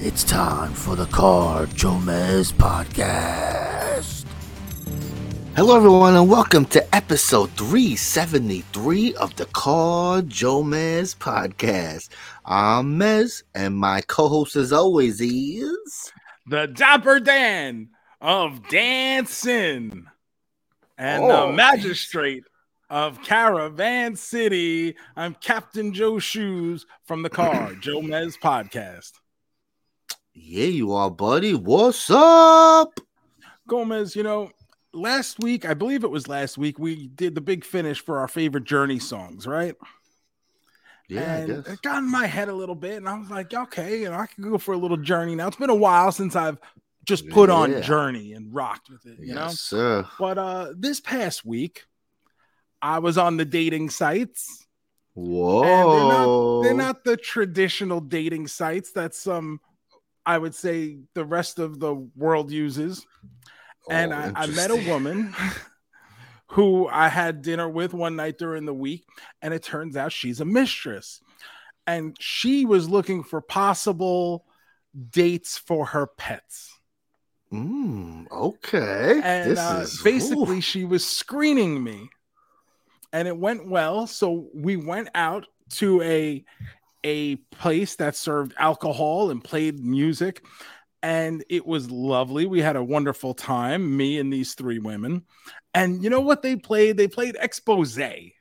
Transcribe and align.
It's 0.00 0.22
time 0.22 0.72
for 0.74 0.94
the 0.94 1.06
Car 1.06 1.66
Joe 1.66 1.98
Mez 2.00 2.52
podcast. 2.52 4.24
Hello, 5.56 5.76
everyone, 5.76 6.14
and 6.14 6.30
welcome 6.30 6.64
to 6.66 6.94
episode 6.94 7.50
373 7.52 9.14
of 9.16 9.34
the 9.36 9.46
Car 9.46 10.22
Joe 10.22 10.62
Mez 10.62 11.16
podcast. 11.16 12.10
I'm 12.44 12.98
Mez, 12.98 13.42
and 13.54 13.76
my 13.76 14.00
co 14.02 14.28
host, 14.28 14.54
as 14.56 14.72
always, 14.72 15.20
is. 15.20 16.12
the 16.46 16.68
Dapper 16.68 17.18
Dan 17.18 17.88
of 18.20 18.68
Dancing 18.68 20.06
and 20.96 21.24
Oh, 21.24 21.48
the 21.48 21.52
Magistrate 21.54 22.44
of 22.88 23.20
Caravan 23.24 24.14
City. 24.14 24.94
I'm 25.16 25.34
Captain 25.34 25.92
Joe 25.92 26.20
Shoes 26.20 26.86
from 27.04 27.22
the 27.22 27.30
Car 27.30 27.74
Joe 27.74 28.00
Mez 28.00 28.38
podcast. 28.38 29.12
Yeah, 30.40 30.66
you 30.66 30.92
are, 30.92 31.10
buddy. 31.10 31.54
What's 31.54 32.08
up? 32.10 33.00
Gomez, 33.66 34.14
you 34.14 34.22
know, 34.22 34.50
last 34.92 35.38
week, 35.40 35.68
I 35.68 35.74
believe 35.74 36.04
it 36.04 36.10
was 36.10 36.28
last 36.28 36.56
week, 36.56 36.78
we 36.78 37.08
did 37.08 37.34
the 37.34 37.40
big 37.40 37.64
finish 37.64 38.00
for 38.00 38.18
our 38.20 38.28
favorite 38.28 38.64
Journey 38.64 38.98
songs, 39.00 39.46
right? 39.46 39.74
Yeah, 41.08 41.34
and 41.34 41.52
I 41.52 41.56
guess. 41.56 41.66
it 41.74 41.82
got 41.82 41.98
in 41.98 42.10
my 42.10 42.26
head 42.26 42.48
a 42.48 42.54
little 42.54 42.76
bit, 42.76 42.98
and 42.98 43.08
I 43.08 43.18
was 43.18 43.30
like, 43.30 43.52
okay, 43.52 44.00
you 44.02 44.10
know, 44.10 44.14
I 44.16 44.26
can 44.26 44.44
go 44.48 44.58
for 44.58 44.74
a 44.74 44.76
little 44.78 44.96
journey 44.96 45.34
now. 45.34 45.48
It's 45.48 45.56
been 45.56 45.70
a 45.70 45.74
while 45.74 46.12
since 46.12 46.36
I've 46.36 46.58
just 47.04 47.28
put 47.30 47.48
Yeah. 47.48 47.56
on 47.56 47.82
Journey 47.82 48.32
and 48.34 48.54
rocked 48.54 48.90
with 48.90 49.06
it, 49.06 49.18
you 49.18 49.34
yes, 49.34 49.36
know. 49.36 49.48
sir. 49.48 50.06
But 50.18 50.38
uh 50.38 50.72
this 50.76 51.00
past 51.00 51.44
week, 51.44 51.84
I 52.80 52.98
was 53.00 53.16
on 53.18 53.38
the 53.38 53.44
dating 53.46 53.90
sites. 53.90 54.66
Whoa. 55.14 55.62
And 55.62 55.92
they're 55.92 56.18
not, 56.18 56.62
they're 56.62 56.74
not 56.86 57.04
the 57.04 57.16
traditional 57.16 58.00
dating 58.00 58.46
sites 58.46 58.92
that 58.92 59.14
some 59.14 59.60
I 60.28 60.36
would 60.36 60.54
say 60.54 60.98
the 61.14 61.24
rest 61.24 61.58
of 61.58 61.80
the 61.80 61.94
world 62.14 62.52
uses. 62.52 63.06
And 63.90 64.12
Oh, 64.12 64.16
I, 64.16 64.32
I 64.42 64.46
met 64.48 64.70
a 64.70 64.76
woman 64.76 65.34
who 66.48 66.86
I 66.86 67.08
had 67.08 67.40
dinner 67.40 67.66
with 67.66 67.94
one 67.94 68.16
night 68.16 68.36
during 68.36 68.66
the 68.66 68.74
week, 68.74 69.06
and 69.40 69.54
it 69.54 69.62
turns 69.62 69.96
out 69.96 70.12
she's 70.12 70.42
a 70.42 70.44
mistress. 70.44 71.22
And 71.86 72.14
she 72.20 72.66
was 72.66 72.90
looking 72.90 73.22
for 73.22 73.40
possible 73.40 74.44
dates 75.10 75.56
for 75.56 75.86
her 75.86 76.06
pets. 76.06 76.74
Mm, 77.50 78.30
okay. 78.30 79.22
and 79.24 79.50
this 79.50 79.58
uh, 79.58 79.80
is 79.82 80.02
basically 80.02 80.58
ooh. 80.58 80.60
she 80.60 80.84
was 80.84 81.08
screening 81.08 81.82
me 81.82 82.10
and 83.10 83.26
it 83.26 83.38
went 83.38 83.66
well 83.66 84.06
so 84.06 84.48
we 84.52 84.76
went 84.76 85.08
out 85.14 85.46
to 85.70 86.02
a 86.02 86.44
a 87.04 87.36
place 87.36 87.96
that 87.96 88.16
served 88.16 88.54
alcohol 88.58 89.30
and 89.30 89.42
played 89.42 89.78
music 89.78 90.44
and 91.02 91.44
it 91.48 91.64
was 91.64 91.90
lovely 91.90 92.46
we 92.46 92.60
had 92.60 92.76
a 92.76 92.82
wonderful 92.82 93.34
time 93.34 93.96
me 93.96 94.18
and 94.18 94.32
these 94.32 94.54
three 94.54 94.78
women 94.78 95.22
and 95.74 96.02
you 96.02 96.10
know 96.10 96.20
what 96.20 96.42
they 96.42 96.56
played 96.56 96.96
they 96.96 97.06
played 97.06 97.36
expose 97.40 97.98
and 97.98 98.32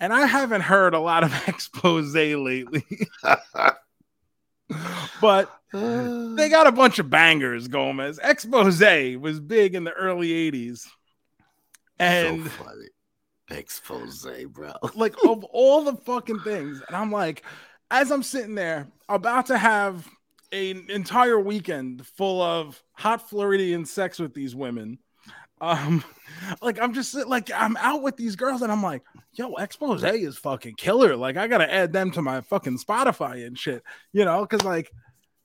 i 0.00 0.26
haven't 0.26 0.62
heard 0.62 0.94
a 0.94 1.00
lot 1.00 1.22
of 1.22 1.32
expose 1.48 2.14
lately 2.14 2.74
but 5.20 5.50
they 5.72 6.48
got 6.50 6.66
a 6.66 6.72
bunch 6.72 6.98
of 6.98 7.10
bangers, 7.10 7.68
Gomez. 7.68 8.18
Expose 8.22 8.80
was 9.20 9.40
big 9.40 9.74
in 9.74 9.84
the 9.84 9.92
early 9.92 10.30
80s. 10.50 10.86
And 11.98 12.44
so 12.44 12.50
funny. 12.50 12.86
Expose, 13.50 14.26
bro. 14.50 14.72
like 14.94 15.14
of 15.24 15.44
all 15.52 15.82
the 15.84 15.96
fucking 15.96 16.40
things, 16.40 16.82
and 16.86 16.96
I'm 16.96 17.10
like, 17.10 17.42
as 17.90 18.10
I'm 18.10 18.22
sitting 18.22 18.54
there 18.54 18.86
about 19.08 19.46
to 19.46 19.58
have 19.58 20.08
an 20.52 20.86
entire 20.88 21.38
weekend 21.38 22.06
full 22.06 22.40
of 22.42 22.82
hot 22.92 23.28
Floridian 23.28 23.84
sex 23.84 24.18
with 24.18 24.34
these 24.34 24.54
women. 24.54 24.98
Um, 25.60 26.04
like 26.62 26.80
I'm 26.80 26.94
just 26.94 27.14
like 27.14 27.50
I'm 27.54 27.76
out 27.78 28.02
with 28.02 28.16
these 28.16 28.36
girls, 28.36 28.62
and 28.62 28.70
I'm 28.70 28.82
like, 28.82 29.02
yo, 29.32 29.54
expose 29.56 30.02
is 30.04 30.38
fucking 30.38 30.74
killer. 30.74 31.16
Like, 31.16 31.36
I 31.36 31.46
gotta 31.48 31.72
add 31.72 31.92
them 31.92 32.10
to 32.12 32.22
my 32.22 32.40
fucking 32.42 32.78
Spotify 32.78 33.46
and 33.46 33.58
shit, 33.58 33.82
you 34.12 34.24
know, 34.24 34.42
because 34.42 34.64
like 34.64 34.90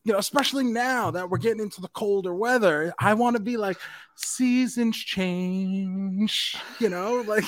you 0.04 0.12
know, 0.12 0.20
especially 0.20 0.66
now 0.66 1.12
that 1.12 1.30
we're 1.30 1.38
getting 1.38 1.62
into 1.62 1.80
the 1.80 1.88
colder 1.90 2.34
weather, 2.34 2.94
I 3.00 3.14
want 3.14 3.38
to 3.38 3.42
be 3.42 3.56
like, 3.56 3.78
seasons 4.16 4.98
change, 4.98 6.58
you 6.80 6.90
know, 6.90 7.24
like 7.26 7.46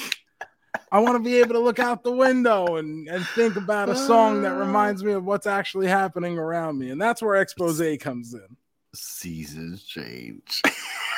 I 0.91 0.99
want 0.99 1.15
to 1.15 1.19
be 1.23 1.39
able 1.39 1.53
to 1.53 1.59
look 1.59 1.79
out 1.79 2.03
the 2.03 2.11
window 2.11 2.77
and, 2.77 3.07
and 3.07 3.25
think 3.27 3.55
about 3.55 3.89
a 3.89 3.95
song 3.95 4.41
that 4.43 4.53
ah. 4.53 4.59
reminds 4.59 5.03
me 5.03 5.13
of 5.13 5.25
what's 5.25 5.47
actually 5.47 5.87
happening 5.87 6.37
around 6.37 6.79
me. 6.79 6.89
And 6.89 7.01
that's 7.01 7.21
where 7.21 7.35
expose 7.35 7.81
comes 7.99 8.33
in. 8.33 8.57
Seasons 8.93 9.83
change. 9.83 10.61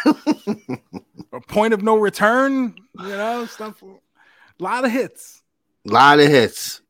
A 0.05 1.41
point 1.47 1.73
of 1.73 1.83
no 1.83 1.97
return, 1.97 2.75
you 2.99 3.09
know, 3.09 3.45
stuff. 3.45 3.81
A 3.83 4.63
lot 4.63 4.85
of 4.85 4.91
hits. 4.91 5.43
A 5.87 5.91
lot 5.91 6.19
of 6.19 6.27
hits. 6.27 6.81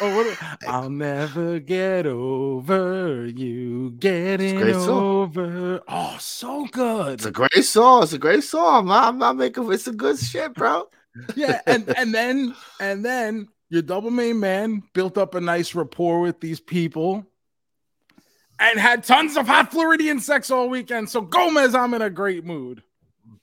Oh, 0.00 0.16
what, 0.16 0.58
I'll 0.66 0.90
never 0.90 1.60
get 1.60 2.04
over 2.04 3.26
you 3.26 3.92
getting 3.92 4.60
over. 4.60 5.80
Oh, 5.86 6.16
so 6.18 6.66
good. 6.66 7.14
It's 7.14 7.26
a 7.26 7.30
great 7.30 7.64
song. 7.64 8.02
It's 8.02 8.12
a 8.12 8.18
great 8.18 8.42
song. 8.42 8.80
I'm 8.80 8.86
not, 8.86 9.08
I'm 9.08 9.18
not 9.18 9.36
making 9.36 9.72
it's 9.72 9.86
a 9.86 9.92
good 9.92 10.18
shit, 10.18 10.52
bro. 10.54 10.88
Yeah, 11.36 11.60
and 11.66 11.92
and 11.96 12.14
then 12.14 12.54
and 12.80 13.04
then 13.04 13.48
your 13.70 13.82
double 13.82 14.10
main 14.10 14.40
man 14.40 14.82
built 14.92 15.18
up 15.18 15.34
a 15.34 15.40
nice 15.40 15.74
rapport 15.74 16.20
with 16.20 16.40
these 16.40 16.60
people 16.60 17.26
and 18.58 18.78
had 18.78 19.04
tons 19.04 19.36
of 19.36 19.46
hot 19.46 19.70
Floridian 19.70 20.20
sex 20.20 20.50
all 20.50 20.68
weekend. 20.68 21.08
So 21.08 21.20
Gomez, 21.20 21.74
I'm 21.74 21.94
in 21.94 22.02
a 22.02 22.10
great 22.10 22.44
mood. 22.44 22.82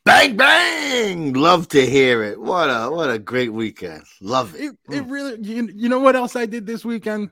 Bang 0.03 0.35
bang. 0.35 1.33
Love 1.33 1.67
to 1.69 1.85
hear 1.85 2.23
it. 2.23 2.39
What 2.39 2.67
a 2.69 2.89
what 2.89 3.09
a 3.09 3.19
great 3.19 3.53
weekend. 3.53 4.03
Love 4.19 4.55
it. 4.55 4.61
It, 4.61 4.77
it 4.89 5.03
mm. 5.03 5.11
really 5.11 5.37
you, 5.41 5.69
you 5.73 5.89
know 5.89 5.99
what 5.99 6.15
else 6.15 6.35
I 6.35 6.45
did 6.45 6.65
this 6.65 6.83
weekend? 6.83 7.29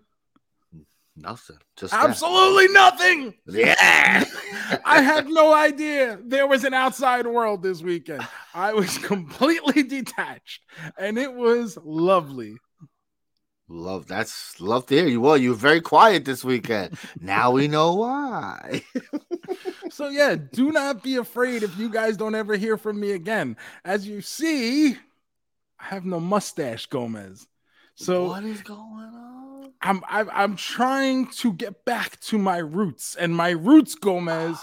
Nothing. 1.22 1.58
Just 1.76 1.92
that. 1.92 2.10
Absolutely 2.10 2.70
nothing. 2.70 3.34
Yeah. 3.46 4.24
I 4.86 5.02
had 5.02 5.28
no 5.28 5.54
idea 5.54 6.20
there 6.24 6.48
was 6.48 6.64
an 6.64 6.74
outside 6.74 7.28
world 7.28 7.62
this 7.62 7.82
weekend. 7.82 8.26
I 8.54 8.74
was 8.74 8.98
completely 9.00 9.84
detached 9.84 10.62
and 10.98 11.18
it 11.18 11.34
was 11.34 11.78
lovely. 11.84 12.58
Love 13.72 14.08
that's 14.08 14.60
love 14.60 14.88
to 14.88 14.96
hear 14.96 15.08
you. 15.08 15.22
Well, 15.22 15.38
you 15.38 15.52
were 15.52 15.56
very 15.56 15.82
quiet 15.82 16.26
this 16.26 16.44
weekend. 16.44 16.98
now 17.20 17.52
we 17.52 17.68
know 17.68 17.96
why. 17.96 18.84
So 19.92 20.10
yeah, 20.10 20.36
do 20.36 20.72
not 20.72 21.04
be 21.04 21.16
afraid 21.18 21.64
if 21.64 21.78
you 21.78 21.90
guys 21.90 22.16
don't 22.16 22.36
ever 22.36 22.56
hear 22.56 22.78
from 22.78 23.00
me 23.00 23.12
again. 23.12 23.58
As 23.84 24.08
you 24.08 24.22
see, 24.22 24.92
I 24.92 25.86
have 25.86 26.06
no 26.06 26.20
mustache, 26.20 26.86
Gomez. 26.86 27.48
So 27.96 28.28
what 28.28 28.44
is 28.44 28.62
going 28.62 28.80
on? 28.80 29.39
I'm, 29.82 30.04
I'm 30.08 30.30
I'm 30.32 30.56
trying 30.56 31.28
to 31.28 31.54
get 31.54 31.86
back 31.86 32.20
to 32.22 32.38
my 32.38 32.58
roots, 32.58 33.16
and 33.16 33.36
my 33.36 33.50
roots, 33.52 33.96
Gomez, 33.96 34.58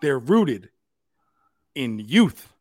they're 0.00 0.18
rooted 0.18 0.70
in 1.74 1.98
youth. 1.98 2.52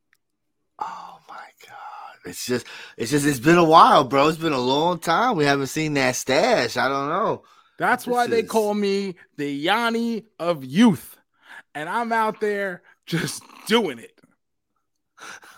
Oh 0.80 1.20
my 1.28 1.36
god. 1.36 2.18
It's 2.26 2.46
just 2.46 2.66
it's 2.98 3.12
just 3.12 3.26
it's 3.26 3.40
been 3.40 3.58
a 3.58 3.64
while, 3.64 4.04
bro. 4.04 4.28
It's 4.28 4.38
been 4.38 4.54
a 4.54 4.60
long 4.60 5.00
time. 5.00 5.36
We 5.36 5.46
haven't 5.46 5.68
seen 5.68 5.94
that 5.96 6.16
stash. 6.16 6.78
I 6.78 6.88
don't 6.88 7.10
know. 7.10 7.44
That's 7.78 8.06
why 8.06 8.28
This 8.28 8.42
they 8.42 8.48
call 8.48 8.74
me 8.74 9.16
the 9.38 9.50
Yanni 9.50 10.26
of 10.40 10.64
youth, 10.64 11.18
and 11.74 11.90
I'm 11.90 12.12
out 12.12 12.40
there 12.40 12.84
just 13.06 13.44
doing 13.68 14.00
it. 14.00 14.20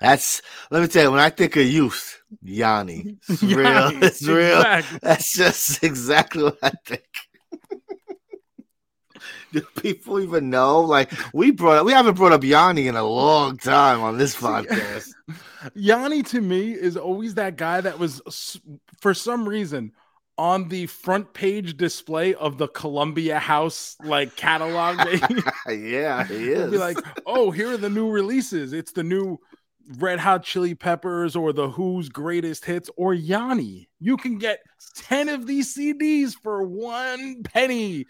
That's 0.00 0.42
let 0.70 0.82
me 0.82 0.88
tell 0.88 1.04
you, 1.04 1.10
when 1.10 1.20
I 1.20 1.30
think 1.30 1.56
of 1.56 1.66
youth, 1.66 2.22
Yanni. 2.42 3.16
It's 3.28 3.42
real. 3.42 4.02
It's 4.02 4.26
real. 4.26 4.58
exactly. 4.58 4.98
That's 5.02 5.36
just 5.36 5.82
exactly 5.84 6.42
what 6.44 6.58
I 6.62 6.72
think. 6.84 7.02
Do 9.52 9.60
people 9.80 10.20
even 10.20 10.50
know? 10.50 10.80
Like 10.80 11.10
we 11.32 11.50
brought 11.50 11.78
up, 11.78 11.86
we 11.86 11.92
haven't 11.92 12.14
brought 12.16 12.32
up 12.32 12.44
Yanni 12.44 12.88
in 12.88 12.96
a 12.96 13.04
long 13.04 13.56
time 13.56 14.02
on 14.02 14.18
this 14.18 14.36
podcast. 14.36 15.08
Yanni 15.74 16.22
to 16.24 16.40
me 16.40 16.72
is 16.72 16.96
always 16.96 17.34
that 17.34 17.56
guy 17.56 17.80
that 17.80 17.98
was 17.98 18.60
for 19.00 19.14
some 19.14 19.48
reason 19.48 19.92
on 20.38 20.68
the 20.68 20.86
front 20.86 21.32
page 21.32 21.76
display 21.76 22.34
of 22.34 22.58
the 22.58 22.68
Columbia 22.68 23.38
House 23.38 23.96
like 24.04 24.36
catalog. 24.36 24.98
yeah, 25.68 26.24
he 26.24 26.50
is. 26.50 26.70
be 26.70 26.76
like, 26.76 26.98
oh, 27.24 27.50
here 27.50 27.72
are 27.72 27.78
the 27.78 27.88
new 27.88 28.10
releases. 28.10 28.72
It's 28.74 28.92
the 28.92 29.04
new 29.04 29.40
Red 29.98 30.18
Hot 30.18 30.42
Chili 30.42 30.74
Peppers 30.74 31.36
or 31.36 31.52
the 31.52 31.70
Who's 31.70 32.08
Greatest 32.08 32.64
Hits 32.64 32.90
or 32.96 33.14
Yanni. 33.14 33.88
You 34.00 34.16
can 34.16 34.38
get 34.38 34.60
10 34.96 35.28
of 35.28 35.46
these 35.46 35.74
CDs 35.74 36.34
for 36.34 36.62
one 36.62 37.42
penny. 37.44 38.06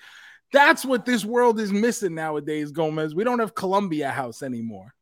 That's 0.52 0.84
what 0.84 1.05
this 1.05 1.25
world 1.25 1.61
is 1.61 1.73
missing 1.73 2.14
nowadays, 2.14 2.70
Gomez. 2.70 3.14
We 3.14 3.25
don't 3.25 3.40
have 3.40 3.55
Columbia 3.55 4.11
House 4.11 4.43
anymore. 4.43 4.94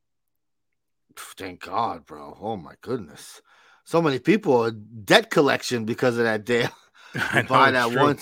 Thank 1.17 1.61
God, 1.61 2.06
bro. 2.06 2.37
Oh 2.41 2.56
my 2.56 2.75
goodness. 2.81 3.41
So 3.85 4.00
many 4.03 4.19
people 4.19 4.65
are 4.65 4.71
debt 4.71 5.31
collection 5.31 5.85
because 5.85 6.19
of 6.19 6.25
that 6.25 6.49
I 7.15 7.43
know, 7.43 7.49
buy 7.49 7.71
that 7.71 7.91
true. 7.91 8.03
one 8.03 8.19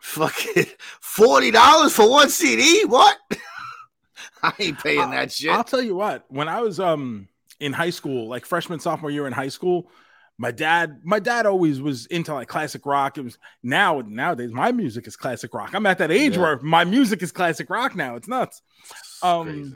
fucking 0.00 0.66
forty 1.00 1.50
dollars 1.50 1.94
for 1.94 2.08
one 2.08 2.28
CD. 2.28 2.84
What? 2.84 3.16
I 4.42 4.52
ain't 4.58 4.78
paying 4.78 5.00
I'll- 5.00 5.10
that 5.10 5.32
shit. 5.32 5.50
I'll 5.50 5.64
tell 5.64 5.82
you 5.82 5.96
what, 5.96 6.24
when 6.28 6.48
I 6.48 6.60
was 6.60 6.78
um 6.78 7.28
in 7.60 7.72
high 7.72 7.90
school, 7.90 8.28
like 8.28 8.44
freshman, 8.46 8.80
sophomore 8.80 9.10
year 9.10 9.26
in 9.26 9.32
high 9.32 9.48
school, 9.48 9.90
my 10.38 10.50
dad, 10.50 11.00
my 11.02 11.18
dad 11.18 11.46
always 11.46 11.80
was 11.80 12.04
into 12.06 12.34
like 12.34 12.48
classic 12.48 12.84
rock. 12.84 13.16
It 13.16 13.22
was 13.22 13.38
now 13.62 14.02
nowadays 14.06 14.52
my 14.52 14.70
music 14.72 15.06
is 15.06 15.16
classic 15.16 15.54
rock. 15.54 15.74
I'm 15.74 15.86
at 15.86 15.98
that 15.98 16.10
age 16.10 16.36
Yeah. 16.36 16.42
where 16.42 16.60
my 16.60 16.84
music 16.84 17.22
is 17.22 17.32
classic 17.32 17.70
rock 17.70 17.94
now. 17.96 18.16
It's 18.16 18.28
nuts. 18.28 18.60
Um, 19.22 19.44
crazy. 19.46 19.74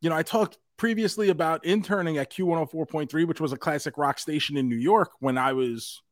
You 0.00 0.10
know, 0.10 0.16
I 0.16 0.24
talked 0.24 0.58
previously 0.76 1.28
about 1.28 1.64
interning 1.64 2.18
at 2.18 2.32
Q104.3, 2.32 3.24
which 3.28 3.40
was 3.40 3.52
a 3.52 3.56
classic 3.56 3.96
rock 3.96 4.18
station 4.18 4.56
in 4.56 4.68
New 4.68 4.76
York 4.76 5.10
when 5.20 5.38
I 5.38 5.52
was 5.52 6.02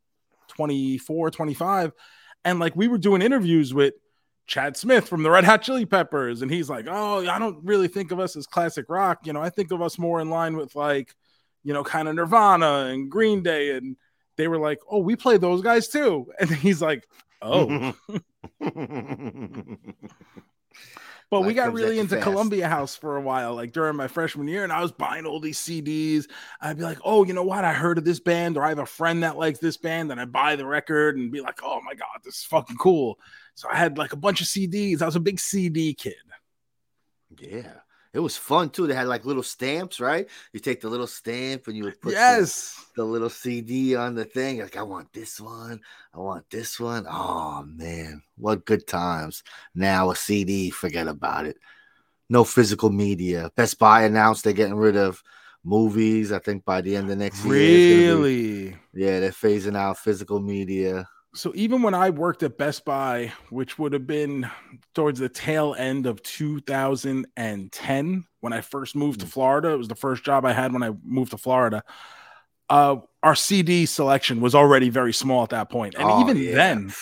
24, 0.49 1.33
25. 1.33 1.93
And 2.45 2.61
like 2.61 2.77
we 2.77 2.87
were 2.87 2.99
doing 2.99 3.23
interviews 3.23 3.75
with 3.75 3.95
Chad 4.51 4.77
Smith 4.77 5.09
from 5.09 5.23
the 5.23 5.31
Red 5.31 5.45
Hot 5.45 5.63
Chili 5.63 5.87
Peppers. 5.87 6.43
And 6.43 6.51
he's 6.51 6.69
like, 6.69 6.87
Oh, 6.89 7.25
I 7.25 7.39
don't 7.39 7.65
really 7.65 7.87
think 7.87 8.11
of 8.11 8.19
us 8.19 8.35
as 8.35 8.49
classic 8.49 8.87
rock. 8.89 9.21
You 9.25 9.33
know, 9.33 9.41
I 9.41 9.49
think 9.49 9.71
of 9.71 9.81
us 9.81 9.97
more 9.97 10.21
in 10.21 10.29
line 10.29 10.57
with 10.57 10.75
like, 10.75 11.15
you 11.63 11.73
know, 11.73 11.85
kind 11.85 12.09
of 12.09 12.17
Nirvana 12.17 12.87
and 12.87 13.09
Green 13.09 13.45
Day. 13.45 13.77
And 13.77 13.97
they 14.37 14.49
were 14.49 14.59
like, 14.59 14.81
Oh, 14.91 14.99
we 14.99 15.15
play 15.15 15.37
those 15.37 15.63
guys 15.63 15.87
too. 15.87 16.27
And 16.41 16.51
he's 16.51 16.83
like, 16.83 17.07
Oh, 17.41 17.95
but 21.31 21.43
we 21.43 21.55
got 21.55 21.73
really 21.73 21.99
into 21.99 22.17
fast. 22.17 22.25
Columbia 22.25 22.69
House 22.69 22.97
for 22.97 23.17
a 23.17 23.21
while, 23.21 23.55
like 23.55 23.73
during 23.73 23.97
my 23.97 24.09
freshman 24.09 24.49
year, 24.49 24.65
and 24.65 24.73
I 24.73 24.83
was 24.83 24.91
buying 24.91 25.27
all 25.27 25.41
these 25.41 25.59
CDs. 25.59 26.29
I'd 26.61 26.77
be 26.77 26.83
like, 26.83 26.99
"Oh, 27.05 27.25
you 27.25 27.33
know 27.33 27.45
what? 27.45 27.65
I 27.65 27.73
heard 27.73 27.99
of 27.99 28.05
this 28.05 28.21
band, 28.21 28.57
or 28.57 28.65
I 28.65 28.71
have 28.71 28.81
a 28.81 28.87
friend 28.87 29.23
that 29.23 29.39
likes 29.39 29.61
this 29.61 29.77
band," 29.77 30.11
and 30.11 30.21
I 30.21 30.25
buy 30.25 30.57
the 30.57 30.67
record 30.67 31.17
and 31.17 31.31
be 31.31 31.41
like, 31.41 31.61
"Oh 31.63 31.81
my 31.83 31.95
god, 31.95 32.21
this 32.25 32.39
is 32.39 32.45
fucking 32.45 32.77
cool." 32.77 33.19
So 33.55 33.69
I 33.71 33.77
had 33.77 33.97
like 33.97 34.13
a 34.13 34.17
bunch 34.17 34.41
of 34.41 34.49
CDs. 34.49 35.03
I 35.03 35.07
was 35.07 35.17
a 35.17 35.21
big 35.21 35.39
CD 35.39 35.95
kid. 35.95 36.15
yeah. 37.39 37.75
It 38.13 38.19
was 38.19 38.37
fun 38.37 38.71
too. 38.71 38.87
They 38.87 38.95
had 38.95 39.07
like 39.07 39.25
little 39.25 39.43
stamps, 39.43 40.01
right? 40.01 40.29
You 40.53 40.59
take 40.61 40.81
the 40.81 40.89
little 40.89 41.07
stamp 41.07 41.69
and 41.69 41.77
you 41.77 41.85
would 41.85 42.01
put 42.01 42.11
the- 42.11 42.15
yes, 42.15 42.85
the 42.97 43.05
little 43.05 43.31
CD 43.31 43.95
on 43.95 44.15
the 44.17 44.25
thing. 44.25 44.59
Like, 44.59 44.77
I 44.77 44.83
want 44.83 45.13
this 45.13 45.41
one. 45.41 45.81
I 46.13 46.19
want 46.19 46.49
this 46.51 46.81
one. 46.81 47.07
Oh 47.09 47.63
man, 47.67 48.23
what 48.37 48.65
good 48.65 48.87
times. 48.87 49.45
Now 49.75 50.11
a 50.11 50.17
CD, 50.17 50.71
forget 50.71 51.07
about 51.07 51.47
it. 51.47 51.57
No 52.29 52.43
physical 52.45 52.91
media. 52.91 53.51
Best 53.57 53.79
Buy 53.79 54.03
announced 54.03 54.43
they're 54.45 54.53
getting 54.53 54.75
rid 54.77 54.97
of 54.97 55.23
movies. 55.65 56.33
I 56.33 56.39
think 56.41 56.65
by 56.65 56.81
the 56.81 56.97
end 56.97 57.11
of 57.11 57.19
next 57.19 57.45
year. 57.45 57.55
be- 57.55 58.07
really. 58.09 58.77
yeah, 58.93 59.21
they're 59.21 59.31
phasing 59.31 59.77
out 59.77 59.99
physical 59.99 60.41
media. 60.41 61.09
So 61.33 61.53
even 61.55 61.83
when 61.83 61.95
I 61.95 62.11
worked 62.11 62.43
at 62.43 62.59
Best 62.59 62.85
Buy, 62.85 63.33
which 63.51 63.79
would 63.79 63.93
have 63.93 64.07
been 64.07 64.51
towards 64.95 65.21
the 65.21 65.29
tail 65.29 65.75
end 65.79 66.07
of 66.07 66.23
2010, 66.23 68.25
when 68.41 68.53
I 68.53 68.61
first 68.61 68.97
moved 68.97 69.21
to 69.21 69.27
Florida, 69.27 69.71
it 69.71 69.79
was 69.79 69.89
the 69.89 69.95
first 69.95 70.25
job 70.25 70.45
I 70.45 70.53
had 70.53 70.73
when 70.73 70.83
I 70.83 70.91
moved 71.05 71.31
to 71.33 71.39
Florida. 71.39 71.83
Uh, 72.69 72.97
our 73.23 73.35
CD 73.35 73.87
selection 73.87 74.41
was 74.41 74.55
already 74.55 74.89
very 74.89 75.13
small 75.13 75.43
at 75.43 75.51
that 75.51 75.71
point, 75.71 75.95
and 75.99 76.09
Oh, 76.11 76.21
even 76.21 76.37
yeah. 76.37 76.55
then, 76.55 76.93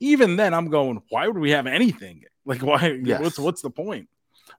even 0.00 0.36
then, 0.36 0.52
I'm 0.54 0.68
going, 0.68 1.00
why 1.10 1.28
would 1.28 1.38
we 1.38 1.50
have 1.50 1.66
anything? 1.66 2.24
Like, 2.44 2.60
why? 2.60 2.98
Yes. 3.04 3.20
What's 3.20 3.38
what's 3.38 3.62
the 3.62 3.70
point? 3.70 4.08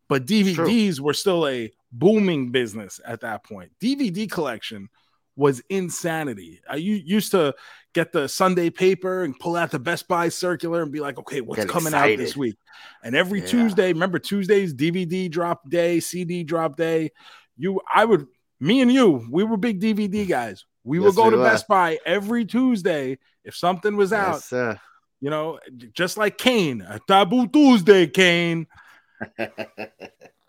But 0.07 0.25
DVDs 0.25 1.01
were 1.01 1.13
still 1.13 1.45
a 1.45 1.69
booming 1.91 2.51
business 2.51 3.01
at 3.05 3.19
that 3.19 3.43
point. 3.43 3.73
DVD 3.81 4.31
collection 4.31 4.87
was 5.35 5.61
insanity. 5.69 6.61
I 6.69 6.77
used 6.77 7.31
to 7.31 7.53
get 7.93 8.11
the 8.11 8.27
Sunday 8.27 8.69
paper 8.69 9.23
and 9.23 9.37
pull 9.37 9.55
out 9.55 9.71
the 9.71 9.79
Best 9.79 10.07
Buy 10.07 10.29
circular 10.29 10.81
and 10.81 10.91
be 10.91 10.99
like, 10.99 11.17
okay, 11.19 11.41
what's 11.41 11.61
Get 11.61 11.69
coming 11.69 11.93
out 11.93 12.17
this 12.17 12.35
week? 12.35 12.57
And 13.03 13.15
every 13.15 13.39
Yeah. 13.39 13.47
Tuesday, 13.47 13.93
remember 13.93 14.19
Tuesdays, 14.19 14.73
DVD 14.73 15.29
drop 15.29 15.69
day, 15.69 15.99
CD 15.99 16.43
drop 16.43 16.75
day. 16.75 17.11
You, 17.57 17.81
I 17.93 18.05
would, 18.05 18.27
me 18.59 18.81
and 18.81 18.91
you, 18.91 19.27
we 19.31 19.43
were 19.43 19.57
big 19.57 19.79
DVD 19.79 20.27
guys. 20.27 20.65
We 20.83 20.97
Yes, 20.99 21.05
would 21.05 21.15
go 21.15 21.25
we 21.25 21.31
to 21.31 21.37
were. 21.37 21.43
Best 21.43 21.67
Buy 21.67 21.99
every 22.05 22.45
Tuesday 22.45 23.19
if 23.43 23.55
something 23.55 23.95
was 23.95 24.11
out. 24.11 24.33
Yes, 24.33 24.45
sir. 24.45 24.79
You 25.21 25.29
know, 25.29 25.59
just 25.93 26.17
like 26.17 26.37
Kane, 26.37 26.81
a 26.81 26.99
Taboo 27.07 27.47
Tuesday, 27.47 28.07
Kane. 28.07 28.67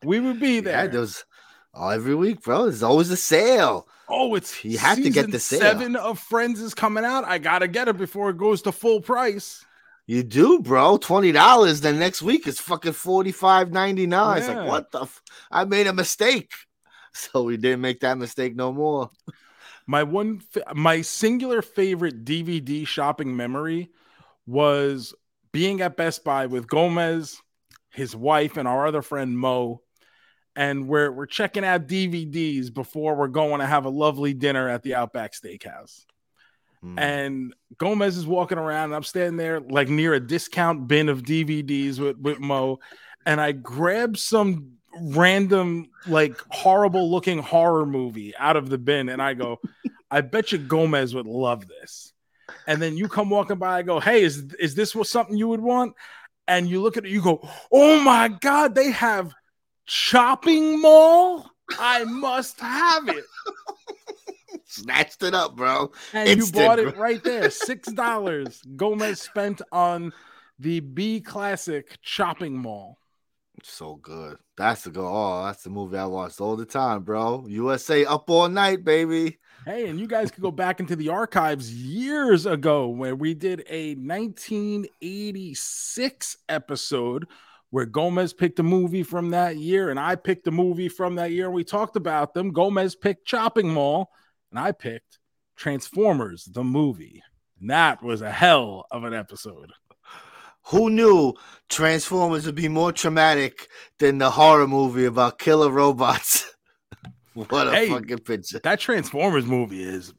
We 0.04 0.20
would 0.20 0.38
be 0.38 0.56
yeah, 0.56 0.60
there. 0.60 0.88
those 0.88 1.24
oh, 1.72 1.88
every 1.88 2.14
week, 2.14 2.42
bro. 2.42 2.64
There's 2.64 2.82
always 2.82 3.10
a 3.10 3.16
sale. 3.16 3.88
Oh, 4.08 4.34
it's 4.34 4.64
You 4.64 4.78
have 4.78 5.02
to 5.02 5.10
get 5.10 5.30
the 5.30 5.40
sale. 5.40 5.60
Seven 5.60 5.96
of 5.96 6.18
Friends 6.18 6.60
is 6.60 6.74
coming 6.74 7.04
out. 7.04 7.24
I 7.24 7.38
gotta 7.38 7.68
get 7.68 7.88
it 7.88 7.96
before 7.96 8.30
it 8.30 8.36
goes 8.36 8.62
to 8.62 8.72
full 8.72 9.00
price. 9.00 9.64
You 10.06 10.22
do, 10.22 10.60
bro. 10.60 10.98
Twenty 10.98 11.32
dollars. 11.32 11.80
Then 11.80 11.98
next 11.98 12.20
week 12.20 12.46
it's 12.46 12.60
fucking 12.60 12.92
forty 12.92 13.32
five 13.32 13.72
ninety 13.72 14.06
nine. 14.06 14.38
It's 14.38 14.48
Yeah. 14.48 14.60
like 14.60 14.68
what 14.68 14.90
the? 14.92 15.02
F- 15.02 15.22
I 15.50 15.64
made 15.64 15.86
a 15.86 15.94
mistake, 15.94 16.52
so 17.14 17.44
we 17.44 17.56
didn't 17.56 17.80
make 17.80 18.00
that 18.00 18.18
mistake 18.18 18.54
no 18.54 18.72
more. 18.72 19.10
My 19.86 20.02
one, 20.02 20.40
fa- 20.40 20.72
my 20.74 21.00
singular 21.00 21.62
favorite 21.62 22.24
DVD 22.24 22.86
shopping 22.86 23.34
memory 23.36 23.90
was 24.46 25.14
being 25.52 25.80
at 25.80 25.96
Best 25.96 26.24
Buy 26.24 26.46
with 26.46 26.66
Gomez, 26.66 27.40
his 27.90 28.14
wife, 28.14 28.56
and 28.58 28.68
our 28.68 28.86
other 28.86 29.02
friend 29.02 29.38
Mo, 29.38 29.80
and 30.56 30.88
we're 30.88 31.10
we're 31.10 31.26
checking 31.26 31.64
out 31.64 31.86
DVDs 31.86 32.72
before 32.72 33.16
we're 33.16 33.28
going 33.28 33.60
to 33.60 33.66
have 33.66 33.84
a 33.84 33.90
lovely 33.90 34.34
dinner 34.34 34.68
at 34.68 34.82
the 34.82 34.94
Outback 34.94 35.32
Steakhouse. 35.32 36.04
Hmm. 36.80 36.98
and 36.98 37.54
Gomez 37.78 38.16
is 38.16 38.26
walking 38.26 38.58
around, 38.58 38.86
and 38.86 38.94
I'm 38.94 39.04
standing 39.04 39.36
there 39.36 39.60
like 39.60 39.88
near 39.88 40.12
a 40.14 40.20
discount 40.20 40.86
bin 40.86 41.08
of 41.08 41.22
DVDs 41.22 41.98
with, 41.98 42.18
with 42.18 42.40
Mo, 42.40 42.78
and 43.24 43.40
I 43.40 43.52
grab 43.52 44.18
some 44.18 44.72
random, 45.00 45.86
like 46.06 46.38
horrible 46.50 47.10
looking 47.10 47.38
horror 47.38 47.86
movie 47.86 48.34
out 48.36 48.56
of 48.56 48.68
the 48.68 48.78
bin, 48.78 49.08
and 49.08 49.22
I 49.22 49.34
go, 49.34 49.60
I 50.10 50.20
bet 50.20 50.52
you 50.52 50.58
Gomez 50.58 51.14
would 51.14 51.26
love 51.26 51.66
this. 51.66 52.12
And 52.66 52.80
then 52.80 52.96
you 52.96 53.08
come 53.08 53.30
walking 53.30 53.56
by, 53.56 53.78
I 53.78 53.82
go, 53.82 54.00
Hey, 54.00 54.22
is 54.22 54.54
is 54.58 54.74
this 54.74 54.94
what 54.94 55.06
something 55.06 55.36
you 55.36 55.48
would 55.48 55.60
want? 55.60 55.94
And 56.46 56.68
you 56.68 56.82
look 56.82 56.96
at 56.96 57.06
it, 57.06 57.10
you 57.10 57.22
go, 57.22 57.48
Oh 57.72 58.00
my 58.00 58.28
god, 58.28 58.74
they 58.74 58.90
have 58.90 59.34
chopping 59.86 60.80
mall. 60.80 61.50
I 61.78 62.04
must 62.04 62.60
have 62.60 63.08
it. 63.08 63.24
Snatched 64.66 65.22
it 65.22 65.34
up, 65.34 65.56
bro. 65.56 65.92
And 66.12 66.28
Instant, 66.28 66.56
you 66.56 66.68
bought 66.68 66.78
it 66.78 66.96
right 66.96 67.22
there. 67.22 67.50
Six 67.50 67.92
dollars. 67.92 68.62
Gomez 68.76 69.20
spent 69.20 69.62
on 69.72 70.12
the 70.58 70.80
B 70.80 71.20
Classic 71.20 71.98
Chopping 72.02 72.56
Mall. 72.56 72.98
So 73.62 73.96
good. 73.96 74.38
That's 74.56 74.82
the 74.82 74.90
go. 74.90 75.06
Oh, 75.06 75.44
that's 75.44 75.62
the 75.62 75.70
movie 75.70 75.96
I 75.96 76.06
watched 76.06 76.40
all 76.40 76.56
the 76.56 76.66
time, 76.66 77.02
bro. 77.02 77.46
USA 77.48 78.04
up 78.04 78.28
all 78.28 78.48
night, 78.48 78.84
baby. 78.84 79.38
Hey, 79.64 79.88
and 79.88 79.98
you 79.98 80.06
guys 80.06 80.30
could 80.30 80.42
go 80.42 80.50
back 80.50 80.80
into 80.80 80.96
the 80.96 81.08
archives 81.08 81.72
years 81.72 82.44
ago 82.44 82.88
where 82.88 83.16
we 83.16 83.32
did 83.32 83.64
a 83.68 83.94
1986 83.94 86.36
episode 86.48 87.26
where 87.70 87.86
Gomez 87.86 88.32
picked 88.32 88.58
a 88.58 88.62
movie 88.62 89.02
from 89.02 89.30
that 89.30 89.56
year 89.56 89.90
and 89.90 89.98
I 89.98 90.14
picked 90.16 90.46
a 90.46 90.50
movie 90.52 90.88
from 90.88 91.16
that 91.16 91.32
year. 91.32 91.46
And 91.46 91.54
we 91.54 91.64
talked 91.64 91.96
about 91.96 92.32
them. 92.34 92.52
Gomez 92.52 92.94
picked 92.94 93.26
Chopping 93.26 93.68
Mall 93.72 94.10
and 94.50 94.58
I 94.60 94.72
picked 94.72 95.18
Transformers, 95.56 96.44
the 96.44 96.62
movie. 96.64 97.22
And 97.60 97.70
that 97.70 98.02
was 98.02 98.22
a 98.22 98.30
hell 98.30 98.86
of 98.90 99.04
an 99.04 99.14
episode. 99.14 99.72
Who 100.68 100.88
knew 100.88 101.34
Transformers 101.68 102.46
would 102.46 102.54
be 102.54 102.68
more 102.68 102.92
traumatic 102.92 103.68
than 103.98 104.18
the 104.18 104.30
horror 104.30 104.66
movie 104.68 105.04
about 105.04 105.38
killer 105.38 105.70
robots? 105.70 106.54
what 107.34 107.68
a 107.68 107.70
Hey, 107.72 107.88
fucking 107.88 108.18
picture. 108.20 108.60
That 108.60 108.80
Transformers 108.80 109.46
movie 109.46 109.82
is 109.82 110.14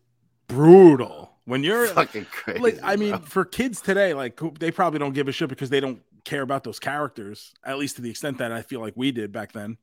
brutal. 0.47 1.31
When 1.45 1.63
you're 1.63 1.85
Fucking 1.87 2.25
crazy. 2.31 2.59
like, 2.59 2.79
I 2.83 2.95
mean, 2.95 3.11
bro. 3.11 3.19
for 3.19 3.45
kids 3.45 3.79
today, 3.79 4.13
like 4.15 4.39
they 4.59 4.71
probably 4.71 4.99
don't 4.99 5.13
give 5.13 5.27
a 5.27 5.31
shit 5.31 5.47
because 5.49 5.69
they 5.69 5.79
don't 5.79 6.01
care 6.25 6.41
about 6.41 6.63
those 6.63 6.79
characters, 6.79 7.53
at 7.63 7.77
least 7.77 7.95
to 7.97 8.01
the 8.01 8.09
extent 8.09 8.39
that 8.39 8.51
I 8.51 8.61
feel 8.61 8.81
like 8.81 8.93
we 8.95 9.11
did 9.11 9.31
back 9.31 9.51
then. 9.53 9.77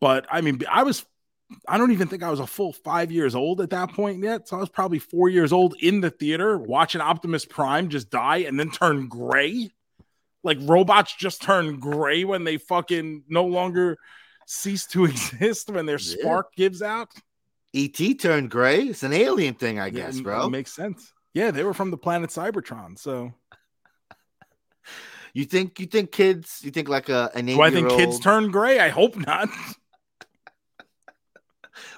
But 0.00 0.26
I 0.30 0.40
mean, 0.40 0.60
I 0.70 0.82
was 0.84 1.04
I 1.68 1.76
don't 1.76 1.92
even 1.92 2.08
think 2.08 2.22
I 2.22 2.30
was 2.30 2.40
a 2.40 2.46
full 2.46 2.72
five 2.72 3.12
years 3.12 3.34
old 3.34 3.60
at 3.60 3.70
that 3.70 3.92
point 3.92 4.22
yet. 4.22 4.48
So 4.48 4.56
I 4.56 4.60
was 4.60 4.70
probably 4.70 4.98
four 4.98 5.28
years 5.28 5.52
old 5.52 5.74
in 5.80 6.00
the 6.00 6.10
theater 6.10 6.56
watching 6.58 7.00
Optimus 7.02 7.44
Prime 7.44 7.88
just 7.90 8.08
die 8.10 8.38
and 8.38 8.58
then 8.58 8.70
turn 8.70 9.08
gray. 9.08 9.68
Like 10.42 10.58
robots 10.62 11.14
just 11.14 11.42
turn 11.42 11.78
gray 11.78 12.24
when 12.24 12.44
they 12.44 12.56
fucking 12.56 13.24
no 13.28 13.44
longer 13.44 13.98
cease 14.46 14.86
to 14.88 15.04
exist 15.04 15.70
when 15.70 15.86
their 15.86 15.98
Yeah. 16.00 16.16
spark 16.20 16.54
gives 16.56 16.80
out. 16.82 17.10
ET 17.74 17.96
turned 18.18 18.50
gray. 18.50 18.82
It's 18.84 19.02
an 19.02 19.12
alien 19.12 19.54
thing, 19.54 19.78
I 19.78 19.90
guess, 19.90 20.16
it- 20.16 20.22
bro. 20.24 20.46
It 20.46 20.50
makes 20.50 20.72
sense. 20.74 21.12
Yeah, 21.34 21.50
they 21.50 21.64
were 21.64 21.72
from 21.74 21.90
the 21.90 21.96
planet 21.96 22.30
Cybertron. 22.30 22.98
So 22.98 23.32
You 25.34 25.44
think 25.44 25.80
you 25.80 25.86
think 25.86 26.12
kids? 26.12 26.60
You 26.62 26.70
think 26.70 26.88
like 26.88 27.08
a 27.08 27.30
an 27.34 27.48
eight 27.48 27.54
do 27.54 27.62
I 27.62 27.70
think 27.70 27.88
kids 27.90 28.20
turn 28.20 28.50
gray? 28.50 28.78
I 28.80 28.88
hope 28.88 29.16
not. 29.16 29.48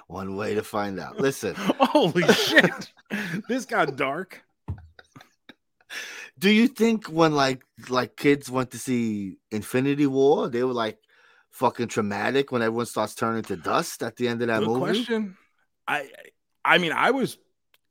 One 0.07 0.35
way 0.35 0.55
to 0.55 0.63
find 0.63 0.99
out. 0.99 1.19
Listen, 1.19 1.55
Holy 1.57 2.25
shit. 2.33 2.91
this 3.49 3.65
got 3.65 3.95
dark. 3.95 4.43
do 6.37 6.49
you 6.49 6.67
think 6.67 7.07
when 7.07 7.33
like 7.33 7.63
like 7.89 8.15
kids 8.15 8.49
went 8.49 8.71
to 8.71 8.79
see 8.79 9.37
Infinity 9.51 10.07
War, 10.07 10.47
they 10.47 10.63
were 10.63 10.73
like 10.73 10.99
fucking 11.51 11.87
traumatic 11.87 12.51
when 12.51 12.61
everyone 12.61 12.85
starts 12.85 13.15
turning 13.15 13.43
to 13.43 13.55
dust 13.57 14.03
at 14.03 14.15
the 14.15 14.27
end 14.27 14.41
of 14.41 14.47
that 14.47 14.59
Good 14.59 14.67
movie? 14.67 14.79
question. 14.79 15.37
I 15.87 16.09
I 16.63 16.77
mean, 16.77 16.91
I 16.93 17.11
was 17.11 17.37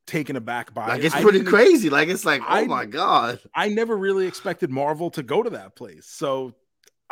taken 0.06 0.36
aback 0.36 0.74
by 0.74 0.88
Like 0.88 1.00
it. 1.00 1.06
it's 1.06 1.14
I 1.14 1.22
pretty 1.22 1.42
crazy. 1.42 1.90
Like 1.90 2.08
it's 2.08 2.24
like, 2.24 2.42
oh 2.48 2.64
my 2.66 2.84
god. 2.84 3.40
I 3.54 3.68
never 3.68 3.96
really 3.96 4.26
expected 4.26 4.70
Marvel 4.70 5.10
to 5.12 5.22
go 5.22 5.42
to 5.42 5.50
that 5.50 5.76
place. 5.76 6.06
So 6.06 6.54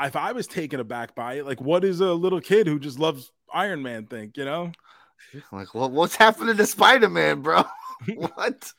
if 0.00 0.16
I 0.16 0.32
was 0.32 0.46
taken 0.46 0.80
aback 0.80 1.14
by 1.14 1.34
it, 1.34 1.46
like 1.46 1.60
what 1.60 1.84
is 1.84 2.00
a 2.00 2.12
little 2.12 2.40
kid 2.40 2.66
who 2.66 2.78
just 2.78 2.98
loves 2.98 3.30
Iron 3.52 3.82
Man 3.82 4.06
think, 4.06 4.36
you 4.36 4.44
know? 4.44 4.72
Like 5.52 5.74
what 5.74 5.90
what's 5.92 6.16
happening 6.16 6.56
to 6.56 6.66
Spider 6.66 7.08
Man, 7.08 7.40
bro? 7.42 7.64
what? 8.16 8.72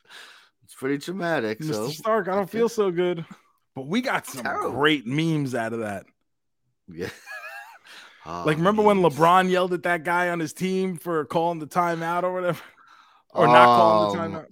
It's 0.63 0.75
pretty 0.75 0.97
traumatic. 0.97 1.59
Mr. 1.59 1.73
So 1.73 1.89
Stark, 1.89 2.27
I 2.27 2.35
don't 2.35 2.49
feel 2.49 2.69
so 2.69 2.91
good. 2.91 3.25
But 3.75 3.87
we 3.87 4.01
got 4.01 4.27
some 4.27 4.43
Terrible. 4.43 4.71
great 4.71 5.05
memes 5.07 5.55
out 5.55 5.73
of 5.73 5.79
that. 5.79 6.05
yeah. 6.87 7.09
Oh, 8.25 8.43
Like, 8.45 8.55
remember 8.55 8.81
when. 8.81 8.99
LeBron 9.01 9.49
yelled 9.49 9.73
at 9.73 9.83
that 9.83 10.05
guy 10.05 10.29
on 10.29 10.39
his 10.39 10.53
team 10.53 10.95
for 10.95 11.25
calling 11.25 11.59
the 11.59 11.67
timeout 11.67 12.23
or 12.23 12.31
whatever? 12.31 12.61
Or 13.33 13.47
not 13.47 13.65
calling 13.75 14.17
the 14.17 14.23
Um, 14.23 14.31
timeout? 14.33 14.45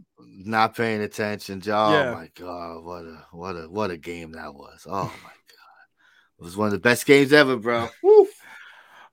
not 0.43 0.75
paying 0.75 1.01
attention. 1.01 1.61
Oh 1.67 1.91
Yeah. 1.93 2.11
my 2.13 2.29
god, 2.35 2.83
what 2.83 3.05
a 3.05 3.25
what 3.31 3.55
a 3.55 3.69
what 3.69 3.91
a 3.91 3.97
game 3.97 4.31
that 4.33 4.53
was. 4.53 4.85
Oh 4.89 5.03
my 5.03 5.29
god. 5.29 6.39
It 6.39 6.43
was 6.43 6.57
one 6.57 6.67
of 6.67 6.71
the 6.73 6.79
best 6.79 7.05
games 7.05 7.31
ever, 7.33 7.57
bro. 7.57 7.89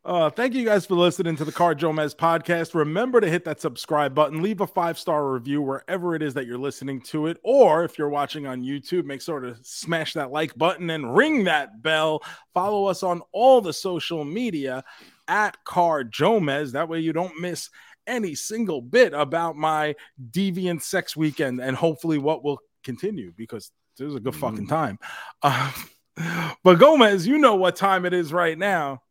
Uh, 0.05 0.31
thank 0.31 0.55
you 0.55 0.65
guys 0.65 0.87
for 0.87 0.95
listening 0.95 1.37
to 1.37 1.45
the 1.45 1.53
Car 1.53 1.75
Jomez 1.75 2.15
podcast. 2.17 2.75
Remember 2.75 3.21
to 3.21 3.29
hit 3.29 3.45
that 3.45 3.61
subscribe 3.61 4.15
button, 4.15 4.41
leave 4.41 4.63
a 4.63 4.67
five 4.67 4.99
star 4.99 5.31
review 5.31 5.61
wherever 5.61 6.15
it 6.15 6.23
is 6.23 6.33
that 6.33 6.47
you're 6.47 6.57
listening 6.57 7.03
to 7.03 7.27
it, 7.27 7.37
or 7.43 7.85
if 7.85 7.99
you're 7.99 8.09
watching 8.09 8.47
on 8.47 8.63
YouTube, 8.63 9.05
make 9.05 9.21
sure 9.21 9.41
to 9.41 9.57
smash 9.61 10.15
that 10.15 10.31
like 10.31 10.57
button 10.57 10.89
and 10.89 11.15
ring 11.15 11.45
that 11.45 11.83
bell. 11.83 12.23
Follow 12.55 12.87
us 12.87 13.03
on 13.03 13.21
all 13.33 13.61
the 13.61 13.73
social 13.73 14.25
media 14.25 14.83
at 15.28 15.62
Car 15.64 16.04
Jomez. 16.04 16.73
That 16.73 16.88
way 16.88 17.00
you 17.00 17.12
don't 17.12 17.40
miss 17.40 17.70
any 18.06 18.35
single 18.35 18.80
bit 18.80 19.12
about 19.12 19.56
my 19.56 19.94
deviant 20.30 20.82
sex 20.82 21.16
weekend 21.16 21.61
and 21.61 21.76
hopefully 21.76 22.18
what 22.18 22.42
will 22.42 22.58
continue 22.82 23.32
because 23.37 23.70
it 24.00 24.04
was 24.04 24.14
a 24.14 24.20
good 24.20 24.35
fucking 24.35 24.66
time. 24.66 24.99
Uh, 25.42 25.70
but 26.64 26.78
Gomez, 26.78 27.26
you 27.26 27.38
know 27.38 27.56
what 27.56 27.76
time 27.76 28.06
it 28.06 28.14
is 28.14 28.32
right 28.32 28.56
now. 28.56 29.02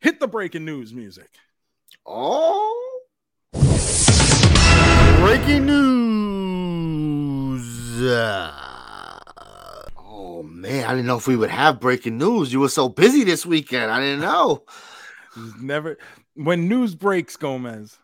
Hit 0.00 0.20
the 0.20 0.28
breaking 0.28 0.64
news 0.64 0.94
music. 0.94 1.28
Oh 2.06 2.84
breaking 5.24 5.64
news. 5.64 7.64
Oh 9.96 10.42
man, 10.44 10.84
I 10.84 10.90
didn't 10.90 11.06
know 11.06 11.16
if 11.16 11.26
we 11.26 11.34
would 11.34 11.48
have 11.48 11.80
breaking 11.80 12.18
news. 12.18 12.52
You 12.52 12.60
were 12.60 12.68
so 12.68 12.90
busy 12.90 13.24
this 13.24 13.46
weekend. 13.46 13.90
I 13.90 14.00
didn't 14.00 14.20
know. 14.20 14.64
Never 15.60 15.98
when 16.34 16.68
news 16.68 16.94
breaks, 16.94 17.36
Gomez, 17.36 17.98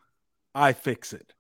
I 0.54 0.72
fix 0.72 1.12
it. 1.12 1.32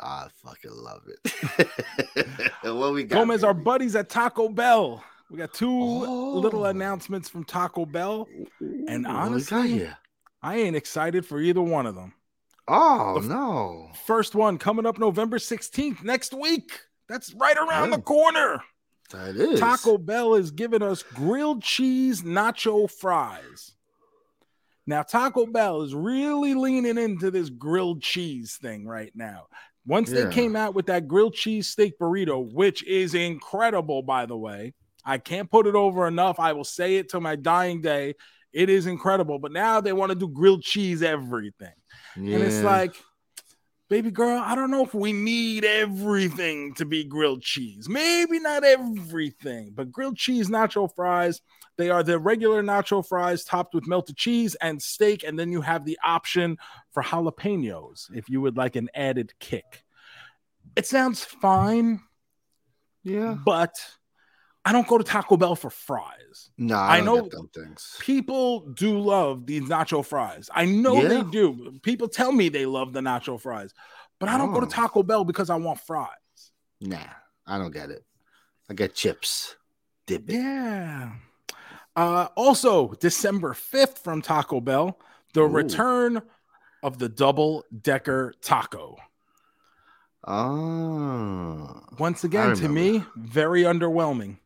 I 0.00 0.28
fucking 0.44 0.70
love 0.70 1.02
it. 1.08 2.52
what 2.62 2.92
we 2.92 3.04
got? 3.04 3.16
Gomez, 3.16 3.42
our 3.42 3.54
buddies 3.54 3.96
at 3.96 4.08
Taco 4.08 4.48
Bell. 4.48 5.02
We 5.30 5.38
got 5.38 5.52
two 5.52 5.68
oh. 5.70 6.38
little 6.38 6.62
Oh. 6.64 6.70
announcements 6.70 7.28
from 7.28 7.44
Taco 7.44 7.84
Bell. 7.84 8.28
and 8.60 8.60
Ooh, 8.60 8.76
what 8.80 8.88
we 8.90 9.02
got 9.02 9.14
honestly- 9.16 9.90
I 10.40 10.56
ain't 10.58 10.76
excited 10.76 11.26
for 11.26 11.40
either 11.40 11.60
one 11.60 11.86
of 11.86 11.96
them. 11.96 12.14
Oh 12.68 13.20
The- 13.20 13.28
no. 13.28 13.90
First 14.06 14.34
one 14.36 14.56
coming 14.58 14.86
up 14.86 14.98
November 14.98 15.38
16th 15.38 16.04
next 16.04 16.32
week. 16.32 16.80
That's 17.08 17.34
right 17.34 17.56
around 17.56 17.90
the 17.90 17.96
Oh. 17.98 18.02
corner. 18.02 18.62
That 19.10 19.36
is 19.36 19.58
Taco 19.58 19.96
Bell 19.98 20.34
is 20.34 20.50
giving 20.50 20.82
us 20.82 21.02
grilled 21.02 21.62
cheese 21.62 22.22
nacho 22.22 22.88
fries. 22.90 23.72
Now, 24.88 25.02
Taco 25.02 25.44
Bell 25.44 25.82
is 25.82 25.94
really 25.94 26.54
leaning 26.54 26.96
into 26.96 27.30
this 27.30 27.50
grilled 27.50 28.00
cheese 28.00 28.56
thing 28.56 28.86
right 28.86 29.12
now. 29.14 29.48
Once 29.86 30.10
Yeah. 30.10 30.24
they 30.24 30.32
came 30.32 30.56
out 30.56 30.74
with 30.74 30.86
that 30.86 31.06
grilled 31.06 31.34
cheese 31.34 31.68
steak 31.68 31.98
burrito, 31.98 32.50
which 32.52 32.82
is 32.84 33.14
incredible, 33.14 34.02
by 34.02 34.24
the 34.24 34.36
way, 34.36 34.72
I 35.04 35.18
can't 35.18 35.50
put 35.50 35.66
it 35.66 35.74
over 35.74 36.08
enough. 36.08 36.40
I 36.40 36.54
will 36.54 36.64
say 36.64 36.96
it 36.96 37.10
to 37.10 37.20
my 37.20 37.36
dying 37.36 37.82
day. 37.82 38.14
It 38.50 38.70
is 38.70 38.86
incredible. 38.86 39.38
But 39.38 39.52
now 39.52 39.82
they 39.82 39.92
want 39.92 40.08
to 40.08 40.16
do 40.16 40.26
grilled 40.26 40.62
cheese 40.62 41.02
everything. 41.02 41.74
And 42.14 42.42
it's 42.42 42.62
like, 42.62 42.94
baby 43.90 44.10
girl, 44.10 44.38
I 44.42 44.54
don't 44.54 44.70
know 44.70 44.84
if 44.84 44.94
we 44.94 45.12
need 45.12 45.66
everything 45.66 46.72
to 46.76 46.86
be 46.86 47.04
grilled 47.04 47.42
cheese. 47.42 47.90
Maybe 47.90 48.40
not 48.40 48.64
everything, 48.64 49.72
but 49.74 49.92
grilled 49.92 50.16
cheese 50.16 50.48
nacho 50.48 50.88
fries. 50.96 51.42
They 51.78 51.90
are 51.90 52.02
the 52.02 52.18
regular 52.18 52.62
nacho 52.62 53.06
fries 53.06 53.44
topped 53.44 53.72
with 53.72 53.86
melted 53.86 54.16
cheese 54.16 54.54
and 54.56 54.82
steak. 54.82 55.22
And 55.24 55.38
then 55.38 55.50
you 55.52 55.60
have 55.62 55.84
the 55.84 55.98
option 56.04 56.58
for 56.90 57.02
jalapenos 57.02 58.10
if 58.14 58.28
you 58.28 58.40
would 58.42 58.56
like 58.56 58.76
an 58.76 58.90
added 58.94 59.32
kick. 59.38 59.84
It 60.76 60.86
sounds 60.86 61.24
fine, 61.24 62.00
yeah. 63.04 63.36
but 63.44 63.74
I 64.64 64.72
don't 64.72 64.86
go 64.86 64.98
to 64.98 65.04
Taco 65.04 65.36
Bell 65.36 65.56
for 65.56 65.70
fries. 65.70 66.50
No, 66.58 66.74
I 66.76 66.94
I, 66.94 66.96
don't 66.98 67.06
know- 67.06 67.22
get 67.22 67.30
them 67.30 67.48
things. 67.54 67.96
People 68.00 68.68
do 68.70 68.98
love 68.98 69.46
these 69.46 69.62
nacho 69.62 70.04
fries. 70.04 70.50
I 70.54 70.66
know 70.66 71.00
they 71.08 71.22
do. 71.22 71.78
People 71.82 72.08
tell 72.08 72.32
me 72.32 72.48
they 72.48 72.66
love 72.66 72.92
the 72.92 73.00
nacho 73.00 73.40
fries, 73.40 73.72
but 74.18 74.28
I 74.28 74.36
don't 74.36 74.52
go 74.52 74.60
to 74.60 74.66
Oh. 74.66 74.68
Taco 74.70 75.02
Bell 75.02 75.24
because 75.24 75.48
I 75.48 75.54
want 75.56 75.80
fries. 75.80 76.10
Nah, 76.80 76.98
I 77.46 77.56
don't 77.56 77.72
get 77.72 77.90
it. 77.90 78.04
I 78.68 78.74
get 78.74 78.94
chips. 78.94 79.56
Dip 80.06 80.28
it. 80.28 80.34
Yeah. 80.34 81.12
Uh, 81.98 82.28
also, 82.36 82.92
December 83.00 83.54
5th 83.54 83.98
from 83.98 84.22
Taco 84.22 84.60
Bell, 84.60 84.96
the 85.34 85.40
Ooh. 85.42 85.48
return 85.48 86.22
of 86.80 86.98
the 87.00 87.08
double 87.08 87.64
decker 87.82 88.32
taco. 88.40 88.96
Oh, 90.24 91.80
Once 91.98 92.22
again, 92.22 92.54
to 92.56 92.68
me, 92.68 93.02
very 93.16 93.62
underwhelming. 93.62 94.36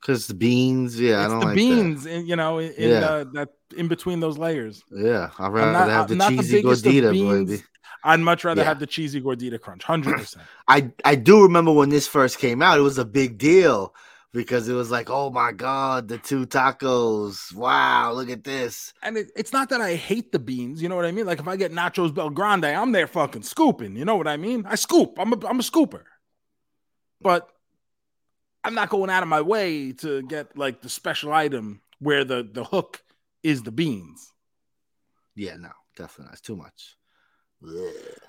because 0.00 0.26
the 0.26 0.34
beans. 0.34 0.98
Yeah, 0.98 1.24
I 1.24 1.28
don't 1.28 1.40
the 1.40 1.46
like 1.46 1.54
beans, 1.56 2.06
in, 2.06 2.26
you 2.26 2.34
know, 2.34 2.58
in, 2.58 2.72
Yeah. 2.76 2.98
uh, 3.00 3.24
that 3.34 3.50
in 3.76 3.86
between 3.86 4.18
those 4.18 4.36
layers. 4.36 4.82
Yeah, 4.90 5.30
I'd 5.38 5.52
rather 5.52 5.72
not- 5.72 5.88
have 5.90 6.08
the 6.08 6.16
cheesy 6.16 6.58
of 6.58 6.64
gordita, 6.64 7.12
beans. 7.12 7.62
I'd 8.02 8.18
much 8.20 8.42
rather 8.42 8.62
Yeah. 8.62 8.68
have 8.68 8.80
the 8.80 8.86
cheesy 8.88 9.20
gordita 9.20 9.60
crunch, 9.60 9.84
100%. 9.84 10.38
I 10.66 10.90
I 11.04 11.14
do 11.14 11.42
remember 11.42 11.70
when 11.70 11.90
this 11.90 12.08
first 12.08 12.38
came 12.38 12.62
out. 12.62 12.78
It 12.78 12.82
was 12.82 12.98
a 12.98 13.04
big 13.04 13.38
deal 13.38 13.94
because 14.32 14.68
it 14.68 14.74
was 14.74 14.90
like, 14.90 15.10
oh 15.10 15.30
my 15.30 15.52
god, 15.52 16.08
the 16.08 16.18
two 16.18 16.46
tacos! 16.46 17.54
Wow, 17.54 18.12
look 18.12 18.30
at 18.30 18.44
this. 18.44 18.92
and 19.02 19.16
it, 19.16 19.30
it's 19.36 19.52
not 19.52 19.70
that 19.70 19.80
I 19.80 19.94
hate 19.94 20.32
the 20.32 20.38
beans, 20.38 20.80
you 20.82 20.88
know 20.88 20.96
what 20.96 21.06
I 21.06 21.12
mean? 21.12 21.26
Like 21.26 21.40
if 21.40 21.48
I 21.48 21.56
get 21.56 21.72
nachos 21.72 22.14
Bel 22.14 22.30
Grande, 22.30 22.66
I'm 22.66 22.92
there 22.92 23.06
fucking 23.06 23.42
scooping, 23.42 23.96
you 23.96 24.04
know 24.04 24.16
what 24.16 24.28
I 24.28 24.36
mean? 24.36 24.64
I 24.66 24.74
scoop. 24.76 25.18
I'm 25.18 25.32
a 25.32 25.46
I'm 25.46 25.58
a 25.60 25.62
scooper. 25.62 26.02
But 27.20 27.48
I'm 28.64 28.74
not 28.74 28.88
going 28.88 29.10
out 29.10 29.22
of 29.22 29.28
my 29.28 29.40
way 29.40 29.92
to 29.92 30.22
get 30.22 30.56
like 30.56 30.82
the 30.82 30.88
special 30.88 31.32
item 31.32 31.80
where 31.98 32.24
the 32.24 32.48
the 32.50 32.64
hook 32.64 33.02
is 33.42 33.62
the 33.62 33.72
beans. 33.72 34.32
Yeah, 35.34 35.56
no, 35.56 35.70
definitely 35.96 36.26
not. 36.26 36.32
It's 36.34 36.40
too 36.42 36.56
much. 36.56 36.96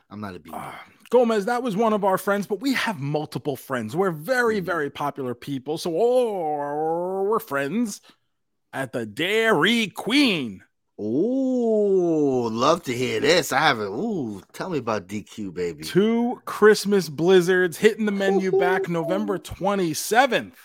I'm 0.09 0.19
not 0.19 0.35
a 0.35 0.39
bean. 0.39 0.53
Uh, 0.53 0.73
Gomez, 1.09 1.45
that 1.45 1.63
was 1.63 1.75
one 1.77 1.93
of 1.93 2.03
our 2.03 2.17
friends, 2.17 2.47
but 2.47 2.59
we 2.59 2.73
have 2.73 3.00
multiple 3.00 3.55
friends. 3.55 3.95
We're 3.95 4.11
very, 4.11 4.61
Mhm. 4.61 4.65
very 4.65 4.89
popular 4.89 5.33
people. 5.33 5.77
So 5.77 5.91
oh, 5.95 7.23
we're 7.23 7.39
friends 7.39 8.01
at 8.73 8.91
the 8.91 9.05
Dairy 9.05 9.88
Queen. 9.88 10.63
Ooh, 11.00 12.47
love 12.50 12.83
to 12.83 12.93
hear 12.93 13.19
this. 13.19 13.51
I 13.51 13.59
haven't. 13.59 13.88
Ooh, 13.88 14.41
tell 14.53 14.69
me 14.69 14.77
about 14.77 15.07
DQ, 15.07 15.51
baby. 15.51 15.83
Two 15.83 16.41
Christmas 16.45 17.09
blizzards 17.09 17.77
hitting 17.77 18.05
the 18.05 18.11
menu 18.11 18.51
back 18.51 18.88
November 18.88 19.39
27th. 19.39 20.57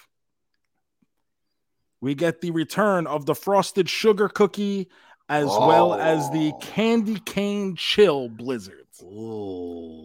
We 2.00 2.14
get 2.14 2.40
the 2.42 2.50
return 2.50 3.06
of 3.06 3.26
the 3.26 3.34
frosted 3.34 3.88
sugar 3.88 4.28
cookie 4.28 4.88
as 5.28 5.46
well 5.46 5.94
as 5.94 6.30
the 6.30 6.52
Oh. 6.54 6.58
candy 6.58 7.18
cane 7.20 7.74
chill 7.76 8.28
blizzards. 8.28 9.02
Oh 9.02 10.04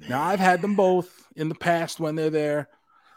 man. 0.00 0.08
Now 0.10 0.22
I've 0.22 0.40
had 0.40 0.62
them 0.62 0.74
both 0.76 1.28
in 1.36 1.48
the 1.48 1.54
past 1.54 2.00
when 2.00 2.14
they're 2.16 2.30
there. 2.30 2.68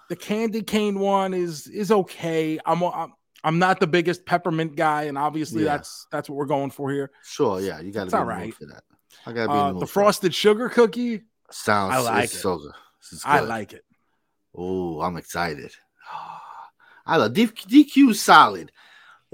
The 0.10 0.16
candy 0.16 0.62
cane 0.62 1.00
one 1.00 1.34
is 1.34 1.68
is 1.68 1.92
okay. 1.92 2.60
I'm 2.66 2.82
I'm, 2.84 3.14
I'm 3.44 3.60
not 3.60 3.80
the 3.80 3.88
biggest 3.88 4.26
peppermint 4.26 4.76
guy, 4.76 5.04
and 5.04 5.18
obviously 5.18 5.64
Yeah. 5.64 5.78
that's 5.78 6.08
that's 6.12 6.30
what 6.30 6.36
we're 6.36 6.46
going 6.46 6.72
for 6.72 6.92
here. 6.92 7.12
Sure, 7.24 7.60
yeah, 7.60 7.80
you 7.80 7.92
gotta 7.92 8.12
be 8.12 8.16
in 8.16 8.20
all 8.20 8.26
right. 8.26 8.54
for 8.54 8.66
that. 8.66 8.84
I 9.26 9.32
gotta 9.34 9.48
be 9.50 9.54
in 9.54 9.60
Uh, 9.60 9.68
the 9.68 9.74
mood 9.74 9.82
the 9.84 9.88
for 9.88 9.94
frosted 9.94 10.36
sugar 10.36 10.70
cookie, 10.70 11.24
sounds 11.52 11.94
I 11.96 12.00
like 12.00 12.26
it. 12.26 12.30
so 12.32 12.58
good. 12.58 12.72
Is 13.12 13.22
I 13.26 13.40
like 13.42 13.74
it. 13.74 13.84
Oh, 14.56 15.02
I'm 15.02 15.18
excited. 15.18 15.72
I 17.06 17.18
love 17.18 17.34
DQ, 17.34 18.16
solid. 18.16 18.72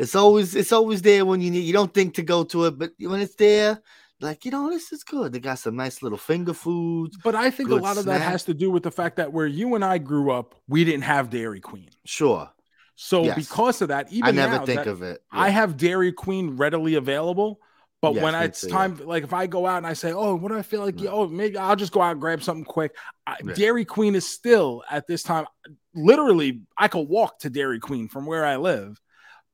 It's 0.02 0.16
always 0.16 0.56
it's 0.56 0.72
always 0.72 1.02
there 1.02 1.26
when 1.26 1.42
you 1.42 1.52
need. 1.52 1.62
You 1.62 1.74
don't 1.74 1.94
think 1.94 2.16
to 2.16 2.24
go 2.24 2.44
to 2.46 2.66
it, 2.66 2.78
but 2.78 2.92
when 3.00 3.22
it's 3.22 3.36
there, 3.36 3.82
like 4.20 4.46
you 4.46 4.52
know, 4.52 4.70
this 4.70 4.92
is 4.92 5.04
good. 5.04 5.32
They 5.34 5.40
got 5.40 5.60
some 5.60 5.76
nice 5.76 6.02
little 6.02 6.18
finger 6.18 6.54
foods. 6.54 7.18
But 7.24 7.36
I 7.36 7.52
think 7.52 7.70
a 7.70 7.76
lot 7.76 7.98
of 7.98 8.06
that 8.06 8.22
has 8.22 8.44
to 8.46 8.54
do 8.54 8.72
with 8.72 8.84
the 8.84 8.92
fact 8.92 9.18
that 9.18 9.32
where 9.32 9.48
you 9.48 9.76
and 9.76 9.86
I 9.86 9.98
grew 10.00 10.32
up, 10.32 10.56
we 10.68 10.84
didn't 10.84 11.04
have 11.04 11.30
Dairy 11.30 11.62
Queen. 11.62 11.90
Sure, 12.06 12.50
So 12.96 13.24
Yes. 13.24 13.36
because 13.36 13.82
of 13.82 13.88
that, 13.90 14.12
even 14.12 14.28
I 14.30 14.32
never 14.32 14.58
now, 14.58 14.66
think 14.66 14.86
of 14.86 15.02
it. 15.02 15.22
I 15.32 15.50
have 15.50 15.78
Dairy 15.78 16.12
Queen 16.12 16.58
readily 16.58 16.96
available. 16.96 17.60
But 18.02 18.16
Yes, 18.16 18.24
when 18.24 18.34
it's 18.36 18.62
too, 18.62 18.68
yeah. 18.68 18.74
time, 18.74 19.00
like 19.06 19.24
if 19.24 19.32
I 19.34 19.46
go 19.46 19.68
out 19.68 19.78
and 19.78 19.86
I 19.86 19.94
say, 19.94 20.12
"Oh, 20.12 20.34
what 20.34 20.50
do 20.52 20.58
I 20.58 20.64
feel 20.64 20.82
like?" 20.84 21.00
Yeah. 21.00 21.12
Oh, 21.12 21.28
maybe 21.28 21.56
I'll 21.58 21.76
just 21.76 21.92
go 21.92 22.02
out 22.02 22.14
and 22.14 22.20
grab 22.22 22.42
something 22.42 22.66
quick. 22.66 22.96
I, 23.28 23.38
Yeah. 23.46 23.54
Dairy 23.54 23.86
Queen 23.86 24.16
is 24.16 24.26
still 24.28 24.84
at 24.90 25.06
this 25.06 25.22
time, 25.22 25.46
literally, 25.94 26.62
I 26.76 26.88
could 26.88 27.08
walk 27.08 27.38
to 27.42 27.50
Dairy 27.52 27.80
Queen 27.80 28.08
from 28.08 28.26
where 28.26 28.44
I 28.44 28.56
live, 28.56 29.00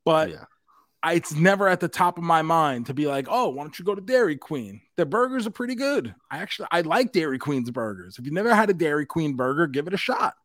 but 0.07 0.29
yeah. 0.29 0.45
I, 1.03 1.15
it's 1.15 1.35
never 1.35 1.67
at 1.67 1.81
the 1.81 1.89
top 1.89 2.17
of 2.17 2.23
my 2.23 2.41
mind 2.41 2.85
to 2.85 2.93
be 2.93 3.07
like, 3.07 3.27
"Oh, 3.29 3.49
why 3.49 3.63
don't 3.63 3.77
you 3.77 3.83
go 3.83 3.93
to 3.93 3.99
Dairy 3.99 4.37
Queen?" 4.37 4.79
Their 4.95 5.05
burgers 5.05 5.45
are 5.45 5.51
pretty 5.51 5.75
good. 5.75 6.15
I 6.31 6.37
actually 6.37 6.69
I 6.71 6.79
like 6.79 7.11
Dairy 7.11 7.37
Queen's 7.37 7.69
burgers. 7.71 8.17
If 8.17 8.23
you've 8.23 8.33
never 8.33 8.55
had 8.55 8.69
a 8.69 8.73
Dairy 8.73 9.05
Queen 9.05 9.35
burger, 9.35 9.67
give 9.67 9.85
it 9.85 9.93
a 9.93 9.97
shot. 9.97 10.35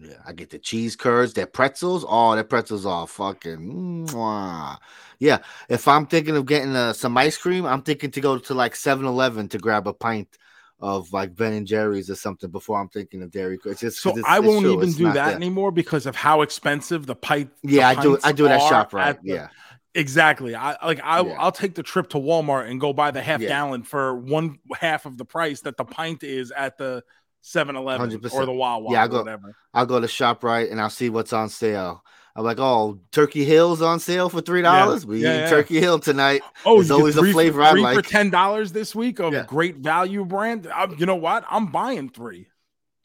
Yeah, 0.00 0.18
I 0.24 0.34
get 0.34 0.50
the 0.50 0.60
cheese 0.60 0.94
curds, 0.94 1.32
their 1.32 1.48
pretzels. 1.48 2.04
Oh, 2.08 2.36
their 2.36 2.44
pretzels 2.44 2.86
are 2.86 3.08
fucking. 3.08 4.06
Mwah. 4.06 4.78
Yeah, 5.18 5.38
if 5.68 5.88
I'm 5.88 6.06
thinking 6.06 6.36
of 6.36 6.46
getting 6.46 6.76
uh, 6.76 6.92
some 6.92 7.18
ice 7.18 7.36
cream, 7.36 7.66
I'm 7.66 7.82
thinking 7.82 8.12
to 8.12 8.20
go 8.20 8.38
to 8.38 8.54
like 8.54 8.76
7 8.76 9.04
Eleven 9.04 9.48
to 9.48 9.58
grab 9.58 9.88
a 9.88 9.92
pint 9.92 10.38
of 10.84 11.10
like 11.14 11.34
Ben 11.34 11.54
and 11.54 11.66
Jerry's 11.66 12.10
or 12.10 12.14
something 12.14 12.50
before 12.50 12.78
I'm 12.78 12.88
thinking 12.90 13.22
of 13.22 13.30
Dairy 13.30 13.56
Queen. 13.56 13.72
It's 13.72 13.80
just, 13.80 14.02
So 14.02 14.10
it's- 14.10 14.24
I 14.28 14.36
it's 14.38 14.46
won't 14.46 14.64
true, 14.64 14.74
even 14.74 14.88
it's 14.90 14.98
do 14.98 15.04
not 15.04 15.14
that 15.14 15.34
anymore 15.34 15.70
because 15.72 16.04
of 16.04 16.14
how 16.14 16.42
expensive 16.42 17.06
the 17.06 17.14
pipe. 17.14 17.48
Yeah, 17.62 17.88
I 17.88 17.94
do. 17.94 18.18
I 18.22 18.32
do 18.32 18.44
that 18.44 18.60
are 18.60 18.84
ShopRite. 18.86 19.22
the- 19.22 19.28
Yeah, 19.28 19.48
Exactly. 19.94 20.54
I 20.54 20.76
like 20.84 21.00
I 21.02 21.22
Yeah. 21.22 21.36
I'll 21.38 21.52
take 21.52 21.74
the 21.74 21.82
trip 21.82 22.10
to 22.10 22.18
Walmart 22.18 22.68
and 22.70 22.78
go 22.78 22.92
buy 22.92 23.12
the 23.12 23.22
half 23.22 23.40
Yeah. 23.40 23.48
gallon 23.48 23.82
for 23.82 24.14
one 24.14 24.58
half 24.78 25.06
of 25.06 25.16
the 25.16 25.24
price 25.24 25.62
that 25.62 25.78
the 25.78 25.84
pint 25.86 26.22
is 26.22 26.50
at 26.50 26.76
the 26.76 27.02
7-Eleven 27.40 28.20
or 28.32 28.44
the 28.44 28.52
Wawa 28.52 28.92
Yeah, 28.92 29.02
I 29.02 29.04
or 29.06 29.08
go- 29.08 29.18
whatever. 29.20 29.54
I'll 29.72 29.86
go 29.86 30.00
to 30.00 30.06
ShopRite 30.06 30.70
and 30.70 30.80
I'll 30.80 30.90
see 30.90 31.08
what's 31.08 31.32
on 31.32 31.48
sale. 31.48 32.02
I'm 32.36 32.44
like, 32.44 32.58
oh, 32.58 32.98
Turkey 33.12 33.44
Hill's 33.44 33.80
on 33.80 34.00
sale 34.00 34.28
for 34.28 34.40
three 34.40 34.62
dollars. 34.62 35.06
We 35.06 35.22
Yeah, 35.22 35.30
eating 35.30 35.40
yeah. 35.42 35.50
Turkey 35.50 35.80
Hill 35.80 36.00
tonight. 36.00 36.42
Oh, 36.64 36.80
you 36.80 36.92
always 36.92 37.16
a 37.16 37.20
three 37.20 37.30
for- 37.30 37.34
flavor 37.34 37.62
I 37.62 37.70
three 37.70 37.94
for 37.94 38.02
ten 38.02 38.30
dollars 38.30 38.72
this 38.72 38.94
week 38.94 39.20
of 39.20 39.46
great 39.46 39.76
value 39.76 40.24
brand. 40.24 40.66
i 40.66 40.86
you 40.96 41.06
know 41.06 41.14
what? 41.16 41.44
I'm 41.48 41.66
buying 41.66 42.08
three. 42.10 42.48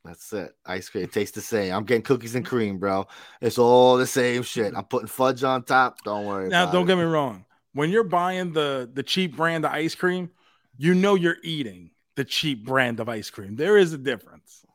That's 0.04 0.32
it. 0.34 0.54
Ice 0.66 0.90
cream 0.90 1.08
tastes 1.08 1.36
the 1.36 1.42
same. 1.42 1.74
I'm 1.74 1.84
getting 1.84 2.02
cookies 2.02 2.34
and 2.34 2.46
cream, 2.46 2.80
bro. 2.80 3.06
It's 3.42 3.58
all 3.58 3.98
the 3.98 4.08
same 4.08 4.44
shit. 4.44 4.74
I'm 4.76 4.86
putting 4.86 5.08
fudge 5.08 5.44
on 5.44 5.64
top. 5.64 6.04
Don't 6.04 6.26
worry. 6.26 6.50
Now, 6.50 6.72
don't 6.72 6.86
it. 6.86 6.88
get 6.88 6.98
me 6.98 7.04
wrong. 7.04 7.46
When 7.74 7.92
you're 7.92 8.04
buying 8.04 8.54
the 8.54 8.90
the 8.92 9.04
cheap 9.04 9.36
brand 9.36 9.66
of 9.66 9.72
ice 9.72 9.94
cream, 9.94 10.32
you 10.78 10.96
know 10.96 11.16
you're 11.16 11.38
eating 11.44 11.92
the 12.16 12.24
cheap 12.24 12.66
brand 12.66 13.00
of 13.00 13.08
ice 13.10 13.30
cream. 13.30 13.56
There 13.56 13.78
is 13.78 13.94
a 13.94 13.98
difference. 13.98 14.66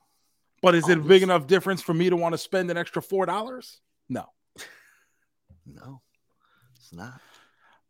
But 0.62 0.74
is 0.74 0.88
it 0.88 0.98
a 0.98 1.00
big 1.02 1.22
enough 1.22 1.46
difference 1.46 1.82
for 1.82 1.92
me 1.92 2.08
to 2.08 2.16
want 2.16 2.32
to 2.32 2.38
spend 2.38 2.70
an 2.70 2.76
extra 2.76 3.02
four 3.02 3.26
dollars? 3.26 3.80
No. 4.08 4.26
No, 5.66 6.00
it's 6.76 6.92
not. 6.92 7.20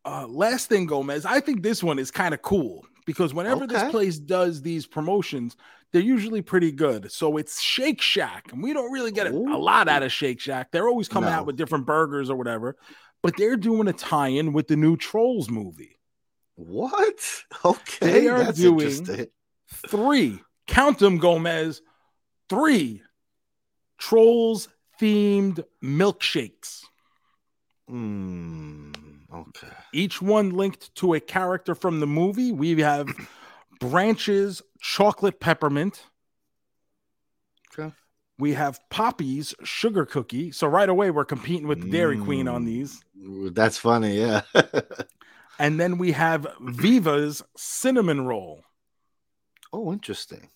Uh, 0.05 0.27
last 0.27 0.69
thing, 0.69 0.87
Gomez, 0.87 1.25
I 1.25 1.41
think 1.41 1.63
this 1.63 1.83
one 1.83 1.99
is 1.99 2.11
kind 2.11 2.35
of 2.35 2.43
cool 2.43 2.85
because 3.07 3.33
whenever 3.33 3.67
this 3.67 3.91
place 3.91 4.19
does 4.19 4.61
these 4.63 4.87
promotions, 4.87 5.57
they're 5.93 6.03
usually 6.03 6.43
pretty 6.43 6.73
good. 6.73 7.11
So 7.11 7.37
it's 7.37 7.61
Shake 7.61 8.03
Shack, 8.03 8.53
and 8.53 8.63
we 8.63 8.73
don't 8.73 8.93
really 8.93 9.13
get 9.13 9.27
a, 9.29 9.31
a 9.31 9.59
lot 9.59 9.89
out 9.89 10.03
of 10.03 10.13
Shake 10.13 10.41
Shack. 10.41 10.71
They're 10.73 10.89
always 10.89 11.09
coming 11.09 11.31
No. 11.31 11.37
out 11.37 11.47
with 11.47 11.57
different 11.57 11.87
burgers 11.87 12.29
or 12.31 12.37
whatever, 12.37 12.77
but 13.23 13.37
they're 13.39 13.57
doing 13.57 13.89
a 13.89 13.93
tie-in 13.95 14.53
with 14.53 14.69
the 14.69 14.77
new 14.77 14.97
Trolls 14.97 15.49
movie. 15.49 15.99
What? 16.57 17.43
Okay, 17.65 18.11
They 18.13 18.29
are 18.29 18.45
that's 18.45 18.59
doing-. 18.59 19.29
Three, 19.89 20.39
count 20.67 20.99
them, 20.99 21.17
Gomez. 21.19 21.81
Three 22.51 23.03
Trolls 23.99 24.69
themed 25.01 25.65
milkshakes. 25.83 26.83
Hmm. 27.89 28.93
okay. 29.33 29.69
each 29.93 30.23
one 30.23 30.51
linked 30.51 30.95
to 30.97 31.15
a 31.15 31.21
character 31.21 31.75
from 31.75 32.01
the 32.01 32.07
movie. 32.07 32.51
We 32.53 32.81
have 32.81 33.09
Branch's 33.81 34.63
chocolate 34.81 35.39
peppermint. 35.41 36.07
Okay. 37.79 37.93
We 38.39 38.55
have 38.55 38.81
Poppy's 38.91 39.55
sugar 39.65 40.07
cookie. 40.07 40.51
So 40.51 40.67
right 40.67 40.89
away 40.89 41.11
we're 41.11 41.25
competing 41.25 41.67
with 41.69 41.83
the 41.83 41.91
Dairy 41.91 42.19
Queen 42.19 42.49
on 42.49 42.63
Mm. 42.63 42.67
these. 42.67 43.05
That's 43.53 43.79
funny. 43.79 44.19
Yeah. 44.21 44.43
And 45.57 45.79
then 45.79 45.99
we 45.99 46.11
have 46.11 46.49
Viva's 46.61 47.41
cinnamon 47.57 48.27
roll. 48.27 48.65
oh, 49.73 49.93
interesting. 49.93 50.49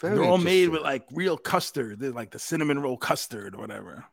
Very 0.00 0.16
They're 0.18 0.24
all 0.26 0.38
made 0.38 0.70
with 0.70 0.82
like 0.82 1.04
real 1.12 1.38
custard. 1.38 2.00
They're 2.00 2.10
like 2.10 2.32
the 2.32 2.40
cinnamon 2.40 2.80
roll 2.80 2.96
custard 2.96 3.54
or 3.54 3.58
whatever. 3.58 4.04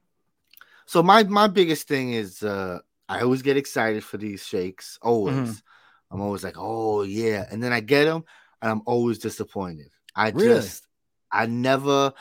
So 0.91 1.01
my 1.01 1.23
my 1.23 1.47
biggest 1.47 1.87
thing 1.87 2.11
is 2.11 2.43
uh 2.43 2.79
I 3.07 3.21
always 3.21 3.41
get 3.41 3.55
excited 3.55 4.03
for 4.03 4.17
these 4.17 4.45
shakes. 4.45 4.99
Always. 5.01 5.35
Mm-hmm. 5.35 6.13
I'm 6.13 6.19
always 6.19 6.43
like, 6.43 6.55
oh 6.57 7.03
yeah, 7.03 7.45
and 7.49 7.63
then 7.63 7.71
I 7.71 7.79
get 7.79 8.03
them, 8.03 8.25
and 8.61 8.69
I'm 8.69 8.81
always 8.85 9.17
disappointed. 9.17 9.87
I 10.17 10.31
Really? 10.31 10.47
just 10.49 10.85
I 11.31 11.45
never. 11.45 12.11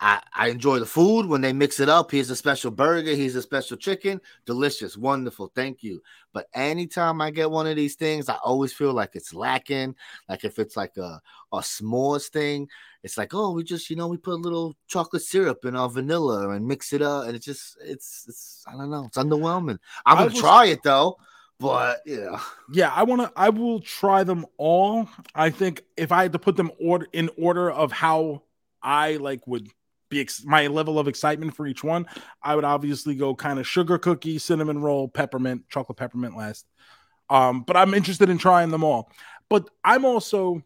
I, 0.00 0.20
I 0.34 0.48
enjoy 0.48 0.80
the 0.80 0.86
food 0.86 1.26
when 1.26 1.40
they 1.40 1.52
mix 1.52 1.80
it 1.80 1.88
up. 1.88 2.10
Here's 2.10 2.28
a 2.28 2.36
special 2.36 2.70
burger. 2.70 3.14
Here's 3.14 3.36
a 3.36 3.42
special 3.42 3.76
chicken. 3.76 4.20
Delicious, 4.44 4.96
wonderful. 4.96 5.52
Thank 5.54 5.82
you. 5.82 6.02
But 6.32 6.48
anytime 6.52 7.20
I 7.20 7.30
get 7.30 7.50
one 7.50 7.66
of 7.66 7.76
these 7.76 7.94
things, 7.94 8.28
I 8.28 8.36
always 8.42 8.72
feel 8.72 8.92
like 8.92 9.10
it's 9.14 9.32
lacking. 9.32 9.94
Like 10.28 10.44
if 10.44 10.58
it's 10.58 10.76
like 10.76 10.96
a 10.96 11.20
a 11.52 11.58
s'mores 11.58 12.28
thing, 12.28 12.68
it's 13.04 13.16
like, 13.18 13.34
oh, 13.34 13.52
we 13.52 13.62
just, 13.62 13.88
you 13.90 13.96
know, 13.96 14.08
we 14.08 14.16
put 14.16 14.32
a 14.32 14.36
little 14.36 14.74
chocolate 14.88 15.22
syrup 15.22 15.64
in 15.64 15.76
our 15.76 15.88
vanilla 15.88 16.48
and 16.48 16.66
mix 16.66 16.92
it 16.92 17.02
up, 17.02 17.26
and 17.26 17.36
it's 17.36 17.44
just, 17.46 17.76
it's, 17.80 18.24
it's, 18.26 18.64
I 18.66 18.72
don't 18.72 18.90
know, 18.90 19.04
it's 19.04 19.18
underwhelming. 19.18 19.78
I'm 20.04 20.16
gonna 20.16 20.30
was- 20.30 20.40
try 20.40 20.66
it 20.66 20.82
though, 20.82 21.16
but 21.60 21.98
yeah, 22.06 22.40
Yeah, 22.72 22.90
I 22.92 23.04
want 23.04 23.22
to. 23.22 23.32
I 23.36 23.50
will 23.50 23.78
try 23.80 24.24
them 24.24 24.44
all. 24.56 25.08
I 25.34 25.50
think 25.50 25.82
if 25.96 26.10
I 26.10 26.22
had 26.22 26.32
to 26.32 26.38
put 26.38 26.56
them 26.56 26.72
order 26.80 27.06
in 27.12 27.30
order 27.38 27.70
of 27.70 27.92
how 27.92 28.42
I 28.82 29.16
like 29.16 29.46
would 29.46 29.68
be 30.10 30.20
ex- 30.20 30.44
my 30.44 30.66
level 30.66 30.98
of 30.98 31.06
excitement 31.06 31.54
for 31.54 31.66
each 31.66 31.84
one, 31.84 32.06
I 32.42 32.56
would 32.56 32.64
obviously 32.64 33.14
go 33.14 33.34
kind 33.34 33.58
of 33.58 33.66
sugar 33.68 33.98
cookie, 33.98 34.38
cinnamon 34.38 34.80
roll, 34.82 35.08
peppermint, 35.08 35.68
chocolate 35.68 35.96
peppermint 35.96 36.36
last. 36.36 36.66
Um, 37.30 37.62
but 37.62 37.76
I'm 37.76 37.94
interested 37.94 38.28
in 38.30 38.38
trying 38.38 38.70
them 38.70 38.82
all. 38.84 39.10
But 39.48 39.68
I'm 39.84 40.04
also 40.04 40.62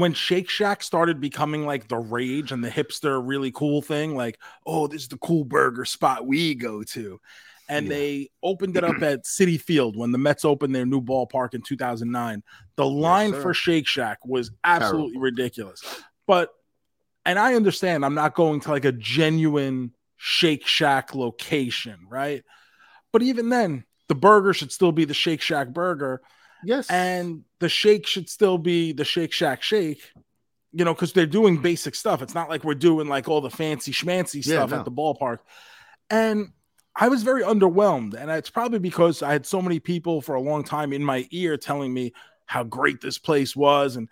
when 0.00 0.14
Shake 0.14 0.48
Shack 0.48 0.82
started 0.82 1.20
becoming 1.20 1.66
like 1.66 1.88
the 1.88 1.98
rage 1.98 2.52
and 2.52 2.62
the 2.62 2.70
hipster 2.70 3.20
really 3.22 3.50
cool 3.52 3.82
thing, 3.82 4.16
like, 4.16 4.38
oh, 4.66 4.86
this 4.86 5.02
is 5.02 5.08
the 5.08 5.18
cool 5.18 5.44
burger 5.44 5.84
spot 5.84 6.26
we 6.26 6.54
go 6.54 6.82
to. 6.82 7.20
And 7.68 7.86
Yeah. 7.86 7.94
they 7.94 8.30
opened 8.42 8.76
it 8.76 8.84
up 8.84 9.02
at 9.02 9.24
Citi 9.24 9.60
Field 9.60 9.96
when 9.96 10.12
the 10.12 10.18
Mets 10.18 10.44
opened 10.44 10.74
their 10.74 10.86
new 10.86 11.00
ballpark 11.00 11.54
in 11.54 11.62
2009. 11.62 12.42
The 12.76 12.86
line 12.86 13.32
sir. 13.32 13.40
for 13.40 13.54
Shake 13.54 13.86
Shack 13.86 14.18
was 14.24 14.50
absolutely 14.64 15.18
ridiculous. 15.18 15.82
But, 16.26 16.50
and 17.24 17.38
I 17.38 17.54
understand 17.54 18.04
I'm 18.04 18.14
not 18.14 18.34
going 18.34 18.60
to 18.60 18.70
like 18.70 18.84
a 18.84 18.92
genuine 18.92 19.92
Shake 20.16 20.66
Shack 20.66 21.14
location, 21.14 22.00
right? 22.08 22.42
But 23.12 23.22
even 23.22 23.48
then, 23.48 23.84
the 24.08 24.14
burger 24.14 24.52
should 24.52 24.72
still 24.72 24.92
be 24.92 25.06
the 25.06 25.14
Shake 25.14 25.40
Shack 25.40 25.68
burger 25.68 26.20
yes, 26.64 26.90
and 26.90 27.44
the 27.60 27.68
shake 27.68 28.06
should 28.06 28.28
still 28.28 28.58
be 28.58 28.92
the 28.92 29.04
Shake 29.04 29.32
Shack 29.32 29.62
shake, 29.62 30.02
you 30.72 30.84
know, 30.84 30.92
because 30.94 31.12
they're 31.12 31.26
doing 31.26 31.62
basic 31.62 31.94
stuff. 31.94 32.20
It's 32.22 32.34
not 32.34 32.48
like 32.48 32.64
we're 32.64 32.74
doing 32.74 33.08
like 33.08 33.28
all 33.28 33.40
the 33.40 33.50
fancy 33.50 33.92
schmancy 33.92 34.44
Yeah, 34.44 34.56
stuff 34.56 34.70
no. 34.70 34.78
at 34.78 34.84
the 34.84 34.90
ballpark. 34.90 35.38
And 36.10 36.48
I 36.96 37.08
was 37.08 37.22
very 37.22 37.42
underwhelmed. 37.42 38.14
And 38.14 38.30
it's 38.30 38.50
probably 38.50 38.78
because 38.78 39.22
I 39.22 39.32
had 39.32 39.46
so 39.46 39.62
many 39.62 39.80
people 39.80 40.20
for 40.20 40.34
a 40.34 40.40
long 40.40 40.64
time 40.64 40.92
in 40.92 41.02
my 41.02 41.26
ear 41.30 41.56
telling 41.56 41.92
me 41.92 42.12
how 42.46 42.64
great 42.64 43.00
this 43.00 43.18
place 43.18 43.56
was. 43.56 43.96
And 43.96 44.08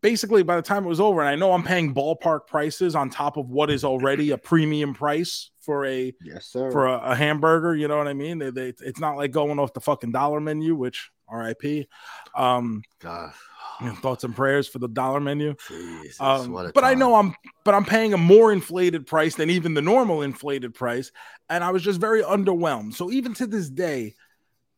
basically 0.00 0.42
by 0.42 0.56
the 0.56 0.62
time 0.62 0.84
it 0.84 0.88
was 0.88 1.00
over, 1.00 1.20
and 1.20 1.28
I 1.28 1.34
know 1.36 1.52
I'm 1.52 1.62
paying 1.62 1.94
ballpark 1.94 2.46
prices 2.46 2.94
on 2.94 3.10
top 3.10 3.36
of 3.36 3.48
what 3.48 3.70
is 3.70 3.84
already 3.84 4.30
a 4.30 4.38
premium 4.38 4.94
price 4.94 5.50
for 5.60 5.84
a 5.86 6.12
Yes, 6.24 6.46
sir. 6.46 6.70
for 6.70 6.86
a, 6.86 6.98
a 7.12 7.14
hamburger. 7.14 7.74
You 7.74 7.88
know 7.88 7.98
what 7.98 8.08
I 8.08 8.14
mean? 8.14 8.38
They, 8.38 8.50
they, 8.50 8.72
it's 8.80 9.00
not 9.00 9.16
like 9.16 9.30
going 9.30 9.58
off 9.58 9.72
the 9.72 9.80
fucking 9.80 10.12
dollar 10.12 10.40
menu, 10.40 10.74
which 10.74 11.10
RIP. 11.30 11.86
Um, 12.34 12.82
God. 12.98 13.32
you 13.80 13.86
know, 13.86 13.94
thoughts 13.94 14.24
and 14.24 14.34
prayers 14.34 14.66
for 14.66 14.78
the 14.78 14.88
dollar 14.88 15.20
menu. 15.20 15.54
Jesus, 15.68 16.20
Um, 16.20 16.52
but 16.74 16.84
I 16.84 16.94
know 16.94 17.14
I'm, 17.14 17.34
but 17.64 17.74
I'm 17.74 17.84
paying 17.84 18.14
a 18.14 18.18
more 18.18 18.52
inflated 18.52 19.06
price 19.06 19.36
than 19.36 19.50
even 19.50 19.74
the 19.74 19.82
normal 19.82 20.22
inflated 20.22 20.74
price, 20.74 21.12
and 21.48 21.62
I 21.62 21.70
was 21.70 21.82
just 21.82 22.00
very 22.00 22.22
underwhelmed. 22.22 22.94
So 22.94 23.10
even 23.10 23.34
to 23.34 23.46
this 23.46 23.68
day, 23.70 24.14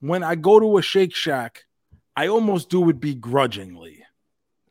when 0.01 0.23
I 0.23 0.35
go 0.35 0.59
to 0.61 0.79
a 0.79 0.83
Shake 0.83 1.15
Shack, 1.15 1.65
I 2.17 2.27
almost 2.27 2.69
do 2.69 2.91
it 2.91 3.01
begrudgingly 3.01 4.02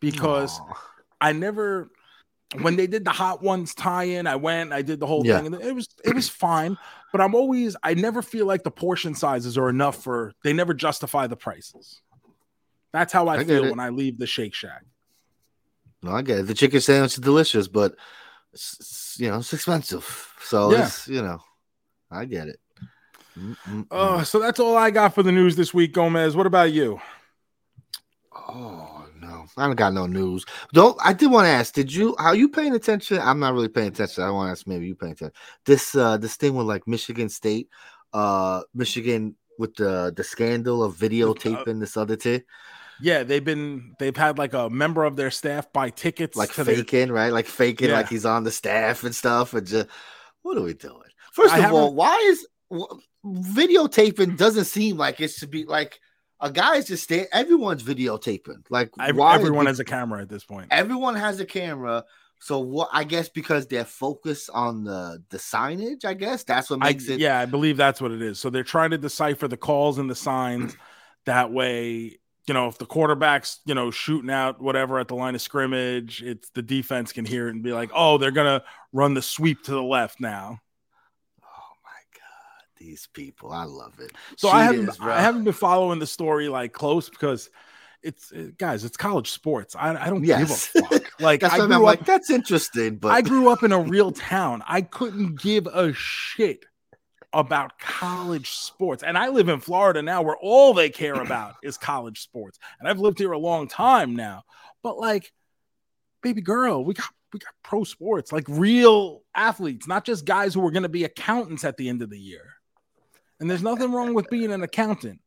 because 0.02 0.60
Aw. 0.60 0.74
I 1.22 1.32
never 1.32 1.90
when 2.60 2.76
they 2.76 2.86
did 2.88 3.06
the 3.06 3.12
hot 3.12 3.42
ones 3.42 3.74
tie-in, 3.74 4.28
I 4.28 4.36
went, 4.36 4.74
I 4.74 4.82
did 4.82 5.00
the 5.00 5.08
whole 5.08 5.26
Yeah. 5.26 5.38
thing, 5.38 5.46
and 5.54 5.56
it 5.62 5.74
was 5.74 5.88
it 6.04 6.14
was 6.14 6.28
fine. 6.28 6.78
But 7.14 7.22
I'm 7.22 7.34
always 7.34 7.78
I 7.82 7.94
never 7.94 8.22
feel 8.22 8.46
like 8.46 8.64
the 8.64 8.72
portion 8.72 9.16
sizes 9.16 9.58
are 9.58 9.70
enough 9.70 10.04
for 10.04 10.34
they 10.44 10.52
never 10.52 10.74
justify 10.74 11.28
the 11.28 11.38
prices. 11.38 12.02
That's 12.92 13.14
how 13.14 13.28
I, 13.30 13.38
I 13.38 13.44
feel 13.46 13.70
when 13.70 13.80
I 13.80 13.88
leave 13.90 14.18
the 14.20 14.28
Shake 14.28 14.54
Shack. 14.54 14.84
No, 16.04 16.12
I 16.12 16.24
get 16.24 16.40
it. 16.40 16.48
The 16.48 16.54
chicken 16.54 16.82
sandwich 16.82 17.14
is 17.14 17.20
delicious, 17.20 17.70
but 17.70 17.96
it's, 18.52 18.76
it's, 18.80 19.16
you 19.20 19.30
know 19.30 19.38
it's 19.38 19.54
expensive. 19.54 20.34
So 20.44 20.72
Yeah. 20.74 20.88
it's 20.88 21.08
you 21.08 21.22
know, 21.22 21.40
I 22.10 22.26
get 22.26 22.48
it. 22.50 22.60
Mm, 23.40 23.56
mm, 23.70 23.88
Uh, 23.90 24.18
mm. 24.20 24.26
so 24.26 24.40
that's 24.40 24.60
all 24.60 24.76
I 24.76 24.92
got 24.92 25.16
for 25.16 25.24
the 25.24 25.32
news 25.32 25.56
this 25.56 25.74
week, 25.74 25.94
Gomez. 25.94 26.36
What 26.36 26.48
about 26.48 26.74
you? 26.74 27.00
oh 28.34 29.01
no, 29.58 29.64
I 29.64 29.68
don't 29.68 29.76
got 29.76 29.94
no 29.94 30.06
news. 30.08 30.46
Don't 30.74 30.98
I 31.04 31.14
did 31.14 31.32
want 31.32 31.46
to 31.46 31.50
ask? 31.50 31.74
Did 31.74 31.94
you? 31.94 32.16
How 32.20 32.34
you 32.34 32.50
paying 32.50 32.74
attention? 32.76 33.20
I'm 33.20 33.40
not 33.40 33.54
really 33.54 33.68
paying 33.70 33.88
attention. 33.90 34.24
I 34.24 34.32
want 34.32 34.48
to 34.48 34.52
ask. 34.52 34.68
Maybe 34.68 34.88
you 34.88 34.96
paying 34.96 35.14
attention. 35.14 35.34
This 35.66 35.96
uh 35.96 36.18
this 36.18 36.36
thing 36.36 36.56
with 36.56 36.68
like 36.68 36.88
Michigan 36.88 37.30
State, 37.30 37.70
uh 38.14 38.62
Michigan 38.74 39.36
with 39.58 39.76
the 39.76 40.14
the 40.16 40.24
scandal 40.24 40.84
of 40.84 40.96
videotaping 40.96 41.80
this 41.80 41.98
other 41.98 42.16
thing, 42.16 42.42
Yeah, 43.02 43.24
they've 43.24 43.44
been 43.44 43.96
they've 44.00 44.16
had 44.16 44.38
like 44.38 44.54
a 44.54 44.70
member 44.70 45.04
of 45.04 45.16
their 45.16 45.32
staff 45.32 45.72
buy 45.74 45.90
tickets 45.90 46.36
like 46.38 46.54
to 46.54 46.64
their- 46.64 46.76
faking, 46.76 47.12
right? 47.12 47.32
Like 47.34 47.46
faking, 47.48 47.90
Yeah. 47.90 47.96
like 47.98 48.10
he's 48.10 48.26
on 48.26 48.44
the 48.44 48.52
staff 48.52 49.04
and 49.04 49.14
stuff. 49.16 49.54
And 49.54 49.68
just 49.68 49.88
what 50.42 50.58
are 50.58 50.62
we 50.64 50.74
doing? 50.74 51.10
First 51.34 51.54
I 51.54 51.66
of 51.68 51.74
all, 51.74 51.94
why 51.94 52.16
is 52.32 52.48
videotaping 53.26 54.38
doesn't 54.38 54.66
seem 54.66 54.98
like 54.98 55.20
it 55.22 55.32
should 55.32 55.52
be 55.52 55.66
like 55.66 56.00
a 56.42 56.52
guy's 56.52 56.88
just 56.88 57.04
stay. 57.04 57.28
Everyone's 57.32 57.84
videotaping. 57.84 58.66
Like 58.70 58.96
why 58.98 59.36
everyone 59.36 59.68
has 59.68 59.80
a 59.80 59.86
camera 59.86 60.22
at 60.22 60.30
this 60.30 60.44
point. 60.44 60.68
everyone 60.72 61.16
has 61.16 61.40
a 61.40 61.46
camera. 61.46 62.04
So 62.40 62.60
what? 62.60 62.90
I 62.92 63.04
guess 63.04 63.30
because 63.30 63.68
they're 63.68 63.86
focused 63.86 64.50
on 64.52 64.84
the 64.84 65.24
the 65.30 65.38
signage. 65.38 66.04
I 66.04 66.16
guess 66.16 66.44
that's 66.44 66.70
what 66.72 66.80
I, 66.82 66.88
makes 66.88 67.08
it. 67.08 67.20
yeah, 67.20 67.40
I 67.40 67.46
believe 67.46 67.78
that's 67.78 68.02
what 68.02 68.12
it 68.12 68.22
is. 68.22 68.40
So 68.40 68.50
they're 68.50 68.64
trying 68.64 68.92
to 68.92 68.98
decipher 68.98 69.48
the 69.48 69.58
calls 69.58 70.00
and 70.00 70.10
the 70.10 70.16
signs. 70.16 70.76
that 71.26 71.52
way, 71.54 72.18
you 72.48 72.54
know, 72.56 72.68
if 72.68 72.80
the 72.80 72.88
quarterback's, 72.88 73.60
you 73.66 73.76
know, 73.76 73.92
shooting 73.92 74.32
out 74.32 74.60
whatever 74.60 75.00
at 75.00 75.08
the 75.08 75.16
line 75.16 75.36
of 75.36 75.42
scrimmage, 75.42 76.24
it's 76.24 76.50
the 76.50 76.64
defense 76.64 77.14
can 77.14 77.26
hear 77.26 77.48
it 77.48 77.52
and 77.52 77.62
be 77.62 77.74
like, 77.74 77.92
oh, 77.94 78.18
they're 78.18 78.32
gonna 78.32 78.64
run 78.92 79.14
the 79.14 79.22
sweep 79.22 79.64
to 79.66 79.72
the 79.72 79.84
left 79.84 80.20
now. 80.20 80.60
These 82.82 83.08
people! 83.14 83.52
I 83.52 83.66
love 83.66 84.00
it. 84.00 84.12
So 84.38 84.50
I 84.50 84.64
haven't 84.64 84.98
bro. 84.98 85.14
I 85.14 85.22
haven't 85.22 85.44
been 85.44 85.54
following 85.54 86.00
the 86.00 86.08
story 86.08 86.50
like 86.50 86.74
close 86.74 87.10
because 87.12 87.52
it's 88.02 88.32
it- 88.32 88.58
guys, 88.58 88.84
it's 88.84 88.98
college 88.98 89.30
sports. 89.30 89.76
I, 89.76 89.96
I 89.96 90.10
don't 90.10 90.24
Yes. 90.24 90.72
give 90.74 90.84
a 90.84 90.88
fuck. 90.88 91.12
Like 91.20 91.44
I 91.44 91.50
grew 91.58 91.66
I'm 91.66 91.72
up, 91.74 91.82
like. 91.84 92.06
That's 92.08 92.32
interesting, 92.32 92.96
but 92.96 93.12
I 93.12 93.22
grew 93.22 93.50
up 93.50 93.62
in 93.62 93.72
a 93.72 93.80
real 93.80 94.12
town. 94.12 94.64
I 94.68 94.82
couldn't 94.82 95.40
give 95.40 95.68
a 95.68 95.94
shit 95.94 96.66
about 97.32 97.78
college 97.78 98.50
sports. 98.50 99.04
And 99.04 99.16
I 99.16 99.28
live 99.30 99.48
in 99.48 99.60
Florida 99.60 100.02
now 100.02 100.24
where 100.24 100.36
all 100.38 100.74
they 100.74 100.90
care 100.90 101.14
about 101.14 101.54
is 101.62 101.78
college 101.78 102.22
sports. 102.22 102.58
And 102.80 102.90
I've 102.90 103.00
lived 103.00 103.20
here 103.20 103.32
a 103.34 103.38
long 103.38 103.68
time 103.68 104.16
now. 104.16 104.42
But 104.82 104.98
like 104.98 105.32
baby 106.24 106.42
girl, 106.42 106.84
we 106.84 106.96
got 106.96 107.06
we 107.34 107.40
got 107.40 107.54
pro 107.64 107.84
sports, 107.84 108.32
like 108.32 108.46
real 108.48 109.22
athletes, 109.36 109.88
not 109.88 110.04
just 110.04 110.26
guys 110.26 110.56
who 110.56 110.66
are 110.66 110.72
going 110.72 110.84
to 110.84 110.90
be 110.90 111.04
accountants 111.04 111.64
at 111.64 111.78
the 111.78 111.88
end 111.88 112.02
of 112.02 112.10
the 112.10 112.20
year. 112.20 112.51
And 113.42 113.50
there's 113.50 113.64
nothing 113.64 113.92
wrong 113.92 114.14
with 114.14 114.30
being 114.30 114.52
an 114.52 114.62
accountant. 114.62 115.20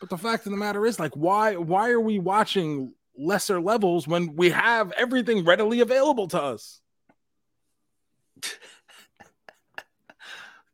But 0.00 0.10
the 0.10 0.18
fact 0.18 0.44
of 0.44 0.50
the 0.50 0.58
matter 0.58 0.84
is 0.84 0.98
like 0.98 1.12
why 1.14 1.54
why 1.56 1.90
are 1.90 2.00
we 2.00 2.18
watching 2.18 2.94
lesser 3.16 3.60
levels 3.60 4.08
when 4.08 4.34
we 4.34 4.50
have 4.50 4.90
everything 4.92 5.44
readily 5.44 5.80
available 5.80 6.26
to 6.28 6.42
us? 6.42 6.80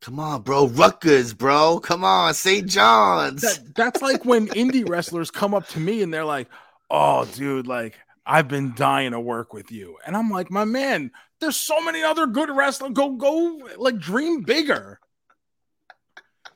come 0.01 0.19
on, 0.19 0.41
bro. 0.41 0.69
Rutgers, 0.69 1.35
bro. 1.35 1.81
Come 1.81 2.03
on, 2.03 2.33
St. 2.33 2.67
John's. 2.67 3.43
that, 3.43 3.75
that's 3.75 4.01
like 4.01 4.25
when 4.25 4.49
indie 4.49 4.89
wrestlers 4.89 5.31
come 5.31 5.53
up 5.53 5.69
to 5.69 5.79
me 5.79 6.03
and 6.03 6.15
they're 6.15 6.25
like, 6.25 6.49
"Oh, 6.91 7.27
dude, 7.27 7.67
like 7.67 7.99
I've 8.25 8.49
been 8.49 8.75
dying 8.75 9.11
to 9.11 9.21
work 9.21 9.53
with 9.53 9.71
you," 9.71 9.99
and 10.07 10.17
I'm 10.17 10.31
like, 10.31 10.51
"My 10.51 10.65
man, 10.65 11.11
there's 11.41 11.57
so 11.57 11.79
many 11.83 12.03
other 12.03 12.27
good 12.27 12.49
wrestlers. 12.49 12.93
Go, 12.95 13.11
go, 13.11 13.61
like 13.77 13.99
dream 13.99 14.43
bigger. 14.43 14.99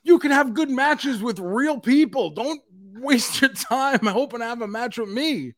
You 0.02 0.18
can 0.18 0.30
have 0.30 0.54
good 0.54 0.70
matches 0.70 1.22
with 1.22 1.38
real 1.38 1.78
people. 1.78 2.30
Don't 2.30 2.60
waste 2.94 3.40
your 3.40 3.52
time 3.52 4.00
hoping 4.06 4.40
to 4.40 4.46
have 4.46 4.62
a 4.62 4.68
match 4.68 4.98
with 4.98 5.08
me." 5.08 5.54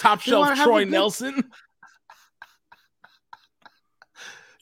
Top 0.00 0.20
shelf 0.20 0.54
Troy 0.58 0.84
good- 0.84 0.92
Nelson. 0.92 1.50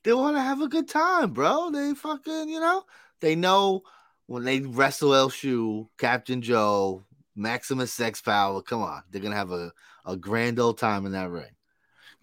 they 0.04 0.12
want 0.12 0.36
to 0.36 0.40
have 0.40 0.60
a 0.60 0.68
good 0.68 0.88
time, 0.88 1.32
bro. 1.32 1.70
They 1.70 1.94
fucking, 1.94 2.48
you 2.48 2.60
know, 2.60 2.84
they 3.20 3.34
know 3.34 3.82
when 4.26 4.44
they 4.44 4.60
wrestle 4.60 5.14
El 5.14 5.30
Shoe, 5.30 5.88
Captain 5.98 6.42
Joe, 6.42 7.04
Maximus 7.34 7.92
Sex 7.92 8.20
Power. 8.22 8.62
Come 8.62 8.82
on, 8.82 9.02
they're 9.10 9.20
gonna 9.22 9.34
have 9.34 9.50
a, 9.50 9.72
a 10.04 10.16
grand 10.16 10.60
old 10.60 10.78
time 10.78 11.06
in 11.06 11.12
that 11.12 11.30
ring. 11.30 11.50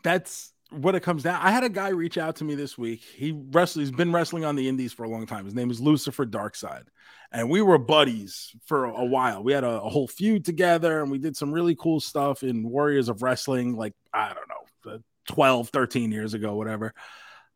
that's 0.01 0.52
what 0.73 0.95
it 0.95 1.01
comes 1.01 1.23
down. 1.23 1.39
I 1.41 1.51
had 1.51 1.63
a 1.63 1.69
guy 1.69 1.89
reach 1.89 2.17
out 2.17 2.37
to 2.37 2.43
me 2.43 2.55
this 2.55 2.77
week. 2.77 3.01
He 3.01 3.31
wrestled, 3.51 3.81
he's 3.81 3.91
been 3.91 4.11
wrestling 4.11 4.45
on 4.45 4.55
the 4.55 4.67
indies 4.67 4.93
for 4.93 5.03
a 5.03 5.09
long 5.09 5.25
time. 5.25 5.45
His 5.45 5.53
name 5.53 5.71
is 5.71 5.79
Lucifer 5.79 6.25
Darkside. 6.25 6.83
And 7.31 7.49
we 7.49 7.61
were 7.61 7.77
buddies 7.77 8.51
for 8.65 8.85
a 8.85 9.05
while. 9.05 9.43
We 9.43 9.53
had 9.53 9.63
a, 9.63 9.81
a 9.81 9.89
whole 9.89 10.07
feud 10.07 10.45
together 10.45 11.01
and 11.01 11.11
we 11.11 11.17
did 11.17 11.35
some 11.35 11.51
really 11.51 11.75
cool 11.75 11.99
stuff 11.99 12.43
in 12.43 12.63
Warriors 12.69 13.09
of 13.09 13.23
Wrestling, 13.23 13.75
like, 13.75 13.93
I 14.13 14.33
don't 14.33 14.47
know, 14.47 14.93
uh, 14.93 14.97
12, 15.29 15.69
13 15.69 16.11
years 16.11 16.33
ago, 16.35 16.55
whatever. 16.55 16.93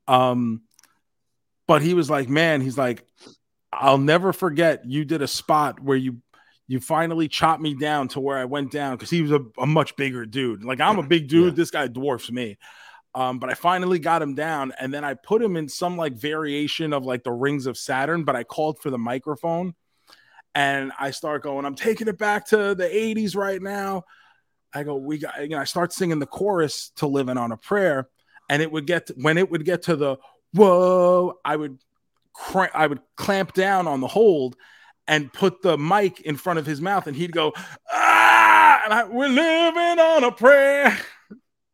Um, 0.07 0.61
but 1.67 1.81
he 1.81 1.93
was 1.93 2.09
like, 2.09 2.29
man, 2.29 2.61
he's 2.61 2.77
like, 2.77 3.05
I'll 3.71 3.97
never 3.97 4.33
forget 4.33 4.85
you 4.85 5.05
did 5.05 5.21
a 5.21 5.27
spot 5.27 5.79
where 5.79 5.97
you 5.97 6.21
you 6.69 6.81
finally 6.81 7.29
chopped 7.29 7.61
me 7.61 7.73
down 7.73 8.09
to 8.09 8.19
where 8.19 8.37
I 8.37 8.43
went 8.43 8.71
down 8.71 8.95
because 8.97 9.09
he 9.09 9.21
was 9.21 9.31
a, 9.31 9.39
a 9.57 9.65
much 9.65 9.95
bigger 9.95 10.25
dude. 10.25 10.65
Like 10.65 10.81
I'm 10.81 10.99
a 10.99 11.03
big 11.03 11.29
dude, 11.29 11.53
Yeah. 11.53 11.55
this 11.55 11.71
guy 11.71 11.87
dwarfs 11.87 12.29
me. 12.29 12.57
Um, 13.17 13.39
but 13.39 13.49
I 13.49 13.55
finally 13.55 13.97
got 13.97 14.21
him 14.21 14.35
down, 14.35 14.73
and 14.79 14.93
then 14.93 15.03
I 15.03 15.15
put 15.15 15.41
him 15.41 15.57
in 15.57 15.67
some 15.69 15.97
like 15.97 16.13
variation 16.13 16.93
of 16.93 17.03
like 17.03 17.23
the 17.23 17.31
rings 17.31 17.65
of 17.65 17.75
Saturn. 17.75 18.23
But 18.23 18.35
I 18.35 18.43
called 18.43 18.77
for 18.77 18.91
the 18.91 18.99
microphone, 18.99 19.73
and 20.53 20.91
I 20.99 21.09
start 21.09 21.41
going, 21.41 21.65
"I'm 21.65 21.73
taking 21.73 22.07
it 22.07 22.19
back 22.19 22.45
to 22.49 22.75
the 22.75 22.87
'80s 22.87 23.35
right 23.35 23.59
now." 23.59 24.03
I 24.71 24.83
go, 24.83 24.97
"We 24.97 25.17
got," 25.17 25.41
you 25.41 25.49
know, 25.49 25.57
I 25.57 25.63
start 25.63 25.93
singing 25.93 26.19
the 26.19 26.27
chorus 26.27 26.91
to 26.97 27.07
"Living 27.07 27.37
on 27.39 27.51
a 27.51 27.57
Prayer," 27.57 28.07
and 28.51 28.61
it 28.61 28.71
would 28.71 28.85
get 28.85 29.09
when 29.15 29.39
it 29.39 29.49
would 29.49 29.65
get 29.65 29.81
to 29.83 29.95
the 29.95 30.17
"Whoa," 30.53 31.39
I 31.43 31.55
would 31.55 31.79
cra- 32.33 32.69
I 32.71 32.85
would 32.85 33.01
clamp 33.15 33.53
down 33.53 33.87
on 33.87 33.99
the 33.99 34.07
hold 34.07 34.57
and 35.07 35.33
put 35.33 35.63
the 35.63 35.75
mic 35.75 36.21
in 36.21 36.35
front 36.35 36.59
of 36.59 36.67
his 36.67 36.81
mouth, 36.81 37.07
and 37.07 37.15
he'd 37.15 37.31
go, 37.31 37.53
"Ah!" 37.91 38.81
And 38.85 38.93
I, 38.93 39.05
we're 39.05 39.27
living 39.27 39.99
on 40.05 40.23
a 40.23 40.31
prayer. 40.31 40.95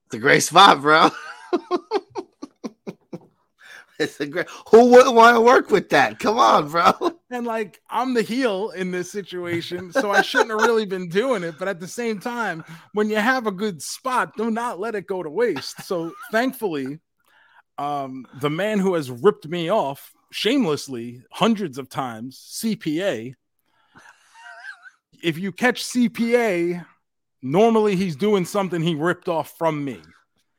It's 0.06 0.16
a 0.16 0.20
great 0.20 0.44
spot, 0.44 0.80
bro. 0.80 1.10
it's 4.00 4.20
a 4.20 4.26
great. 4.26 4.48
Who 4.72 4.92
wouldn't 4.92 5.16
want 5.16 5.36
to 5.36 5.42
work 5.42 5.70
with 5.70 5.90
that? 5.90 6.20
Come 6.20 6.38
on, 6.38 6.70
bro. 6.70 6.94
And 7.32 7.48
like 7.48 7.82
I'm 7.90 8.14
the 8.14 8.22
heel 8.22 8.70
in 8.76 8.92
this 8.92 9.12
situation, 9.12 9.92
so 9.92 10.12
I 10.12 10.22
shouldn't 10.22 10.52
have 10.52 10.62
really 10.62 10.86
been 10.86 11.10
doing 11.10 11.42
it. 11.42 11.56
But 11.58 11.68
at 11.68 11.80
the 11.80 11.88
same 11.88 12.20
time, 12.20 12.64
when 12.94 13.10
you 13.10 13.16
have 13.16 13.48
a 13.48 13.52
good 13.52 13.82
spot, 13.82 14.38
do 14.38 14.52
not 14.52 14.80
let 14.80 14.94
it 14.94 15.08
go 15.08 15.24
to 15.24 15.32
waste. 15.32 15.82
So 15.82 16.14
thankfully, 16.32 17.00
um, 17.80 18.28
the 18.40 18.52
man 18.52 18.78
who 18.78 18.94
has 18.94 19.10
ripped 19.10 19.48
me 19.48 19.72
off 19.72 20.14
shamelessly 20.34 21.22
hundreds 21.32 21.78
of 21.78 21.90
times, 21.90 22.60
CPA. 22.62 23.36
If 25.22 25.38
you 25.38 25.52
catch 25.52 25.84
CPA, 25.84 26.86
normally 27.42 27.96
he's 27.96 28.16
doing 28.16 28.46
something 28.46 28.82
he 28.82 28.96
ripped 28.96 29.30
off 29.30 29.56
from 29.58 29.86
me, 29.86 30.02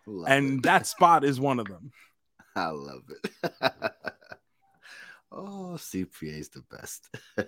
Love 0.06 0.28
and 0.28 0.58
it. 0.58 0.62
that 0.64 0.86
spot 0.86 1.24
is 1.24 1.40
one 1.40 1.58
of 1.58 1.66
them. 1.66 1.92
I 2.56 2.68
love 2.68 3.02
it. 3.08 3.52
oh, 5.32 5.74
CPA 5.76 6.38
is 6.38 6.48
the 6.50 6.62
best. 6.70 7.08
Uh, 7.38 7.42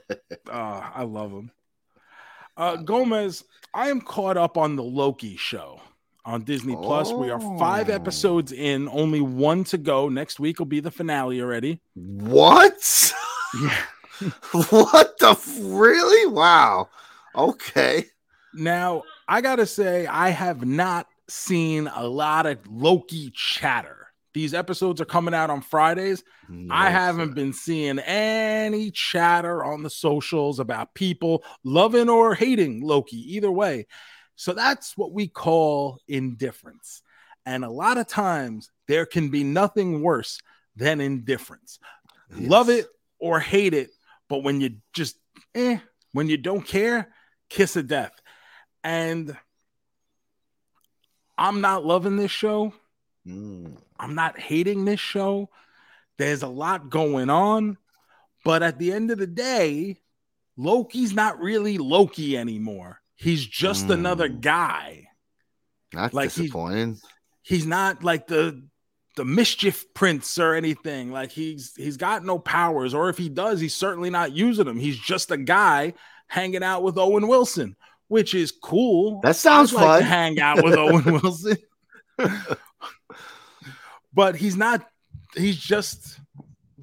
I 0.94 1.02
love 1.04 1.30
him. 1.30 1.50
Uh, 2.56 2.76
Gomez, 2.76 3.44
I 3.74 3.90
am 3.90 4.00
caught 4.00 4.36
up 4.36 4.56
on 4.56 4.76
the 4.76 4.82
Loki 4.82 5.36
show. 5.36 5.80
on 6.24 6.42
Disney 6.42 6.74
Plus. 6.74 7.12
We 7.12 7.30
are 7.30 7.40
five 7.58 7.88
episodes 7.90 8.50
in, 8.50 8.88
only 8.88 9.20
one 9.20 9.62
to 9.64 9.78
go. 9.78 10.08
Next 10.08 10.40
week 10.40 10.58
will 10.58 10.66
be 10.66 10.80
the 10.80 10.90
finale 10.90 11.40
already. 11.40 11.80
What? 11.94 13.12
Yeah. 13.60 13.82
what 14.70 15.18
the 15.18 15.30
f- 15.30 15.58
really? 15.60 16.26
Wow. 16.32 16.88
Okay. 17.36 18.06
Now, 18.54 19.02
I 19.28 19.42
gotta 19.42 19.66
say, 19.66 20.06
I 20.06 20.30
have 20.30 20.64
not 20.64 21.06
seen 21.28 21.88
a 21.94 22.06
lot 22.06 22.46
of 22.46 22.58
Loki 22.68 23.30
chatter. 23.34 24.08
These 24.34 24.52
episodes 24.52 25.00
are 25.00 25.06
coming 25.06 25.32
out 25.32 25.48
on 25.48 25.62
Fridays. 25.62 26.22
I 26.70 26.90
haven't 26.90 27.34
been 27.34 27.54
seeing 27.54 27.98
any 28.00 28.90
chatter 28.90 29.64
on 29.64 29.82
the 29.82 29.88
socials 29.90 30.60
about 30.60 30.94
people 30.94 31.42
loving 31.64 32.10
or 32.10 32.34
hating 32.34 32.82
Loki, 32.82 33.16
either 33.34 33.50
way. 33.50 33.86
So 34.36 34.52
that's 34.52 34.96
what 34.96 35.12
we 35.12 35.26
call 35.28 35.98
indifference. 36.06 37.00
And 37.46 37.64
a 37.64 37.70
lot 37.70 37.96
of 37.96 38.08
times 38.08 38.70
there 38.88 39.06
can 39.06 39.30
be 39.30 39.42
nothing 39.42 40.02
worse 40.02 40.38
than 40.76 41.00
indifference. 41.00 41.78
Love 42.30 42.68
it 42.68 42.86
or 43.18 43.40
hate 43.40 43.72
it, 43.72 43.90
but 44.28 44.42
when 44.42 44.60
you 44.60 44.76
just 44.92 45.16
eh, 45.54 45.78
when 46.12 46.28
you 46.28 46.36
don't 46.36 46.66
care, 46.66 47.08
kiss 47.48 47.76
of 47.76 47.86
death. 47.86 48.12
And 48.84 49.36
I'm 51.38 51.60
not 51.60 51.84
loving 51.84 52.16
this 52.16 52.30
show. 52.30 52.72
Mm. 53.26 53.76
I'm 53.98 54.14
not 54.14 54.38
hating 54.38 54.84
this 54.84 55.00
show. 55.00 55.50
There's 56.18 56.42
a 56.42 56.48
lot 56.48 56.88
going 56.90 57.28
on, 57.30 57.76
but 58.44 58.62
at 58.62 58.78
the 58.78 58.92
end 58.92 59.10
of 59.10 59.18
the 59.18 59.26
day, 59.26 59.98
Loki's 60.56 61.12
not 61.12 61.38
really 61.40 61.76
Loki 61.78 62.36
anymore. 62.38 63.00
He's 63.16 63.44
just 63.46 63.90
another 63.90 64.28
Mm. 64.28 64.40
guy. 64.40 65.08
That's 65.92 66.14
Like 66.14 66.32
he- 66.32 66.42
disappointing. 66.42 66.98
He's 67.42 67.66
not 67.66 68.02
like 68.02 68.26
the 68.26 68.62
the 69.16 69.24
mischief 69.24 69.86
prince 69.94 70.38
or 70.38 70.52
anything. 70.54 71.10
Like 71.10 71.32
he's 71.32 71.74
he's 71.74 71.96
got 71.96 72.22
no 72.24 72.38
powers, 72.38 72.92
or 72.92 73.08
if 73.08 73.16
he 73.16 73.30
does, 73.30 73.60
he's 73.60 73.74
certainly 73.74 74.10
not 74.10 74.32
using 74.32 74.66
them. 74.66 74.78
He's 74.78 74.98
just 74.98 75.30
a 75.30 75.38
guy 75.38 75.94
hanging 76.28 76.62
out 76.62 76.82
with 76.82 76.98
Owen 76.98 77.26
Wilson, 77.28 77.76
which 78.08 78.34
is 78.34 78.52
cool. 78.52 79.20
That 79.22 79.36
sounds 79.36 79.74
I'd 79.74 79.76
like 79.76 79.84
fun. 79.86 79.98
to 80.00 80.04
hang 80.06 80.40
out 80.40 80.62
with 80.64 80.74
Owen 80.74 81.04
Wilson. 81.22 81.56
but 84.12 84.36
he's 84.36 84.56
not 84.56 84.86
he's 85.34 85.58
just 85.58 86.20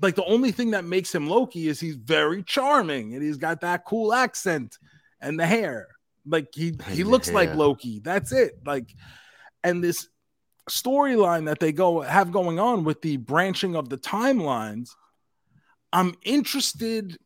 like 0.01 0.15
the 0.15 0.25
only 0.25 0.51
thing 0.51 0.71
that 0.71 0.83
makes 0.85 1.13
him 1.13 1.27
Loki 1.29 1.67
is 1.67 1.79
he's 1.79 1.95
very 1.95 2.43
charming 2.43 3.13
and 3.13 3.23
he's 3.23 3.37
got 3.37 3.61
that 3.61 3.85
cool 3.85 4.13
accent 4.13 4.77
and 5.21 5.39
the 5.39 5.45
hair. 5.45 5.87
Like 6.25 6.47
he 6.53 6.77
he 6.91 7.03
looks 7.03 7.31
like. 7.31 7.53
Loki. 7.55 7.99
That's 7.99 8.31
it. 8.31 8.59
Like 8.65 8.93
and 9.63 9.83
this 9.83 10.07
storyline 10.69 11.45
that 11.45 11.59
they 11.59 11.71
go 11.71 12.01
have 12.01 12.31
going 12.31 12.59
on 12.59 12.83
with 12.83 13.01
the 13.01 13.17
branching 13.17 13.75
of 13.75 13.89
the 13.89 13.97
timelines, 13.97 14.89
I'm 15.91 16.15
interested 16.23 17.17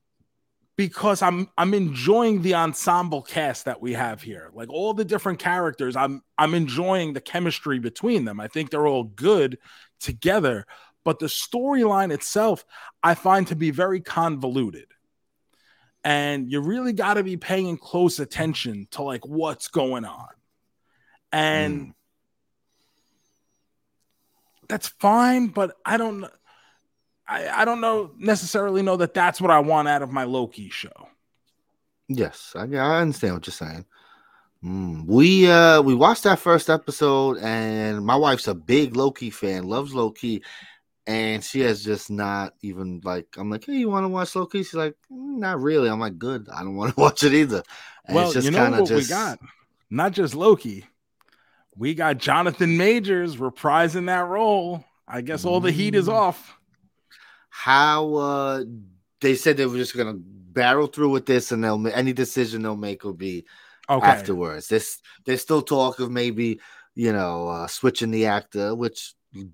because 0.77 1.23
I'm 1.23 1.49
I'm 1.57 1.73
enjoying 1.73 2.43
the 2.43 2.55
ensemble 2.55 3.23
cast 3.23 3.65
that 3.65 3.81
we 3.81 3.93
have 3.93 4.21
here. 4.21 4.51
Like 4.53 4.69
all 4.69 4.93
the 4.93 5.03
different 5.03 5.39
characters, 5.39 5.95
I'm 5.95 6.21
I'm 6.37 6.53
enjoying 6.53 7.13
the 7.13 7.21
chemistry 7.21 7.79
between 7.79 8.25
them. 8.25 8.39
I 8.39 8.47
think 8.47 8.69
they're 8.69 8.87
all 8.87 9.03
good 9.03 9.57
together, 9.99 10.65
but 11.03 11.19
the 11.19 11.25
storyline 11.25 12.13
itself 12.13 12.63
I 13.03 13.15
find 13.15 13.47
to 13.47 13.55
be 13.55 13.71
very 13.71 13.99
convoluted. 13.99 14.85
And 16.03 16.49
you 16.49 16.61
really 16.61 16.93
got 16.93 17.15
to 17.15 17.23
be 17.23 17.35
paying 17.35 17.77
close 17.77 18.19
attention 18.19 18.87
to 18.91 19.01
like 19.01 19.25
what's 19.25 19.67
going 19.67 20.05
on. 20.05 20.29
And 21.33 21.81
hmm. 21.81 21.89
that's 24.69 24.87
fine, 24.87 25.47
but 25.47 25.75
I 25.83 25.97
don't 25.97 26.27
I, 27.27 27.61
I 27.61 27.65
don't 27.65 27.81
know 27.81 28.11
necessarily 28.17 28.81
know 28.81 28.97
that 28.97 29.13
that's 29.13 29.41
what 29.41 29.51
I 29.51 29.59
want 29.59 29.87
out 29.87 30.01
of 30.01 30.11
my 30.11 30.23
Loki 30.23 30.69
show. 30.69 31.09
Yes, 32.07 32.53
I, 32.55 32.61
I 32.63 33.01
understand 33.01 33.33
what 33.35 33.47
you're 33.47 33.53
saying. 33.53 33.85
Mm, 34.63 35.05
We 35.05 35.49
uh 35.49 35.81
we 35.81 35.93
watched 35.95 36.23
that 36.23 36.39
first 36.39 36.69
episode, 36.69 37.37
and 37.39 38.05
my 38.05 38.15
wife's 38.15 38.47
a 38.47 38.55
big 38.55 38.95
Loki 38.95 39.29
fan, 39.29 39.65
loves 39.65 39.93
Loki, 39.93 40.43
and 41.07 41.43
she 41.43 41.61
has 41.61 41.83
just 41.83 42.09
not 42.11 42.53
even 42.61 43.01
like 43.03 43.27
I'm 43.37 43.49
like, 43.51 43.65
hey, 43.65 43.73
you 43.77 43.89
want 43.89 44.05
to 44.05 44.09
watch 44.09 44.35
Loki? 44.35 44.59
She's 44.59 44.73
like, 44.75 44.95
"Mm, 45.11 45.37
not 45.39 45.61
really. 45.61 45.89
I'm 45.89 45.99
like, 45.99 46.17
good. 46.17 46.47
I 46.53 46.63
don't 46.63 46.75
want 46.77 46.95
to 46.95 47.01
watch 47.01 47.23
it 47.23 47.33
either. 47.33 47.63
And 48.05 48.15
well, 48.15 48.25
it's 48.25 48.33
just 48.35 48.45
you 48.45 48.51
know 48.51 48.69
what 48.71 48.91
we 48.91 49.05
got? 49.05 49.39
Not 49.89 50.13
just 50.13 50.35
Loki. 50.35 50.85
We 51.75 51.93
got 51.93 52.17
Jonathan 52.17 52.77
Majors 52.77 53.37
reprising 53.37 54.07
that 54.07 54.27
role. 54.27 54.83
I 55.07 55.21
guess 55.21 55.45
all 55.45 55.59
the 55.59 55.71
heat 55.71 55.95
is 55.95 56.07
Mm. 56.07 56.13
off. 56.13 56.56
How 57.57 58.13
uh 58.15 58.63
they 59.21 59.35
said 59.35 59.57
they 59.57 59.65
were 59.65 59.77
just 59.77 59.95
gonna 59.97 60.15
barrel 60.17 60.87
through 60.87 61.09
with 61.09 61.25
this, 61.25 61.51
and 61.51 61.63
they'll 61.63 61.85
any 61.89 62.13
decision 62.13 62.61
they'll 62.61 62.75
make 62.77 63.03
will 63.03 63.13
be 63.13 63.45
Okay. 63.89 64.07
afterwards. 64.07 64.67
This 64.67 65.01
there's 65.25 65.41
still 65.41 65.61
talk 65.61 65.99
of 65.99 66.11
maybe 66.11 66.59
you 66.95 67.11
know 67.13 67.47
uh, 67.49 67.67
switching 67.67 68.11
the 68.11 68.25
actor, 68.27 68.75
which 68.75 69.13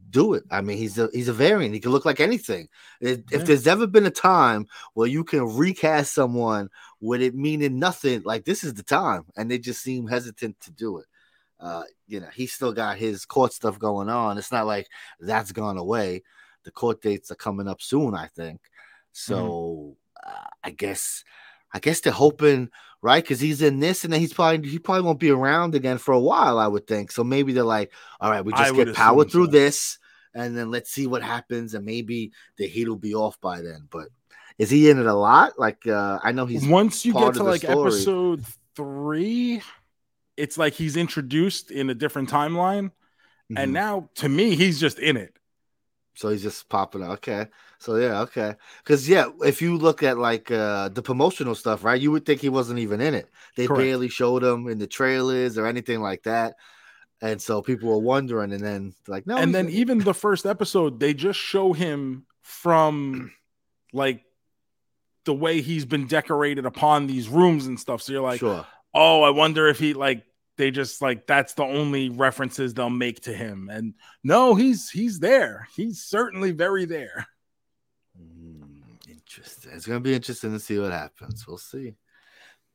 do 0.10 0.34
it. 0.34 0.44
I 0.52 0.62
mean, 0.62 0.78
he's 0.78 0.98
a 0.98 1.10
he's 1.13 1.28
a 1.30 1.34
variant. 1.34 1.74
He 1.74 1.80
can 1.80 1.92
look 1.92 2.06
like 2.06 2.20
anything. 2.20 2.68
If, 3.02 3.20
Yeah. 3.30 3.38
if 3.38 3.46
there's 3.46 3.68
ever 3.68 3.88
been 3.88 4.06
a 4.06 4.12
time 4.12 4.68
where 4.94 5.08
you 5.08 5.24
can 5.24 5.56
recast 5.56 6.13
someone 6.13 6.70
with 7.02 7.22
it 7.22 7.36
meaning 7.36 7.80
nothing, 7.80 8.22
like 8.24 8.46
this 8.46 8.63
is 8.63 8.74
the 8.74 8.84
time, 8.84 9.24
and 9.38 9.50
they 9.50 9.60
just 9.60 9.82
seem 9.82 10.08
hesitant 10.08 10.60
to 10.62 10.72
do 10.72 10.98
it. 11.00 11.06
Uh, 11.60 11.84
you 12.08 12.20
know, 12.20 12.30
he's 12.34 12.54
still 12.54 12.74
got 12.74 12.98
his 12.98 13.26
court 13.26 13.54
stuff 13.54 13.80
going 13.80 14.10
on. 14.10 14.38
It's 14.38 14.52
not 14.52 14.68
like 14.68 14.88
that's 15.20 15.52
gone 15.54 15.78
away. 15.78 16.24
The 16.63 16.71
court 16.71 17.02
dates 17.02 17.32
are 17.32 17.36
coming 17.36 17.67
up 17.67 17.82
soon, 17.82 18.15
I 18.15 18.28
think. 18.28 18.62
So 19.12 19.97
uh, 20.26 20.47
I 20.63 20.71
guess 20.71 21.23
I 21.73 21.80
guess 21.80 21.99
they're 22.02 22.13
hoping 22.13 22.69
right? 23.04 23.23
Because 23.23 23.41
he's 23.41 23.62
in 23.62 23.80
this, 23.80 24.04
and 24.04 24.12
then 24.12 24.21
he's 24.21 24.34
probably 24.34 24.67
he 24.67 24.80
probably 24.80 25.04
won't 25.04 25.19
be 25.19 25.30
around 25.30 25.76
again 25.76 25.99
for 25.99 26.13
a 26.13 26.19
while, 26.19 26.58
I 26.58 26.67
would 26.67 26.88
think. 26.88 27.12
So 27.12 27.23
maybe 27.23 27.54
they're 27.54 27.63
like, 27.63 27.91
all 28.19 28.32
right, 28.32 28.43
we 28.43 28.54
just 28.54 28.73
would 28.73 28.88
get 28.88 28.95
power 28.95 29.26
through 29.26 29.47
so. 29.47 29.52
this, 29.52 29.99
and 30.34 30.58
then 30.58 30.71
let's 30.71 30.89
see 30.89 31.06
what 31.06 31.21
happens, 31.21 31.76
and 31.76 31.86
maybe 31.86 32.32
the 32.58 32.65
heat 32.65 32.88
will 32.88 32.95
be 32.95 33.13
off 33.13 33.39
by 33.41 33.62
then. 33.62 33.88
But 33.91 34.08
is 34.58 34.71
he 34.71 34.89
in 34.89 34.99
it 34.99 35.06
a 35.06 35.13
lot? 35.13 35.60
Like, 35.60 35.86
uh, 35.86 36.19
I 36.23 36.32
know 36.32 36.45
he's 36.45 36.65
Once 36.65 37.06
you 37.06 37.13
get 37.13 37.36
to 37.36 37.43
like 37.43 37.63
story. 37.63 37.86
episode 37.86 38.45
three, 38.76 39.62
it's 40.38 40.58
like 40.58 40.73
he's 40.73 40.97
introduced 40.97 41.69
in 41.69 41.89
a 41.89 41.93
different 41.93 42.30
timeline. 42.30 42.91
And 43.56 43.69
Mhm. 43.69 43.73
now 43.73 44.10
to 44.15 44.30
me, 44.30 44.56
he's 44.56 44.80
just 44.80 44.97
in 44.97 45.17
it. 45.17 45.38
So 46.15 46.30
he's 46.30 46.43
just 46.43 46.69
popping 46.69 47.04
out. 47.04 47.12
Okay. 47.12 47.47
So 47.80 47.95
yeah, 47.95 48.21
okay. 48.21 48.56
Because 48.84 49.10
yeah, 49.10 49.28
if 49.41 49.62
you 49.62 49.78
look 49.78 50.04
at 50.04 50.17
like 50.17 50.52
uh 50.52 50.89
the 50.89 51.02
promotional 51.02 51.56
stuff, 51.56 51.84
right, 51.84 51.99
you 51.99 52.12
would 52.12 52.26
think 52.26 52.41
he 52.41 52.49
wasn't 52.49 52.80
even 52.80 53.02
in 53.02 53.13
it. 53.13 53.30
They 53.56 53.67
Correct. 53.67 53.84
barely 53.84 54.10
showed 54.10 54.43
him 54.43 54.67
in 54.67 54.80
the 54.80 54.88
trailers 54.88 55.58
or 55.58 55.65
anything 55.65 56.02
like 56.02 56.23
that. 56.23 56.56
And 57.21 57.41
so 57.41 57.62
people 57.62 57.89
were 57.89 57.99
wondering, 57.99 58.52
and 58.52 58.62
then 58.62 58.93
like, 59.08 59.26
no, 59.26 59.38
and 59.38 59.56
then 59.56 59.69
even 59.69 59.99
the 59.99 60.13
first 60.13 60.45
episode, 60.45 60.99
they 60.99 61.13
just 61.13 61.39
show 61.39 61.71
him 61.71 62.26
from 62.41 63.32
like 63.93 64.23
the 65.26 65.34
way 65.34 65.62
he's 65.62 65.86
been 65.86 66.06
decorated 66.06 66.65
upon 66.65 67.08
these 67.08 67.30
rooms 67.30 67.65
and 67.65 67.80
stuff. 67.80 68.02
So 68.02 68.12
you're 68.12 68.21
like, 68.21 68.39
sure. 68.39 68.65
oh, 68.93 69.23
I 69.23 69.30
wonder 69.30 69.67
if 69.67 69.80
he 69.80 69.93
like 69.93 70.23
they 70.58 70.72
just 70.72 71.02
like 71.02 71.28
that's 71.28 71.54
the 71.54 71.63
only 71.63 72.10
references 72.10 72.74
they'll 72.74 72.89
make 72.89 73.22
to 73.22 73.34
him. 73.34 73.70
And 73.72 73.94
no, 74.24 74.56
he's 74.56 74.89
he's 74.89 75.20
there. 75.20 75.68
He's 75.76 76.04
certainly 76.04 76.52
very 76.52 76.86
there. 76.86 77.28
Mm, 78.20 79.10
interesting. 79.10 79.72
It's 79.74 79.86
gonna 79.86 80.00
be 80.00 80.13
interesting 80.13 80.54
to 80.54 80.60
see 80.60 80.80
what 80.80 80.92
happens. 80.92 81.48
We'll 81.48 81.58
see. 81.58 81.96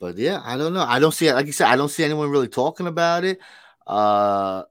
But 0.00 0.16
yeah, 0.16 0.40
I 0.44 0.56
don't 0.56 0.74
know. 0.74 0.84
I 0.86 0.98
don't 0.98 1.12
see 1.12 1.32
like 1.32 1.46
you 1.46 1.52
said, 1.52 1.68
I 1.68 1.76
don't 1.76 1.88
see 1.88 2.04
anyone 2.04 2.30
really 2.30 2.48
talking 2.48 2.86
about 2.86 3.24
it. 3.24 3.38
Uh 3.86 4.64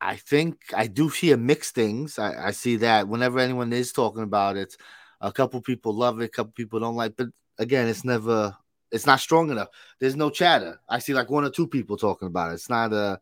I 0.00 0.16
think 0.16 0.58
I 0.76 0.86
do 0.86 1.08
hear 1.08 1.36
mixed 1.36 1.74
things. 1.74 2.18
I, 2.18 2.48
I 2.48 2.50
see 2.52 2.76
that 2.76 3.08
whenever 3.08 3.38
anyone 3.38 3.72
is 3.72 3.92
talking 3.92 4.22
about 4.22 4.56
it, 4.56 4.76
a 5.20 5.32
couple 5.32 5.60
people 5.60 5.92
love 5.92 6.20
it, 6.20 6.26
a 6.26 6.28
couple 6.28 6.52
people 6.52 6.80
don't 6.80 6.96
like. 6.96 7.16
But 7.16 7.28
again, 7.58 7.88
it's 7.88 8.04
never, 8.04 8.56
it's 8.90 9.06
not 9.06 9.20
strong 9.20 9.50
enough. 9.50 9.68
There's 9.98 10.16
no 10.16 10.30
chatter. 10.30 10.80
I 10.88 10.98
see 10.98 11.14
like 11.14 11.30
one 11.30 11.44
or 11.44 11.50
two 11.50 11.66
people 11.66 11.96
talking 11.96 12.28
about 12.28 12.50
it. 12.50 12.54
It's 12.54 12.70
not 12.70 12.92
a, 12.92 13.20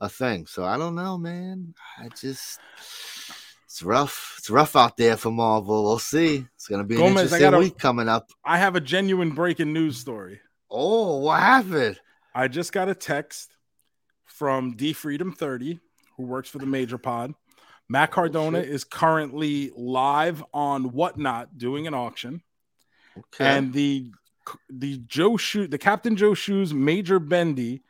a 0.00 0.08
thing. 0.08 0.46
So 0.46 0.64
I 0.64 0.78
don't 0.78 0.94
know, 0.94 1.18
man. 1.18 1.74
I 1.98 2.08
just, 2.08 2.60
it's 3.64 3.82
rough. 3.82 4.36
It's 4.38 4.50
rough 4.50 4.76
out 4.76 4.96
there 4.96 5.16
for 5.16 5.30
Marvel. 5.30 5.84
We'll 5.84 5.98
see. 5.98 6.46
It's 6.54 6.68
gonna 6.68 6.84
be 6.84 6.94
an 6.94 7.00
Gomez, 7.00 7.16
I 7.16 7.22
interesting 7.22 7.50
gotta- 7.50 7.58
week 7.58 7.78
coming 7.78 8.08
up. 8.08 8.30
I 8.44 8.58
have 8.58 8.76
a 8.76 8.80
genuine 8.80 9.30
breaking 9.30 9.72
news 9.72 9.98
story. 9.98 10.40
Oh, 10.70 11.18
what 11.18 11.40
happened? 11.40 11.98
I 12.34 12.48
just 12.48 12.72
got 12.72 12.88
a 12.88 12.94
text 12.94 13.50
from 14.26 14.76
D 14.76 14.92
Freedom 14.92 15.32
30, 15.32 15.80
who 16.16 16.22
works 16.24 16.48
for 16.48 16.58
the 16.58 16.66
Major 16.66 16.98
Pod. 16.98 17.34
Matt 17.88 18.10
oh, 18.10 18.14
Cardona 18.14 18.62
shit. 18.62 18.70
is 18.70 18.84
currently 18.84 19.72
live 19.74 20.44
on 20.52 20.92
Whatnot 20.92 21.56
doing 21.56 21.86
an 21.86 21.94
auction. 21.94 22.42
Okay. 23.18 23.46
and 23.46 23.72
the 23.72 24.12
the 24.70 24.98
Joe 25.06 25.36
Shoe, 25.36 25.66
the 25.66 25.78
Captain 25.78 26.16
Joe 26.16 26.34
Shoes 26.34 26.72
Major 26.74 27.18
Bendy 27.18 27.82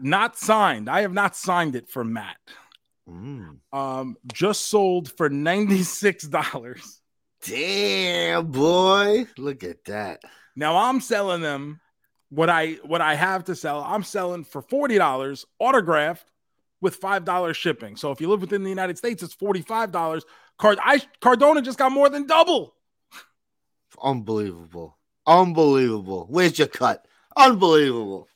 not 0.00 0.36
signed. 0.36 0.88
I 0.88 1.02
have 1.02 1.12
not 1.12 1.36
signed 1.36 1.76
it 1.76 1.88
for 1.88 2.04
Matt. 2.04 2.36
Mm. 3.08 3.58
Um, 3.72 4.16
just 4.32 4.68
sold 4.68 5.12
for 5.16 5.28
ninety 5.28 5.82
six 5.82 6.26
dollars. 6.26 7.00
Damn, 7.42 8.50
boy. 8.50 9.26
Look 9.38 9.62
at 9.62 9.84
that. 9.84 10.22
Now 10.56 10.76
I'm 10.76 11.00
selling 11.00 11.42
them 11.42 11.80
what 12.30 12.50
I 12.50 12.72
what 12.82 13.00
I 13.00 13.14
have 13.14 13.44
to 13.44 13.54
sell. 13.54 13.82
I'm 13.82 14.02
selling 14.02 14.44
for 14.44 14.62
forty 14.62 14.98
dollars 14.98 15.44
autographed 15.58 16.30
with 16.80 16.96
five 16.96 17.24
dollars 17.24 17.56
shipping. 17.56 17.96
So 17.96 18.10
if 18.10 18.20
you 18.20 18.28
live 18.28 18.40
within 18.40 18.64
the 18.64 18.70
United 18.70 18.98
States, 18.98 19.22
it's 19.22 19.34
forty 19.34 19.62
five 19.62 19.92
dollars. 19.92 20.24
Card 20.58 20.78
I 20.82 21.00
Cardona 21.20 21.62
just 21.62 21.78
got 21.78 21.92
more 21.92 22.08
than 22.08 22.26
double. 22.26 22.74
Unbelievable. 24.02 24.95
Unbelievable. 25.26 26.26
Where's 26.28 26.58
your 26.58 26.68
cut? 26.68 27.06
Unbelievable. 27.36 28.28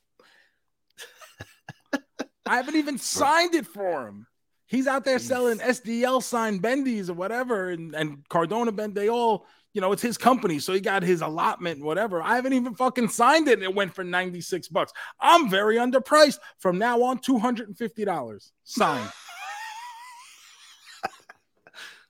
I 2.46 2.57
haven't 2.57 2.76
even 2.76 2.98
signed 2.98 3.55
it 3.55 3.66
for 3.66 4.07
him. 4.09 4.26
He's 4.66 4.87
out 4.87 5.05
there 5.05 5.18
selling 5.18 5.59
SDL 5.59 6.22
signed 6.22 6.62
bendies 6.62 7.09
or 7.09 7.14
whatever, 7.14 7.70
and, 7.70 7.94
and 7.94 8.29
Cardona 8.29 8.70
bend. 8.70 8.94
They 8.94 9.09
all, 9.09 9.46
you 9.72 9.81
know, 9.81 9.90
it's 9.90 10.03
his 10.03 10.16
company, 10.16 10.61
so 10.61 10.72
he 10.72 10.81
got 10.81 11.03
his 11.03 11.22
allotment, 11.22 11.83
whatever. 11.83 12.22
I 12.22 12.37
haven't 12.37 12.53
even 12.53 12.74
fucking 12.74 13.09
signed 13.09 13.48
it, 13.48 13.55
and 13.55 13.64
it 13.64 13.74
went 13.74 13.94
for 13.94 14.05
ninety 14.05 14.40
six 14.40 14.68
bucks. 14.68 14.92
I'm 15.20 15.50
very 15.50 15.76
underpriced. 15.76 16.38
From 16.59 16.79
now 16.79 17.03
on, 17.03 17.18
two 17.18 17.38
hundred 17.38 17.66
and 17.66 17.76
fifty 17.76 18.05
dollars 18.05 18.53
signed. 18.64 19.11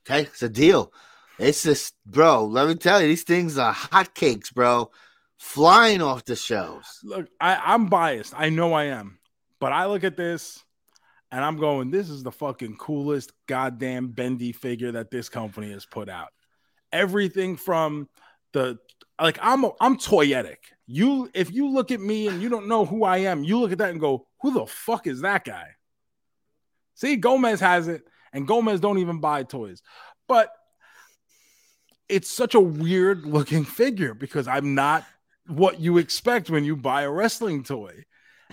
Okay, 0.09 0.23
it's 0.23 0.43
a 0.43 0.49
deal. 0.49 0.93
It's 1.41 1.63
just, 1.63 1.95
bro. 2.05 2.45
Let 2.45 2.69
me 2.69 2.75
tell 2.75 3.01
you, 3.01 3.09
these 3.09 3.23
things 3.23 3.57
are 3.57 3.73
hotcakes, 3.73 4.53
bro. 4.53 4.91
Flying 5.39 6.03
off 6.03 6.27
the 6.27 6.37
shelves. 6.37 7.01
Look, 7.03 7.29
I, 7.41 7.57
I'm 7.65 7.87
biased. 7.87 8.35
I 8.37 8.51
know 8.51 8.75
I 8.75 8.85
am, 8.85 9.19
but 9.59 9.73
I 9.73 9.87
look 9.87 10.05
at 10.05 10.19
this 10.19 10.63
and 11.33 11.43
I'm 11.43 11.57
going, 11.57 11.91
this 11.91 12.11
is 12.11 12.23
the 12.23 12.31
fucking 12.31 12.77
coolest 12.77 13.33
goddamn 13.47 14.09
bendy 14.09 14.53
figure 14.53 14.93
that 14.93 15.11
this 15.11 15.31
company 15.31 15.73
has 15.73 15.87
put 15.87 16.11
out. 16.11 16.29
Everything 16.93 17.57
from 17.57 18.09
the 18.53 18.79
like 19.19 19.39
I'm 19.41 19.65
I'm 19.81 19.97
toyetic. 19.97 20.57
You 20.87 21.31
if 21.33 21.51
you 21.51 21.71
look 21.71 21.91
at 21.91 22.01
me 22.01 22.29
and 22.29 22.43
you 22.43 22.51
don't 22.51 22.69
know 22.69 22.85
who 22.85 23.05
I 23.05 23.19
am, 23.19 23.45
you 23.45 23.61
look 23.61 23.73
at 23.73 23.79
that 23.79 23.91
and 23.91 24.01
go, 24.01 24.27
who 24.43 24.53
the 24.53 24.67
fuck 24.67 25.07
is 25.07 25.23
that 25.23 25.45
guy? 25.45 25.69
See, 26.97 27.17
Gomez 27.17 27.61
has 27.61 27.89
it, 27.89 28.03
and 28.33 28.47
Gomez 28.47 28.81
don't 28.81 28.99
even 28.99 29.21
buy 29.21 29.45
toys. 29.45 29.83
But 30.29 30.53
it's 32.11 32.31
such 32.31 32.55
a 32.55 32.61
weird 32.61 33.25
looking 33.25 33.65
figure 33.65 34.15
because 34.15 34.49
I'm 34.49 34.75
not 34.75 35.05
what 35.47 35.81
you 35.81 35.99
expect 35.99 36.51
when 36.51 36.65
you 36.65 36.77
buy 36.77 37.03
a 37.03 37.11
wrestling 37.11 37.65
toy 37.65 38.05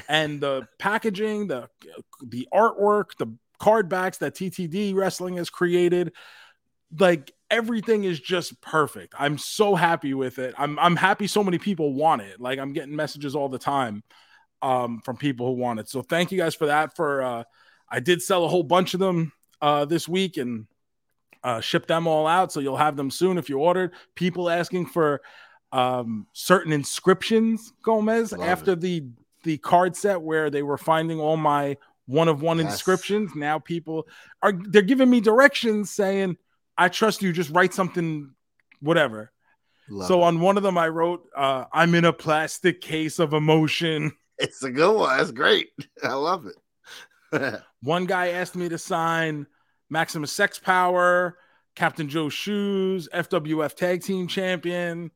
and 0.07 0.39
the 0.41 0.67
packaging, 0.79 1.47
the 1.47 1.69
the 2.21 2.47
artwork, 2.53 3.17
the 3.17 3.33
card 3.59 3.89
backs 3.89 4.19
that 4.19 4.35
TTD 4.35 4.95
Wrestling 4.95 5.37
has 5.37 5.49
created, 5.49 6.13
like 6.99 7.31
everything 7.49 8.03
is 8.03 8.19
just 8.19 8.61
perfect. 8.61 9.13
I'm 9.17 9.37
so 9.37 9.75
happy 9.75 10.13
with 10.13 10.39
it. 10.39 10.53
I'm 10.57 10.77
I'm 10.79 10.95
happy 10.95 11.27
so 11.27 11.43
many 11.43 11.57
people 11.57 11.93
want 11.93 12.21
it. 12.21 12.39
Like 12.39 12.59
I'm 12.59 12.73
getting 12.73 12.95
messages 12.95 13.35
all 13.35 13.49
the 13.49 13.59
time 13.59 14.03
um 14.61 15.01
from 15.03 15.17
people 15.17 15.47
who 15.47 15.53
want 15.53 15.79
it. 15.79 15.89
So 15.89 16.01
thank 16.01 16.31
you 16.31 16.37
guys 16.37 16.55
for 16.55 16.67
that 16.67 16.95
for 16.95 17.21
uh 17.21 17.43
I 17.89 17.99
did 17.99 18.21
sell 18.21 18.45
a 18.45 18.49
whole 18.49 18.63
bunch 18.63 18.93
of 18.93 18.99
them 18.99 19.33
uh 19.61 19.85
this 19.85 20.07
week 20.07 20.37
and 20.37 20.67
uh 21.47 21.61
ship 21.61 21.87
them 21.87 22.07
all 22.07 22.27
out 22.27 22.51
so 22.51 22.59
you'll 22.59 22.75
have 22.87 22.95
them 22.97 23.09
soon 23.09 23.37
if 23.37 23.47
you 23.49 23.57
ordered. 23.59 23.91
People 24.15 24.49
asking 24.49 24.85
for 24.87 25.21
um 25.71 26.27
certain 26.33 26.71
inscriptions 26.73 27.73
Gomez 27.83 28.31
Love 28.31 28.47
after 28.47 28.71
it. 28.73 28.81
the 28.81 29.03
the 29.43 29.57
card 29.59 29.95
set 29.95 30.21
where 30.21 30.49
they 30.49 30.63
were 30.63 30.77
finding 30.77 31.19
all 31.19 31.37
my 31.37 31.77
one 32.05 32.27
of 32.27 32.41
one 32.41 32.57
Yes. 32.59 32.71
inscriptions. 32.71 33.31
Now 33.35 33.59
people 33.59 34.07
are 34.41 34.53
they're 34.53 34.81
giving 34.81 35.09
me 35.09 35.19
directions 35.21 35.91
saying, 35.91 36.37
I 36.77 36.89
trust 36.89 37.21
you, 37.21 37.31
just 37.33 37.51
write 37.51 37.73
something, 37.73 38.31
whatever. 38.81 39.31
Love 39.89 40.07
so 40.07 40.21
it. 40.21 40.23
on 40.25 40.39
one 40.41 40.57
of 40.57 40.63
them, 40.63 40.77
I 40.77 40.87
wrote, 40.89 41.23
uh, 41.35 41.65
I'm 41.71 41.95
in 41.95 42.05
a 42.05 42.13
plastic 42.13 42.81
case 42.81 43.19
of 43.19 43.33
emotion. 43.33 44.11
it's 44.37 44.63
a 44.63 44.71
good 44.71 44.95
one. 44.95 45.17
That's 45.17 45.31
great. 45.31 45.69
I 46.03 46.13
love 46.13 46.45
it. 46.45 47.61
One 47.83 48.05
guy 48.05 48.29
asked 48.29 48.55
me 48.55 48.69
to 48.69 48.77
sign 48.77 49.47
Maximus 49.89 50.31
Sex 50.31 50.59
Power, 50.59 51.37
Captain 51.75 52.09
Joe 52.09 52.29
Shoes, 52.29 53.07
FWF 53.13 53.75
Tag 53.75 54.01
Team 54.03 54.27
Champion. 54.27 55.11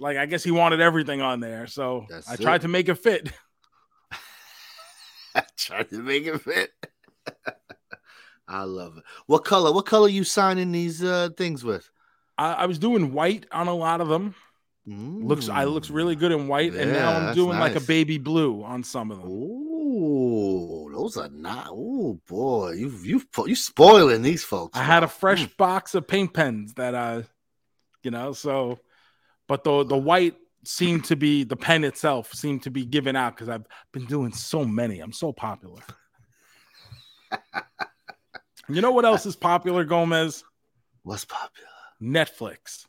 Like, 0.00 0.16
I 0.16 0.26
guess 0.26 0.42
he 0.44 0.50
wanted 0.50 0.80
everything 0.80 1.20
on 1.22 1.40
there. 1.40 1.66
So 1.66 2.06
That's 2.08 2.28
I 2.28 2.36
tried 2.36 2.56
it. 2.56 2.62
to 2.62 2.68
make 2.68 2.88
it 2.88 2.96
fit. 2.96 3.30
I 5.34 5.44
tried 5.56 5.88
to 5.90 5.98
make 5.98 6.26
it 6.26 6.38
fit. 6.40 6.70
I 8.48 8.64
love 8.64 8.96
it. 8.98 9.04
What 9.26 9.44
color? 9.44 9.72
What 9.72 9.86
color 9.86 10.08
you 10.08 10.24
signing 10.24 10.72
these 10.72 11.02
uh 11.02 11.30
things 11.38 11.64
with? 11.64 11.88
I, 12.36 12.52
I 12.52 12.66
was 12.66 12.78
doing 12.78 13.12
white 13.12 13.46
on 13.52 13.68
a 13.68 13.74
lot 13.74 14.00
of 14.00 14.08
them. 14.08 14.34
Looks 14.84 15.48
I 15.48 15.64
looks 15.64 15.88
Mm. 15.88 15.94
really 15.94 16.16
good 16.16 16.32
in 16.32 16.48
white, 16.48 16.74
and 16.74 16.92
now 16.92 17.16
I'm 17.16 17.34
doing 17.34 17.56
like 17.58 17.76
a 17.76 17.80
baby 17.80 18.18
blue 18.18 18.64
on 18.64 18.82
some 18.82 19.12
of 19.12 19.18
them. 19.22 19.28
Ooh, 19.30 20.81
those 20.92 21.16
are 21.16 21.28
not. 21.28 21.68
Oh 21.70 22.20
boy, 22.28 22.72
you 22.72 22.90
you 23.02 23.22
you 23.46 23.54
spoiling 23.56 24.22
these 24.22 24.44
folks. 24.44 24.78
I 24.78 24.82
had 24.82 25.02
a 25.02 25.08
fresh 25.08 25.44
Mm. 25.46 25.56
box 25.56 25.94
of 25.94 26.06
paint 26.06 26.32
pens 26.34 26.74
that 26.74 26.94
I, 26.94 27.24
you 28.02 28.10
know, 28.10 28.32
so 28.32 28.78
but 29.48 29.64
the 29.64 29.84
the 29.84 29.96
white 29.96 30.36
seemed 30.64 31.04
to 31.06 31.16
be 31.16 31.42
the 31.44 31.56
pen 31.56 31.82
itself 31.84 32.32
seemed 32.32 32.62
to 32.62 32.70
be 32.70 32.84
given 32.84 33.16
out 33.16 33.34
because 33.34 33.48
I've 33.48 33.66
been 33.92 34.06
doing 34.06 34.32
so 34.32 34.64
many. 34.64 35.00
I'm 35.00 35.12
so 35.12 35.32
popular. 35.32 35.82
you 38.68 38.80
know 38.80 38.92
what 38.92 39.04
else 39.04 39.26
is 39.26 39.36
popular, 39.36 39.84
Gomez? 39.84 40.44
What's 41.02 41.24
popular? 41.24 41.68
Netflix. 42.00 42.86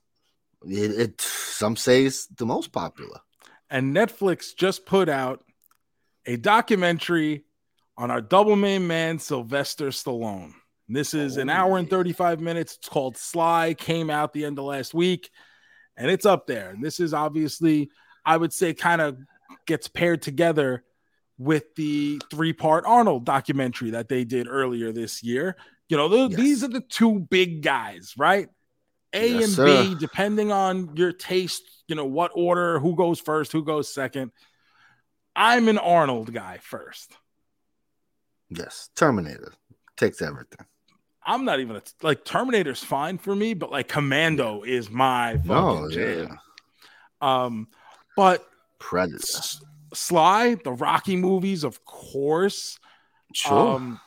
It, 0.65 0.91
it 0.91 1.21
some 1.21 1.75
say 1.75 2.05
it's 2.05 2.27
the 2.27 2.45
most 2.45 2.71
popular. 2.71 3.19
And 3.69 3.95
Netflix 3.95 4.55
just 4.55 4.85
put 4.85 5.09
out 5.09 5.43
a 6.25 6.35
documentary 6.37 7.43
on 7.97 8.12
our 8.12 8.21
double 8.21 8.56
main 8.56 8.88
man, 8.88 9.19
Sylvester 9.19 9.88
Stallone. 9.89 10.53
This 10.89 11.13
is 11.13 11.38
an 11.38 11.49
hour 11.49 11.77
and 11.77 11.89
35 11.89 12.39
minutes. 12.41 12.75
It's 12.75 12.89
called 12.89 13.17
Sly, 13.17 13.73
came 13.73 14.10
out 14.10 14.34
the 14.34 14.45
end 14.45 14.60
of 14.60 14.65
last 14.65 14.93
week, 14.93 15.29
and 15.95 16.12
it's 16.12 16.25
up 16.25 16.45
there. 16.45 16.71
And 16.71 16.84
this 16.84 16.99
is 16.99 17.13
obviously, 17.13 17.89
I 18.25 18.36
would 18.38 18.51
say, 18.53 18.73
kind 18.73 19.01
of 19.01 19.17
gets 19.65 19.88
paired 19.88 20.21
together 20.21 20.84
with 21.38 21.73
the 21.75 22.21
three 22.29 22.53
part 22.53 22.84
Arnold 22.86 23.25
documentary 23.25 23.91
that 23.91 24.10
they 24.10 24.23
did 24.23 24.47
earlier 24.47 24.91
this 24.91 25.23
year. 25.23 25.56
You 25.89 25.97
know, 25.97 26.10
th- 26.10 26.32
Yes. 26.32 26.39
these 26.39 26.63
are 26.63 26.67
the 26.69 26.82
two 26.82 27.19
big 27.19 27.62
guys, 27.62 28.13
right? 28.17 28.49
A 29.13 29.34
Yes, 29.34 29.43
and 29.43 29.53
sir. 29.53 29.65
B, 29.65 29.95
depending 29.95 30.51
on 30.51 30.95
your 30.97 31.12
taste, 31.12 31.63
you 31.88 31.95
know, 31.95 32.06
what 32.06 32.32
order, 32.36 32.79
who 32.79 32.95
goes 32.95 33.19
first, 33.19 33.51
who 33.51 33.63
goes 33.63 33.93
second. 33.93 34.32
I'm 35.36 35.67
an 35.69 35.77
Arnold 35.77 36.34
guy 36.34 36.60
first. 36.62 37.15
Yes, 38.55 38.89
Terminator 38.95 39.53
takes 39.97 40.21
everything. 40.21 40.65
I'm 41.25 41.45
not 41.45 41.59
even 41.59 41.77
a, 41.77 41.81
like 42.01 42.25
Terminator's 42.25 42.83
fine 42.83 43.17
for 43.17 43.35
me, 43.35 43.53
but 43.53 43.71
like 43.71 43.87
Commando 43.87 44.63
is 44.63 44.89
my 44.89 45.37
fucking 45.37 45.47
No, 45.47 45.89
jam. 45.89 46.27
yeah, 46.29 46.35
Um, 47.45 47.67
but 48.17 48.45
Predator. 48.79 49.17
S- 49.17 49.61
Sly, 49.93 50.55
the 50.55 50.73
Rocky 50.73 51.15
movies, 51.15 51.63
of 51.63 51.85
course. 51.85 52.77
Sure. 53.33 53.75
Um, 53.75 53.99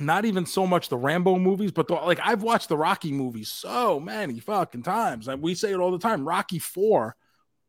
not 0.00 0.24
even 0.24 0.46
so 0.46 0.66
much 0.66 0.88
the 0.88 0.96
Rambo 0.96 1.38
movies, 1.38 1.72
but 1.72 1.88
the, 1.88 1.94
like 1.94 2.20
I've 2.22 2.42
watched 2.42 2.68
the 2.68 2.76
Rocky 2.76 3.12
movies 3.12 3.50
so 3.50 3.98
many 4.00 4.40
fucking 4.40 4.82
times. 4.82 5.28
And 5.28 5.42
we 5.42 5.54
say 5.54 5.72
it 5.72 5.78
all 5.78 5.90
the 5.90 5.98
time. 5.98 6.26
Rocky 6.26 6.58
Four 6.58 7.16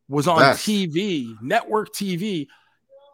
was 0.08 0.28
on 0.28 0.40
Best. 0.40 0.66
TV, 0.66 1.36
network 1.42 1.94
TV, 1.94 2.48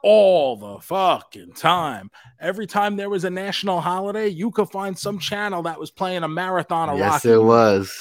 all 0.08 0.56
the 0.56 0.80
fucking 0.82 1.52
time. 1.54 2.12
Every 2.39 2.68
time 2.68 2.96
there 2.96 3.10
was 3.10 3.24
a 3.24 3.30
national 3.32 3.82
holiday, 3.82 4.28
you 4.28 4.52
could 4.52 4.70
find 4.70 4.96
some 4.96 5.18
channel 5.18 5.63
that 5.63 5.80
was 5.80 5.89
playing 5.89 6.22
a 6.22 6.28
marathon 6.28 6.89
of 6.89 7.00
yes, 7.00 7.26
Rocky. 7.26 7.32
it 7.32 7.44
was. 7.44 8.00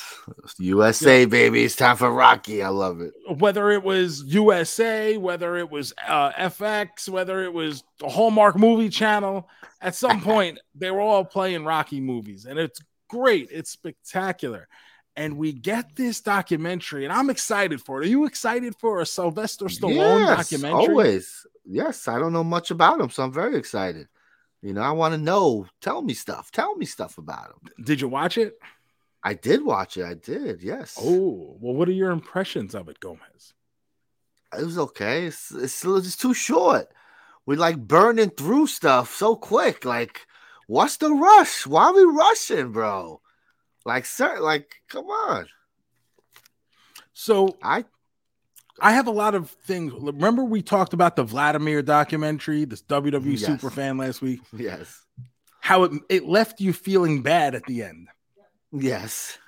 USA, 0.58 1.24
baby. 1.24 1.64
It's 1.64 1.76
time 1.76 1.96
for 1.96 2.12
Rocky. 2.12 2.62
I 2.62 2.68
love 2.68 3.00
it. 3.00 3.14
whether 3.38 3.70
it 3.70 3.82
was 3.82 4.22
USA, 4.26 5.16
whether 5.16 5.56
it 5.56 5.70
was 5.70 5.94
uh, 6.06 6.32
FX, 6.32 7.08
whether 7.08 7.42
it 7.42 7.54
was 7.54 7.82
the 7.98 8.08
Hallmark 8.10 8.58
movie 8.58 8.90
channel, 8.90 9.48
at 9.80 9.94
some 9.94 10.20
point 10.22 10.58
they 10.74 10.90
were 10.90 11.00
all 11.00 11.24
playing 11.24 11.64
Rocky 11.64 12.02
movies, 12.02 12.44
and 12.44 12.58
it's 12.58 12.82
great. 13.08 13.48
It's 13.50 13.70
spectacular. 13.70 14.68
And 15.16 15.36
we 15.36 15.52
get 15.52 15.94
this 15.94 16.20
documentary, 16.20 17.04
and 17.04 17.12
I'm 17.12 17.30
excited 17.30 17.80
for 17.80 18.02
it. 18.02 18.06
Are 18.06 18.08
you 18.08 18.24
excited 18.24 18.74
for 18.80 19.00
a 19.00 19.06
Sylvester 19.06 19.66
Stallone 19.66 20.26
yes, 20.26 20.36
documentary? 20.36 20.88
always. 20.88 21.46
Yes, 21.64 22.08
I 22.08 22.18
don't 22.18 22.32
know 22.32 22.42
much 22.42 22.72
about 22.72 23.00
him, 23.00 23.10
so 23.10 23.22
I'm 23.22 23.32
very 23.32 23.56
excited. 23.56 24.08
You 24.60 24.72
know, 24.72 24.82
I 24.82 24.90
want 24.90 25.14
to 25.14 25.18
know. 25.18 25.66
Tell 25.80 26.02
me 26.02 26.14
stuff. 26.14 26.50
Tell 26.50 26.74
me 26.74 26.84
stuff 26.86 27.18
about 27.18 27.50
him. 27.50 27.84
Did 27.84 28.00
you 28.00 28.08
watch 28.08 28.38
it? 28.38 28.54
I 29.22 29.34
did 29.34 29.64
watch 29.64 29.96
it. 29.96 30.04
I 30.04 30.14
did. 30.14 30.62
Yes. 30.62 30.98
Oh, 31.00 31.56
well, 31.60 31.74
what 31.74 31.88
are 31.88 31.92
your 31.92 32.10
impressions 32.10 32.74
of 32.74 32.88
it, 32.88 32.98
Gomez? 32.98 33.54
it 34.58 34.64
was 34.64 34.78
okay. 34.78 35.26
It's, 35.26 35.50
it's, 35.50 35.84
it's 35.84 36.16
too 36.16 36.34
short. 36.34 36.88
we 37.46 37.56
like 37.56 37.76
burning 37.76 38.30
through 38.30 38.66
stuff 38.66 39.14
so 39.14 39.36
quick. 39.36 39.84
Like, 39.84 40.26
what's 40.66 40.96
the 40.96 41.10
rush? 41.10 41.66
Why 41.66 41.84
are 41.84 41.94
we 41.94 42.04
rushing, 42.04 42.72
bro? 42.72 43.20
Like, 43.84 44.06
sir, 44.06 44.40
like, 44.40 44.76
come 44.88 45.06
on. 45.06 45.46
So 47.12 47.56
I 47.62 47.84
I 48.80 48.92
have 48.92 49.06
a 49.06 49.12
lot 49.12 49.34
of 49.34 49.50
things. 49.50 49.92
Remember, 49.92 50.42
we 50.44 50.60
talked 50.62 50.92
about 50.94 51.16
the 51.16 51.22
Vladimir 51.22 51.80
documentary, 51.82 52.64
this 52.64 52.82
WWE 52.82 53.38
Yes. 53.38 53.46
super 53.46 53.70
fan 53.70 53.96
last 53.98 54.20
week. 54.20 54.40
yes, 54.52 55.04
How 55.60 55.84
it 55.84 55.92
it 56.08 56.24
left 56.24 56.60
you 56.60 56.72
feeling 56.72 57.22
bad 57.22 57.54
at 57.54 57.64
the 57.66 57.82
end. 57.82 58.08
yes, 58.72 59.38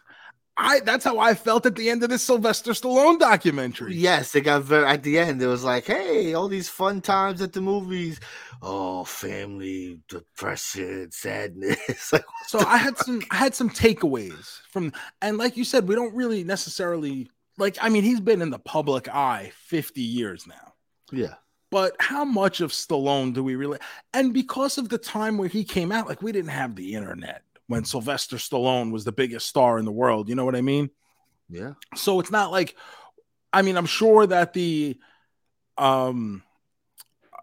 I 0.58 0.80
that's 0.80 1.04
how 1.04 1.18
I 1.18 1.34
felt 1.34 1.66
at 1.66 1.74
the 1.76 1.90
end 1.90 2.02
of 2.02 2.08
this 2.08 2.22
Sylvester 2.22 2.72
Stallone 2.72 3.18
documentary. 3.18 3.94
yes. 3.94 4.34
It 4.34 4.42
got 4.42 4.62
very 4.62 4.86
at 4.86 5.02
the 5.02 5.18
end. 5.18 5.42
It 5.42 5.46
was 5.48 5.64
like, 5.64 5.84
hey, 5.86 6.32
all 6.34 6.48
these 6.48 6.68
fun 6.68 7.02
times 7.02 7.42
at 7.42 7.52
the 7.52 7.60
movies. 7.60 8.20
Oh, 8.62 9.04
family, 9.04 10.00
depression, 10.08 11.10
sadness. 11.12 12.10
like, 12.12 12.24
So 12.46 12.60
I 12.60 12.78
had 12.78 12.96
some 12.96 13.22
I 13.30 13.36
had 13.36 13.54
some 13.54 13.68
takeaways 13.70 14.60
from 14.70 14.92
and 15.20 15.36
like 15.36 15.56
you 15.56 15.64
said, 15.64 15.88
we 15.88 15.94
don't 15.94 16.14
really 16.14 16.42
necessarily 16.44 17.30
like 17.58 17.76
I 17.80 17.88
mean, 17.90 18.04
he's 18.04 18.20
been 18.20 18.40
in 18.42 18.50
the 18.50 18.58
public 18.58 19.08
eye 19.08 19.52
50 19.54 20.00
years 20.00 20.46
now. 20.46 20.74
yeah, 21.12 21.34
But 21.70 21.96
how 22.00 22.24
much 22.24 22.60
of 22.62 22.70
Stallone 22.72 23.34
do 23.34 23.44
we 23.44 23.56
really 23.56 23.78
and 24.14 24.32
because 24.32 24.78
of 24.78 24.88
the 24.88 24.98
time 24.98 25.36
where 25.36 25.48
he 25.48 25.64
came 25.64 25.92
out, 25.92 26.08
like 26.08 26.22
we 26.22 26.32
didn't 26.32 26.50
have 26.50 26.76
the 26.76 26.94
internet 26.94 27.42
when 27.68 27.84
Sylvester 27.84 28.36
Stallone 28.36 28.92
was 28.92 29.04
the 29.04 29.12
biggest 29.12 29.46
star 29.46 29.78
in 29.78 29.84
the 29.84 29.92
world. 29.92 30.28
You 30.28 30.34
know 30.34 30.44
what 30.44 30.56
I 30.56 30.62
mean? 30.62 30.90
yeah, 31.48 31.74
So 31.94 32.20
it's 32.20 32.30
not 32.30 32.50
like 32.50 32.76
I 33.52 33.62
mean, 33.62 33.76
I'm 33.76 33.86
sure 33.86 34.26
that 34.26 34.52
the 34.52 34.98
um 35.78 36.42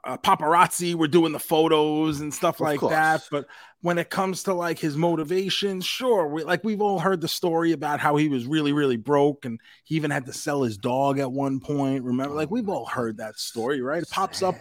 uh, 0.05 0.17
paparazzi 0.17 0.95
were 0.95 1.07
doing 1.07 1.31
the 1.31 1.39
photos 1.39 2.19
and 2.19 2.33
stuff 2.33 2.59
like 2.59 2.81
that, 2.81 3.25
but 3.31 3.45
when 3.81 3.97
it 3.97 4.09
comes 4.09 4.43
to 4.43 4.53
like 4.53 4.79
his 4.79 4.97
motivation, 4.97 5.79
sure, 5.81 6.27
we 6.27 6.43
like 6.43 6.63
we've 6.63 6.81
all 6.81 6.99
heard 6.99 7.21
the 7.21 7.27
story 7.27 7.71
about 7.71 7.99
how 7.99 8.15
he 8.15 8.27
was 8.27 8.45
really 8.45 8.73
really 8.73 8.97
broke 8.97 9.45
and 9.45 9.59
he 9.83 9.95
even 9.95 10.11
had 10.11 10.25
to 10.25 10.33
sell 10.33 10.61
his 10.63 10.77
dog 10.77 11.19
at 11.19 11.31
one 11.31 11.59
point. 11.59 12.03
Remember, 12.03 12.35
like 12.35 12.51
we've 12.51 12.69
all 12.69 12.85
heard 12.85 13.17
that 13.17 13.37
story, 13.37 13.81
right? 13.81 14.03
It 14.03 14.09
pops 14.09 14.41
up 14.41 14.55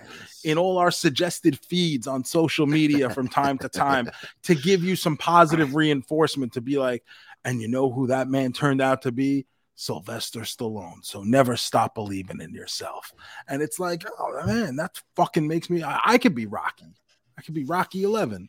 in 0.44 0.58
all 0.58 0.78
our 0.78 0.90
suggested 0.90 1.58
feeds 1.58 2.06
on 2.06 2.24
social 2.24 2.66
media 2.66 3.10
from 3.10 3.28
time 3.28 3.58
to 3.58 3.68
time 3.68 4.10
to 4.42 4.54
give 4.54 4.84
you 4.84 4.96
some 4.96 5.16
positive 5.16 5.74
reinforcement 5.74 6.52
to 6.54 6.60
be 6.60 6.78
like, 6.78 7.04
and 7.44 7.60
you 7.60 7.68
know 7.68 7.90
who 7.90 8.08
that 8.08 8.28
man 8.28 8.52
turned 8.52 8.80
out 8.80 9.02
to 9.02 9.12
be? 9.12 9.46
Sylvester 9.74 10.40
Stallone. 10.40 11.04
So 11.04 11.22
never 11.22 11.56
stop 11.56 11.94
believing 11.94 12.40
in 12.40 12.52
yourself. 12.52 13.12
And 13.48 13.62
it's 13.62 13.78
like, 13.78 14.04
oh 14.18 14.46
man, 14.46 14.76
that 14.76 15.00
fucking 15.16 15.46
makes 15.46 15.70
me. 15.70 15.82
I, 15.82 16.00
I 16.04 16.18
could 16.18 16.34
be 16.34 16.46
Rocky. 16.46 16.94
I 17.38 17.42
could 17.42 17.54
be 17.54 17.64
Rocky 17.64 18.04
11. 18.04 18.48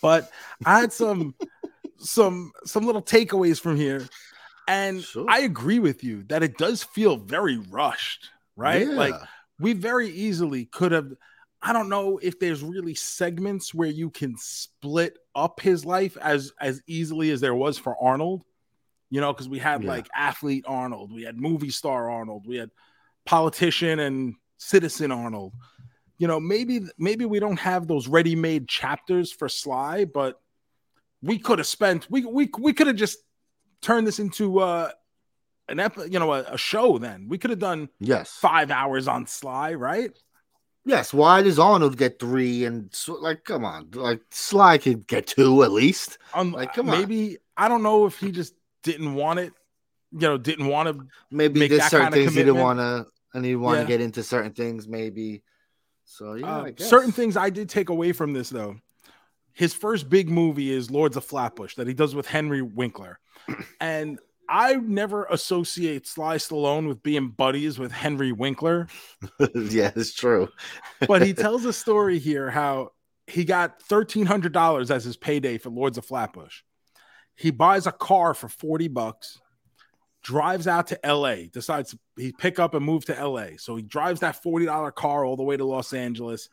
But 0.00 0.30
I 0.64 0.80
had 0.80 0.92
some, 0.92 1.34
some, 1.98 2.52
some 2.64 2.84
little 2.84 3.02
takeaways 3.02 3.60
from 3.60 3.76
here, 3.76 4.06
and 4.68 5.02
Sure. 5.02 5.26
I 5.28 5.40
agree 5.40 5.78
with 5.78 6.04
you 6.04 6.24
that 6.24 6.42
it 6.42 6.58
does 6.58 6.82
feel 6.82 7.16
very 7.16 7.58
rushed, 7.70 8.30
right? 8.56 8.86
Like 8.86 9.14
we 9.58 9.72
very 9.72 10.08
easily 10.08 10.66
could 10.66 10.92
have 10.92 11.12
i 11.62 11.72
don't 11.72 11.88
know 11.88 12.18
if 12.22 12.38
there's 12.38 12.62
really 12.62 12.94
segments 12.94 13.72
where 13.74 13.88
you 13.88 14.10
can 14.10 14.36
split 14.36 15.18
up 15.34 15.60
his 15.60 15.84
life 15.84 16.16
as 16.20 16.52
as 16.60 16.82
easily 16.86 17.30
as 17.30 17.40
there 17.40 17.54
was 17.54 17.78
for 17.78 17.96
arnold 18.02 18.42
you 19.10 19.20
know 19.20 19.32
because 19.32 19.48
we 19.48 19.58
had 19.58 19.82
Yeah. 19.82 19.90
like 19.90 20.08
athlete 20.14 20.64
arnold 20.66 21.12
we 21.12 21.22
had 21.22 21.36
movie 21.36 21.70
star 21.70 22.10
arnold 22.10 22.46
we 22.46 22.56
had 22.56 22.70
politician 23.26 23.98
and 24.00 24.34
citizen 24.58 25.10
arnold 25.12 25.52
you 26.18 26.26
know 26.26 26.38
maybe 26.40 26.80
maybe 26.98 27.24
we 27.24 27.38
don't 27.40 27.58
have 27.58 27.86
those 27.86 28.08
ready-made 28.08 28.68
chapters 28.68 29.30
for 29.32 29.48
sly 29.48 30.04
but 30.04 30.40
we 31.22 31.38
could 31.38 31.58
have 31.58 31.66
spent 31.66 32.06
we 32.10 32.24
we, 32.24 32.48
we 32.58 32.72
could 32.72 32.86
have 32.86 32.96
just 32.96 33.18
turned 33.82 34.06
this 34.06 34.18
into 34.18 34.60
uh 34.60 34.90
an 35.68 35.80
ep- 35.80 35.96
you 36.10 36.18
know 36.18 36.32
a, 36.32 36.42
a 36.42 36.58
show 36.58 36.98
then 36.98 37.26
we 37.28 37.38
could 37.38 37.50
have 37.50 37.58
done 37.58 37.88
yes, 37.98 38.30
five 38.32 38.70
hours 38.70 39.08
on 39.08 39.26
Sly, 39.26 39.72
right? 39.72 40.10
yes. 40.84 41.14
Why 41.14 41.40
does 41.40 41.58
Arnold 41.58 41.96
get 41.96 42.18
three 42.18 42.66
and 42.66 42.92
like, 43.22 43.44
come 43.44 43.64
on, 43.64 43.88
like 43.94 44.20
Sly 44.30 44.76
could 44.76 45.06
get 45.06 45.26
two 45.26 45.62
at 45.62 45.72
least. 45.72 46.18
Um, 46.34 46.52
Like, 46.52 46.74
come 46.74 46.90
on. 46.90 46.98
maybe 47.00 47.38
I 47.56 47.68
don't 47.68 47.82
know 47.82 48.04
if 48.04 48.18
he 48.18 48.30
just 48.30 48.52
didn't 48.84 49.14
want 49.14 49.40
it, 49.40 49.52
you 50.12 50.20
know, 50.20 50.38
didn't 50.38 50.66
want 50.66 50.88
to. 50.88 51.06
Maybe 51.30 51.58
Make 51.58 51.70
there's 51.70 51.82
that 51.82 51.90
certain 51.90 52.12
things 52.12 52.34
he 52.34 52.40
didn't 52.40 52.58
want 52.58 52.78
to, 52.78 53.06
and 53.34 53.44
he 53.44 53.56
want 53.56 53.80
to 53.80 53.86
get 53.86 54.00
into 54.00 54.22
certain 54.22 54.52
things. 54.52 54.86
Maybe. 54.86 55.42
So 56.04 56.34
yeah, 56.34 56.46
I 56.46 56.60
uh, 56.60 56.70
guess. 56.70 56.88
certain 56.88 57.10
things 57.10 57.36
I 57.36 57.50
did 57.50 57.68
take 57.68 57.88
away 57.88 58.12
from 58.12 58.32
this 58.32 58.50
though. 58.50 58.76
His 59.52 59.74
first 59.74 60.08
big 60.08 60.28
movie 60.28 60.70
is 60.70 60.90
Lords 60.90 61.16
of 61.16 61.24
Flatbush 61.24 61.76
that 61.76 61.86
he 61.86 61.94
does 61.94 62.14
with 62.14 62.26
Henry 62.26 62.62
Winkler, 62.62 63.18
and 63.80 64.18
I 64.48 64.74
never 64.74 65.24
associate 65.24 66.06
Sly 66.06 66.36
Stallone 66.36 66.86
with 66.86 67.02
being 67.02 67.28
buddies 67.28 67.78
with 67.78 67.92
Henry 67.92 68.32
Winkler. 68.32 68.88
yeah, 69.54 69.90
it's 69.96 70.12
true. 70.12 70.48
but 71.08 71.22
he 71.22 71.32
tells 71.32 71.64
a 71.64 71.72
story 71.72 72.18
here 72.18 72.50
how 72.50 72.90
he 73.26 73.44
got 73.44 73.80
$1300 73.80 74.90
as 74.90 75.04
his 75.04 75.16
payday 75.16 75.56
for 75.56 75.70
lords 75.70 75.96
of 75.96 76.04
flatbush 76.04 76.60
he 77.36 77.50
buys 77.50 77.86
a 77.86 77.92
car 77.92 78.34
for 78.34 78.48
40 78.48 78.88
bucks 78.88 79.40
drives 80.22 80.66
out 80.66 80.86
to 80.86 80.98
la 81.04 81.34
decides 81.52 81.94
he 82.16 82.32
pick 82.32 82.58
up 82.58 82.74
and 82.74 82.84
move 82.84 83.04
to 83.04 83.28
la 83.28 83.46
so 83.58 83.76
he 83.76 83.82
drives 83.82 84.20
that 84.20 84.42
$40 84.42 84.94
car 84.94 85.24
all 85.24 85.36
the 85.36 85.42
way 85.42 85.56
to 85.56 85.64
los 85.64 85.92
angeles 85.92 86.48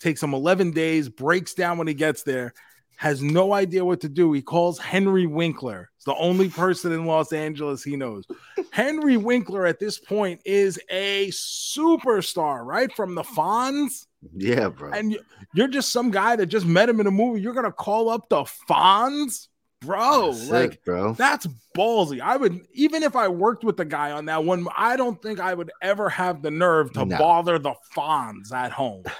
takes 0.00 0.22
him 0.22 0.32
11 0.34 0.70
days 0.70 1.08
breaks 1.08 1.52
down 1.54 1.76
when 1.78 1.86
he 1.86 1.94
gets 1.94 2.22
there 2.22 2.54
has 2.96 3.20
no 3.20 3.52
idea 3.52 3.84
what 3.84 4.00
to 4.02 4.08
do. 4.08 4.32
He 4.32 4.42
calls 4.42 4.78
henry 4.78 5.26
winkler. 5.26 5.90
It's 5.96 6.04
the 6.04 6.14
only 6.14 6.48
person 6.48 6.92
in 6.92 7.04
los 7.04 7.32
angeles 7.32 7.82
he 7.82 7.96
knows. 7.96 8.24
Henry 8.70 9.16
winkler 9.16 9.66
at 9.66 9.80
this 9.80 9.98
point 9.98 10.40
is 10.44 10.78
a 10.88 11.26
superstar 11.28 12.64
right 12.64 12.94
from 12.94 13.14
the 13.16 13.22
fonz? 13.22 14.06
Yeah, 14.36 14.68
bro. 14.68 14.92
and 14.92 15.12
you- 15.12 15.24
you're 15.52 15.68
just 15.68 15.90
some 15.90 16.10
guy 16.12 16.36
that 16.36 16.46
just 16.46 16.64
met 16.66 16.88
him 16.88 17.00
in 17.00 17.06
a 17.08 17.10
movie. 17.10 17.40
You're 17.40 17.54
gonna 17.54 17.72
call 17.72 18.08
up 18.08 18.28
the 18.28 18.44
Fonz, 18.68 19.48
bro. 19.84 20.32
That's 20.32 20.48
like 20.50 20.72
it, 20.74 20.84
bro. 20.84 21.12
that's 21.14 21.46
ballsy. 21.76 22.20
I 22.20 22.36
would 22.36 22.60
even 22.72 23.02
if 23.02 23.16
I 23.16 23.28
worked 23.28 23.64
with 23.64 23.76
the 23.76 23.84
guy 23.84 24.12
on 24.12 24.24
that 24.26 24.44
one. 24.44 24.66
I 24.76 24.96
don't 24.96 25.20
think 25.22 25.40
I 25.40 25.52
would 25.54 25.70
ever 25.82 26.08
have 26.08 26.42
the 26.42 26.50
nerve 26.50 26.92
to 26.94 27.04
No. 27.04 27.18
bother 27.18 27.58
the 27.58 27.74
Fonz 27.94 28.52
at 28.52 28.72
home. 28.72 29.04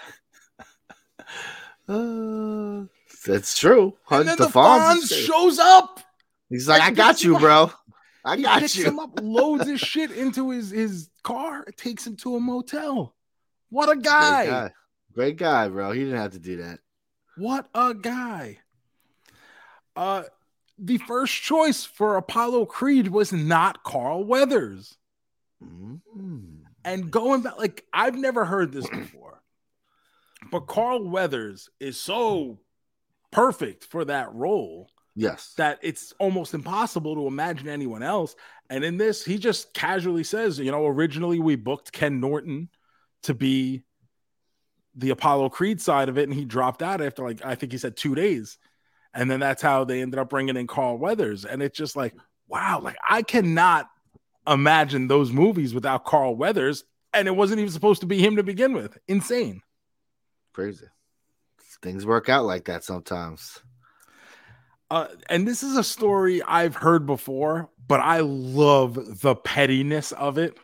Uh, 1.89 2.85
that's 3.27 3.59
true. 3.59 3.97
And 4.11 4.27
then 4.29 4.37
the 4.39 4.47
the 4.47 4.53
Fonz 4.53 5.03
Fonz 5.03 5.27
shows 5.27 5.59
up. 5.59 6.01
He's 6.49 6.69
like, 6.69 6.81
I 6.81 6.91
got 6.91 7.23
you, 7.25 7.39
bro. 7.39 7.71
I 8.25 8.37
got 8.41 8.61
picks 8.61 8.77
you. 8.77 8.85
him 8.85 8.99
up, 9.01 9.19
loads 9.21 9.67
his 9.67 9.81
shit 9.81 10.13
into 10.13 10.51
his 10.51 10.71
his 10.71 11.11
car, 11.25 11.65
takes 11.77 12.07
him 12.07 12.17
to 12.19 12.37
a 12.37 12.41
motel. 12.41 13.15
What 13.71 13.89
a 13.89 13.95
Great 13.95 14.05
guy! 14.05 14.47
guy. 14.47 14.73
Great 15.13 15.37
guy, 15.37 15.69
bro. 15.69 15.91
He 15.93 16.05
didn't 16.05 16.19
have 16.21 16.33
to 16.33 16.39
do 16.39 16.59
that. 16.59 16.79
What 17.37 17.69
a 17.75 17.95
guy. 17.95 18.59
Uh 19.97 20.23
the 20.83 20.99
first 20.99 21.41
choice 21.41 21.85
for 21.85 22.16
Apollo 22.16 22.66
Creed 22.66 23.09
was 23.09 23.33
not 23.33 23.85
Carl 23.85 24.24
Weathers. 24.24 24.97
Mm. 25.64 26.01
And 26.85 27.11
going 27.11 27.43
back, 27.43 27.57
like 27.57 27.87
I've 27.93 28.16
never 28.16 28.45
heard 28.45 28.72
this 28.72 28.89
before, 28.91 29.41
but 30.51 30.66
Carl 30.66 31.09
Weathers 31.09 31.70
is 31.78 31.99
so 32.01 32.59
perfect 33.30 33.85
for 33.85 34.05
that 34.05 34.35
role 34.35 34.91
Yes. 35.14 35.53
that 35.57 35.78
it's 35.83 36.12
almost 36.18 36.55
impossible 36.55 37.14
to 37.14 37.26
imagine 37.26 37.68
anyone 37.68 38.03
else. 38.03 38.35
And 38.68 38.83
in 38.83 38.97
this, 38.97 39.24
he 39.24 39.39
just 39.39 39.74
casually 39.74 40.24
says, 40.24 40.59
you 40.59 40.72
know, 40.72 40.87
originally 40.87 41.39
we 41.39 41.55
booked 41.55 41.93
Ken 41.93 42.18
Norton 42.18 42.70
to 43.24 43.35
be 43.35 43.85
the 44.97 45.11
Apollo 45.11 45.51
Creed 45.51 45.80
side 45.80 46.09
of 46.09 46.18
it, 46.18 46.28
and 46.28 46.37
he 46.37 46.45
dropped 46.45 46.83
out 46.83 47.01
after 47.01 47.22
like 47.22 47.45
I 47.45 47.55
think 47.55 47.72
he 47.72 47.78
said 47.78 47.97
two 47.97 48.14
days. 48.14 48.59
And 49.15 49.31
then 49.31 49.41
that's 49.41 49.63
how 49.63 49.85
they 49.85 50.01
ended 50.01 50.19
up 50.19 50.31
bringing 50.31 50.57
in 50.57 50.67
Carl 50.67 50.97
Weathers. 50.97 51.45
And 51.45 51.63
it's 51.63 51.77
just 51.77 51.97
like, 51.97 52.15
wow, 52.49 52.81
like 52.83 52.97
I 53.09 53.23
cannot 53.23 53.89
imagine 54.47 55.09
those 55.09 55.33
movies 55.33 55.75
without 55.75 56.05
Carl 56.05 56.35
Weathers. 56.35 56.85
And 57.13 57.29
it 57.29 57.37
wasn't 57.37 57.61
even 57.61 57.73
supposed 57.73 58.01
to 58.01 58.07
be 58.07 58.25
him 58.25 58.37
to 58.37 58.43
begin 58.43 58.73
with. 58.73 58.97
Insane. 59.07 59.61
Crazy. 60.53 60.87
Things 61.83 62.07
work 62.07 62.29
out 62.29 62.45
like 62.45 62.67
that 62.67 62.85
sometimes. 62.85 63.61
Uh, 64.91 65.09
and 65.29 65.49
this 65.49 65.63
is 65.63 65.77
a 65.77 65.85
story 65.85 66.43
I've 66.43 66.77
heard 66.77 67.07
before, 67.07 67.71
but 67.89 68.01
I 68.01 68.21
love 68.21 69.21
the 69.21 69.35
pettiness 69.35 70.13
of 70.13 70.39
it. 70.39 70.57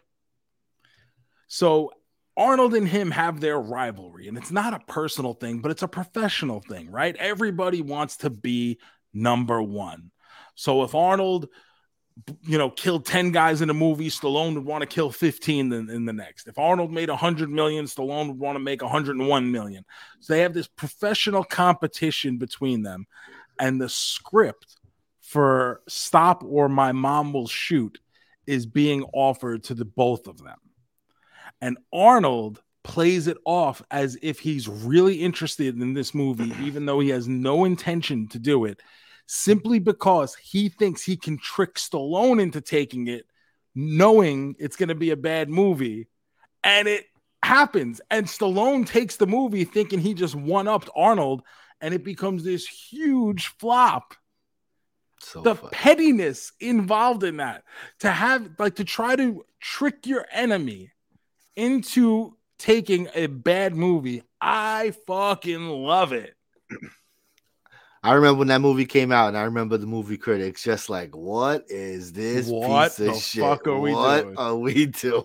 So 1.48 1.92
Arnold 2.38 2.74
and 2.74 2.88
him 2.88 3.10
have 3.10 3.40
their 3.40 3.58
rivalry, 3.58 4.28
and 4.28 4.38
it's 4.38 4.52
not 4.52 4.72
a 4.72 4.80
personal 4.86 5.34
thing, 5.34 5.58
but 5.58 5.70
it's 5.70 5.82
a 5.82 5.88
professional 5.88 6.60
thing, 6.60 6.90
right? 6.90 7.16
Everybody 7.16 7.82
wants 7.82 8.18
to 8.18 8.30
be 8.30 8.78
number 9.12 9.60
one. 9.60 10.12
So 10.54 10.84
if 10.84 10.94
Arnold 10.94 11.48
you 12.42 12.58
know, 12.58 12.70
killed 12.70 13.06
10 13.06 13.32
guys 13.32 13.62
in 13.62 13.70
a 13.70 13.74
movie, 13.74 14.10
Stallone 14.10 14.54
would 14.54 14.64
want 14.64 14.82
to 14.82 14.86
kill 14.86 15.10
15 15.10 15.72
in, 15.72 15.90
in 15.90 16.04
the 16.04 16.12
next. 16.12 16.48
If 16.48 16.58
Arnold 16.58 16.92
made 16.92 17.08
100 17.08 17.50
million, 17.50 17.84
Stallone 17.84 18.28
would 18.28 18.38
want 18.38 18.56
to 18.56 18.60
make 18.60 18.82
101 18.82 19.52
million. 19.52 19.84
So 20.20 20.32
they 20.32 20.40
have 20.40 20.54
this 20.54 20.68
professional 20.68 21.44
competition 21.44 22.38
between 22.38 22.82
them. 22.82 23.06
And 23.58 23.80
the 23.80 23.88
script 23.88 24.76
for 25.20 25.82
Stop 25.88 26.44
or 26.44 26.68
My 26.68 26.92
Mom 26.92 27.32
Will 27.32 27.48
Shoot 27.48 27.98
is 28.46 28.66
being 28.66 29.04
offered 29.12 29.64
to 29.64 29.74
the 29.74 29.84
both 29.84 30.26
of 30.26 30.38
them. 30.38 30.58
And 31.60 31.78
Arnold 31.92 32.62
plays 32.84 33.26
it 33.26 33.36
off 33.44 33.82
as 33.90 34.16
if 34.22 34.38
he's 34.38 34.68
really 34.68 35.16
interested 35.16 35.80
in 35.80 35.92
this 35.92 36.14
movie, 36.14 36.52
even 36.64 36.86
though 36.86 37.00
he 37.00 37.10
has 37.10 37.28
no 37.28 37.64
intention 37.64 38.28
to 38.28 38.38
do 38.38 38.64
it 38.64 38.80
simply 39.28 39.78
because 39.78 40.34
he 40.36 40.70
thinks 40.70 41.02
he 41.02 41.16
can 41.16 41.38
trick 41.38 41.74
Stallone 41.74 42.40
into 42.40 42.60
taking 42.60 43.06
it, 43.08 43.26
knowing 43.74 44.56
it's 44.58 44.76
going 44.76 44.88
to 44.88 44.94
be 44.94 45.10
a 45.10 45.16
bad 45.16 45.50
movie. 45.50 46.08
And 46.64 46.88
it 46.88 47.04
happens. 47.42 48.00
And 48.10 48.26
Stallone 48.26 48.86
takes 48.86 49.16
the 49.16 49.26
movie 49.26 49.64
thinking 49.64 50.00
he 50.00 50.14
just 50.14 50.34
one 50.34 50.66
upped 50.66 50.88
Arnold, 50.96 51.42
and 51.80 51.94
it 51.94 52.04
becomes 52.04 52.42
this 52.42 52.66
huge 52.66 53.48
flop. 53.58 54.14
So 55.20 55.42
the 55.42 55.56
funny. 55.56 55.70
pettiness 55.72 56.52
involved 56.60 57.24
in 57.24 57.38
that 57.38 57.64
to 58.00 58.10
have 58.10 58.50
like 58.58 58.76
to 58.76 58.84
try 58.84 59.16
to 59.16 59.44
trick 59.60 60.06
your 60.06 60.24
enemy 60.32 60.92
into 61.58 62.36
taking 62.58 63.08
a 63.14 63.26
bad 63.26 63.74
movie. 63.74 64.22
I 64.40 64.92
fucking 65.06 65.68
love 65.68 66.12
it. 66.12 66.34
I 68.00 68.12
remember 68.12 68.38
when 68.38 68.48
that 68.48 68.60
movie 68.60 68.86
came 68.86 69.10
out, 69.10 69.28
and 69.28 69.36
I 69.36 69.42
remember 69.42 69.76
the 69.76 69.86
movie 69.86 70.16
critics 70.16 70.62
just 70.62 70.88
like, 70.88 71.16
"What 71.16 71.64
is 71.68 72.12
this 72.12 72.46
what 72.46 72.96
piece 72.96 73.00
of 73.00 73.16
shit? 73.16 73.42
Are 73.42 73.80
we 73.80 73.92
what 73.92 74.22
doing? 74.22 74.36
are 74.38 74.56
we 74.56 74.86
doing?" 74.86 75.24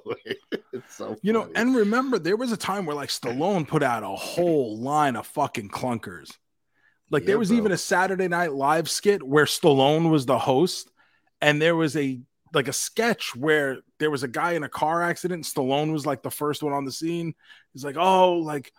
it's 0.74 0.96
so 0.96 1.16
you 1.22 1.34
funny. 1.34 1.46
know. 1.46 1.52
And 1.56 1.76
remember, 1.76 2.18
there 2.18 2.36
was 2.36 2.52
a 2.52 2.58
time 2.58 2.88
where 2.88 2.96
like 2.96 3.10
Stallone 3.10 3.68
put 3.68 3.84
out 3.84 4.02
a 4.02 4.08
whole 4.08 4.78
line 4.80 5.16
of 5.16 5.28
fucking 5.28 5.70
clunkers. 5.70 6.36
Like 7.12 7.24
yeah, 7.24 7.28
there 7.28 7.40
was 7.40 7.50
bro. 7.50 7.58
even 7.60 7.72
a 7.74 7.78
Saturday 7.78 8.28
Night 8.28 8.54
Live 8.54 8.90
skit 8.90 9.22
where 9.22 9.46
Stallone 9.46 10.10
was 10.10 10.26
the 10.26 10.40
host, 10.40 10.90
and 11.42 11.62
there 11.62 11.76
was 11.76 11.96
a 11.96 12.20
like 12.54 12.68
a 12.68 12.74
sketch 12.74 13.36
where 13.36 13.80
there 14.00 14.12
was 14.12 14.24
a 14.24 14.28
guy 14.28 14.54
in 14.54 14.64
a 14.64 14.70
car 14.70 15.02
accident. 15.02 15.46
Stallone 15.46 15.92
was 15.92 16.06
like 16.06 16.22
the 16.22 16.32
first 16.32 16.64
one 16.64 16.74
on 16.74 16.86
the 16.86 16.92
scene. 16.92 17.34
He's 17.74 17.84
like, 17.84 17.98
"Oh, 17.98 18.38
like, 18.38 18.72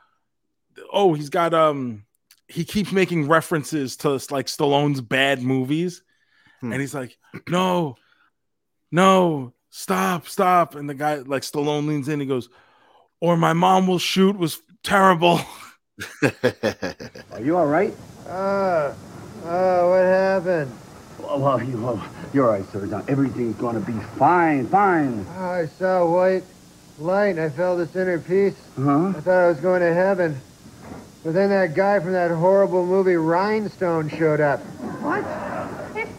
oh, 0.93 1.15
he's 1.15 1.31
got 1.31 1.55
um." 1.55 2.05
he 2.49 2.65
keeps 2.65 2.93
making 2.93 3.29
references 3.29 3.97
to 3.99 4.11
like 4.31 4.47
Stallone's 4.47 5.01
bad 5.01 5.43
movies, 5.43 6.03
hmm. 6.61 6.73
and 6.73 6.81
he's 6.81 6.95
like, 6.95 7.17
"No, 7.49 7.97
no, 8.91 9.55
stop, 9.71 10.29
stop!" 10.29 10.75
And 10.75 10.89
the 10.89 10.95
guy 10.95 11.17
like 11.17 11.43
Stallone 11.43 11.87
leans 11.87 12.09
in, 12.09 12.21
he 12.21 12.27
goes, 12.27 12.49
"Or 13.21 13.37
my 13.37 13.53
mom 13.53 13.87
will 13.87 13.99
shoot" 13.99 14.37
was 14.37 14.61
terrible. 14.83 15.41
Are 16.23 17.41
you 17.41 17.57
all 17.57 17.67
right? 17.67 17.95
Uh, 18.29 18.95
uh, 19.45 19.87
what 19.87 20.03
happened? 20.03 20.73
Well, 21.19 21.39
well, 21.39 21.63
you, 21.63 21.79
well 21.79 22.05
you're 22.35 22.47
all 22.47 22.53
right, 22.53 22.69
sir. 22.73 22.85
Now 22.85 23.05
everything's 23.07 23.55
going 23.57 23.83
to 23.83 23.93
be 23.93 23.99
fine, 24.19 24.67
fine. 24.67 25.25
Oh, 25.37 25.51
I 25.51 25.67
saw 25.67 26.05
white 26.13 26.43
light 26.99 27.37
and 27.37 27.41
I 27.41 27.49
felt 27.49 27.79
this 27.79 27.95
inner 27.95 28.19
peace. 28.19 28.61
Uh-huh. 28.77 29.13
I 29.17 29.21
thought 29.21 29.45
I 29.45 29.49
was 29.49 29.61
going 29.61 29.81
to 29.81 29.95
heaven. 29.95 30.41
But 31.23 31.35
then 31.35 31.51
that 31.51 31.75
guy 31.75 32.01
from 32.01 32.13
that 32.13 32.33
horrible 32.33 32.85
movie 32.85 33.15
Rhinestone 33.15 34.09
showed 34.09 34.41
up. 34.41 34.61
What? 35.01 35.25
It's 35.97 36.11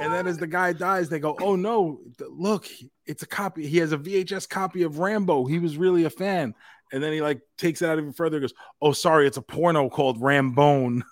And 0.00 0.12
then 0.12 0.26
as 0.26 0.36
the 0.36 0.48
guy 0.48 0.72
dies, 0.72 1.08
they 1.08 1.20
go, 1.20 1.36
"Oh 1.40 1.54
no! 1.54 2.00
Look, 2.28 2.68
it's 3.06 3.22
a 3.22 3.26
copy. 3.26 3.66
He 3.66 3.78
has 3.78 3.92
a 3.92 3.98
VHS 3.98 4.48
copy 4.48 4.82
of 4.82 4.98
Rambo. 4.98 5.46
He 5.46 5.58
was 5.58 5.76
really 5.76 6.04
a 6.04 6.10
fan." 6.10 6.54
And 6.92 7.02
then 7.02 7.12
he 7.12 7.22
like 7.22 7.40
takes 7.56 7.80
it 7.80 7.88
out 7.88 7.98
even 7.98 8.12
further. 8.12 8.40
Goes, 8.40 8.52
"Oh, 8.82 8.92
sorry, 8.92 9.26
it's 9.26 9.38
a 9.38 9.42
porno 9.42 9.88
called 9.88 10.20
Rambone." 10.20 11.02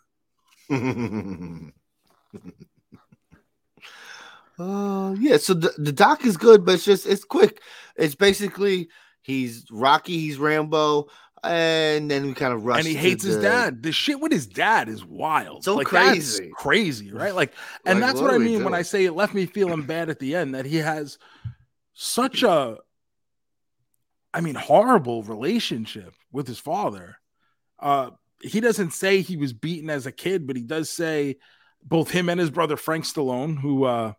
uh, 4.60 5.14
yeah. 5.18 5.36
So 5.38 5.54
the, 5.54 5.72
the 5.78 5.92
doc 5.92 6.24
is 6.24 6.36
good, 6.36 6.64
but 6.64 6.74
it's 6.74 6.84
just 6.84 7.06
it's 7.06 7.24
quick. 7.24 7.62
It's 7.96 8.14
basically 8.14 8.88
he's 9.22 9.66
Rocky, 9.70 10.18
he's 10.18 10.38
Rambo 10.38 11.08
and 11.42 12.10
then 12.10 12.26
we 12.26 12.34
kind 12.34 12.52
of 12.52 12.64
rush. 12.64 12.78
And 12.78 12.86
he 12.86 12.94
hates 12.94 13.24
his 13.24 13.38
dad. 13.38 13.82
The 13.82 13.92
shit 13.92 14.20
with 14.20 14.32
his 14.32 14.46
dad 14.46 14.88
is 14.88 15.04
wild. 15.04 15.64
So 15.64 15.76
like, 15.76 15.86
crazy, 15.86 16.50
crazy, 16.54 17.12
right? 17.12 17.34
Like, 17.34 17.54
and 17.86 18.00
like, 18.00 18.08
that's 18.08 18.20
what, 18.20 18.32
what 18.32 18.34
I 18.34 18.38
mean 18.38 18.64
when 18.64 18.74
I 18.74 18.82
say 18.82 19.04
it 19.04 19.12
left 19.12 19.34
me 19.34 19.46
feeling 19.46 19.82
bad 19.82 20.10
at 20.10 20.18
the 20.18 20.34
end. 20.34 20.54
That 20.54 20.66
he 20.66 20.76
has 20.76 21.18
such 21.94 22.42
a, 22.42 22.76
I 24.34 24.40
mean, 24.40 24.54
horrible 24.54 25.22
relationship 25.22 26.14
with 26.30 26.46
his 26.46 26.58
father. 26.58 27.16
Uh, 27.78 28.10
he 28.42 28.60
doesn't 28.60 28.92
say 28.92 29.20
he 29.20 29.36
was 29.36 29.52
beaten 29.52 29.90
as 29.90 30.06
a 30.06 30.12
kid, 30.12 30.46
but 30.46 30.56
he 30.56 30.62
does 30.62 30.90
say 30.90 31.36
both 31.82 32.10
him 32.10 32.28
and 32.28 32.38
his 32.38 32.50
brother 32.50 32.76
Frank 32.76 33.04
Stallone, 33.04 33.58
who 33.58 33.84
uh, 33.84 34.12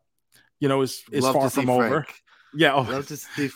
you 0.61 0.69
know 0.69 0.81
is 0.81 1.03
is 1.11 1.25
Love 1.25 1.33
far 1.33 1.49
from 1.49 1.65
Frank. 1.65 1.81
over. 1.81 2.05
Yeah, 2.53 2.73
oh, 2.75 2.83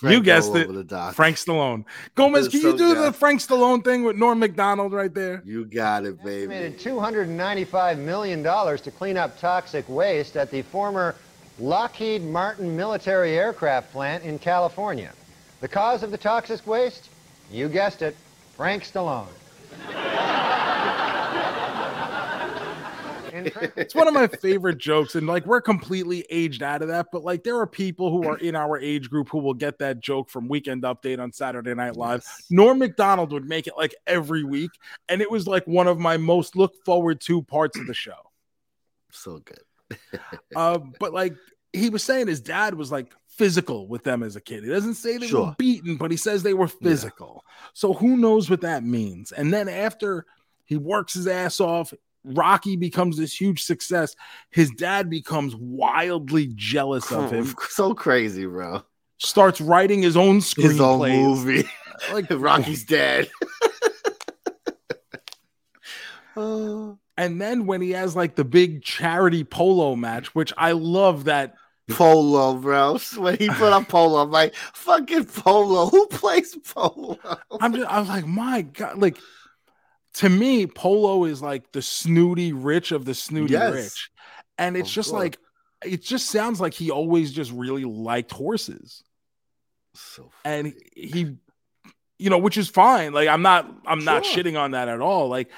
you 0.03 0.21
guessed 0.21 0.55
it. 0.55 0.67
Frank 1.13 1.35
Stallone. 1.35 1.83
Gomez, 2.15 2.47
can 2.47 2.61
so 2.61 2.71
you 2.71 2.77
do 2.77 2.93
good. 2.93 3.07
the 3.07 3.13
Frank 3.13 3.41
Stallone 3.41 3.83
thing 3.83 4.03
with 4.03 4.15
Norm 4.15 4.39
Macdonald 4.39 4.93
right 4.93 5.13
there? 5.13 5.41
You 5.45 5.65
got 5.65 6.05
it, 6.05 6.23
baby. 6.23 6.53
Estimated 6.53 6.79
$295 6.79 7.97
million 7.97 8.41
to 8.41 8.91
clean 8.91 9.17
up 9.17 9.37
toxic 9.37 9.87
waste 9.89 10.37
at 10.37 10.49
the 10.49 10.61
former 10.61 11.15
Lockheed 11.59 12.23
Martin 12.23 12.75
military 12.75 13.37
aircraft 13.37 13.91
plant 13.91 14.23
in 14.23 14.39
California. 14.39 15.11
The 15.59 15.67
cause 15.67 16.01
of 16.01 16.11
the 16.11 16.17
toxic 16.17 16.65
waste? 16.65 17.09
You 17.51 17.67
guessed 17.67 18.01
it, 18.01 18.15
Frank 18.55 18.83
Stallone. 18.83 19.27
it's 23.75 23.95
one 23.95 24.07
of 24.07 24.13
my 24.13 24.27
favorite 24.27 24.77
jokes, 24.77 25.15
and 25.15 25.27
like 25.27 25.45
we're 25.45 25.61
completely 25.61 26.25
aged 26.29 26.63
out 26.63 26.81
of 26.81 26.87
that. 26.89 27.07
But 27.11 27.23
like 27.23 27.43
there 27.43 27.59
are 27.59 27.67
people 27.67 28.11
who 28.11 28.27
are 28.27 28.37
in 28.37 28.55
our 28.55 28.79
age 28.79 29.09
group 29.09 29.29
who 29.29 29.39
will 29.39 29.53
get 29.53 29.79
that 29.79 29.99
joke 29.99 30.29
from 30.29 30.47
Weekend 30.47 30.83
Update 30.83 31.19
on 31.19 31.31
Saturday 31.31 31.73
Night 31.73 31.95
Live. 31.95 32.23
Yes. 32.25 32.45
Norm 32.49 32.79
Macdonald 32.79 33.31
would 33.31 33.45
make 33.45 33.67
it 33.67 33.73
like 33.77 33.95
every 34.07 34.43
week, 34.43 34.71
and 35.09 35.21
it 35.21 35.29
was 35.29 35.47
like 35.47 35.65
one 35.67 35.87
of 35.87 35.99
my 35.99 36.17
most 36.17 36.55
look 36.55 36.73
forward 36.85 37.21
to 37.21 37.41
parts 37.43 37.77
of 37.79 37.87
the 37.87 37.93
show. 37.93 38.31
So 39.11 39.39
good. 39.39 39.99
uh, 40.55 40.79
but 40.99 41.13
like 41.13 41.35
he 41.73 41.89
was 41.89 42.03
saying, 42.03 42.27
his 42.27 42.41
dad 42.41 42.75
was 42.75 42.91
like 42.91 43.13
physical 43.27 43.87
with 43.87 44.03
them 44.03 44.23
as 44.23 44.35
a 44.35 44.41
kid. 44.41 44.63
He 44.63 44.69
doesn't 44.69 44.95
say 44.95 45.17
they 45.17 45.27
sure. 45.27 45.47
were 45.47 45.55
beaten, 45.57 45.97
but 45.97 46.11
he 46.11 46.17
says 46.17 46.43
they 46.43 46.53
were 46.53 46.67
physical. 46.67 47.43
Yeah. 47.45 47.69
So 47.73 47.93
who 47.93 48.17
knows 48.17 48.49
what 48.49 48.61
that 48.61 48.83
means? 48.83 49.31
And 49.31 49.53
then 49.53 49.67
after 49.67 50.25
he 50.63 50.77
works 50.77 51.13
his 51.13 51.27
ass 51.27 51.59
off, 51.59 51.93
Rocky 52.25 52.75
becomes 52.75 53.17
this 53.17 53.39
huge 53.39 53.63
success, 53.63 54.15
his 54.49 54.71
dad 54.71 55.09
becomes 55.09 55.55
wildly 55.55 56.51
jealous 56.55 57.11
of 57.11 57.31
him. 57.31 57.53
So 57.69 57.93
crazy, 57.93 58.45
bro. 58.45 58.83
Starts 59.17 59.61
writing 59.61 60.01
his 60.01 60.17
own 60.17 60.39
screenplay. 60.39 60.63
His 60.63 60.81
own 60.81 61.09
movie. 61.09 61.63
like 62.11 62.27
Rocky's 62.29 62.83
dead. 62.83 63.29
and 66.35 67.41
then 67.41 67.65
when 67.65 67.81
he 67.81 67.91
has 67.91 68.15
like 68.15 68.35
the 68.35 68.45
big 68.45 68.83
charity 68.83 69.43
polo 69.43 69.95
match, 69.95 70.33
which 70.35 70.51
I 70.57 70.71
love 70.73 71.25
that 71.25 71.55
polo, 71.89 72.55
bro. 72.55 72.97
When 73.17 73.37
he 73.37 73.49
put 73.49 73.73
on 73.73 73.85
polo, 73.85 74.23
I'm 74.23 74.31
like, 74.31 74.55
fucking 74.55 75.25
polo. 75.25 75.87
Who 75.87 76.07
plays 76.07 76.57
polo? 76.65 77.19
I'm 77.59 77.73
just, 77.73 77.87
I 77.87 77.99
was 77.99 78.09
like, 78.09 78.25
my 78.25 78.63
god, 78.63 78.97
like 78.97 79.17
to 80.15 80.29
me, 80.29 80.65
Polo 80.65 81.25
is 81.25 81.41
like 81.41 81.71
the 81.73 81.81
snooty 81.81 82.53
rich 82.53 82.91
of 82.91 83.05
the 83.05 83.13
snooty 83.13 83.53
yes. 83.53 83.73
rich. 83.73 84.09
And 84.57 84.77
it's 84.77 84.89
oh, 84.89 84.93
just 84.93 85.11
like 85.11 85.37
it 85.83 86.01
just 86.01 86.29
sounds 86.29 86.61
like 86.61 86.73
he 86.73 86.89
always 86.89 87.31
just 87.31 87.51
really 87.51 87.83
liked 87.83 88.31
horses. 88.31 89.03
So 89.93 90.31
and 90.43 90.73
he 90.95 91.35
you 92.17 92.29
know, 92.29 92.37
which 92.37 92.57
is 92.57 92.69
fine. 92.69 93.11
Like 93.11 93.27
I'm 93.27 93.41
not 93.41 93.69
I'm 93.85 93.99
sure. 93.99 94.05
not 94.05 94.23
shitting 94.23 94.59
on 94.59 94.71
that 94.71 94.87
at 94.87 95.01
all. 95.01 95.27
Like 95.27 95.51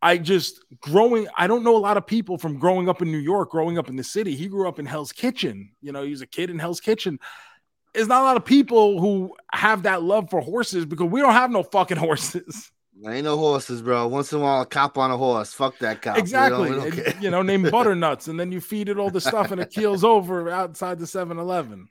I 0.00 0.18
just 0.18 0.64
growing 0.80 1.26
I 1.36 1.48
don't 1.48 1.64
know 1.64 1.76
a 1.76 1.78
lot 1.78 1.96
of 1.96 2.06
people 2.06 2.38
from 2.38 2.58
growing 2.58 2.88
up 2.88 3.02
in 3.02 3.10
New 3.10 3.18
York, 3.18 3.50
growing 3.50 3.78
up 3.78 3.88
in 3.88 3.96
the 3.96 4.04
city. 4.04 4.36
He 4.36 4.46
grew 4.46 4.68
up 4.68 4.78
in 4.78 4.86
Hell's 4.86 5.12
Kitchen. 5.12 5.72
You 5.80 5.90
know, 5.90 6.04
he 6.04 6.10
was 6.10 6.22
a 6.22 6.26
kid 6.26 6.50
in 6.50 6.60
Hell's 6.60 6.80
Kitchen. 6.80 7.18
There's 7.92 8.08
not 8.08 8.22
a 8.22 8.24
lot 8.24 8.36
of 8.36 8.44
people 8.44 9.00
who 9.00 9.34
have 9.52 9.84
that 9.84 10.02
love 10.02 10.30
for 10.30 10.40
horses 10.40 10.86
because 10.86 11.08
we 11.08 11.20
don't 11.20 11.32
have 11.32 11.50
no 11.50 11.64
fucking 11.64 11.96
horses. 11.96 12.70
ain't 13.12 13.24
no 13.24 13.36
horses, 13.36 13.82
bro. 13.82 14.06
Once 14.08 14.32
in 14.32 14.38
a 14.38 14.42
while, 14.42 14.62
a 14.62 14.66
cop 14.66 14.96
on 14.98 15.10
a 15.10 15.16
horse. 15.16 15.52
Fuck 15.52 15.78
that 15.78 16.00
cop. 16.02 16.16
Exactly. 16.18 16.70
And, 16.70 17.22
you 17.22 17.30
know, 17.30 17.42
name 17.42 17.62
butternuts, 17.70 18.28
and 18.28 18.38
then 18.38 18.50
you 18.52 18.60
feed 18.60 18.88
it 18.88 18.98
all 18.98 19.10
the 19.10 19.20
stuff, 19.20 19.50
and 19.50 19.60
it 19.60 19.70
keels 19.70 20.04
over 20.04 20.50
outside 20.50 20.98
the 20.98 21.04
7-Eleven. 21.04 21.88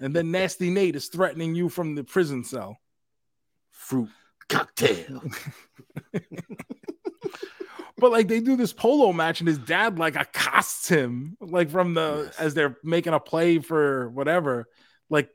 And 0.00 0.14
then 0.14 0.30
Nasty 0.30 0.70
Nate 0.70 0.96
is 0.96 1.06
threatening 1.08 1.54
you 1.54 1.68
from 1.68 1.94
the 1.94 2.02
prison 2.04 2.42
cell. 2.44 2.78
Fruit 3.70 4.08
cocktail. 4.48 5.22
But 7.96 8.10
like 8.10 8.26
they 8.26 8.40
do 8.40 8.56
this 8.56 8.72
polo 8.72 9.12
match, 9.12 9.40
and 9.40 9.48
his 9.48 9.56
dad 9.56 9.98
like 10.00 10.16
accosts 10.16 10.88
him, 10.88 11.36
like 11.40 11.70
from 11.70 11.94
the 11.94 12.24
Yes. 12.26 12.38
as 12.40 12.54
they're 12.54 12.76
making 12.82 13.14
a 13.14 13.20
play 13.20 13.60
for 13.60 14.10
whatever, 14.10 14.66
like 15.08 15.30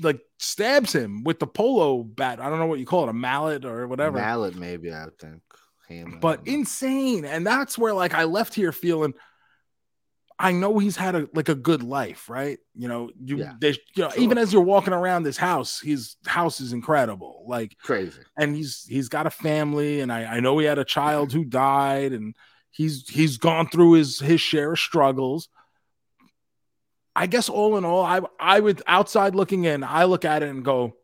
like 0.00 0.20
stabs 0.38 0.92
him 0.94 1.24
with 1.24 1.38
the 1.38 1.46
polo 1.46 2.02
bat. 2.02 2.40
I 2.40 2.48
don't 2.50 2.58
know 2.58 2.66
what 2.66 2.78
you 2.78 2.86
call 2.86 3.04
it, 3.04 3.08
a 3.10 3.12
mallet 3.12 3.64
or 3.64 3.86
whatever. 3.86 4.18
Mallet, 4.18 4.56
maybe 4.56 4.92
I 4.92 5.06
think. 5.20 5.42
Hammer, 5.88 6.18
but 6.20 6.40
insane. 6.46 7.24
And 7.24 7.46
that's 7.46 7.76
where 7.78 7.92
like 7.94 8.14
I 8.14 8.24
left 8.24 8.54
here 8.54 8.72
feeling 8.72 9.14
I 10.38 10.50
know 10.52 10.78
he's 10.78 10.96
had 10.96 11.14
a 11.14 11.28
like 11.34 11.48
a 11.48 11.54
good 11.54 11.82
life, 11.82 12.28
right? 12.28 12.58
You 12.74 12.88
know, 12.88 13.10
you 13.22 13.36
Yeah. 13.38 13.52
they 13.60 13.70
you 13.94 14.02
know, 14.04 14.10
Sure. 14.10 14.22
even 14.22 14.38
as 14.38 14.52
you're 14.52 14.62
walking 14.62 14.92
around 14.94 15.22
this 15.22 15.36
house, 15.36 15.80
his 15.80 16.16
house 16.26 16.60
is 16.60 16.72
incredible. 16.72 17.44
Like 17.46 17.76
crazy. 17.82 18.18
and 18.36 18.56
he's 18.56 18.84
he's 18.88 19.08
got 19.08 19.26
a 19.26 19.30
family, 19.30 20.00
and 20.00 20.12
I, 20.12 20.24
I 20.36 20.40
know 20.40 20.58
he 20.58 20.66
had 20.66 20.78
a 20.78 20.84
child 20.84 21.32
who 21.32 21.44
died, 21.44 22.12
and 22.12 22.34
he's 22.70 23.08
he's 23.08 23.36
gone 23.36 23.68
through 23.68 23.92
his 23.92 24.18
his 24.18 24.40
share 24.40 24.72
of 24.72 24.78
struggles. 24.80 25.48
I 27.14 27.26
guess 27.26 27.48
all 27.48 27.76
in 27.76 27.84
all, 27.84 28.04
I 28.04 28.20
I 28.40 28.60
would 28.60 28.82
outside 28.86 29.34
looking 29.34 29.64
in, 29.64 29.84
I 29.84 30.04
look 30.04 30.24
at 30.24 30.42
it 30.42 30.48
and 30.48 30.64
go, 30.64 30.96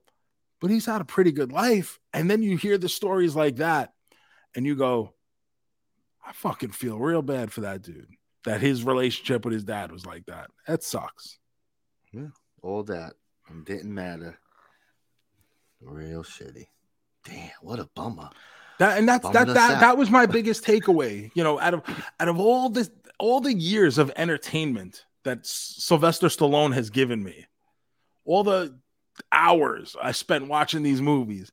but 0.60 0.70
he's 0.70 0.86
had 0.86 1.00
a 1.00 1.04
pretty 1.04 1.32
good 1.32 1.52
life. 1.52 1.98
And 2.12 2.30
then 2.30 2.42
you 2.42 2.56
hear 2.56 2.78
the 2.78 2.88
stories 2.88 3.36
like 3.36 3.56
that, 3.56 3.92
and 4.54 4.66
you 4.66 4.74
go, 4.74 5.12
I 6.26 6.32
fucking 6.32 6.70
feel 6.70 6.98
real 6.98 7.22
bad 7.22 7.52
for 7.52 7.62
that 7.62 7.82
dude. 7.82 8.08
That 8.44 8.60
his 8.60 8.84
relationship 8.84 9.44
with 9.44 9.52
his 9.52 9.64
dad 9.64 9.92
was 9.92 10.06
like 10.06 10.26
that. 10.26 10.50
That 10.66 10.82
sucks. 10.82 11.38
Yeah, 12.12 12.28
all 12.62 12.84
that 12.84 13.14
didn't 13.64 13.92
matter. 13.92 14.38
Real 15.80 16.22
shitty. 16.22 16.66
Damn, 17.24 17.50
what 17.60 17.78
a 17.78 17.88
bummer. 17.94 18.30
That 18.78 18.96
and 18.96 19.08
that's 19.08 19.22
Bumming 19.22 19.46
that 19.46 19.54
that 19.54 19.70
out. 19.74 19.80
that 19.80 19.98
was 19.98 20.10
my 20.10 20.26
biggest 20.26 20.64
takeaway. 20.64 21.30
You 21.34 21.44
know, 21.44 21.60
out 21.60 21.74
of 21.74 21.82
out 22.18 22.28
of 22.28 22.38
all 22.38 22.70
this 22.70 22.90
all 23.18 23.40
the 23.40 23.52
years 23.52 23.98
of 23.98 24.12
entertainment 24.16 25.04
that 25.28 25.46
Sylvester 25.46 26.28
Stallone 26.28 26.72
has 26.74 26.90
given 26.90 27.22
me, 27.22 27.46
all 28.24 28.42
the 28.42 28.78
hours 29.30 29.94
I 30.02 30.12
spent 30.12 30.48
watching 30.48 30.82
these 30.82 31.02
movies, 31.02 31.52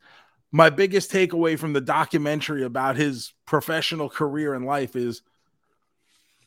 my 0.51 0.69
biggest 0.69 1.11
takeaway 1.11 1.59
from 1.59 1.73
the 1.73 1.82
documentary 1.82 2.63
about 2.63 2.95
his 2.95 3.34
professional 3.45 4.09
career 4.09 4.53
and 4.53 4.65
life 4.65 4.95
is 4.95 5.21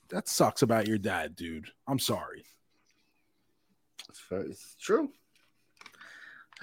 that 0.09 0.27
sucks 0.27 0.63
about 0.63 0.89
your 0.89 0.97
dad, 0.97 1.37
dude. 1.37 1.69
I'm 1.87 1.99
sorry. 1.99 2.45
It's, 4.09 4.21
very, 4.31 4.47
it's 4.47 4.75
true. 4.81 5.11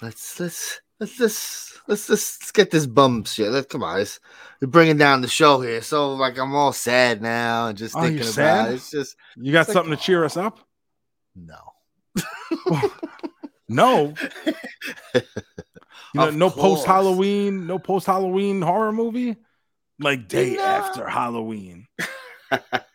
let's 0.00 0.38
let's 0.38 0.80
let's 1.00 1.16
just 1.16 1.80
let's 1.88 2.06
just 2.06 2.42
let's 2.42 2.52
get 2.52 2.70
this 2.70 2.86
bum 2.86 3.24
shit. 3.24 3.50
Let's 3.50 3.66
come 3.66 3.82
on, 3.82 4.00
it's, 4.00 4.20
we're 4.60 4.68
bringing 4.68 4.96
down 4.98 5.20
the 5.22 5.28
show 5.28 5.60
here. 5.60 5.82
So 5.82 6.14
like 6.14 6.38
I'm 6.38 6.54
all 6.54 6.72
sad 6.72 7.22
now 7.22 7.68
and 7.68 7.78
just 7.78 7.96
Oh, 7.96 8.00
thinking 8.02 8.20
about 8.22 8.32
sad? 8.32 8.70
it. 8.70 8.74
It's 8.74 8.90
just 8.90 9.16
You 9.36 9.52
got 9.52 9.60
It's 9.60 9.68
like- 9.68 9.74
something 9.74 9.96
to 9.96 10.02
cheer 10.02 10.24
us 10.24 10.36
up? 10.36 10.58
no. 11.34 11.58
No. 13.70 14.14
You 16.14 16.20
know, 16.20 16.30
no 16.30 16.48
post 16.48 16.86
Halloween, 16.86 17.66
no 17.66 17.78
post 17.78 18.06
Halloween 18.06 18.62
horror 18.62 18.92
movie, 18.92 19.36
like 20.00 20.26
day 20.26 20.54
No. 20.54 20.62
after 20.62 21.06
Halloween. 21.06 21.86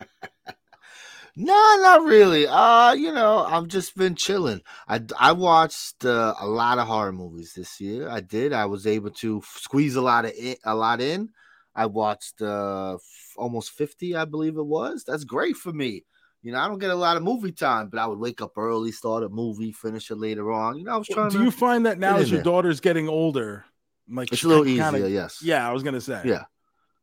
No, 1.36 1.54
not 1.82 2.04
really. 2.04 2.46
Uh, 2.48 2.94
you 2.94 3.12
know, 3.12 3.40
I've 3.40 3.68
just 3.68 3.96
been 3.98 4.16
chilling. 4.16 4.62
I 4.88 5.02
I 5.20 5.32
watched 5.32 6.06
uh, 6.06 6.36
a 6.40 6.46
lot 6.48 6.78
of 6.78 6.88
horror 6.88 7.12
movies 7.12 7.54
this 7.56 7.82
year. 7.82 8.08
I 8.08 8.20
did. 8.20 8.54
I 8.54 8.66
was 8.66 8.86
able 8.86 9.10
to 9.12 9.42
squeeze 9.46 9.96
a 9.96 10.02
lot 10.02 10.26
of 10.26 10.32
in, 10.32 10.56
a 10.64 10.76
lot 10.76 11.02
in. 11.02 11.30
I 11.76 11.88
watched 11.88 12.40
uh 12.42 12.96
f- 12.96 13.34
almost 13.36 13.72
50, 13.72 14.16
I 14.16 14.26
believe 14.26 14.58
it 14.58 14.66
was. 14.66 15.04
That's 15.08 15.24
great 15.24 15.56
for 15.58 15.74
me. 15.74 16.06
You 16.44 16.52
know, 16.52 16.60
I 16.60 16.68
don't 16.68 16.78
get 16.78 16.92
a 16.92 16.96
lot 16.96 17.18
of 17.18 17.24
movie 17.24 17.52
time, 17.54 17.90
but 17.90 18.00
I 18.00 18.06
would 18.06 18.20
wake 18.20 18.42
up 18.42 18.56
early, 18.58 18.92
start 18.92 19.24
a 19.24 19.30
movie, 19.30 19.72
finish 19.72 20.12
it 20.12 20.18
later 20.18 20.52
on. 20.52 20.78
You 20.78 20.84
know, 20.84 20.94
I 20.94 20.98
was 20.98 21.08
trying 21.08 21.30
Do 21.30 21.40
to 21.40 21.44
you 21.46 21.52
find 21.52 21.86
that 21.88 21.98
now 21.98 22.18
as 22.18 22.30
your 22.30 22.40
there. 22.40 22.44
daughter's 22.44 22.80
getting 22.80 23.10
older, 23.10 23.66
like 24.08 24.32
It's 24.32 24.44
a 24.44 24.48
little 24.48 24.66
kinda- 24.66 24.98
easier, 24.98 25.08
yes. 25.08 25.42
Yeah, 25.42 25.68
I 25.68 25.72
was 25.74 25.82
gonna 25.82 26.02
say. 26.02 26.22
Yeah. 26.26 26.44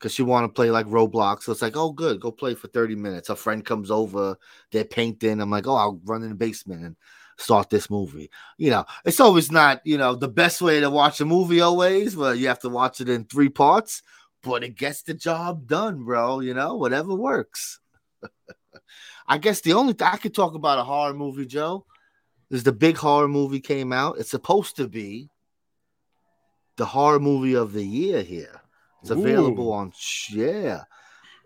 Because 0.00 0.18
you 0.18 0.24
want 0.24 0.44
to 0.44 0.48
play 0.48 0.70
like 0.70 0.86
Roblox. 0.86 1.42
So 1.42 1.52
it's 1.52 1.60
like, 1.60 1.76
oh, 1.76 1.92
good, 1.92 2.20
go 2.20 2.32
play 2.32 2.54
for 2.54 2.68
30 2.68 2.94
minutes. 2.94 3.28
A 3.28 3.36
friend 3.36 3.62
comes 3.64 3.90
over, 3.90 4.38
they're 4.72 4.84
painting. 4.84 5.40
I'm 5.40 5.50
like, 5.50 5.66
oh, 5.66 5.74
I'll 5.74 6.00
run 6.04 6.22
in 6.22 6.30
the 6.30 6.34
basement 6.34 6.84
and 6.84 6.96
start 7.36 7.68
this 7.68 7.90
movie. 7.90 8.30
You 8.56 8.70
know, 8.70 8.84
it's 9.04 9.20
always 9.20 9.52
not, 9.52 9.80
you 9.84 9.98
know, 9.98 10.14
the 10.14 10.28
best 10.28 10.62
way 10.62 10.80
to 10.80 10.88
watch 10.88 11.20
a 11.20 11.26
movie 11.26 11.60
always, 11.60 12.14
but 12.14 12.38
you 12.38 12.48
have 12.48 12.60
to 12.60 12.70
watch 12.70 13.00
it 13.02 13.10
in 13.10 13.24
three 13.24 13.50
parts, 13.50 14.02
but 14.42 14.64
it 14.64 14.76
gets 14.76 15.02
the 15.02 15.14
job 15.14 15.66
done, 15.66 16.04
bro. 16.04 16.40
You 16.40 16.54
know, 16.54 16.76
whatever 16.76 17.14
works. 17.14 17.78
I 19.28 19.38
guess 19.38 19.60
the 19.60 19.74
only 19.74 19.92
thing 19.92 20.08
I 20.08 20.16
could 20.16 20.34
talk 20.34 20.54
about 20.54 20.78
a 20.78 20.84
horror 20.84 21.14
movie, 21.14 21.46
Joe, 21.46 21.84
is 22.50 22.62
the 22.62 22.72
big 22.72 22.96
horror 22.96 23.28
movie 23.28 23.60
came 23.60 23.92
out. 23.92 24.18
It's 24.18 24.30
supposed 24.30 24.76
to 24.76 24.88
be 24.88 25.28
the 26.76 26.86
horror 26.86 27.20
movie 27.20 27.54
of 27.54 27.72
the 27.72 27.84
year 27.84 28.22
here. 28.22 28.59
It's 29.00 29.10
available 29.10 29.68
Ooh. 29.68 29.72
on 29.72 29.92
yeah. 30.30 30.82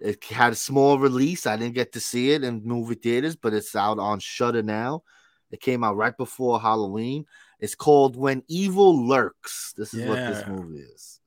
It 0.01 0.23
had 0.25 0.53
a 0.53 0.57
small 0.57 0.99
release. 0.99 1.47
I 1.47 1.57
didn't 1.57 1.75
get 1.75 1.93
to 1.93 2.01
see 2.01 2.33
it 2.33 2.45
in 2.45 2.63
movie 2.65 2.97
theaters, 2.97 3.37
but 3.37 3.55
it's 3.55 3.75
out 3.77 3.99
on 3.99 4.19
Shudder 4.19 4.63
now. 4.63 5.03
It 5.51 5.61
came 5.61 5.85
out 5.85 5.97
right 5.97 6.17
before 6.17 6.61
Halloween. 6.61 7.27
It's 7.61 7.75
called 7.75 8.17
When 8.17 8.43
Evil 8.49 9.07
Lurks. 9.07 9.73
This 9.77 9.95
is 9.95 10.07
what 10.07 10.17
this 10.17 10.47
movie 10.49 10.81
is. 10.81 11.21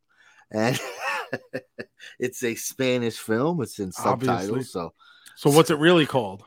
And 0.52 0.80
it's 2.20 2.44
a 2.44 2.56
Spanish 2.56 3.18
film. 3.18 3.62
It's 3.62 3.80
in 3.80 3.92
subtitles. 3.92 4.50
Obviously. 4.50 4.64
So 4.64 4.94
So 5.36 5.50
what's 5.50 5.72
it 5.72 5.80
really 5.80 6.06
called? 6.06 6.44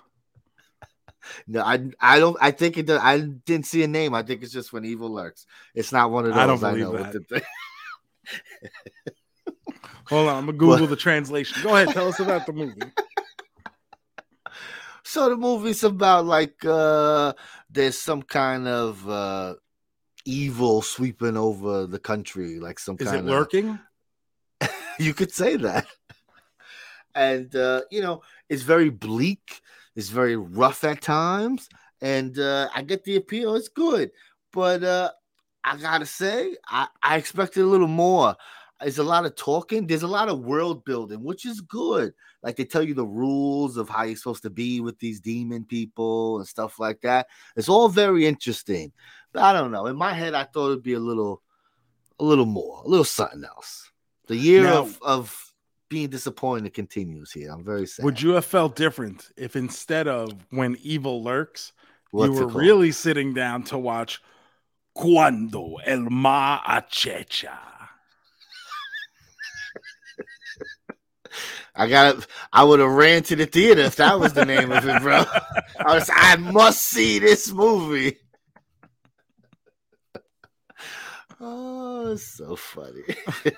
no, 1.47 1.63
I 1.63 1.89
I 2.01 2.19
don't 2.19 2.37
I 2.41 2.51
think 2.51 2.79
it 2.79 2.91
I 2.91 3.21
didn't 3.21 3.67
see 3.67 3.83
a 3.83 3.89
name. 3.89 4.15
I 4.15 4.23
think 4.23 4.43
it's 4.43 4.53
just 4.53 4.73
When 4.73 4.85
Evil 4.85 5.11
Lurks. 5.11 5.47
It's 5.75 5.93
not 5.93 6.11
one 6.11 6.27
of 6.27 6.35
those 6.35 6.39
I 6.39 6.45
I, 6.45 6.47
don't 6.47 6.61
believe 6.61 6.85
know 6.85 6.91
what 6.93 7.13
that. 7.13 7.45
Hold 10.07 10.29
on, 10.29 10.37
I'm 10.37 10.47
gonna 10.47 10.59
Google 10.59 10.87
the 10.87 10.97
translation. 10.97 11.63
Go 11.63 11.75
ahead, 11.75 11.93
tell 11.93 12.09
us 12.09 12.19
about 12.21 12.47
the 12.47 12.53
movie. 12.53 12.81
So 15.03 15.29
the 15.29 15.37
movie's 15.37 15.83
about 15.83 16.27
like 16.27 16.65
uh 16.65 17.33
there's 17.69 17.99
some 17.99 18.23
kind 18.23 18.69
of 18.69 19.09
uh 19.09 19.55
evil 20.25 20.83
sweeping 20.83 21.37
over 21.37 21.87
the 21.87 21.99
country, 21.99 22.61
like 22.61 22.79
some 22.79 22.97
Is 22.99 23.07
kind 23.07 23.17
it 23.17 23.21
of 23.21 23.27
lurking? 23.27 23.79
you 25.01 25.15
could 25.15 25.33
say 25.33 25.57
that. 25.57 25.87
And 27.15 27.55
uh, 27.57 27.83
you 27.91 28.03
know, 28.03 28.23
it's 28.49 28.63
very 28.63 28.91
bleak, 28.91 29.63
it's 29.97 30.11
very 30.11 30.37
rough 30.37 30.85
at 30.85 31.01
times, 31.01 31.69
and 32.01 32.39
uh 32.39 32.69
I 32.73 32.83
get 32.83 33.03
the 33.03 33.17
appeal, 33.17 33.57
it's 33.57 33.69
good. 33.69 34.13
But 34.53 34.85
uh 34.85 35.11
I 35.65 35.77
gotta 35.77 36.07
say, 36.07 36.57
I, 36.69 36.87
I 37.03 37.17
expected 37.17 37.63
a 37.63 37.67
little 37.67 37.89
more. 37.89 38.37
There's 38.81 38.99
a 38.99 39.05
lot 39.05 39.27
of 39.27 39.37
talking, 39.37 39.87
there's 39.87 40.03
a 40.03 40.09
lot 40.09 40.29
of 40.29 40.41
world 40.41 40.85
building, 40.85 41.23
which 41.23 41.45
is 41.45 41.61
good. 41.61 42.15
Like 42.43 42.57
they 42.57 42.65
tell 42.65 42.83
you 42.83 42.95
the 42.95 43.07
rules 43.07 43.77
of 43.77 43.89
how 43.89 44.05
you're 44.05 44.17
supposed 44.17 44.43
to 44.45 44.51
be 44.51 44.81
with 44.81 44.99
these 44.99 45.21
demon 45.21 45.65
people 45.65 46.39
and 46.39 46.47
stuff 46.49 46.79
like 46.79 47.03
that. 47.03 47.27
It's 47.57 47.69
all 47.69 47.89
very 47.89 48.27
interesting. 48.27 48.93
But 49.33 49.43
I 49.43 49.53
don't 49.53 49.71
know. 49.71 49.87
In 49.87 49.97
my 49.97 50.13
head, 50.15 50.35
I 50.35 50.45
thought 50.45 50.71
it'd 50.71 50.83
be 50.83 50.95
a 50.95 51.01
little, 51.01 51.43
a 52.19 52.25
little 52.25 52.47
more, 52.47 52.83
a 52.85 52.89
little 52.89 53.05
something 53.05 53.45
else. 53.45 53.91
The 54.29 54.37
year 54.37 54.63
Now- 54.65 54.79
of 54.79 54.99
of 55.03 55.53
being 55.91 56.09
disappointed 56.09 56.73
continues 56.73 57.33
here. 57.33 57.51
I'm 57.53 57.65
very 57.65 57.87
sad. 57.87 58.05
Would 58.05 58.23
you 58.23 58.31
have 58.31 58.45
felt 58.45 58.77
different 58.77 59.29
if 59.37 59.57
instead 59.57 60.07
of 60.09 60.33
when 60.51 60.77
evil 60.81 61.23
lurks, 61.23 61.73
What's 62.13 62.33
you 62.33 62.47
were 62.47 62.47
really 62.47 62.93
sitting 62.93 63.35
down 63.35 63.65
to 63.65 63.77
watch 63.79 64.23
Cuando 64.95 65.77
el 65.85 66.09
mar 66.09 66.63
acecha? 66.63 67.59
I 71.75 71.89
got. 71.89 72.27
I 72.53 72.65
would 72.65 72.81
have 72.81 72.91
ran 72.91 73.23
to 73.25 73.37
the 73.37 73.47
theater 73.47 73.83
if 73.83 73.97
that 73.97 74.19
was 74.19 74.33
the 74.33 74.45
name 74.45 74.73
of 74.73 74.87
it, 74.87 75.03
bro. 75.03 75.25
I 75.79 75.95
was. 75.95 76.11
I 76.13 76.37
must 76.37 76.83
see 76.83 77.19
this 77.19 77.53
movie. 77.53 78.19
Oh, 81.41 82.13
it's 82.13 82.27
so 82.37 82.55
funny. 82.55 83.03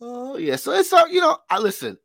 oh 0.00 0.36
yeah, 0.36 0.56
so 0.56 0.72
it's 0.72 0.92
all 0.92 1.08
you 1.08 1.20
know. 1.20 1.38
I 1.48 1.58
listen. 1.58 1.98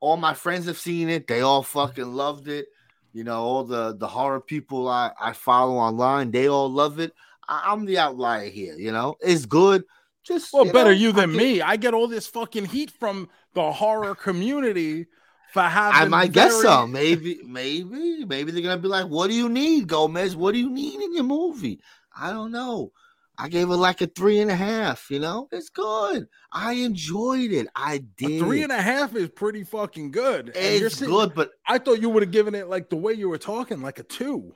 All 0.00 0.18
my 0.18 0.34
friends 0.34 0.66
have 0.66 0.76
seen 0.76 1.08
it. 1.08 1.26
They 1.26 1.40
all 1.40 1.62
fucking 1.62 2.12
loved 2.12 2.48
it. 2.48 2.66
You 3.14 3.24
know, 3.24 3.42
all 3.42 3.64
the 3.64 3.96
the 3.96 4.06
horror 4.06 4.40
people 4.40 4.88
I 4.88 5.12
I 5.18 5.32
follow 5.32 5.76
online, 5.76 6.30
they 6.30 6.48
all 6.48 6.70
love 6.70 6.98
it. 6.98 7.12
I, 7.48 7.72
I'm 7.72 7.86
the 7.86 7.98
outlier 7.98 8.50
here. 8.50 8.74
You 8.76 8.92
know, 8.92 9.16
it's 9.20 9.46
good. 9.46 9.84
Just 10.24 10.52
Well, 10.52 10.66
you 10.66 10.72
better 10.72 10.90
know, 10.90 10.96
you 10.96 11.12
than 11.12 11.30
fucking- 11.32 11.36
me. 11.36 11.60
I 11.62 11.76
get 11.76 11.94
all 11.94 12.08
this 12.08 12.26
fucking 12.26 12.66
heat 12.66 12.90
from 12.90 13.28
the 13.52 13.72
horror 13.72 14.14
community 14.14 15.06
for 15.52 15.62
having. 15.62 16.02
I 16.02 16.08
might 16.08 16.32
guess 16.32 16.60
so. 16.62 16.86
Maybe, 16.86 17.40
maybe, 17.44 18.24
maybe 18.24 18.50
they're 18.50 18.62
gonna 18.62 18.78
be 18.78 18.88
like, 18.88 19.06
"What 19.06 19.28
do 19.28 19.34
you 19.36 19.48
need, 19.48 19.86
Gomez? 19.86 20.34
What 20.34 20.52
do 20.54 20.58
you 20.58 20.70
need 20.70 21.00
in 21.00 21.14
your 21.14 21.24
movie?" 21.24 21.80
I 22.16 22.30
don't 22.30 22.52
know. 22.52 22.92
I 23.36 23.48
gave 23.48 23.68
it 23.68 23.74
like 23.76 24.00
a 24.00 24.06
three 24.06 24.38
and 24.40 24.50
a 24.50 24.54
half. 24.54 25.10
You 25.10 25.18
know, 25.18 25.48
it's 25.52 25.68
good. 25.68 26.28
I 26.52 26.74
enjoyed 26.74 27.50
it. 27.52 27.66
I 27.74 27.98
did. 27.98 28.40
three 28.40 28.62
and 28.62 28.70
a 28.72 28.80
half 28.80 29.14
is 29.16 29.28
pretty 29.28 29.64
fucking 29.64 30.12
good. 30.12 30.52
It's 30.54 30.96
sitting- 30.96 31.12
good, 31.12 31.34
but 31.34 31.50
I 31.66 31.78
thought 31.78 32.00
you 32.00 32.08
would 32.10 32.22
have 32.22 32.32
given 32.32 32.54
it 32.54 32.68
like 32.68 32.88
the 32.90 32.96
way 32.96 33.12
you 33.12 33.28
were 33.28 33.38
talking, 33.38 33.82
like 33.82 33.98
a 33.98 34.04
two. 34.04 34.54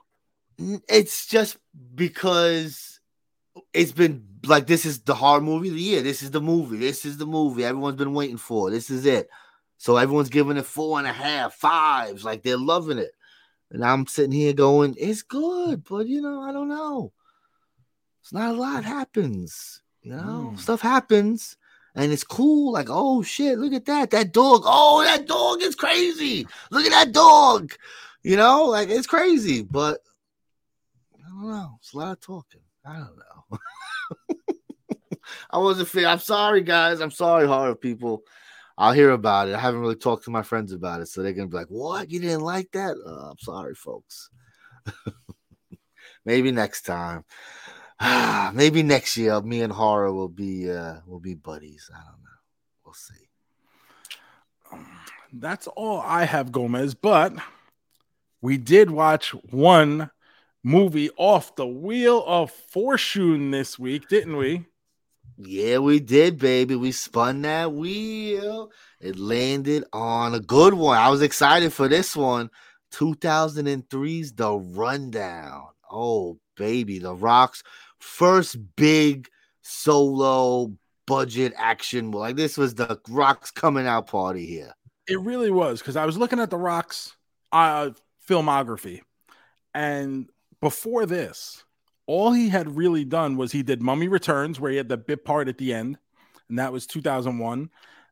It's 0.89 1.27
just 1.27 1.57
because 1.95 3.01
it's 3.73 3.93
been 3.93 4.28
like 4.45 4.67
this 4.67 4.85
is 4.85 5.01
the 5.01 5.15
hard 5.15 5.43
movie 5.43 5.69
of 5.69 5.75
the 5.75 5.81
year. 5.81 6.03
This 6.03 6.23
is 6.23 6.31
the 6.31 6.41
movie. 6.41 6.77
This 6.77 7.05
is 7.05 7.17
the 7.17 7.27
movie 7.27 7.65
everyone's 7.65 7.97
been 7.97 8.15
waiting 8.15 8.37
for. 8.37 8.71
This 8.71 8.91
is 8.91 9.07
it. 9.07 9.29
So 9.77 9.97
everyone's 9.97 10.29
giving 10.29 10.57
it 10.57 10.67
four 10.67 10.99
and 10.99 11.07
a 11.07 11.13
half, 11.13 11.55
fives, 11.55 12.25
like 12.25 12.43
they're 12.43 12.57
loving 12.57 12.99
it. 12.99 13.13
And 13.71 13.85
I'm 13.85 14.07
sitting 14.07 14.33
here 14.33 14.53
going, 14.53 14.97
it's 14.99 15.23
good, 15.23 15.85
but 15.85 16.07
you 16.07 16.21
know, 16.21 16.41
I 16.43 16.53
don't 16.53 16.69
know. 16.69 17.13
It's 18.23 18.33
not 18.33 18.55
a 18.55 18.59
lot 18.59 18.85
happens. 18.85 19.83
You 20.03 20.13
know, 20.13 20.53
Mm. 20.55 20.59
stuff 20.59 20.81
happens. 20.81 21.57
And 21.95 22.13
it's 22.13 22.25
cool, 22.25 22.73
like, 22.73 22.89
oh 22.91 23.23
shit, 23.23 23.59
look 23.59 23.73
at 23.73 23.87
that. 23.87 24.11
That 24.11 24.33
dog. 24.33 24.63
Oh, 24.65 25.03
that 25.03 25.27
dog 25.27 25.63
is 25.63 25.75
crazy. 25.75 26.47
Look 26.71 26.85
at 26.85 26.93
that 26.93 27.13
dog. 27.13 27.73
You 28.23 28.37
know, 28.37 28.65
like 28.67 28.89
it's 28.89 29.07
crazy, 29.07 29.63
but 29.63 30.01
I 31.17 31.29
don't 31.29 31.51
know. 31.51 31.79
It's 31.81 31.93
a 31.95 31.99
lot 31.99 32.13
of 32.13 32.21
talking. 32.21 32.61
I 32.89 32.95
don't 32.95 33.19
know. 33.19 33.59
I 35.51 35.59
wasn't 35.59 35.89
fair. 35.89 36.07
I'm 36.07 36.19
sorry, 36.21 36.63
guys. 36.63 37.01
I'm 37.01 37.11
sorry, 37.11 37.47
horror 37.47 37.75
people. 37.75 38.23
I'll 38.79 38.93
hear 38.93 39.11
about 39.11 39.49
it. 39.49 39.55
I 39.55 39.61
haven't 39.61 39.81
really 39.81 39.97
talked 39.97 40.25
to 40.25 40.31
my 40.31 40.43
friends 40.43 40.73
about 40.73 41.01
it, 41.03 41.09
so 41.09 41.23
they're 41.23 41.33
gonna 41.33 41.49
be 41.49 41.57
like, 41.57 41.69
"What? 41.69 42.11
You 42.11 42.21
didn't 42.21 42.41
like 42.41 42.71
that?" 42.73 42.97
Uh, 43.05 43.31
I'm 43.31 43.39
sorry, 43.39 43.75
folks. 43.75 44.31
Maybe 46.25 46.51
next 46.51 46.83
time. 46.83 47.25
Maybe 48.55 48.83
next 48.83 49.17
year, 49.17 49.41
me 49.43 49.61
and 49.63 49.73
horror 49.73 50.13
will 50.13 50.29
be 50.29 50.71
uh 50.71 51.01
will 51.07 51.21
be 51.21 51.35
buddies. 51.35 51.91
I 51.93 51.99
don't 51.99 52.23
know. 52.23 52.39
We'll 52.85 52.95
see. 52.95 53.29
That's 55.33 55.67
all 55.67 56.01
I 56.01 56.25
have, 56.25 56.53
Gomez. 56.53 56.95
But 56.95 57.35
we 58.41 58.57
did 58.57 58.91
watch 58.91 59.31
one 59.51 60.11
movie 60.63 61.11
off 61.17 61.57
the 61.57 61.67
wheel 61.67 62.25
of 62.27 62.51
fortune 62.51 63.51
this 63.51 63.79
week, 63.79 64.09
didn't 64.09 64.37
we? 64.37 64.67
Yeah, 65.37 65.79
we 65.79 66.01
did, 66.01 66.39
baby. 66.39 66.75
We 66.75 66.91
spun 66.91 67.43
that 67.43 67.73
wheel. 67.73 68.73
It 69.01 69.17
landed 69.17 69.85
on 69.93 70.35
a 70.35 70.41
good 70.41 70.75
one. 70.75 70.99
I 70.99 71.11
was 71.11 71.23
excited 71.23 71.73
for 71.73 71.87
this 71.87 72.17
one. 72.17 72.51
2003's 72.93 74.33
The 74.33 74.53
Rundown. 74.53 75.69
Oh, 75.91 76.39
baby. 76.57 76.99
The 76.99 77.15
Rock's 77.15 77.63
first 78.01 78.57
big 78.75 79.29
solo 79.63 80.73
budget 81.07 81.53
action. 81.57 82.11
Like, 82.11 82.35
this 82.35 82.59
was 82.59 82.75
the 82.75 82.99
Rock's 83.09 83.53
coming 83.53 83.87
out 83.87 84.09
party 84.09 84.45
here. 84.45 84.73
It 85.07 85.21
really 85.21 85.51
was 85.51 85.79
because 85.79 85.97
I 85.97 86.05
was 86.05 86.19
looking 86.19 86.41
at 86.41 86.51
the 86.51 86.59
Rock's 86.59 87.17
uh, 87.53 87.91
filmography, 88.29 89.01
and 89.73 90.29
before 90.61 91.07
this, 91.07 91.65
all 92.07 92.33
he 92.33 92.49
had 92.49 92.77
really 92.77 93.05
done 93.05 93.37
was 93.37 93.53
he 93.53 93.63
did 93.63 93.83
Mummy 93.83 94.09
Returns, 94.09 94.59
where 94.59 94.71
he 94.71 94.77
had 94.77 94.89
the 94.89 94.97
bit 94.97 95.25
part 95.25 95.49
at 95.49 95.59
the 95.59 95.73
end, 95.73 95.99
and 96.49 96.59
that 96.59 96.73
was 96.73 96.87
2001. 96.87 97.71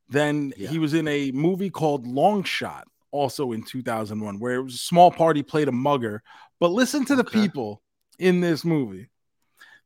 Then 0.09 0.53
Yeah. 0.57 0.69
he 0.69 0.79
was 0.79 0.95
in 0.95 1.09
a 1.09 1.33
movie 1.33 1.71
called 1.71 2.07
Long 2.07 2.45
Shot, 2.45 2.87
also 3.11 3.53
in 3.53 3.63
2001, 3.63 4.39
where 4.39 4.55
it 4.57 4.63
was 4.63 4.75
a 4.75 4.79
small 4.79 5.11
party 5.11 5.43
played 5.43 5.69
a 5.69 5.73
mugger. 5.73 6.23
But 6.61 6.71
listen 6.73 7.05
to 7.07 7.17
the 7.17 7.25
Okay. 7.25 7.41
people 7.41 7.83
in 8.19 8.41
this 8.41 8.65
movie. 8.65 9.09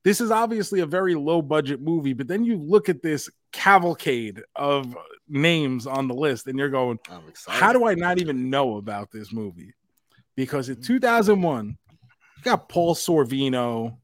This 0.02 0.20
is 0.20 0.30
obviously 0.30 0.80
a 0.80 0.86
very 0.86 1.14
low 1.14 1.42
budget 1.42 1.80
movie, 1.80 2.14
but 2.14 2.26
then 2.26 2.44
you 2.44 2.56
look 2.56 2.88
at 2.88 3.02
this 3.02 3.28
cavalcade 3.52 4.42
of 4.56 4.96
names 5.28 5.86
on 5.86 6.08
the 6.08 6.14
list 6.14 6.46
and 6.46 6.58
you're 6.58 6.70
going, 6.70 6.98
how 7.46 7.72
do 7.72 7.86
I 7.86 7.94
not 7.94 8.18
even 8.18 8.50
know 8.50 8.76
about 8.76 9.10
this 9.10 9.32
movie? 9.32 9.74
Because 10.36 10.68
Mm-hmm. 10.68 10.80
in 10.80 10.86
2001, 10.86 11.78
you 12.40 12.44
got 12.50 12.68
Paul 12.68 12.94
Sorvino, 12.94 13.96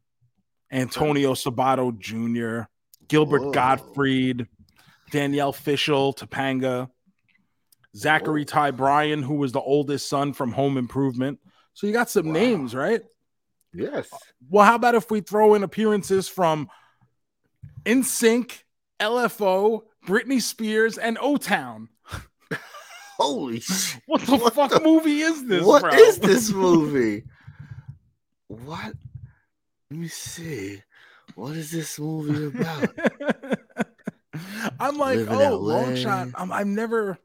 Antonio 0.70 1.32
Sabato 1.34 1.97
Jr., 1.99 2.68
Gilbert 3.09 3.43
Whoa. 3.45 3.51
Gottfried, 3.53 4.47
Danielle 5.11 5.53
Fishel, 5.53 6.12
Topanga, 6.12 6.91
Zachary 7.97 8.43
Whoa. 8.43 8.47
Ty 8.47 8.70
Bryan, 8.72 9.22
who 9.22 9.37
was 9.37 9.53
the 9.53 9.61
oldest 9.61 10.09
son 10.09 10.32
from 10.34 10.53
Home 10.53 10.76
Improvement. 10.76 11.39
So 11.72 11.87
you 11.87 11.93
got 11.93 12.11
some 12.11 12.26
Wow. 12.26 12.32
names, 12.32 12.74
right? 12.74 13.01
Yes. 13.72 14.09
Well, 14.51 14.64
how 14.66 14.74
about 14.74 14.95
if 14.95 15.11
we 15.11 15.20
throw 15.20 15.55
in 15.55 15.62
appearances 15.62 16.28
from 16.28 16.68
NSYNC, 17.84 18.62
LFO, 19.01 19.82
Britney 20.07 20.41
Spears, 20.43 20.99
and 20.99 21.16
O 21.20 21.37
Town? 21.37 21.89
Holy 23.18 23.61
shit. 23.61 24.03
What 24.07 24.22
the 24.22 24.37
What 24.37 24.55
fuck 24.55 24.70
the- 24.72 24.80
movie 24.80 25.20
is 25.20 25.45
this? 25.47 25.64
What 25.64 25.82
bro? 25.82 25.93
is 25.95 26.18
this 26.18 26.51
movie? 26.51 27.24
what? 28.49 28.94
Let 29.90 30.01
me 30.01 30.09
see. 30.09 30.82
What 31.34 31.57
is 31.57 31.70
this 31.70 31.99
movie 31.99 32.47
about? 32.47 32.88
I'm 34.80 34.99
like, 34.99 35.18
Living 35.18 35.34
oh, 35.34 35.57
LA. 35.57 35.74
long 35.74 35.97
shot. 35.97 36.28
I'm, 36.34 36.53
I've 36.53 36.66
never, 36.66 37.18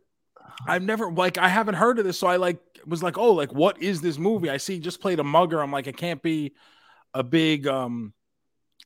I've 0.68 0.84
never 0.84 1.12
like, 1.12 1.38
I 1.38 1.48
haven't 1.48 1.76
heard 1.76 2.00
of 2.00 2.06
this, 2.06 2.20
so 2.20 2.28
I 2.28 2.38
like 2.38 2.60
was 2.86 3.04
like, 3.04 3.18
oh, 3.18 3.34
like, 3.34 3.54
what 3.54 3.82
is 3.82 4.02
this 4.02 4.18
movie? 4.18 4.50
I 4.50 4.58
see, 4.58 4.80
just 4.80 5.02
played 5.02 5.20
a 5.20 5.24
mugger. 5.24 5.62
I'm 5.62 5.72
like, 5.72 5.88
it 5.88 5.98
can't 5.98 6.22
be 6.22 6.54
a 7.14 7.24
big, 7.24 7.68
um, 7.68 8.14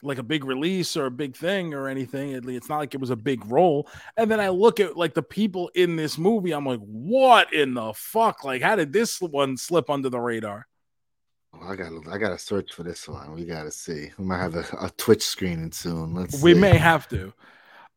like 0.02 0.18
a 0.18 0.24
big 0.24 0.44
release 0.44 0.98
or 0.98 1.06
a 1.06 1.12
big 1.12 1.36
thing 1.36 1.74
or 1.74 1.88
anything. 1.88 2.32
It's 2.32 2.70
not 2.70 2.78
like 2.78 2.94
it 2.94 3.00
was 3.00 3.10
a 3.10 3.16
big 3.16 3.46
role. 3.46 3.88
And 4.18 4.30
then 4.30 4.40
I 4.40 4.50
look 4.50 4.80
at 4.80 4.98
like 4.98 5.14
the 5.14 5.24
people 5.24 5.70
in 5.74 5.96
this 5.96 6.18
movie. 6.18 6.52
I'm 6.52 6.66
like, 6.66 6.82
what 6.82 7.54
in 7.54 7.74
the 7.74 7.94
fuck? 7.94 8.44
Like, 8.44 8.62
how 8.62 8.76
did 8.76 8.94
this 8.94 9.22
one 9.22 9.58
slip 9.58 9.90
under 9.90 10.10
the 10.10 10.20
radar? 10.20 10.68
Oh, 11.62 11.68
I 11.70 11.76
gotta, 11.76 12.02
I 12.12 12.18
gotta 12.18 12.38
search 12.38 12.74
for 12.74 12.84
this 12.84 13.08
one. 13.08 13.34
We 13.34 13.46
gotta 13.46 13.72
see. 13.72 14.12
We 14.18 14.26
might 14.26 14.40
have 14.40 14.56
a, 14.56 14.66
a 14.82 14.90
Twitch 14.98 15.24
screening 15.24 15.72
soon. 15.72 16.14
Let's. 16.14 16.42
We 16.42 16.54
see. 16.54 16.60
may 16.60 16.78
have 16.78 17.08
to. 17.10 17.34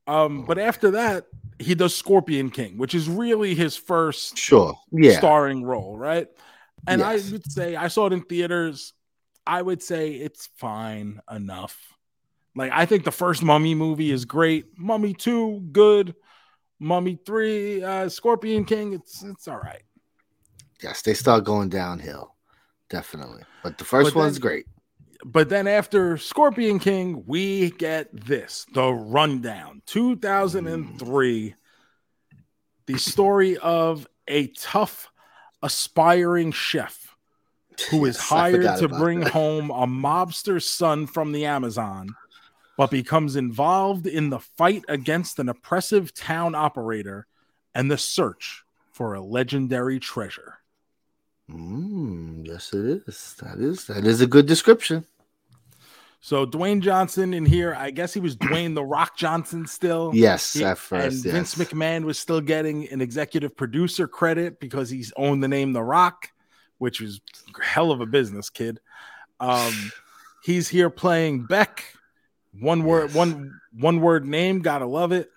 Um, 0.06 0.44
but 0.46 0.58
after 0.58 0.92
that, 0.92 1.26
he 1.58 1.74
does 1.74 1.94
Scorpion 1.94 2.50
King, 2.50 2.78
which 2.78 2.94
is 2.94 3.08
really 3.08 3.54
his 3.54 3.76
first 3.76 4.38
Sure. 4.38 4.74
Yeah. 4.90 5.18
starring 5.18 5.64
role, 5.64 5.98
right? 5.98 6.28
And 6.86 7.00
Yes. 7.00 7.28
I 7.28 7.32
would 7.32 7.52
say 7.52 7.76
I 7.76 7.88
saw 7.88 8.06
it 8.06 8.12
in 8.14 8.22
theaters. 8.22 8.94
I 9.46 9.60
would 9.60 9.82
say 9.82 10.12
it's 10.12 10.48
fine 10.56 11.20
enough. 11.30 11.76
Like 12.54 12.72
I 12.72 12.86
think 12.86 13.04
the 13.04 13.12
first 13.12 13.42
Mummy 13.42 13.74
movie 13.74 14.10
is 14.10 14.24
great. 14.24 14.66
Mummy 14.78 15.12
two, 15.12 15.60
good. 15.72 16.14
Mummy 16.80 17.18
three, 17.26 17.82
uh, 17.82 18.08
Scorpion 18.08 18.64
King, 18.64 18.94
it's 18.94 19.22
it's 19.22 19.46
all 19.48 19.58
right. 19.58 19.82
Yes, 20.82 21.02
they 21.02 21.12
start 21.14 21.44
going 21.44 21.68
downhill. 21.68 22.34
Definitely. 22.90 23.42
But 23.62 23.78
the 23.78 23.84
first 23.84 24.14
But 24.14 24.18
one's 24.20 24.34
then- 24.34 24.40
great. 24.42 24.66
But 25.24 25.48
then 25.48 25.66
after 25.66 26.16
Scorpion 26.16 26.78
King, 26.78 27.24
we 27.26 27.70
get 27.72 28.08
this 28.12 28.64
the 28.72 28.92
rundown 28.92 29.82
2003. 29.86 31.54
The 32.86 32.98
story 32.98 33.56
of 33.58 34.06
a 34.28 34.46
tough, 34.48 35.10
aspiring 35.60 36.52
chef 36.52 37.16
who 37.90 38.04
is 38.04 38.14
Yes, 38.16 38.28
hired 38.28 38.78
to 38.78 38.88
bring 38.88 39.20
that. 39.20 39.32
home 39.32 39.70
a 39.70 39.86
mobster's 39.88 40.66
son 40.68 41.06
from 41.08 41.32
the 41.32 41.44
Amazon, 41.46 42.14
but 42.76 42.90
becomes 42.90 43.34
involved 43.34 44.06
in 44.06 44.30
the 44.30 44.38
fight 44.38 44.84
against 44.88 45.40
an 45.40 45.48
oppressive 45.48 46.14
town 46.14 46.54
operator 46.54 47.26
and 47.74 47.90
the 47.90 47.98
search 47.98 48.62
for 48.92 49.14
a 49.14 49.20
legendary 49.20 49.98
treasure. 49.98 50.57
Mm, 51.50 52.46
yes, 52.46 52.72
it 52.74 53.02
is. 53.06 53.34
That 53.42 53.58
is 53.58 53.86
that 53.86 54.04
is 54.04 54.20
a 54.20 54.26
good 54.26 54.46
description. 54.46 55.04
So 56.20 56.44
Dwayne 56.44 56.80
Johnson 56.80 57.32
in 57.32 57.46
here, 57.46 57.74
I 57.74 57.90
guess 57.90 58.12
he 58.12 58.20
was 58.20 58.36
Dwayne 58.36 58.74
the 58.74 58.84
Rock 58.84 59.16
Johnson 59.16 59.66
still. 59.66 60.10
Yes, 60.14 60.52
He- 60.52 60.64
at 60.64 60.78
first. 60.78 61.24
and 61.24 61.32
Vince. 61.32 61.54
McMahon 61.54 62.04
was 62.04 62.18
still 62.18 62.40
getting 62.40 62.88
an 62.90 63.00
executive 63.00 63.56
producer 63.56 64.06
credit 64.08 64.60
because 64.60 64.90
he's 64.90 65.12
owned 65.16 65.42
the 65.42 65.48
name 65.48 65.72
The 65.72 65.82
Rock, 65.82 66.30
which 66.78 67.00
was 67.00 67.20
hell 67.62 67.90
of 67.92 68.00
a 68.00 68.06
business, 68.06 68.50
kid. 68.50 68.80
Um, 69.40 69.72
he's 70.42 70.68
here 70.68 70.90
playing 70.90 71.44
Beck, 71.46 71.84
one 72.58 72.82
word, 72.84 73.06
Yes. 73.10 73.14
one 73.16 73.60
one 73.78 74.00
word 74.00 74.26
name, 74.26 74.60
gotta 74.60 74.86
love 74.86 75.12
it. 75.12 75.30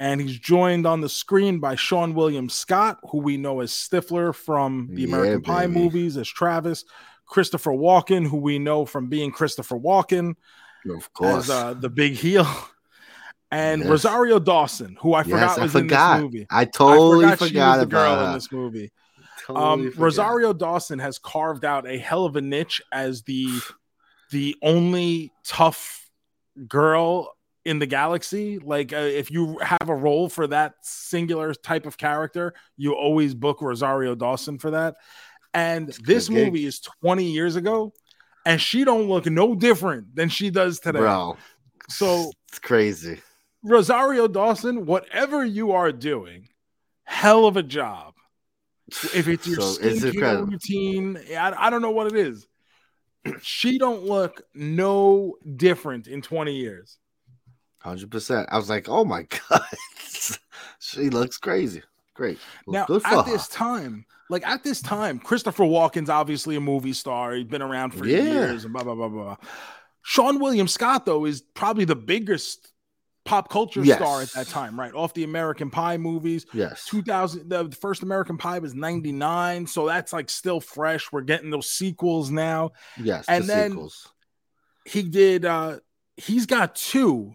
And 0.00 0.18
he's 0.20 0.38
joined 0.38 0.86
on 0.86 1.02
the 1.02 1.08
screen 1.10 1.60
by 1.60 1.76
Seann 1.76 2.14
William 2.14 2.48
Scott, 2.48 2.98
who 3.10 3.18
we 3.18 3.36
know 3.36 3.60
as 3.60 3.70
Stifler 3.70 4.34
from 4.34 4.88
the 4.90 5.02
Yeah, 5.02 5.08
American 5.08 5.42
Pie 5.42 5.66
baby. 5.66 5.78
movies, 5.78 6.16
as 6.16 6.26
Travis. 6.26 6.84
Christopher 7.26 7.70
Walken, 7.72 8.26
who 8.26 8.38
we 8.38 8.58
know 8.58 8.84
from 8.86 9.08
being 9.08 9.30
Christopher 9.30 9.76
Walken 9.78 10.34
Of 10.90 11.12
course. 11.12 11.44
as 11.44 11.50
uh, 11.50 11.74
the 11.74 11.90
big 11.90 12.14
heel, 12.14 12.48
and 13.52 13.82
Yes. 13.82 13.90
Rosario 13.90 14.38
Dawson, 14.40 14.96
who 15.00 15.14
I 15.14 15.22
forgot 15.22 15.40
yes, 15.50 15.58
I 15.58 15.62
was 15.62 15.74
in 15.76 15.86
this 15.86 16.18
movie. 16.20 16.46
I 16.50 16.64
totally 16.64 17.26
I 17.26 17.36
forgot, 17.36 17.38
forgot 17.38 17.48
she 17.48 17.54
was 17.58 17.76
the 17.78 17.82
about 17.82 17.90
girl 17.90 18.16
her. 18.16 18.26
in 18.28 18.32
this 18.34 18.50
movie. 18.52 18.92
Totally 19.46 19.64
Um. 19.88 19.92
Rosario 19.96 20.52
Dawson 20.52 20.98
has 20.98 21.18
carved 21.18 21.64
out 21.64 21.86
a 21.86 21.98
hell 21.98 22.24
of 22.24 22.36
a 22.36 22.40
niche 22.40 22.80
as 22.90 23.22
the 23.22 23.60
the 24.30 24.56
only 24.62 25.30
tough 25.44 26.08
girl 26.68 27.32
in 27.64 27.78
the 27.78 27.86
galaxy. 27.86 28.58
Like 28.58 28.92
uh, 28.92 28.96
if 28.96 29.30
you 29.30 29.58
have 29.58 29.88
a 29.88 29.94
role 29.94 30.28
for 30.28 30.46
that 30.48 30.74
singular 30.82 31.54
type 31.54 31.86
of 31.86 31.96
character, 31.98 32.54
you 32.76 32.94
always 32.94 33.34
book 33.34 33.60
Rosario 33.60 34.14
Dawson 34.14 34.58
for 34.58 34.70
that. 34.72 34.96
And 35.52 35.88
this 36.04 36.28
gig. 36.28 36.36
movie 36.36 36.64
is 36.64 36.80
20 37.02 37.24
years 37.24 37.56
ago, 37.56 37.92
and 38.46 38.60
she 38.60 38.84
don't 38.84 39.08
look 39.08 39.26
no 39.26 39.54
different 39.54 40.14
than 40.14 40.28
she 40.28 40.50
does 40.50 40.78
today. 40.80 41.00
Bro, 41.00 41.36
So 41.88 42.30
it's 42.48 42.58
crazy. 42.58 43.20
Rosario 43.62 44.26
Dawson, 44.28 44.86
whatever 44.86 45.44
you 45.44 45.72
are 45.72 45.92
doing, 45.92 46.48
hell 47.04 47.46
of 47.46 47.56
a 47.56 47.62
job. 47.62 48.14
If 49.14 49.28
it's 49.28 49.46
your 49.46 49.60
So, 49.60 49.82
skincare 49.82 50.48
routine, 50.50 51.18
I, 51.36 51.66
I 51.66 51.70
don't 51.70 51.82
know 51.82 51.90
what 51.90 52.06
it 52.06 52.16
is. 52.16 52.46
She 53.42 53.78
don't 53.78 54.04
look 54.04 54.42
no 54.54 55.36
different 55.56 56.06
in 56.06 56.22
20 56.22 56.54
years. 56.54 56.96
Hundred 57.80 58.10
percent. 58.10 58.48
I 58.52 58.56
was 58.58 58.68
like, 58.68 58.88
oh 58.88 59.04
my 59.04 59.22
god, 59.50 59.62
she 60.78 61.10
looks 61.10 61.38
crazy. 61.38 61.82
Great. 62.14 62.38
Well, 62.66 62.86
Now, 62.88 62.96
at 62.96 63.26
her. 63.26 63.32
this 63.32 63.48
time, 63.48 64.04
like 64.28 64.46
at 64.46 64.62
this 64.62 64.82
time, 64.82 65.18
Christopher 65.18 65.64
Walken's 65.64 66.10
obviously 66.10 66.56
a 66.56 66.60
movie 66.60 66.92
star. 66.92 67.32
He's 67.32 67.46
been 67.46 67.62
around 67.62 67.92
for 67.92 68.06
Yeah. 68.06 68.22
years 68.22 68.64
and 68.64 68.72
blah 68.72 68.84
blah 68.84 68.94
blah 68.94 69.08
blah. 69.08 69.36
Seann 70.06 70.40
William 70.40 70.68
Scott, 70.68 71.06
though, 71.06 71.24
is 71.24 71.40
probably 71.54 71.84
the 71.84 71.96
biggest 71.96 72.72
pop 73.26 73.48
culture 73.50 73.84
star 73.84 74.22
at 74.22 74.30
that 74.32 74.48
time, 74.48 74.78
right? 74.80 74.94
Off 74.94 75.12
the 75.14 75.24
American 75.24 75.70
Pie 75.70 75.98
movies. 75.98 76.46
yes. 76.54 76.84
2000, 76.86 77.48
the 77.48 77.68
the 77.68 77.76
first 77.76 78.02
American 78.02 78.36
Pie 78.38 78.58
was 78.58 78.74
99, 78.74 79.66
so 79.66 79.86
that's 79.86 80.12
like 80.12 80.28
still 80.30 80.60
fresh. 80.60 81.10
We're 81.12 81.20
getting 81.22 81.50
those 81.50 81.70
sequels 81.70 82.30
now. 82.30 82.72
Yes. 83.02 83.24
and 83.28 83.44
the 83.44 83.46
then- 83.46 83.70
sequels. 83.70 84.08
He 84.86 85.02
did, 85.02 85.44
uh, 85.44 85.78
he's 86.16 86.46
got 86.46 86.74
two, 86.74 87.34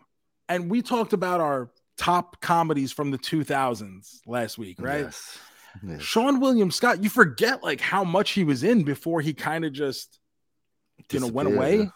and 0.49 0.69
we 0.69 0.81
talked 0.81 1.13
about 1.13 1.41
our 1.41 1.71
top 1.97 2.41
comedies 2.41 2.91
from 2.91 3.11
the 3.11 3.17
2000s 3.17 4.19
last 4.25 4.57
week, 4.57 4.77
right? 4.79 5.05
Yes. 5.05 5.39
Yes. 5.85 6.01
Seann 6.01 6.39
William 6.39 6.71
Scott, 6.71 7.03
you 7.03 7.09
forget 7.09 7.63
like 7.63 7.81
how 7.81 8.03
much 8.03 8.31
he 8.31 8.43
was 8.43 8.63
in 8.63 8.83
before 8.83 9.21
he 9.21 9.33
kind 9.33 9.65
of 9.65 9.73
just 9.73 10.19
you 11.11 11.19
know 11.19 11.27
went 11.27 11.53
away. 11.53 11.89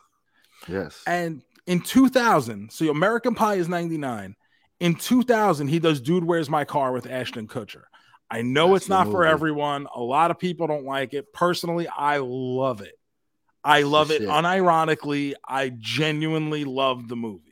Yes. 0.67 1.01
And 1.07 1.41
in 1.65 1.81
2000, 1.81 2.71
so 2.71 2.89
American 2.89 3.35
Pie 3.35 3.55
is 3.55 3.69
99. 3.69 4.35
In 4.79 4.95
2000, 4.95 5.67
he 5.67 5.79
does 5.79 6.01
Dude 6.01 6.23
Where's 6.23 6.49
My 6.49 6.65
Car 6.65 6.91
with 6.91 7.09
Ashton 7.09 7.47
Kutcher. 7.47 7.83
I 8.31 8.41
know 8.41 8.73
That's 8.73 8.83
it's 8.83 8.89
not 8.89 9.07
for 9.07 9.25
everyone. 9.25 9.87
A 9.93 10.01
lot 10.01 10.31
of 10.31 10.39
people 10.39 10.67
don't 10.67 10.85
like 10.85 11.13
it. 11.13 11.33
Personally, 11.33 11.87
I 11.87 12.17
love 12.17 12.81
it. 12.81 12.93
I 13.63 13.81
love 13.81 14.11
it 14.11 14.19
shit. 14.19 14.29
unironically. 14.29 15.33
I 15.47 15.69
genuinely 15.69 16.63
love 16.63 17.07
the 17.07 17.15
movie. 17.15 17.48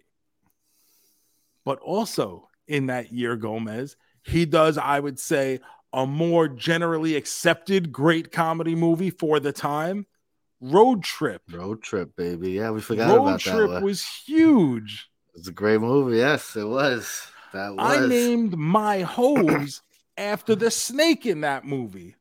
But 1.67 1.79
also 1.79 2.47
in 2.65 2.85
that 2.85 3.11
year, 3.11 3.35
Gomez, 3.35 3.97
he 4.23 4.45
does, 4.45 4.77
I 4.77 5.01
would 5.01 5.19
say, 5.19 5.59
a 5.91 6.07
more 6.07 6.47
generally 6.47 7.17
accepted 7.17 7.91
great 7.91 8.31
comedy 8.31 8.73
movie 8.73 9.09
for 9.09 9.41
the 9.41 9.51
time 9.51 10.05
Road 10.61 11.03
Trip. 11.03 11.41
Road 11.51 11.83
trip, 11.83 12.15
baby. 12.15 12.51
Yeah, 12.51 12.71
we 12.71 12.79
forgot 12.79 13.09
Road 13.09 13.23
about 13.23 13.43
that. 13.43 13.53
Road 13.53 13.67
Trip 13.67 13.83
was 13.83 14.07
huge. 14.25 15.09
It's 15.35 15.49
a 15.49 15.51
great 15.51 15.81
movie. 15.81 16.19
Yes, 16.19 16.55
it 16.55 16.63
was. 16.63 17.27
That 17.51 17.75
was. 17.75 17.85
I 17.85 18.07
named 18.07 18.57
my 18.57 19.01
hose 19.01 19.81
after 20.17 20.55
the 20.55 20.71
snake 20.71 21.25
in 21.25 21.41
that 21.41 21.65
movie. 21.65 22.15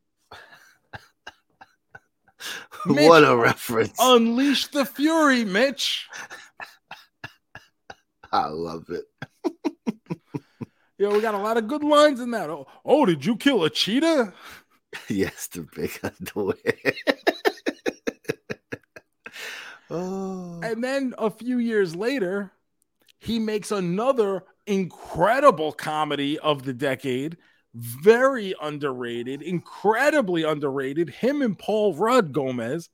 Mitch, 2.84 2.98
what 3.08 3.22
a 3.22 3.36
reference. 3.36 3.96
Unleash 4.00 4.66
the 4.66 4.84
Fury, 4.84 5.44
Mitch. 5.44 6.08
I 8.32 8.48
love 8.48 8.86
it. 8.88 9.04
Yo, 10.98 11.12
we 11.12 11.20
got 11.20 11.34
a 11.34 11.38
lot 11.38 11.58
of 11.58 11.68
good 11.68 11.84
lines 11.84 12.20
in 12.20 12.30
that. 12.30 12.48
Oh, 12.48 12.66
oh 12.84 13.04
did 13.04 13.24
you 13.24 13.36
kill 13.36 13.64
a 13.64 13.70
cheetah? 13.70 14.32
yes, 15.08 15.48
the 15.48 15.66
big 15.74 15.98
underwear. 16.02 16.54
oh. 19.90 20.60
And 20.62 20.82
then 20.82 21.14
a 21.18 21.30
few 21.30 21.58
years 21.58 21.94
later, 21.94 22.52
he 23.20 23.38
makes 23.38 23.70
another 23.70 24.44
incredible 24.66 25.72
comedy 25.72 26.38
of 26.38 26.64
the 26.64 26.72
decade. 26.72 27.36
Very 27.74 28.54
underrated, 28.62 29.42
incredibly 29.42 30.44
underrated. 30.44 31.10
Him 31.10 31.42
and 31.42 31.58
Paul 31.58 31.94
Rudd 31.94 32.32
Gomez 32.32 32.88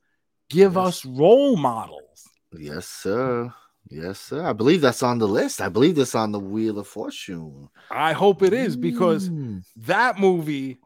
give 0.49 0.75
Yes. 0.75 0.77
us 0.77 1.05
role 1.05 1.55
models. 1.55 2.27
Yes, 2.57 2.87
sir. 2.87 3.53
Yes, 3.93 4.19
sir. 4.19 4.43
I 4.45 4.53
believe 4.53 4.81
that's 4.81 5.03
on 5.03 5.19
the 5.19 5.27
list. 5.27 5.61
I 5.61 5.69
believe 5.69 5.95
that's 5.95 6.15
on 6.15 6.31
the 6.31 6.39
Wheel 6.39 6.79
of 6.79 6.87
Fortune. 6.87 7.69
I 7.91 8.13
hope 8.13 8.41
it 8.41 8.53
is 8.53 8.75
because 8.75 9.29
Mm. 9.29 9.63
that 9.77 10.19
movie, 10.19 10.79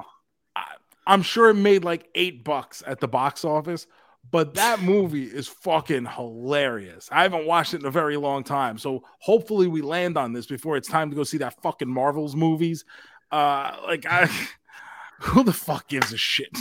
I, 0.55 0.63
I'm 1.05 1.21
sure 1.21 1.49
it 1.49 1.53
made 1.55 1.83
like 1.85 2.09
eight 2.15 2.43
bucks 2.43 2.83
at 2.85 2.99
the 2.99 3.07
box 3.07 3.45
office, 3.45 3.87
but 4.29 4.55
that 4.55 4.81
movie 4.81 5.23
is 5.23 5.47
fucking 5.47 6.05
hilarious. 6.05 7.07
I 7.11 7.23
haven't 7.23 7.45
watched 7.45 7.73
it 7.73 7.79
in 7.79 7.85
a 7.85 7.91
very 7.91 8.17
long 8.17 8.43
time, 8.43 8.77
so 8.77 9.03
hopefully 9.19 9.67
we 9.67 9.81
land 9.81 10.17
on 10.17 10.33
this 10.33 10.45
before 10.47 10.75
it's 10.75 10.89
time 10.89 11.09
to 11.09 11.15
go 11.15 11.23
see 11.23 11.37
that 11.37 11.61
fucking 11.61 11.87
Marvels 11.87 12.35
movies. 12.35 12.83
Uh, 13.31 13.77
like 13.85 14.05
I, 14.05 14.29
who 15.21 15.43
the 15.45 15.53
fuck 15.53 15.87
gives 15.87 16.11
a 16.11 16.17
shit? 16.17 16.57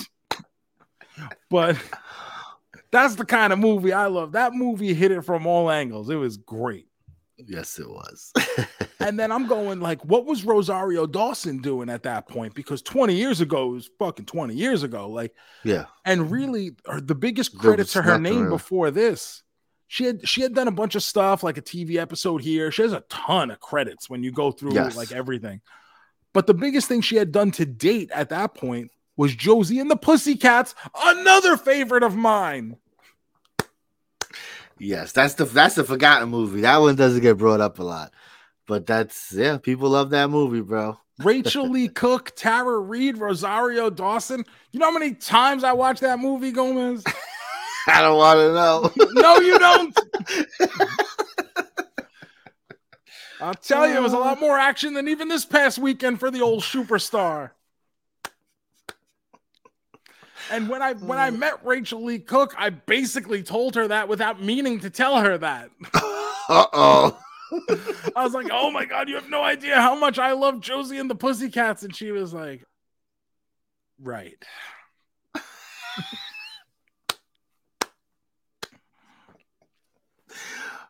But 1.50 1.76
that's 2.90 3.16
the 3.16 3.24
kind 3.24 3.52
of 3.52 3.58
movie 3.58 3.92
I 3.92 4.06
love. 4.06 4.32
That 4.32 4.52
movie 4.54 4.94
hit 4.94 5.10
it 5.10 5.22
from 5.22 5.46
all 5.46 5.70
angles. 5.70 6.08
It 6.10 6.16
was 6.16 6.36
great. 6.36 6.88
Yes, 7.36 7.78
it 7.78 7.88
was. 7.88 8.32
And 8.98 9.20
then 9.20 9.30
I'm 9.30 9.46
going 9.46 9.78
like, 9.78 10.04
what 10.04 10.24
was 10.24 10.44
Rosario 10.44 11.06
Dawson 11.06 11.58
doing 11.58 11.88
at 11.90 12.02
that 12.04 12.28
point? 12.28 12.54
Because 12.54 12.82
20 12.82 13.14
years 13.14 13.40
ago 13.40 13.68
was 13.68 13.88
fucking 14.00 14.24
20 14.24 14.54
years 14.54 14.82
ago. 14.82 15.08
Like, 15.08 15.32
yeah. 15.62 15.84
and 16.04 16.28
really, 16.30 16.74
the 17.00 17.14
biggest 17.14 17.56
credit 17.56 17.86
to 17.88 18.02
her 18.02 18.18
name 18.18 18.48
before 18.48 18.90
this, 18.90 19.44
she 19.86 20.04
had 20.06 20.26
she 20.26 20.40
had 20.40 20.54
done 20.54 20.66
a 20.66 20.72
bunch 20.72 20.96
of 20.96 21.04
stuff 21.04 21.44
like 21.44 21.56
a 21.58 21.62
TV 21.62 21.96
episode 21.96 22.42
here. 22.42 22.72
She 22.72 22.82
has 22.82 22.92
a 22.92 23.04
ton 23.08 23.52
of 23.52 23.60
credits 23.60 24.10
when 24.10 24.24
you 24.24 24.32
go 24.32 24.50
through 24.50 24.72
Yes. 24.74 24.96
like 24.96 25.12
everything. 25.12 25.60
But 26.32 26.48
the 26.48 26.54
biggest 26.54 26.88
thing 26.88 27.00
she 27.00 27.16
had 27.16 27.30
done 27.30 27.52
to 27.52 27.66
date 27.66 28.10
at 28.12 28.30
that 28.30 28.54
point 28.54 28.90
was 29.16 29.34
Josie 29.34 29.78
and 29.78 29.90
the 29.90 29.96
Pussycats, 29.96 30.74
another 31.04 31.56
favorite 31.56 32.02
of 32.02 32.16
mine. 32.16 32.76
Yes, 34.78 35.12
that's 35.12 35.34
the 35.34 35.44
that's 35.46 35.74
the 35.74 35.84
forgotten 35.84 36.28
movie. 36.28 36.60
That 36.60 36.78
one 36.78 36.96
doesn't 36.96 37.22
get 37.22 37.38
brought 37.38 37.60
up 37.60 37.78
a 37.78 37.82
lot. 37.82 38.12
But 38.66 38.86
that's 38.86 39.32
yeah, 39.32 39.58
people 39.58 39.90
love 39.90 40.10
that 40.10 40.28
movie, 40.28 40.60
bro. 40.60 40.98
Rachael 41.20 41.70
Leigh 41.70 41.88
Cook, 41.88 42.32
Tara 42.36 42.78
Reid, 42.78 43.16
Rosario 43.16 43.88
Dawson. 43.88 44.44
You 44.72 44.80
know 44.80 44.86
how 44.86 44.98
many 44.98 45.14
times 45.14 45.64
I 45.64 45.72
watched 45.72 46.02
that 46.02 46.18
movie, 46.18 46.52
Gomez? 46.52 47.04
I 47.86 48.02
don't 48.02 48.18
want 48.18 48.38
to 48.38 48.52
know. 48.52 49.06
No, 49.14 49.38
you 49.38 49.58
don't. 49.58 49.98
I'll 53.40 53.54
tell 53.54 53.88
you, 53.88 53.96
it 53.96 54.02
was 54.02 54.12
a 54.12 54.16
uh. 54.16 54.20
lot 54.20 54.40
more 54.40 54.58
action 54.58 54.92
than 54.94 55.08
even 55.08 55.28
this 55.28 55.44
past 55.44 55.78
weekend 55.78 56.20
for 56.20 56.30
the 56.30 56.42
old 56.42 56.62
superstar. 56.62 57.52
And 60.50 60.68
when 60.68 60.82
I 60.82 60.94
when 60.94 61.18
I 61.18 61.30
met 61.30 61.64
Rachael 61.64 62.04
Leigh 62.04 62.20
Cook, 62.20 62.54
I 62.56 62.70
basically 62.70 63.42
told 63.42 63.74
her 63.74 63.88
that 63.88 64.08
without 64.08 64.42
meaning 64.42 64.80
to 64.80 64.90
tell 64.90 65.20
her 65.20 65.38
that. 65.38 65.70
Uh 66.48 66.64
oh. 66.74 67.18
I 68.14 68.22
was 68.22 68.32
like, 68.32 68.46
"Oh 68.52 68.70
my 68.70 68.84
god, 68.84 69.08
you 69.08 69.16
have 69.16 69.28
no 69.28 69.42
idea 69.42 69.74
how 69.76 69.96
much 69.96 70.16
I 70.18 70.30
love 70.32 70.60
Josie 70.60 70.98
and 70.98 71.10
the 71.10 71.16
Pussycats," 71.16 71.82
and 71.82 71.94
she 71.94 72.12
was 72.12 72.32
like, 72.32 72.64
"Right." 74.00 74.42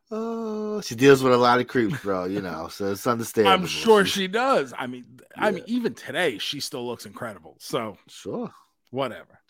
Oh, 0.09 0.81
she 0.83 0.95
deals 0.95 1.21
with 1.21 1.33
a 1.33 1.37
lot 1.37 1.59
of 1.59 1.67
creeps, 1.67 2.01
bro. 2.01 2.27
You 2.27 2.41
know, 2.41 2.69
so 2.69 2.93
it's 2.93 3.09
understandable. 3.09 3.65
I'm 3.65 3.67
sure 3.67 4.05
she 4.05 4.29
does. 4.29 4.73
I 4.79 4.87
mean, 4.87 5.05
I 5.37 5.51
mean, 5.51 5.65
even 5.67 5.95
today, 5.95 6.39
she 6.39 6.61
still 6.61 6.87
looks 6.87 7.07
incredible. 7.07 7.57
So 7.59 7.99
Sure. 8.07 8.53
Whatever. 8.91 9.41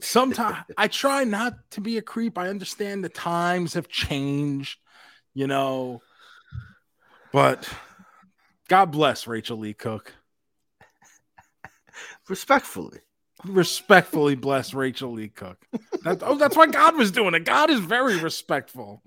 Sometimes 0.00 0.64
I 0.76 0.88
try 0.88 1.24
not 1.24 1.54
to 1.72 1.80
be 1.80 1.98
a 1.98 2.02
creep. 2.02 2.38
I 2.38 2.48
understand 2.48 3.04
the 3.04 3.08
times 3.08 3.74
have 3.74 3.88
changed, 3.88 4.78
you 5.34 5.46
know, 5.46 6.02
but 7.32 7.68
God 8.68 8.86
bless 8.86 9.26
Rachael 9.26 9.58
Leigh 9.58 9.74
Cook. 9.74 10.14
Respectfully. 12.28 13.00
Respectfully 13.44 14.34
bless 14.34 14.74
Rachael 14.74 15.12
Leigh 15.12 15.28
Cook. 15.28 15.64
That, 16.02 16.22
oh, 16.22 16.36
that's 16.36 16.56
why 16.56 16.66
God 16.66 16.96
was 16.96 17.10
doing 17.10 17.34
it. 17.34 17.44
God 17.44 17.70
is 17.70 17.80
very 17.80 18.18
respectful, 18.18 19.02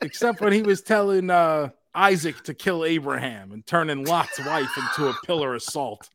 except 0.00 0.40
when 0.40 0.52
he 0.52 0.62
was 0.62 0.82
telling 0.82 1.30
uh, 1.30 1.70
Isaac 1.94 2.42
to 2.44 2.54
kill 2.54 2.84
Abraham 2.84 3.52
and 3.52 3.66
turning 3.66 4.04
Lot's 4.04 4.38
wife 4.44 4.70
into 4.76 5.08
a 5.08 5.14
pillar 5.26 5.54
of 5.54 5.62
salt. 5.62 6.08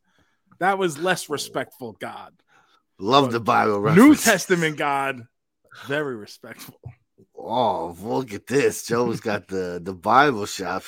That 0.59 0.77
was 0.77 0.97
less 0.97 1.29
respectful, 1.29 1.93
God. 1.93 2.33
Love 2.97 3.31
the 3.31 3.39
Bible 3.39 3.81
New. 3.93 4.15
Testament 4.15 4.77
God, 4.77 5.27
very 5.85 6.15
respectful. 6.15 6.79
Oh, 7.37 7.95
look 8.01 8.33
at 8.33 8.47
this. 8.47 8.85
Joe's 8.85 9.19
got 9.19 9.47
the 9.47 9.79
the 9.83 9.93
Bible 9.93 10.45
shop. 10.45 10.83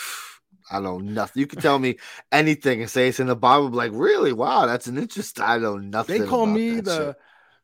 I 0.71 0.75
don't 0.75 0.83
know 0.83 0.97
nothing. 0.99 1.39
You 1.41 1.47
can 1.47 1.61
tell 1.61 1.79
me 1.79 1.97
anything 2.31 2.81
and 2.81 2.89
say 2.89 3.07
it's 3.07 3.19
in 3.19 3.27
the 3.27 3.35
Bible. 3.35 3.69
Like, 3.69 3.91
really? 3.93 4.33
Wow, 4.33 4.65
that's 4.65 4.87
an 4.87 4.97
interest. 4.97 5.39
I 5.39 5.57
know 5.57 5.77
nothing. 5.77 6.21
They 6.21 6.27
call 6.27 6.45
me 6.45 6.79
the 6.81 7.07
shit. 7.09 7.15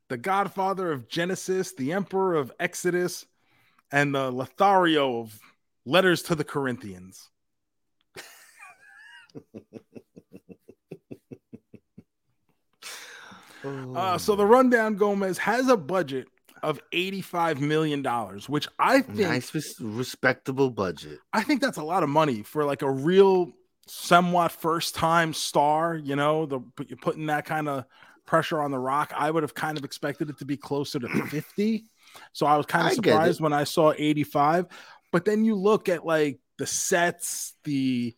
the 0.10 0.18
godfather 0.18 0.92
of 0.92 1.08
Genesis, 1.10 1.74
the 1.74 1.94
emperor 1.94 2.36
of 2.36 2.52
Exodus, 2.60 3.26
and 3.92 4.14
the 4.14 4.32
Lothario 4.32 5.22
of 5.22 5.40
letters 5.86 6.24
to 6.24 6.36
the 6.36 6.44
Corinthians. 6.44 7.30
Uh, 13.64 14.18
so 14.18 14.36
the 14.36 14.46
rundown 14.46 14.96
Gomez 14.96 15.38
has 15.38 15.68
a 15.68 15.78
budget 15.78 16.28
of 16.62 16.80
$85 16.92 17.60
million, 17.60 18.04
which 18.48 18.68
I 18.80 19.02
think 19.02 19.20
nice, 19.30 19.54
res- 19.54 19.76
respectable 19.80 20.70
budget. 20.70 21.20
I 21.34 21.44
think 21.44 21.62
that's 21.62 21.78
a 21.78 21.84
lot 21.84 22.04
of 22.04 22.10
money 22.10 22.42
for 22.42 22.64
like 22.64 22.82
a 22.82 22.90
real 22.90 23.52
somewhat 23.88 24.52
first 24.52 24.96
time 24.96 25.34
star, 25.34 25.96
you 25.96 26.16
know, 26.16 26.46
the 26.46 26.62
you're 26.88 26.98
putting 26.98 27.26
that 27.28 27.46
kind 27.46 27.68
of 27.68 27.86
pressure 28.26 28.62
on 28.62 28.72
the 28.72 28.80
rock. 28.80 29.14
I 29.16 29.30
would 29.30 29.44
have 29.44 29.54
kind 29.54 29.78
of 29.78 29.84
expected 29.84 30.30
it 30.30 30.38
to 30.40 30.46
be 30.46 30.56
closer 30.58 31.00
to 31.00 31.08
50. 31.28 31.84
So 32.32 32.46
I 32.46 32.56
was 32.56 32.66
kind 32.66 32.88
of 32.88 32.94
surprised 32.96 33.42
when 33.42 33.54
I 33.54 33.66
saw 33.66 33.94
85. 33.96 34.68
But 35.12 35.26
then 35.26 35.44
you 35.44 35.56
look 35.56 35.90
at 35.90 36.06
like 36.06 36.40
the 36.58 36.66
sets, 36.66 37.54
the 37.66 38.16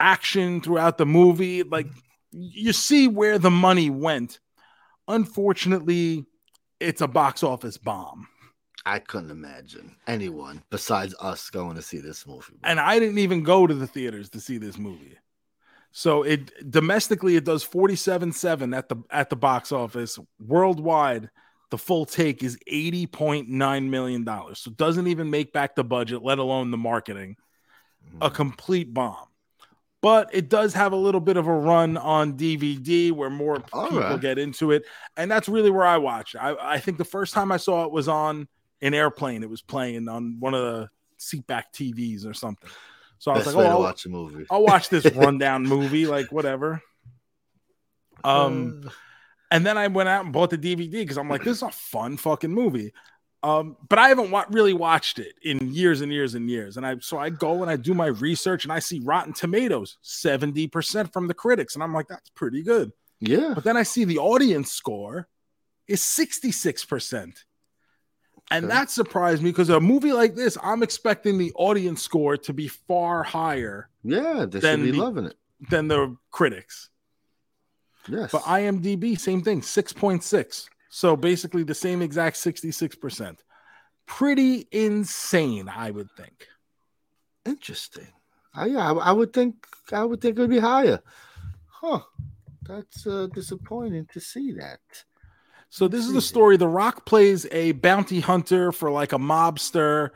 action 0.00 0.60
throughout 0.60 0.98
the 0.98 1.06
movie, 1.06 1.62
like 1.62 1.86
you 2.32 2.72
see 2.72 3.08
where 3.08 3.38
the 3.38 3.50
money 3.50 3.90
went. 3.90 4.40
Unfortunately, 5.08 6.26
it's 6.80 7.00
a 7.00 7.08
box 7.08 7.42
office 7.42 7.78
bomb. 7.78 8.28
I 8.84 9.00
couldn't 9.00 9.30
imagine 9.30 9.96
anyone 10.06 10.62
besides 10.70 11.14
us 11.20 11.50
going 11.50 11.74
to 11.74 11.82
see 11.82 11.98
this 11.98 12.26
movie. 12.26 12.54
and 12.62 12.78
I 12.78 13.00
didn't 13.00 13.18
even 13.18 13.42
go 13.42 13.66
to 13.66 13.74
the 13.74 13.86
theaters 13.86 14.30
to 14.30 14.40
see 14.40 14.58
this 14.58 14.78
movie. 14.78 15.18
So 15.90 16.22
it 16.22 16.70
domestically 16.70 17.36
it 17.36 17.44
does 17.44 17.64
47.7 17.64 18.76
at 18.76 18.88
the 18.88 18.96
at 19.10 19.30
the 19.30 19.36
box 19.36 19.72
office. 19.72 20.18
Worldwide, 20.38 21.30
the 21.70 21.78
full 21.78 22.06
take 22.06 22.42
is 22.42 22.58
80.9 22.70 23.88
million 23.88 24.24
dollars. 24.24 24.60
So 24.60 24.70
it 24.70 24.76
doesn't 24.76 25.06
even 25.06 25.30
make 25.30 25.52
back 25.52 25.74
the 25.74 25.84
budget, 25.84 26.22
let 26.22 26.38
alone 26.38 26.70
the 26.70 26.76
marketing. 26.76 27.36
A 28.20 28.26
mm-hmm. 28.26 28.36
complete 28.36 28.94
bomb. 28.94 29.26
But 30.02 30.30
it 30.32 30.48
does 30.48 30.74
have 30.74 30.92
a 30.92 30.96
little 30.96 31.20
bit 31.20 31.36
of 31.36 31.46
a 31.46 31.52
run 31.52 31.96
on 31.96 32.34
DVD 32.36 33.10
where 33.12 33.30
more 33.30 33.62
All 33.72 33.84
people 33.84 34.00
right. 34.00 34.20
get 34.20 34.38
into 34.38 34.70
it. 34.70 34.84
And 35.16 35.30
that's 35.30 35.48
really 35.48 35.70
where 35.70 35.86
I 35.86 35.96
watch. 35.98 36.34
it. 36.34 36.38
I, 36.38 36.74
I 36.74 36.78
think 36.78 36.98
the 36.98 37.04
first 37.04 37.34
time 37.34 37.50
I 37.50 37.56
saw 37.56 37.84
it 37.84 37.90
was 37.90 38.06
on 38.06 38.46
an 38.82 38.94
airplane. 38.94 39.42
It 39.42 39.50
was 39.50 39.62
playing 39.62 40.08
on 40.08 40.36
one 40.38 40.54
of 40.54 40.60
the 40.60 40.90
seatback 41.18 41.64
TVs 41.72 42.26
or 42.26 42.34
something. 42.34 42.68
So 43.18 43.32
I 43.32 43.38
was 43.38 43.46
like, 43.46 43.56
oh, 43.56 43.70
I'll, 43.70 43.80
watch 43.80 44.04
a 44.04 44.10
movie. 44.10 44.44
I'll 44.50 44.62
watch 44.62 44.90
this 44.90 45.06
rundown 45.14 45.62
movie, 45.62 46.06
like 46.06 46.30
whatever. 46.30 46.82
Um, 48.22 48.82
Uh, 48.86 48.90
and 49.50 49.64
then 49.64 49.78
I 49.78 49.86
went 49.86 50.08
out 50.08 50.24
and 50.24 50.32
bought 50.32 50.50
the 50.50 50.58
DVD 50.58 50.90
because 50.90 51.16
I'm 51.18 51.28
like, 51.30 51.44
this 51.44 51.58
is 51.58 51.62
a 51.62 51.70
fun 51.70 52.16
fucking 52.16 52.52
movie. 52.52 52.92
Um, 53.46 53.76
but 53.88 53.98
I 54.00 54.08
haven't 54.08 54.32
wa- 54.32 54.44
really 54.50 54.72
watched 54.72 55.20
it 55.20 55.34
in 55.42 55.72
years 55.72 56.00
and 56.00 56.12
years 56.12 56.34
and 56.34 56.50
years. 56.50 56.76
And 56.76 56.84
I 56.84 56.96
so 57.00 57.16
I 57.16 57.30
go 57.30 57.62
and 57.62 57.70
I 57.70 57.76
do 57.76 57.94
my 57.94 58.06
research 58.06 58.64
and 58.64 58.72
I 58.72 58.80
see 58.80 58.98
Rotten 58.98 59.32
Tomatoes 59.32 59.98
70% 60.02 61.12
from 61.12 61.28
the 61.28 61.34
critics. 61.34 61.74
And 61.74 61.84
I'm 61.84 61.94
like, 61.94 62.08
that's 62.08 62.28
pretty 62.30 62.62
good. 62.62 62.90
yeah, 63.20 63.52
But 63.54 63.62
then 63.62 63.76
I 63.76 63.84
see 63.84 64.04
the 64.04 64.18
audience 64.18 64.72
score 64.72 65.28
is 65.86 66.00
66%. 66.02 67.44
And 68.50 68.64
Okay. 68.64 68.74
that 68.74 68.90
surprised 68.90 69.42
me 69.42 69.50
because 69.50 69.70
a 69.70 69.78
movie 69.80 70.12
like 70.12 70.34
this, 70.34 70.58
I'm 70.62 70.82
expecting 70.82 71.38
the 71.38 71.52
audience 71.54 72.02
score 72.02 72.36
to 72.38 72.52
be 72.52 72.66
far 72.68 73.22
higher 73.22 73.90
yeah, 74.02 74.44
they 74.48 74.60
should 74.60 74.82
be 74.82 74.90
the- 74.92 74.98
loving 74.98 75.26
it. 75.26 75.36
than 75.70 75.86
the 75.88 76.16
critics. 76.32 76.90
Yes, 78.08 78.30
But 78.32 78.42
IMDb, 78.42 79.18
same 79.18 79.42
thing, 79.42 79.60
6.6. 79.62 80.68
So 80.96 81.14
basically 81.14 81.62
the 81.62 81.74
same 81.74 82.00
exact 82.00 82.36
66%. 82.36 83.36
Pretty 84.06 84.66
insane, 84.72 85.68
I 85.68 85.90
would 85.90 86.08
think. 86.16 86.46
interesting. 87.44 88.08
I, 88.54 88.64
yeah, 88.64 88.92
I, 88.92 88.94
I 88.94 89.12
would 89.12 89.34
think 89.34 89.66
I 89.92 90.02
would 90.02 90.22
think 90.22 90.38
it 90.38 90.40
would 90.40 90.48
be 90.48 90.58
higher. 90.58 91.02
Huh? 91.66 92.00
That's 92.62 93.06
uh, 93.06 93.26
disappointing 93.34 94.06
to 94.14 94.20
see 94.20 94.52
that. 94.52 94.80
So 95.68 95.86
this 95.86 96.06
is 96.06 96.14
the 96.14 96.22
story. 96.22 96.56
The 96.56 96.66
Rock 96.66 97.04
plays 97.04 97.46
a 97.52 97.72
bounty 97.72 98.20
hunter 98.20 98.72
for 98.72 98.90
like 98.90 99.12
a 99.12 99.18
mobster, 99.18 100.12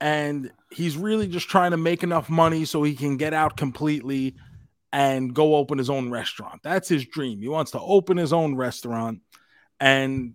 and 0.00 0.50
he's 0.72 0.96
really 0.96 1.28
just 1.28 1.50
trying 1.50 1.72
to 1.72 1.76
make 1.76 2.02
enough 2.02 2.30
money 2.30 2.64
so 2.64 2.82
he 2.82 2.94
can 2.94 3.18
get 3.18 3.34
out 3.34 3.58
completely 3.58 4.36
and 4.94 5.34
go 5.34 5.56
open 5.56 5.76
his 5.76 5.90
own 5.90 6.10
restaurant. 6.10 6.62
That's 6.62 6.88
his 6.88 7.04
dream. 7.04 7.42
He 7.42 7.48
wants 7.48 7.72
to 7.72 7.80
open 7.80 8.16
his 8.16 8.32
own 8.32 8.54
restaurant. 8.54 9.20
And 9.80 10.34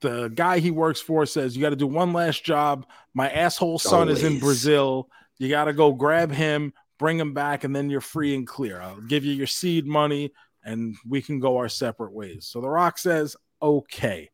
the 0.00 0.28
guy 0.28 0.58
he 0.58 0.70
works 0.70 1.00
for 1.00 1.24
says, 1.26 1.56
You 1.56 1.62
got 1.62 1.70
to 1.70 1.76
do 1.76 1.86
one 1.86 2.12
last 2.12 2.44
job. 2.44 2.86
My 3.14 3.30
asshole 3.30 3.78
son 3.78 4.08
is 4.08 4.22
in 4.24 4.38
Brazil. 4.38 5.08
You 5.38 5.48
got 5.48 5.64
to 5.64 5.72
go 5.72 5.92
grab 5.92 6.30
him, 6.30 6.72
bring 6.98 7.18
him 7.18 7.34
back, 7.34 7.64
and 7.64 7.74
then 7.74 7.90
you're 7.90 8.00
free 8.00 8.34
and 8.34 8.46
clear. 8.46 8.80
I'll 8.80 9.00
give 9.00 9.24
you 9.24 9.32
your 9.32 9.46
seed 9.46 9.86
money 9.86 10.32
and 10.64 10.96
we 11.08 11.22
can 11.22 11.40
go 11.40 11.56
our 11.56 11.68
separate 11.68 12.12
ways. 12.12 12.46
So 12.46 12.60
The 12.60 12.68
Rock 12.68 12.98
says, 12.98 13.36
Okay. 13.60 14.30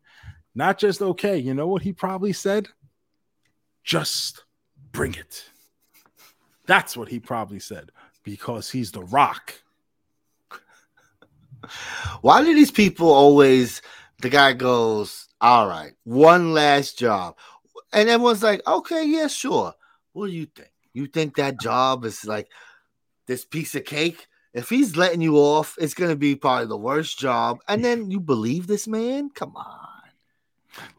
Not 0.55 0.79
just 0.79 1.03
okay. 1.03 1.37
You 1.37 1.55
know 1.55 1.69
what 1.69 1.83
he 1.83 1.93
probably 1.93 2.33
said? 2.33 2.69
Just 3.85 4.45
bring 4.91 5.15
it. 5.15 5.45
That's 6.67 6.97
what 6.97 7.09
he 7.09 7.21
probably 7.21 7.61
said 7.61 7.91
because 8.25 8.71
he's 8.71 8.91
The 8.91 9.05
Rock. 9.05 9.55
Why 12.21 12.43
do 12.43 12.55
these 12.55 12.71
people 12.71 13.11
always? 13.11 13.83
The 14.21 14.29
guy 14.29 14.53
goes, 14.53 15.29
"All 15.41 15.69
right, 15.69 15.93
one 16.05 16.53
last 16.53 16.99
job," 16.99 17.37
and 17.93 18.09
everyone's 18.09 18.43
like, 18.43 18.67
"Okay, 18.67 19.05
yeah, 19.05 19.29
sure." 19.29 19.75
What 20.13 20.27
do 20.27 20.33
you 20.33 20.47
think? 20.47 20.73
You 20.93 21.07
think 21.07 21.37
that 21.37 21.61
job 21.61 22.05
is 22.05 22.25
like 22.25 22.49
this 23.27 23.45
piece 23.45 23.75
of 23.75 23.85
cake? 23.85 24.27
If 24.55 24.69
he's 24.69 24.97
letting 24.97 25.21
you 25.21 25.37
off, 25.37 25.77
it's 25.79 25.95
gonna 25.95 26.17
be 26.17 26.35
probably 26.35 26.67
the 26.67 26.77
worst 26.77 27.19
job, 27.19 27.59
and 27.69 27.85
then 27.85 28.11
you 28.11 28.19
believe 28.19 28.67
this 28.67 28.89
man? 28.89 29.31
Come 29.31 29.55
on. 29.57 29.89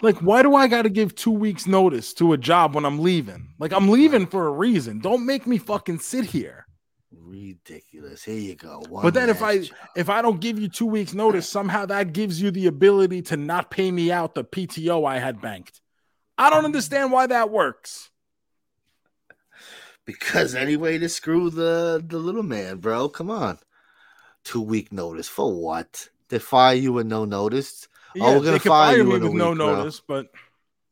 Like, 0.02 0.18
why 0.18 0.42
do 0.42 0.56
I 0.56 0.68
got 0.68 0.84
to 0.84 0.90
give 0.90 1.16
two 1.16 1.32
weeks 1.32 1.68
notice 1.68 2.14
to 2.16 2.34
a 2.34 2.38
job 2.38 2.76
when 2.76 2.86
I'm 2.86 3.00
leaving? 3.00 3.54
Like, 3.60 3.72
I'm 3.72 3.90
leaving 3.90 4.28
for 4.28 4.48
a 4.48 4.52
reason. 4.52 5.00
Don't 5.00 5.26
make 5.26 5.48
me 5.48 5.58
fucking 5.58 6.00
sit 6.00 6.26
here. 6.26 6.68
Ridiculous. 7.12 8.24
Here 8.24 8.38
you 8.40 8.56
go. 8.56 8.84
One 8.88 9.04
But 9.04 9.14
then 9.14 9.30
if 9.30 9.42
I 9.42 9.60
job. 9.60 9.76
if 9.96 10.10
I 10.10 10.22
don't 10.22 10.40
give 10.40 10.60
you 10.60 10.68
two 10.70 10.86
weeks 10.86 11.14
notice, 11.14 11.50
somehow 11.58 11.86
that 11.88 12.14
gives 12.14 12.42
you 12.42 12.52
the 12.52 12.68
ability 12.68 13.22
to 13.24 13.38
not 13.38 13.72
pay 13.72 13.92
me 13.92 14.12
out 14.12 14.36
the 14.36 14.44
PTO 14.44 15.08
I 15.08 15.20
had 15.20 15.42
banked. 15.42 15.82
I 16.38 16.50
don't 16.50 16.66
understand 16.66 17.12
why 17.12 17.28
that 17.28 17.50
works. 17.50 18.12
because 20.06 20.56
any 20.56 20.76
way 20.78 20.98
to 20.98 21.10
screw 21.10 21.50
the 21.50 22.04
the 22.06 22.18
little 22.20 22.44
man, 22.44 22.78
bro. 22.78 23.10
Come 23.10 23.30
on. 23.32 23.60
Two 24.44 24.62
week 24.62 24.92
notice 24.92 25.28
for 25.28 25.54
what? 25.54 26.10
They 26.30 26.40
fire 26.40 26.76
you 26.76 26.94
with 26.94 27.08
no 27.08 27.26
notice. 27.26 27.88
Yeah, 28.16 28.26
Oh, 28.28 28.40
we're 28.40 28.46
gonna 28.46 28.60
fire 28.60 28.98
you 28.98 29.04
me 29.04 29.16
in 29.16 29.22
a 29.24 29.26
with 29.26 29.34
no 29.36 29.54
bro. 29.56 29.76
notice, 29.76 30.00
but 30.00 30.28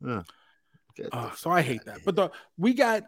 yeah. 0.05 0.24
uh, 1.11 1.32
so 1.36 1.49
I 1.51 1.61
hate 1.61 1.86
that. 1.86 1.99
But 2.05 2.15
the 2.15 2.32
we 2.57 2.74
got 2.74 3.03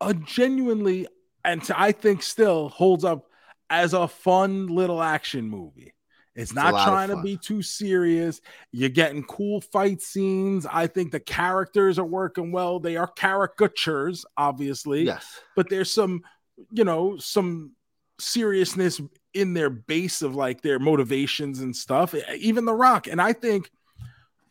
a 0.00 0.12
genuinely 0.12 1.06
and 1.46 1.62
to, 1.64 1.80
I 1.80 1.92
think 1.92 2.22
still 2.22 2.68
holds 2.68 3.04
up 3.04 3.26
as 3.70 3.94
a 3.94 4.06
fun 4.08 4.66
little 4.66 5.02
action 5.02 5.48
movie. 5.48 5.94
It's 6.34 6.52
a 6.52 6.54
not 6.54 6.70
trying 6.86 7.08
to 7.08 7.22
be 7.22 7.38
too 7.38 7.62
serious. 7.62 8.42
You're 8.70 8.90
getting 8.90 9.22
cool 9.24 9.62
fight 9.62 10.02
scenes. 10.02 10.66
I 10.70 10.86
think 10.86 11.10
the 11.10 11.20
characters 11.20 11.98
are 11.98 12.04
working 12.04 12.52
well. 12.52 12.78
They 12.78 12.96
are 12.98 13.06
caricatures, 13.06 14.26
obviously, 14.36 15.04
Yes. 15.04 15.40
but 15.54 15.70
there's 15.70 15.90
some, 15.90 16.22
you 16.70 16.84
know, 16.84 17.16
some 17.16 17.72
seriousness 18.20 19.00
in 19.32 19.54
their 19.54 19.70
base 19.70 20.20
of 20.20 20.34
like 20.34 20.60
their 20.60 20.78
motivations 20.78 21.60
and 21.60 21.74
stuff. 21.74 22.14
Even 22.38 22.66
The 22.66 22.74
Rock. 22.74 23.06
And 23.06 23.20
I 23.20 23.32
think 23.32 23.70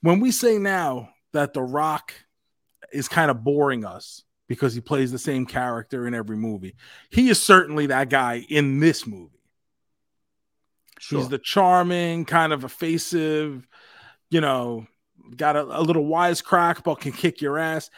when 0.02 0.20
we 0.20 0.32
say 0.32 0.58
now 0.58 1.10
that 1.34 1.54
The 1.54 1.64
Rock 1.64 2.14
is 2.92 3.08
kind 3.08 3.30
of 3.30 3.44
boring 3.44 3.86
us 3.86 4.24
because 4.48 4.74
he 4.74 4.82
plays 4.82 5.12
the 5.12 5.20
same 5.20 5.46
character 5.46 6.08
in 6.08 6.14
every 6.14 6.38
movie, 6.38 6.76
he 7.10 7.30
is 7.30 7.42
certainly 7.42 7.88
that 7.88 8.10
guy 8.10 8.46
in 8.50 8.80
this 8.80 9.06
movie. 9.08 9.32
Sure. 11.00 11.20
He's 11.20 11.30
the 11.30 11.38
charming, 11.38 12.26
kind 12.26 12.54
of 12.54 12.64
evasive, 12.64 13.68
you 14.30 14.42
know, 14.42 14.88
got 15.36 15.56
a, 15.56 15.64
a 15.64 15.82
little 15.82 16.06
wisecrack, 16.06 16.84
but 16.84 17.02
can 17.02 17.12
kick 17.12 17.42
your 17.42 17.58
ass. 17.58 17.90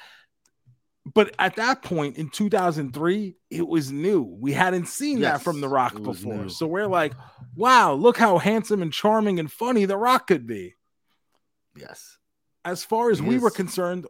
But 1.13 1.33
at 1.39 1.55
that 1.55 1.83
point 1.83 2.17
in 2.17 2.29
2003, 2.29 3.37
it 3.49 3.65
was 3.65 3.91
new. 3.93 4.23
We 4.23 4.51
hadn't 4.51 4.87
seen 4.87 5.21
that 5.21 5.41
from 5.41 5.61
The 5.61 5.69
Rock 5.69 6.01
before. 6.01 6.33
new. 6.35 6.49
So 6.49 6.67
we're 6.67 6.87
like, 6.87 7.13
wow, 7.55 7.93
look 7.93 8.17
how 8.17 8.39
handsome 8.39 8.81
and 8.81 8.91
charming 8.91 9.39
and 9.39 9.49
funny 9.49 9.85
The 9.85 9.95
Rock 9.97 10.27
could 10.27 10.45
be. 10.45 10.75
yes. 11.75 12.17
As 12.65 12.83
far 12.83 13.09
as 13.09 13.19
He 13.19 13.25
we 13.25 13.37
were 13.37 13.49
concerned, 13.51 14.07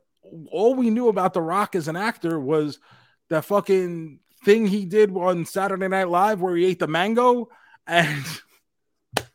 all 0.52 0.76
we 0.76 0.90
knew 0.90 1.08
about 1.10 1.34
The 1.34 1.42
Rock 1.42 1.76
as 1.76 1.88
an 1.88 1.96
actor 1.96 2.40
was 2.40 2.80
that 3.30 3.46
fucking 3.46 4.20
thing 4.46 4.68
he 4.68 4.86
did 4.86 5.16
on 5.16 5.46
Saturday 5.46 5.88
Night 5.88 6.10
Live 6.10 6.40
where 6.42 6.56
he 6.56 6.66
ate 6.66 6.80
the 6.80 6.88
mango 6.88 7.50
and 7.86 8.24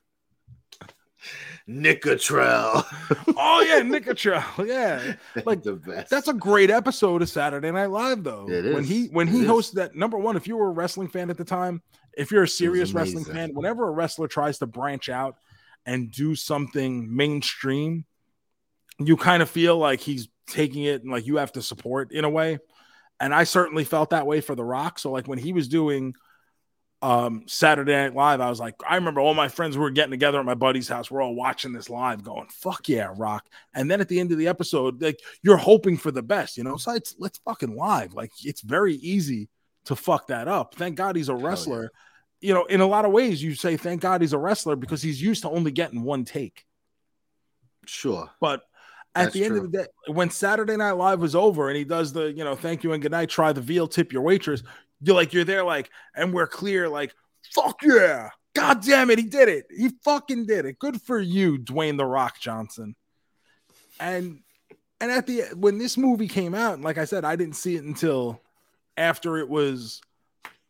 Nicotrell. 1.68 2.84
oh 3.36 3.64
yeah, 3.66 3.80
Nicotrell. 3.80 4.66
Yeah. 4.66 5.14
Like 5.46 5.62
the 5.62 5.74
best. 5.74 6.10
that's 6.10 6.28
a 6.28 6.34
great 6.34 6.70
episode 6.70 7.22
of 7.22 7.28
Saturday 7.28 7.70
Night 7.70 7.90
Live 7.90 8.24
though. 8.24 8.48
It 8.48 8.64
When 8.74 8.82
is. 8.82 8.88
he 8.88 9.06
when 9.06 9.28
It 9.28 9.32
he 9.32 9.40
is. 9.42 9.48
hosted 9.48 9.72
that 9.74 9.94
number 9.94 10.18
one, 10.18 10.36
if 10.36 10.46
you 10.46 10.56
were 10.56 10.68
a 10.68 10.72
wrestling 10.72 11.08
fan 11.08 11.30
at 11.30 11.36
the 11.38 11.44
time, 11.44 11.82
if 12.16 12.30
you're 12.30 12.42
a 12.42 12.48
serious 12.48 12.92
wrestling 12.92 13.24
fan, 13.24 13.54
whenever 13.54 13.86
a 13.88 13.90
wrestler 13.92 14.28
tries 14.28 14.58
to 14.58 14.66
branch 14.66 15.08
out 15.08 15.36
and 15.86 16.10
do 16.10 16.34
something 16.34 17.14
mainstream, 17.14 18.04
you 19.06 19.16
kind 19.16 19.42
of 19.42 19.50
feel 19.50 19.76
like 19.78 20.00
he's 20.00 20.28
taking 20.46 20.84
it 20.84 21.02
and 21.02 21.10
like 21.10 21.26
you 21.26 21.36
have 21.36 21.52
to 21.52 21.62
support 21.62 22.12
in 22.12 22.24
a 22.24 22.30
way. 22.30 22.58
And 23.20 23.34
I 23.34 23.44
certainly 23.44 23.84
felt 23.84 24.10
that 24.10 24.26
way 24.26 24.40
for 24.40 24.54
The 24.54 24.64
Rock. 24.64 24.98
So 24.98 25.10
like 25.10 25.28
when 25.28 25.38
he 25.38 25.52
was 25.52 25.68
doing 25.68 26.14
um 27.00 27.42
Saturday 27.46 27.92
Night 27.92 28.14
Live, 28.14 28.40
I 28.40 28.48
was 28.48 28.60
like, 28.60 28.74
I 28.88 28.94
remember 28.96 29.20
all 29.20 29.34
my 29.34 29.48
friends 29.48 29.76
were 29.76 29.90
getting 29.90 30.12
together 30.12 30.38
at 30.38 30.44
my 30.44 30.54
buddy's 30.54 30.88
house. 30.88 31.10
We're 31.10 31.22
all 31.22 31.34
watching 31.34 31.72
this 31.72 31.90
live, 31.90 32.22
going, 32.22 32.48
"Fuck 32.48 32.88
yeah, 32.88 33.12
Rock!" 33.16 33.44
And 33.74 33.90
then 33.90 34.00
at 34.00 34.08
the 34.08 34.20
end 34.20 34.30
of 34.32 34.38
the 34.38 34.48
episode, 34.48 35.02
like 35.02 35.20
you're 35.42 35.56
hoping 35.56 35.96
for 35.96 36.10
the 36.12 36.22
best, 36.22 36.56
you 36.56 36.64
know. 36.64 36.76
So 36.76 36.92
it's 36.92 37.14
let's 37.18 37.38
fucking 37.38 37.74
live. 37.76 38.14
Like 38.14 38.30
it's 38.44 38.60
very 38.60 38.94
easy 38.94 39.48
to 39.86 39.96
fuck 39.96 40.28
that 40.28 40.46
up. 40.48 40.74
Thank 40.76 40.96
God 40.96 41.16
he's 41.16 41.28
a 41.28 41.36
yeah. 41.36 41.44
wrestler. 41.44 41.90
You 42.40 42.54
know, 42.54 42.64
in 42.64 42.80
a 42.80 42.86
lot 42.86 43.04
of 43.04 43.12
ways, 43.12 43.42
you 43.42 43.54
say 43.54 43.76
thank 43.76 44.00
God 44.00 44.20
he's 44.20 44.32
a 44.32 44.38
wrestler 44.38 44.76
because 44.76 45.02
he's 45.02 45.22
used 45.22 45.42
to 45.42 45.50
only 45.50 45.70
getting 45.72 46.02
one 46.02 46.24
take. 46.24 46.64
sure. 47.86 48.30
But 48.40 48.62
at 49.14 49.32
the 49.32 49.44
end 49.44 49.56
of 49.56 49.70
the 49.70 49.78
day, 49.78 49.86
when 50.06 50.30
Saturday 50.30 50.76
Night 50.76 50.92
Live 50.92 51.20
was 51.20 51.34
over 51.34 51.68
and 51.68 51.76
he 51.76 51.84
does 51.84 52.12
the, 52.12 52.32
you 52.32 52.44
know, 52.44 52.54
thank 52.54 52.82
you 52.82 52.92
and 52.92 53.02
good 53.02 53.12
night, 53.12 53.28
try 53.28 53.52
the 53.52 53.60
veal, 53.60 53.86
tip 53.86 54.12
your 54.12 54.22
waitress, 54.22 54.62
you're 55.02 55.16
like, 55.16 55.32
you're 55.32 55.44
there, 55.44 55.64
like, 55.64 55.90
and 56.14 56.32
we're 56.32 56.46
clear, 56.46 56.88
like, 56.88 57.14
fuck 57.54 57.82
yeah. 57.82 58.30
God 58.54 58.82
damn 58.82 59.10
it, 59.10 59.18
he 59.18 59.24
did 59.24 59.48
it. 59.48 59.66
He 59.70 59.90
fucking 60.04 60.46
did 60.46 60.64
it. 60.66 60.78
Good 60.78 61.00
for 61.02 61.18
you, 61.18 61.58
Dwayne 61.58 61.96
the 61.96 62.04
Rock 62.04 62.38
Johnson. 62.38 62.94
And 63.98 64.40
and 65.00 65.10
at 65.10 65.26
the 65.26 65.44
when 65.54 65.78
this 65.78 65.96
movie 65.96 66.28
came 66.28 66.54
out, 66.54 66.80
like 66.80 66.98
I 66.98 67.04
said, 67.04 67.24
I 67.24 67.36
didn't 67.36 67.56
see 67.56 67.76
it 67.76 67.84
until 67.84 68.40
after 68.96 69.38
it 69.38 69.48
was 69.48 70.00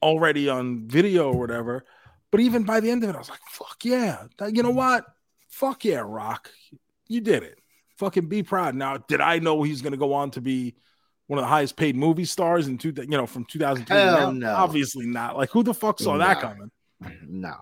already 0.01 0.49
on 0.49 0.89
video 0.89 1.33
or 1.33 1.39
whatever. 1.39 1.85
But 2.31 2.41
even 2.41 2.63
by 2.65 2.81
the 2.81 2.91
end 2.91 3.05
of 3.05 3.11
it, 3.11 3.17
I 3.17 3.19
was 3.19 3.29
like, 3.29 3.41
fuck 3.51 3.85
yeah. 3.85 4.27
You 4.49 4.63
know 4.63 4.71
what? 4.71 5.05
Fuck 5.49 5.85
yeah, 5.85 6.03
Rock. 6.05 6.51
You 7.09 7.21
did 7.21 7.43
it. 7.43 7.59
Fucking 8.03 8.27
be 8.27 8.43
proud. 8.43 8.75
Now, 8.75 8.97
did 8.97 9.21
I 9.21 9.39
know 9.39 9.63
he's 9.63 9.81
going 9.81 9.93
to 9.93 9.97
go 9.97 10.13
on 10.13 10.33
to 10.33 10.41
be 10.41 10.75
one 11.29 11.39
of 11.39 11.45
the 11.45 11.49
highest 11.49 11.77
paid 11.77 11.95
movie 11.95 12.25
stars 12.25 12.67
in 12.67 12.77
two, 12.77 12.93
you 12.97 13.07
know, 13.17 13.29
from 13.29 13.45
2003? 13.45 13.97
Hell 13.97 14.33
no. 14.33 14.53
Obviously 14.53 15.07
not. 15.07 15.37
Like, 15.37 15.51
who 15.51 15.63
the 15.63 15.73
fuck 15.73 16.01
saw 16.01 16.19
that 16.19 16.41
coming? 16.41 16.71
No, 17.29 17.55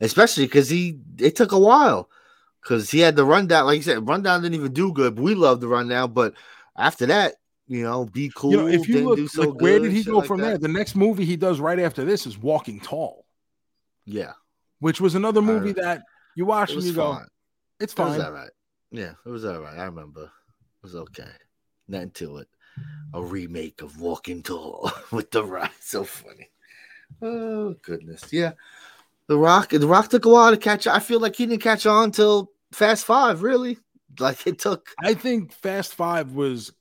especially 0.00 0.44
because 0.46 0.68
he 0.70 1.00
it 1.18 1.36
took 1.36 1.52
a 1.52 1.58
while 1.58 2.08
because 2.62 2.90
he 2.90 3.00
had 3.00 3.14
the 3.16 3.24
rundown. 3.24 3.66
Like 3.66 3.76
you 3.76 3.82
said, 3.82 4.06
rundown 4.08 4.40
didn't 4.42 4.54
even 4.56 4.72
do 4.72 4.90
good. 4.92 5.18
We 5.18 5.34
loved 5.34 5.60
the 5.62 5.68
rundown, 5.68 6.12
but 6.12 6.34
after 6.76 7.04
that, 7.06 7.34
you 7.66 7.82
know, 7.82 8.04
be 8.06 8.30
cool. 8.34 8.50
you 8.52 8.56
know, 8.58 8.66
if 8.66 8.88
you 8.88 9.04
look, 9.04 9.16
do 9.16 9.28
so 9.28 9.48
like, 9.50 9.60
where 9.60 9.78
did 9.78 9.92
he 9.92 10.02
go 10.02 10.18
like 10.18 10.26
from 10.26 10.40
that. 10.40 10.46
there? 10.48 10.58
The 10.58 10.68
next 10.68 10.96
movie 10.96 11.24
he 11.26 11.36
does 11.36 11.60
right 11.60 11.78
after 11.78 12.04
this 12.04 12.26
is 12.26 12.36
Walking 12.38 12.80
Tall, 12.80 13.24
Yeah, 14.06 14.32
which 14.80 15.00
was 15.00 15.14
another 15.14 15.40
movie 15.42 15.72
that 15.72 16.02
you 16.36 16.44
watch 16.46 16.70
and 16.70 16.76
was 16.76 16.86
you 16.86 16.94
go, 16.94 17.14
fine. 17.14 17.26
it's 17.80 17.92
It 17.94 17.98
was 17.98 18.16
fine. 18.16 18.20
all 18.26 18.32
right. 18.32 18.50
Yeah, 18.94 19.14
it 19.26 19.28
was 19.28 19.44
all 19.44 19.58
right. 19.60 19.76
I 19.76 19.84
remember. 19.86 20.22
It 20.22 20.82
was 20.82 20.94
okay. 20.94 21.28
Nothing 21.88 22.12
to 22.12 22.36
it. 22.38 22.48
A 23.12 23.20
remake 23.20 23.82
of 23.82 24.00
Walking 24.00 24.42
Tall 24.42 24.90
with 25.10 25.32
The 25.32 25.44
Rock. 25.44 25.72
So 25.80 26.04
funny. 26.04 26.48
Oh 27.20 27.74
goodness. 27.82 28.32
Yeah. 28.32 28.52
The 29.26 29.36
Rock. 29.36 29.70
The 29.70 29.86
Rock 29.86 30.10
took 30.10 30.26
a 30.26 30.28
while 30.28 30.52
to 30.52 30.56
catch. 30.56 30.86
I 30.86 31.00
feel 31.00 31.18
like 31.18 31.34
he 31.34 31.46
didn't 31.46 31.62
catch 31.62 31.86
on 31.86 32.12
till 32.12 32.52
Fast 32.72 33.04
Five. 33.04 33.42
Really. 33.42 33.78
Like 34.20 34.46
it 34.46 34.60
took. 34.60 34.90
I 35.02 35.14
think 35.14 35.52
Fast 35.52 35.94
Five 35.94 36.32
was 36.32 36.72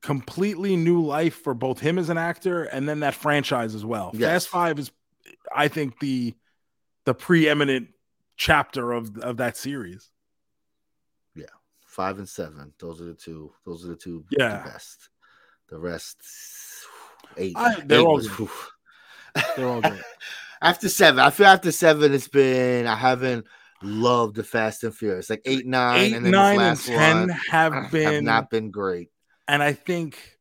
completely 0.00 0.74
new 0.74 1.02
life 1.04 1.42
for 1.42 1.52
both 1.52 1.80
him 1.80 1.98
as 1.98 2.08
an 2.08 2.16
actor 2.16 2.64
and 2.64 2.88
then 2.88 3.00
that 3.00 3.14
franchise 3.14 3.74
as 3.74 3.84
well. 3.84 4.10
Yes. 4.14 4.30
Fast 4.30 4.48
Five 4.48 4.78
is, 4.78 4.90
I 5.54 5.68
think, 5.68 6.00
the 6.00 6.34
the 7.04 7.12
preeminent 7.12 7.88
chapter 8.38 8.92
of 8.92 9.18
of 9.18 9.36
that 9.36 9.58
series. 9.58 10.10
Five 11.98 12.18
and 12.18 12.28
seven. 12.28 12.72
Those 12.78 13.00
are 13.00 13.06
the 13.06 13.14
two. 13.14 13.52
Those 13.66 13.84
are 13.84 13.88
the 13.88 13.96
two. 13.96 14.24
Yeah. 14.30 14.58
The 14.62 14.70
best. 14.70 15.08
The 15.68 15.78
rest. 15.80 16.16
Eight. 17.36 17.54
I- 17.56 17.80
they're 17.84 17.98
eight 17.98 18.04
all 18.06 18.14
was-. 18.14 18.28
They're 19.56 19.66
all 19.66 19.80
good. 19.80 20.00
after 20.62 20.88
seven, 20.88 21.18
I 21.18 21.30
feel 21.30 21.46
after 21.46 21.72
seven, 21.72 22.14
it's 22.14 22.28
been 22.28 22.86
I 22.86 22.94
haven't 22.94 23.46
loved 23.82 24.36
the 24.36 24.44
Fast 24.44 24.84
and 24.84 24.94
Furious. 24.94 25.28
Like 25.28 25.42
eight, 25.44 25.66
nine, 25.66 25.98
Eight, 25.98 26.12
and 26.14 26.24
then 26.24 26.30
nine, 26.30 26.60
and 26.60 26.78
ten 26.78 27.18
one 27.20 27.28
have 27.50 27.72
have 27.74 27.90
been, 27.90 28.24
not 28.24 28.48
been 28.48 28.70
great. 28.70 29.10
and 29.48 29.60
I 29.60 29.72
think 29.72 30.38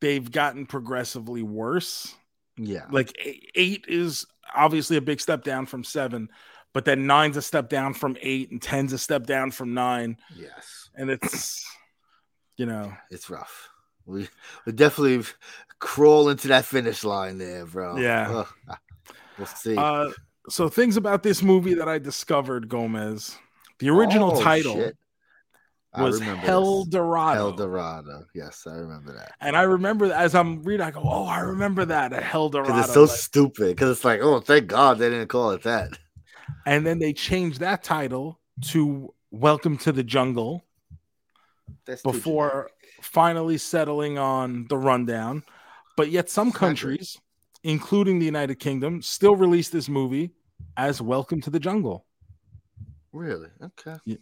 they've 0.00 0.30
gotten 0.32 0.64
progressively 0.64 1.42
worse. 1.42 2.14
Yeah, 2.56 2.86
Like 2.90 3.12
eight, 3.22 3.50
eight 3.54 3.84
is 3.86 4.24
obviously 4.56 4.96
a 4.96 5.02
big 5.02 5.20
step 5.20 5.44
down 5.44 5.66
from 5.66 5.84
seven, 5.84 6.30
but 6.72 6.84
then 6.84 7.06
nine's 7.06 7.36
a 7.36 7.42
step 7.42 7.68
down 7.68 7.94
from 7.94 8.16
eight, 8.20 8.50
and 8.50 8.60
ten's 8.60 8.92
a 8.92 8.98
step 8.98 9.26
down 9.26 9.50
from 9.50 9.74
nine, 9.74 10.16
yes, 10.36 10.88
and 10.94 11.10
it's 11.10 11.64
you 12.56 12.66
know 12.66 12.92
it's 13.10 13.30
rough. 13.30 13.68
We 14.06 14.28
we 14.66 14.72
definitely 14.72 15.24
crawl 15.78 16.28
into 16.28 16.48
that 16.48 16.64
finish 16.64 17.04
line 17.04 17.38
there, 17.38 17.64
bro. 17.66 17.96
Yeah. 17.96 18.44
We'll 19.38 19.46
see. 19.46 19.76
Uh, 19.76 20.10
so 20.48 20.68
things 20.68 20.96
about 20.96 21.22
this 21.22 21.42
movie 21.42 21.74
that 21.74 21.88
I 21.88 21.98
discovered, 21.98 22.68
Gomez. 22.68 23.36
The 23.78 23.88
original 23.88 24.32
Oh, 24.36 24.42
title 24.42 24.74
shit. 24.74 24.96
Was 25.96 26.20
Hell. 26.20 26.84
Dorado. 26.84 27.40
El 27.40 27.52
Dorado. 27.52 28.24
Yes, 28.34 28.64
I 28.66 28.74
remember 28.74 29.12
that. 29.14 29.32
and 29.40 29.56
I 29.56 29.62
remember 29.62 30.08
that 30.08 30.20
as 30.20 30.34
I'm 30.36 30.62
reading, 30.62 30.86
I 30.86 30.90
go, 30.92 31.00
"Oh, 31.02 31.24
I 31.24 31.40
remember 31.40 31.84
that 31.86 32.12
at 32.12 32.22
Hell 32.22 32.48
Dorado." 32.48 32.78
It's 32.78 32.92
so 32.94 33.02
Like- 33.04 33.10
stupid. 33.16 33.68
Because 33.76 33.96
it's 33.96 34.04
like, 34.04 34.20
oh, 34.22 34.38
thank 34.40 34.68
God 34.68 34.98
they 34.98 35.08
didn't 35.10 35.28
call 35.28 35.50
it 35.50 35.62
that. 35.62 35.98
And 36.66 36.86
then 36.86 36.98
they 36.98 37.12
changed 37.12 37.60
that 37.60 37.82
title 37.82 38.40
to 38.68 39.12
Welcome 39.30 39.78
to 39.78 39.92
the 39.92 40.02
Jungle 40.02 40.64
That's 41.86 42.02
before 42.02 42.70
finally 43.00 43.58
settling 43.58 44.18
on 44.18 44.66
the 44.68 44.76
rundown. 44.76 45.42
But 45.96 46.10
yet, 46.10 46.30
some 46.30 46.48
It's 46.48 46.54
not 46.54 46.60
great. 46.60 46.68
countries, 46.68 47.18
including 47.62 48.18
the 48.18 48.26
United 48.26 48.56
Kingdom, 48.56 49.02
still 49.02 49.36
release 49.36 49.68
this 49.68 49.88
movie 49.88 50.30
as 50.76 51.00
Welcome 51.00 51.40
to 51.42 51.50
the 51.50 51.60
Jungle. 51.60 52.06
Really? 53.12 53.48
Okay. 53.62 54.18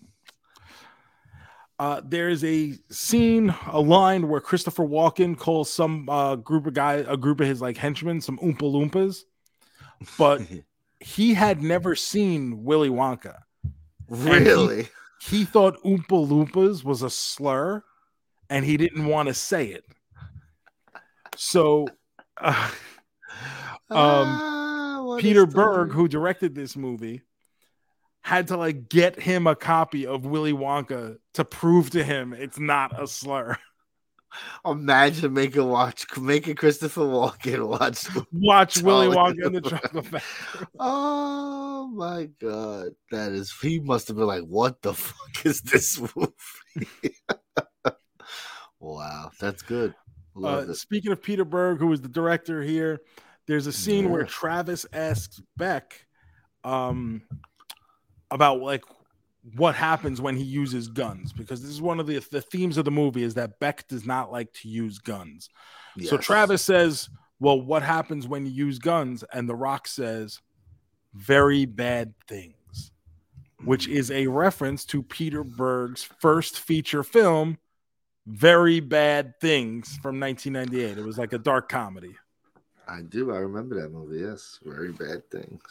Uh, 1.79 2.01
there's 2.05 2.43
a 2.43 2.75
scene, 2.91 3.55
a 3.69 3.81
line 3.81 4.29
where 4.29 4.41
Christopher 4.41 4.85
Walken 4.85 5.39
calls 5.39 5.71
some 5.71 6.09
uh, 6.09 6.35
group 6.37 6.67
of 6.67 6.75
guys, 6.75 7.07
a 7.09 7.17
group 7.17 7.41
of 7.41 7.47
his 7.47 7.61
like 7.61 7.77
henchmen, 7.77 8.21
some 8.21 8.37
Oompa 8.39 8.63
Loompas, 8.63 9.21
but 10.19 10.43
he 11.01 11.35
had 11.35 11.63
never 11.63 11.95
seen 11.95 12.65
Willy 12.65 12.89
Wonka. 12.91 13.39
really? 14.09 14.89
He 15.21 15.45
thought 15.45 15.83
Oompa 15.83 16.29
Loompas 16.29 16.85
was 16.85 17.03
a 17.03 17.11
slur, 17.11 17.83
and 18.49 18.65
he 18.65 18.77
didn't 18.77 19.07
want 19.07 19.29
to 19.29 19.35
say 19.35 19.67
it. 19.69 19.85
So, 21.37 21.89
uh, 22.41 22.71
um, 23.91 23.97
Ah, 24.41 25.17
Peter. 25.19 25.47
Berg, 25.47 25.93
who 25.93 26.09
directed 26.09 26.55
this 26.55 26.77
movie, 26.77 27.23
had 28.23 28.49
to 28.49 28.57
like 28.57 28.89
get 28.89 29.19
him 29.21 29.47
a 29.47 29.57
copy 29.57 30.07
of 30.07 30.25
Willy 30.27 30.53
Wonka 30.53 31.19
to 31.35 31.45
prove 31.45 31.91
to 31.91 32.05
him 32.05 32.33
it's 32.33 32.59
not 32.59 33.01
a 33.01 33.07
slur. 33.07 33.57
Imagine 34.65 35.33
making 35.33 35.67
watch 35.67 36.05
making 36.19 36.57
Christopher 36.57 37.03
Walken 37.03 37.67
watch. 37.67 38.07
Watch 38.33 38.83
Willy 38.83 39.15
Charlie 39.15 39.35
Wonka 39.35 39.47
and 39.47 39.55
the. 39.57 39.61
Chocolate 39.63 40.07
Factory. 40.07 40.67
Oh 40.79 41.89
my 41.89 42.29
god, 42.41 42.89
that 43.11 43.33
is. 43.33 43.53
He 43.61 43.81
must 43.81 44.09
have 44.09 44.17
been 44.17 44.27
like, 44.27 44.45
"What 44.45 44.83
the 44.83 44.95
fuck 44.95 45.47
is 45.47 45.63
this 45.63 46.01
movie?" 46.01 47.17
wow, 48.81 49.31
that's 49.41 49.63
good. 49.63 49.95
Uh, 50.43 50.73
speaking 50.73 51.11
of 51.11 51.23
Peter 51.23 51.45
Berg, 51.45 51.79
who 51.79 51.89
was 51.89 52.01
the 52.01 52.09
director 52.09 52.63
here, 52.63 53.01
there's 53.47 53.67
a 53.67 53.73
scene 53.73 54.11
where 54.11 54.25
Travis 54.25 54.87
asks 54.93 55.41
Beck 55.57 56.07
um, 56.63 57.23
about 58.31 58.61
like 58.61 58.85
what 59.57 59.75
happens 59.75 60.21
when 60.21 60.37
he 60.37 60.43
uses 60.43 60.89
guns 60.89 61.33
because 61.33 61.63
this 61.63 61.71
is 61.71 61.81
one 61.81 62.01
of 62.01 62.07
the 62.07 62.19
the 62.31 62.43
themes 62.43 62.77
of 62.77 62.85
the 62.85 62.91
movie 62.91 63.23
is 63.23 63.35
that 63.35 63.59
Beck 63.61 63.87
does 63.89 64.05
not 64.05 64.33
like 64.33 64.53
to 64.55 64.69
use 64.69 64.99
guns. 64.99 65.49
So 66.05 66.17
Travis 66.17 66.63
says, 66.63 67.09
"Well, 67.41 67.61
what 67.61 67.83
happens 67.83 68.27
when 68.27 68.47
you 68.47 68.53
use 68.53 68.79
guns?" 68.79 69.25
And 69.33 69.49
The 69.49 69.55
Rock 69.55 69.89
says, 69.89 70.41
"Very 71.15 71.65
bad 71.65 72.15
things," 72.29 72.93
which 73.65 73.87
hmm. 73.87 73.93
is 73.93 74.11
a 74.11 74.27
reference 74.27 74.85
to 74.87 75.03
Peter 75.03 75.43
Berg's 75.43 76.05
first 76.05 76.59
feature 76.61 77.03
film, 77.03 77.59
Very 78.27 78.81
Bad 78.81 79.41
Things 79.41 79.99
from 80.03 80.21
1998. 80.21 80.99
It 80.99 81.05
was 81.05 81.19
like 81.19 81.33
a 81.33 81.39
dark 81.39 81.69
comedy. 81.69 82.15
I 82.87 83.03
do. 83.03 83.33
I 83.33 83.39
remember 83.39 83.81
that 83.81 83.93
movie. 83.93 84.21
Yes, 84.21 84.59
very 84.65 84.93
bad 84.93 85.29
things. 85.31 85.63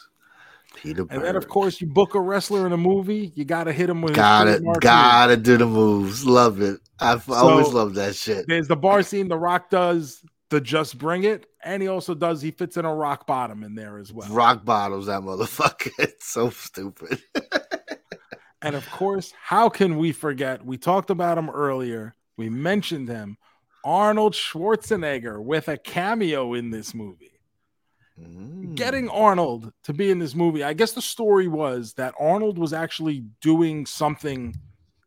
Peter. 0.82 1.06
And 1.10 1.22
then, 1.22 1.36
of 1.36 1.48
course, 1.48 1.80
you 1.80 1.86
book 1.86 2.14
a 2.14 2.20
wrestler 2.20 2.66
in 2.66 2.72
a 2.72 2.76
movie, 2.76 3.32
you 3.34 3.44
got 3.44 3.64
to 3.64 3.72
hit 3.72 3.88
him 3.90 4.02
with 4.02 4.14
gotta 4.14 4.60
gotta 4.80 5.36
do 5.36 5.56
the 5.56 5.66
moves. 5.66 6.24
Love 6.24 6.60
it. 6.60 6.80
I've 7.00 7.28
always 7.30 7.66
So- 7.66 7.72
loved 7.72 7.94
that 7.96 8.14
shit. 8.14 8.46
There's 8.48 8.68
the 8.68 8.76
bar 8.76 9.02
scene. 9.02 9.28
The 9.28 9.36
Rock 9.38 9.70
does 9.70 10.22
the 10.50 10.60
just 10.60 10.96
bring 10.98 11.24
it, 11.24 11.46
and 11.62 11.82
he 11.82 11.88
also 11.88 12.14
does. 12.14 12.40
He 12.40 12.50
fits 12.50 12.76
in 12.76 12.84
a 12.84 12.94
rock 12.94 13.26
bottom 13.26 13.62
in 13.62 13.74
there 13.74 13.98
as 13.98 14.12
well. 14.12 14.28
Rock 14.30 14.64
bottoms, 14.64 15.06
that 15.06 15.20
motherfucker. 15.20 15.90
It's 15.98 16.26
so 16.28 16.50
stupid. 16.50 17.20
And 18.60 18.74
of 18.74 18.90
course, 18.90 19.32
how 19.40 19.68
can 19.68 19.98
we 19.98 20.10
forget? 20.10 20.66
We 20.66 20.78
talked 20.78 21.10
about 21.10 21.38
him 21.38 21.48
earlier. 21.48 22.16
We 22.36 22.48
mentioned 22.50 23.08
him, 23.08 23.36
Arnold 23.84 24.34
Schwarzenegger, 24.34 25.40
with 25.40 25.68
a 25.68 25.76
cameo 25.78 26.54
in 26.54 26.70
this 26.70 26.92
movie. 26.92 27.37
Mm. 28.20 28.74
Getting 28.74 29.08
Arnold 29.08 29.72
to 29.84 29.92
be 29.92 30.10
in 30.10 30.18
this 30.18 30.34
movie, 30.34 30.64
I 30.64 30.72
guess 30.72 30.92
the 30.92 31.02
story 31.02 31.48
was 31.48 31.94
that 31.94 32.14
Arnold 32.18 32.58
was 32.58 32.72
actually 32.72 33.24
doing 33.40 33.86
something 33.86 34.54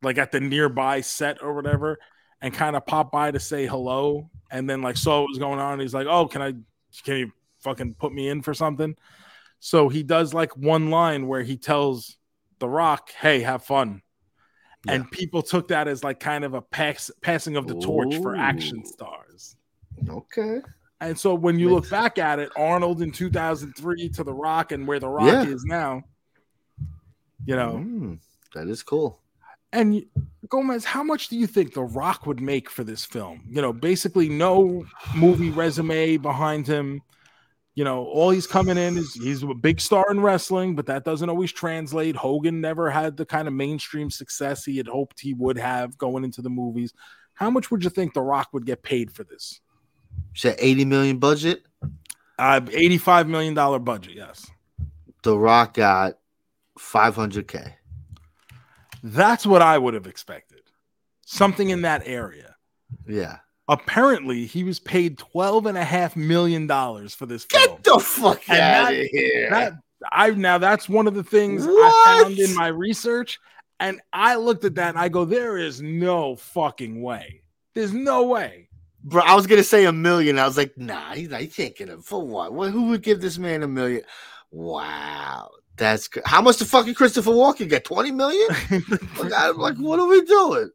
like 0.02 0.18
at 0.18 0.32
the 0.32 0.40
nearby 0.40 1.02
set 1.02 1.42
or 1.44 1.54
whatever, 1.54 2.00
and 2.42 2.54
kind 2.54 2.76
of 2.76 2.86
popped 2.86 3.12
by 3.12 3.32
to 3.32 3.40
say 3.40 3.68
hello, 3.68 4.30
and 4.50 4.70
then 4.70 4.82
like 4.82 4.98
saw 4.98 5.22
what 5.22 5.30
was 5.30 5.38
going 5.38 5.60
on. 5.60 5.74
And 5.74 5.82
he's 5.82 5.94
like, 5.94 6.08
"Oh, 6.08 6.28
can 6.28 6.42
I? 6.42 6.54
Can 7.04 7.18
you 7.18 7.32
fucking 7.60 7.96
put 7.96 8.12
me 8.14 8.30
in 8.30 8.42
for 8.42 8.54
something?" 8.54 8.96
So 9.60 9.90
he 9.90 10.02
does 10.02 10.34
like 10.34 10.58
one 10.58 10.90
line 10.90 11.28
where 11.28 11.44
he 11.44 11.58
tells 11.58 12.18
The 12.60 12.68
Rock, 12.68 13.12
"Hey, 13.12 13.42
have 13.42 13.64
fun." 13.64 14.02
And 14.88 15.10
people 15.12 15.44
took 15.44 15.68
that 15.68 15.88
as 15.88 16.04
like 16.04 16.20
kind 16.20 16.44
of 16.44 16.56
a 16.56 16.62
pass, 16.62 17.12
passing 17.22 17.56
of 17.56 17.68
the 17.68 17.80
torch 17.80 18.16
for 18.16 18.36
action 18.36 18.84
stars. 18.86 19.56
Okay. 20.10 20.62
And 21.02 21.18
so 21.20 21.34
when 21.34 21.58
you 21.60 21.70
look 21.74 21.90
back 21.90 22.18
at 22.20 22.38
it, 22.40 22.52
Arnold 22.56 23.02
in 23.02 23.12
2003 23.12 24.10
to 24.10 24.24
The 24.24 24.34
Rock 24.34 24.72
and 24.72 24.88
where 24.88 25.00
The 25.00 25.10
Rock 25.10 25.26
Yeah. 25.46 25.46
is 25.52 25.64
now, 25.66 26.04
you 27.46 27.56
know, 27.56 27.82
Mm, 27.84 28.20
that 28.54 28.68
is 28.68 28.84
cool. 28.84 29.20
and 29.74 30.06
Gomez, 30.50 30.86
how 30.86 31.02
much 31.02 31.30
do 31.30 31.38
you 31.38 31.48
think 31.48 31.74
The 31.74 31.82
Rock 31.84 32.26
would 32.28 32.40
make 32.40 32.70
for 32.70 32.84
this 32.84 33.04
film? 33.04 33.42
You 33.50 33.62
know, 33.62 33.74
basically 33.74 34.30
no 34.30 34.86
movie 35.16 35.50
resume 35.50 36.18
behind 36.18 36.68
him. 36.68 37.02
You 37.74 37.86
know, 37.86 38.04
all 38.04 38.30
he's 38.32 38.48
coming 38.48 38.78
in 38.78 38.98
is 38.98 39.14
he's 39.14 39.42
a 39.44 39.54
big 39.56 39.80
star 39.80 40.06
in 40.12 40.20
wrestling, 40.20 40.76
but 40.76 40.86
that 40.88 41.06
doesn't 41.06 41.30
always 41.30 41.52
translate. 41.54 42.16
Hogan 42.18 42.60
never 42.62 42.92
had 42.92 43.16
the 43.18 43.26
kind 43.26 43.48
of 43.48 43.54
mainstream 43.54 44.12
success 44.12 44.66
he 44.66 44.76
had 44.78 44.88
hoped 44.88 45.22
he 45.22 45.34
would 45.34 45.58
have 45.58 45.98
going 45.98 46.26
into 46.26 46.42
the 46.42 46.50
movies. 46.50 46.94
How 47.34 47.50
much 47.50 47.72
would 47.72 47.84
you 47.84 47.90
think 47.90 48.14
The 48.14 48.22
Rock 48.22 48.50
would 48.52 48.66
get 48.66 48.84
paid 48.84 49.10
for 49.12 49.24
this? 49.24 49.62
You 50.34 50.38
said 50.40 50.56
80 50.60 50.86
million 50.86 51.18
budget. 51.18 51.64
Uh, 52.40 52.60
$85 52.62 53.28
million 53.28 53.54
budget, 53.84 54.14
yes. 54.16 54.50
The 55.24 55.38
Rock 55.38 55.76
got 55.76 56.18
500k. 56.80 57.74
That's 59.04 59.46
what 59.46 59.62
I 59.62 59.78
would 59.78 59.94
have 59.94 60.08
expected. 60.08 60.62
Something 61.26 61.70
in 61.70 61.82
that 61.84 62.04
area. 62.06 62.56
Yeah. 63.08 63.38
Apparently, 63.68 64.46
he 64.46 64.64
was 64.64 64.80
paid 64.80 65.18
twelve 65.18 65.66
and 65.66 65.78
a 65.78 65.84
half 65.84 66.16
million 66.16 66.68
dollars 66.68 67.14
for 67.16 67.26
this 67.26 67.46
film. 67.46 67.76
Get 67.78 67.84
the 67.86 68.00
fuck 68.00 68.42
And 68.50 68.60
out 68.60 68.90
that- 68.92 69.00
of 69.00 69.08
here. 69.08 69.50
That 69.50 69.74
I 70.12 70.32
now 70.32 70.58
that's 70.58 70.90
one 70.90 71.08
of 71.08 71.14
the 71.14 71.24
things 71.24 71.66
I 71.68 72.22
found 72.24 72.38
in 72.40 72.54
my 72.56 72.68
research, 72.68 73.40
and 73.80 74.02
I 74.12 74.36
looked 74.36 74.66
at 74.66 74.76
that 74.76 74.90
and 74.90 74.98
I 74.98 75.08
go, 75.10 75.24
there 75.26 75.58
is 75.58 75.82
no 75.82 76.36
fucking 76.36 77.02
way. 77.02 77.44
There's 77.76 77.94
no 77.94 78.24
way. 78.24 78.68
Bro, 79.04 79.24
I 79.24 79.36
was 79.36 79.48
gonna 79.48 79.64
say 79.64 79.86
a 79.86 79.92
million. 79.92 80.38
I 80.38 80.46
was 80.46 80.58
like, 80.58 80.78
nah, 80.78 81.14
he's 81.14 81.30
not. 81.30 81.42
He 81.42 81.48
can't 81.48 81.76
get 81.76 81.90
it 81.90 82.04
for 82.04 82.22
what? 82.26 82.54
What- 82.54 82.72
Who 82.72 82.88
would 82.90 83.02
give 83.02 83.20
this 83.22 83.38
man 83.38 83.64
a 83.64 83.68
million? 83.68 84.04
Wow, 84.52 85.50
that's 85.78 86.08
cr- 86.08 86.20
how 86.26 86.42
much 86.42 86.58
the 86.58 86.66
fucking 86.66 86.94
Christopher 86.94 87.32
Walken 87.32 87.70
get? 87.70 87.86
Twenty 87.86 88.12
million? 88.12 88.48
Oh, 88.82 89.24
like, 89.24 89.34
I'm 89.36 89.58
like, 89.58 89.78
what 89.78 90.00
are 90.00 90.08
we 90.08 90.22
doing? 90.24 90.70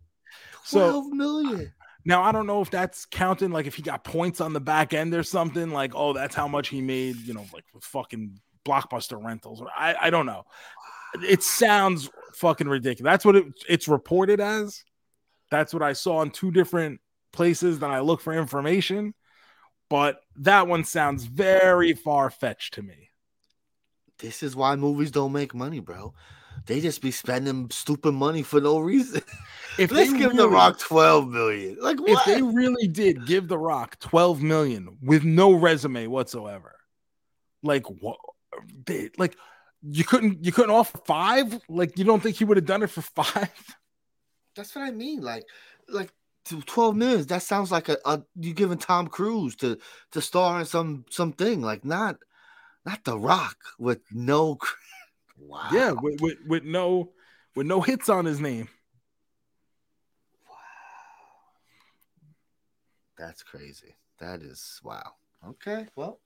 So- 0.65 0.79
Twelve 0.91 1.13
million. 1.13 1.73
Now 2.05 2.23
I 2.23 2.31
don't 2.33 2.47
know 2.47 2.61
if 2.63 2.71
that's 2.71 3.05
counting 3.05 3.51
like 3.51 3.67
if 3.67 3.75
he 3.75 3.83
got 3.83 4.05
points 4.05 4.41
on 4.41 4.53
the 4.53 4.61
back 4.61 4.95
end 4.95 5.13
or 5.15 5.23
something, 5.25 5.71
like, 5.71 5.93
oh, 5.95 6.13
that's 6.13 6.35
how 6.37 6.47
much 6.47 6.69
he 6.69 6.81
made, 6.81 7.17
you 7.17 7.35
know, 7.35 7.45
like 7.53 7.65
with 7.75 7.83
fucking 7.85 8.39
blockbuster 8.65 9.23
rentals. 9.23 9.61
Or 9.61 9.69
I, 9.77 9.95
I 10.03 10.11
don't 10.11 10.27
know. 10.27 10.45
It 11.27 11.43
sounds 11.43 12.09
fucking 12.35 12.69
ridiculous. 12.69 13.11
That's 13.11 13.25
what 13.25 13.35
it, 13.37 13.45
it's 13.69 13.89
reported 13.89 14.41
as. 14.41 14.85
That's 15.51 15.73
what 15.75 15.83
I 15.83 15.95
saw 15.95 16.23
in 16.23 16.31
two 16.31 16.51
different 16.53 17.01
places 17.37 17.79
that 17.81 17.91
I 17.91 18.01
look 18.01 18.21
for 18.21 18.33
information. 18.33 19.15
But 19.89 20.21
that 20.37 20.67
one 20.67 20.83
sounds 20.85 21.25
very 21.25 21.93
far 21.93 22.29
fetched 22.31 22.75
to 22.75 22.83
me. 22.83 23.11
This 24.19 24.43
is 24.43 24.57
why 24.57 24.75
movies 24.75 25.13
don't 25.13 25.33
make 25.33 25.55
money, 25.55 25.79
bro. 25.79 26.15
They 26.65 26.81
just 26.81 27.03
be 27.03 27.11
spending 27.13 27.69
stupid 27.71 28.13
money 28.13 28.43
for 28.43 28.61
no 28.61 28.79
reason. 28.81 29.23
If 29.79 29.91
Let's 29.93 30.11
they 30.11 30.19
give 30.19 30.31
The 30.31 30.39
really- 30.45 30.55
Rock 30.55 30.79
twelve 30.79 31.29
million. 31.29 31.77
Like 31.81 32.01
what? 32.01 32.11
if 32.11 32.25
they 32.25 32.41
really 32.41 32.89
did 32.89 33.27
give 33.27 33.47
The 33.47 33.59
Rock 33.59 33.99
12 34.01 34.41
million 34.43 34.97
with 35.03 35.23
no 35.23 35.53
resume 35.53 36.07
whatsoever, 36.07 36.77
like 37.63 37.85
what 38.01 38.17
they 38.87 39.11
like 39.19 39.37
you 39.83 40.03
couldn't 40.03 40.43
you 40.43 40.51
couldn't 40.51 40.71
offer 40.71 40.97
five? 41.05 41.61
Like 41.69 41.99
you 41.99 42.05
don't 42.05 42.23
think 42.23 42.37
he 42.37 42.45
would 42.47 42.57
have 42.57 42.65
done 42.65 42.83
it 42.85 42.91
for 42.91 43.03
five? 43.23 43.51
That's 44.57 44.75
what 44.75 44.83
I 44.87 44.93
mean. 44.93 45.21
Like, 45.21 45.45
like 45.91 46.11
to 46.47 46.93
minutes 46.93 47.27
That 47.27 47.43
sounds 47.43 47.71
like 47.73 47.89
a, 47.89 47.99
a 48.05 48.23
you 48.37 48.55
giving 48.55 48.79
Tom 48.79 49.09
Cruise 49.09 49.57
to 49.57 49.79
to 50.13 50.21
star 50.21 50.61
in 50.61 50.67
some 50.67 51.05
something 51.11 51.61
like 51.63 51.85
not 51.85 52.17
not 52.85 53.05
The 53.05 53.19
Rock 53.19 53.57
with 53.79 54.01
no. 54.13 54.59
Wow. 55.39 55.69
Yeah, 55.71 55.91
with, 55.93 56.19
with 56.23 56.39
with 56.47 56.65
no 56.65 57.13
with 57.55 57.67
no 57.67 57.83
hits 57.83 58.09
on 58.09 58.25
his 58.25 58.41
name. 58.41 58.69
Wow 60.49 60.57
that's 63.19 63.43
crazy. 63.43 63.97
That 64.19 64.43
is 64.43 64.81
wow. 64.83 65.13
Okay, 65.47 65.87
well, 65.97 66.21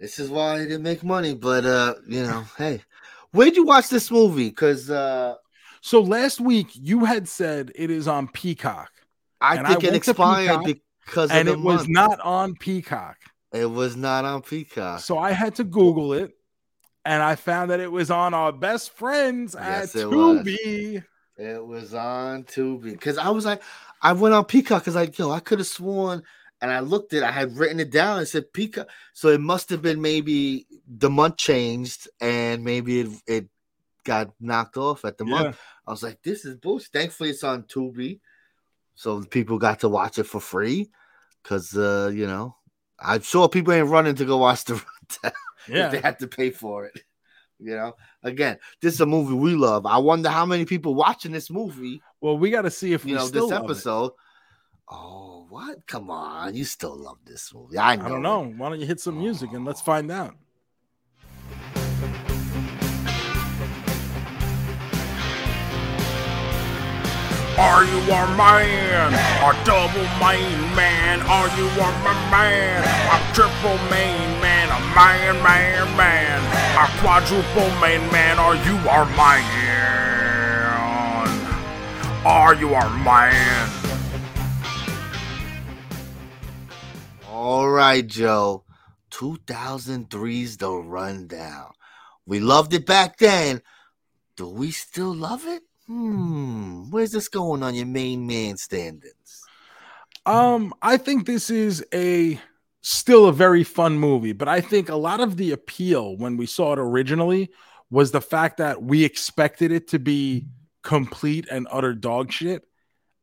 this 0.00 0.18
is 0.18 0.30
why 0.30 0.54
I 0.54 0.58
didn't 0.58 0.82
make 0.82 1.04
money. 1.04 1.34
But 1.34 1.64
uh, 1.64 1.94
you 2.06 2.22
know, 2.22 2.44
hey, 2.58 2.82
where'd 3.32 3.56
you 3.56 3.64
watch 3.64 3.88
this 3.88 4.10
movie? 4.10 4.48
Because 4.48 4.90
uh, 4.90 5.36
So 5.80 6.00
last 6.00 6.40
week 6.40 6.68
you 6.74 7.04
had 7.04 7.28
said 7.28 7.72
it 7.74 7.90
is 7.90 8.08
on 8.08 8.28
Peacock, 8.28 8.90
I 9.40 9.56
And 9.56 9.66
I 9.66 9.70
think 9.70 9.84
it 9.84 9.90
went 9.92 10.04
to 10.04 10.10
expired 10.10 10.64
Peacock, 10.64 10.82
because 11.06 11.30
and 11.30 11.48
it 11.48 11.52
the 11.52 11.58
was 11.58 11.88
not 11.88 12.20
on 12.20 12.54
Peacock. 12.56 13.16
It 13.52 13.66
was 13.66 13.96
not 13.96 14.24
on 14.24 14.42
Peacock. 14.42 15.00
So 15.00 15.18
I 15.18 15.32
had 15.32 15.54
to 15.56 15.64
Google 15.64 16.12
it, 16.12 16.32
and 17.04 17.22
I 17.22 17.34
found 17.36 17.70
that 17.70 17.80
it 17.80 17.90
was 17.90 18.10
on 18.10 18.34
our 18.34 18.52
best 18.52 18.92
friends 18.92 19.54
Yes, 19.58 19.94
at 19.94 20.02
it 20.02 20.06
was. 20.06 20.44
Tubi. 20.46 21.04
It 21.36 21.64
was 21.64 21.94
on 21.94 22.42
Tubi 22.44 22.92
because 22.92 23.16
I 23.16 23.30
was 23.30 23.46
like, 23.46 23.62
I 24.02 24.12
went 24.12 24.34
on 24.34 24.44
Peacock 24.44 24.82
because 24.82 24.96
like, 24.96 25.16
yo, 25.18 25.30
I 25.30 25.40
could 25.40 25.60
have 25.60 25.68
sworn, 25.68 26.22
and 26.60 26.70
I 26.72 26.80
looked 26.80 27.12
it, 27.12 27.22
I 27.22 27.30
had 27.30 27.56
written 27.56 27.78
it 27.78 27.92
down. 27.92 28.20
It 28.20 28.26
said 28.26 28.52
Peacock, 28.52 28.88
so 29.12 29.28
it 29.28 29.40
must 29.40 29.70
have 29.70 29.80
been 29.80 30.00
maybe 30.02 30.66
the 30.88 31.08
month 31.10 31.36
changed 31.36 32.08
and 32.20 32.64
maybe 32.64 33.00
it 33.00 33.08
it 33.26 33.48
got 34.04 34.30
knocked 34.40 34.76
off 34.76 35.04
at 35.04 35.16
the 35.16 35.24
Yeah. 35.24 35.30
month. 35.30 35.58
I 35.86 35.90
was 35.92 36.02
like, 36.02 36.20
this 36.22 36.44
is 36.44 36.56
bullshit. 36.56 36.92
Thankfully, 36.92 37.30
it's 37.30 37.44
on 37.44 37.62
Tubi, 37.64 38.18
so 38.98 39.22
people 39.22 39.58
got 39.58 39.78
to 39.80 39.88
watch 39.88 40.18
it 40.18 40.24
for 40.24 40.40
free. 40.40 40.90
Cause 41.44 41.76
uh, 41.76 42.10
you 42.12 42.26
know, 42.26 42.56
I'm 42.98 43.22
sure 43.22 43.48
people 43.48 43.72
ain't 43.72 43.86
running 43.88 44.16
to 44.16 44.24
go 44.24 44.38
watch 44.38 44.64
the 44.64 44.82
yeah. 45.68 45.86
if 45.86 45.92
they 45.92 46.00
had 46.00 46.18
to 46.18 46.26
pay 46.26 46.50
for 46.50 46.86
it. 46.86 47.00
You 47.60 47.76
know, 47.76 47.94
again, 48.24 48.58
this 48.82 48.94
is 48.94 49.00
a 49.00 49.06
movie 49.06 49.34
we 49.34 49.54
love. 49.54 49.86
I 49.86 49.98
wonder 49.98 50.28
how 50.28 50.44
many 50.44 50.64
people 50.64 50.96
watching 50.96 51.30
this 51.30 51.48
movie. 51.48 52.02
Well, 52.20 52.38
we 52.38 52.50
got 52.50 52.62
to 52.62 52.72
see 52.72 52.92
if 52.92 53.04
You 53.04 53.12
we 53.12 53.18
know, 53.18 53.26
still 53.26 53.48
this 53.48 53.58
it. 53.58 53.62
episode. 53.62 54.12
Oh, 54.88 55.46
what? 55.48 55.86
Come 55.86 56.10
on, 56.10 56.56
you 56.56 56.64
still 56.64 56.96
love 56.96 57.18
this 57.24 57.54
movie? 57.54 57.78
I 57.78 57.94
know. 57.94 58.04
I 58.04 58.08
don't 58.08 58.18
it. 58.18 58.22
know. 58.22 58.44
Why 58.56 58.68
don't 58.68 58.80
you 58.80 58.86
hit 58.86 58.98
some 59.00 59.18
music 59.18 59.52
and 59.52 59.64
let's 59.64 59.80
find 59.80 60.10
out? 60.10 60.34
Are 67.58 67.84
you 67.84 67.98
a 67.98 68.36
man? 68.36 69.12
A 69.42 69.64
double 69.64 70.06
main 70.22 70.76
man? 70.76 71.20
Are 71.22 71.48
you 71.58 71.66
a 71.66 71.90
ma- 72.04 72.30
man? 72.30 72.84
A 72.84 73.34
triple 73.34 73.76
main 73.90 74.40
man? 74.40 74.68
A 74.68 74.78
man, 74.94 75.42
man, 75.42 75.96
man? 75.96 76.38
A 76.78 76.86
quadruple 77.00 77.68
main 77.80 78.12
man? 78.12 78.38
Are 78.38 78.54
you 78.54 78.76
our 78.88 79.04
man? 79.16 79.68
Are 82.24 82.54
you 82.54 82.74
our 82.74 82.90
man? 82.98 83.70
All 87.28 87.68
right, 87.68 88.06
Joe. 88.06 88.62
2003's 89.10 90.58
The 90.58 90.70
Rundown. 90.70 91.72
We 92.24 92.38
loved 92.38 92.72
it 92.72 92.86
back 92.86 93.18
then. 93.18 93.62
Do 94.36 94.48
we 94.48 94.70
still 94.70 95.12
love 95.12 95.44
it? 95.44 95.62
Hmm. 95.88 96.90
Where's 96.90 97.10
this 97.12 97.28
going 97.28 97.62
on 97.62 97.74
your 97.74 97.86
main 97.86 98.26
man 98.26 98.56
standings? 98.58 99.42
Um, 100.26 100.74
I 100.82 100.98
think 100.98 101.26
this 101.26 101.48
is 101.48 101.84
a 101.94 102.38
still 102.82 103.26
a 103.26 103.32
very 103.32 103.64
fun 103.64 103.98
movie, 103.98 104.32
but 104.34 104.48
I 104.48 104.60
think 104.60 104.90
a 104.90 104.96
lot 104.96 105.20
of 105.20 105.38
the 105.38 105.52
appeal 105.52 106.16
when 106.18 106.36
we 106.36 106.44
saw 106.46 106.74
it 106.74 106.78
originally 106.78 107.50
was 107.90 108.10
the 108.10 108.20
fact 108.20 108.58
that 108.58 108.82
we 108.82 109.02
expected 109.04 109.72
it 109.72 109.88
to 109.88 109.98
be 109.98 110.46
complete 110.82 111.48
and 111.50 111.66
utter 111.70 111.94
dog 111.94 112.30
shit. 112.30 112.64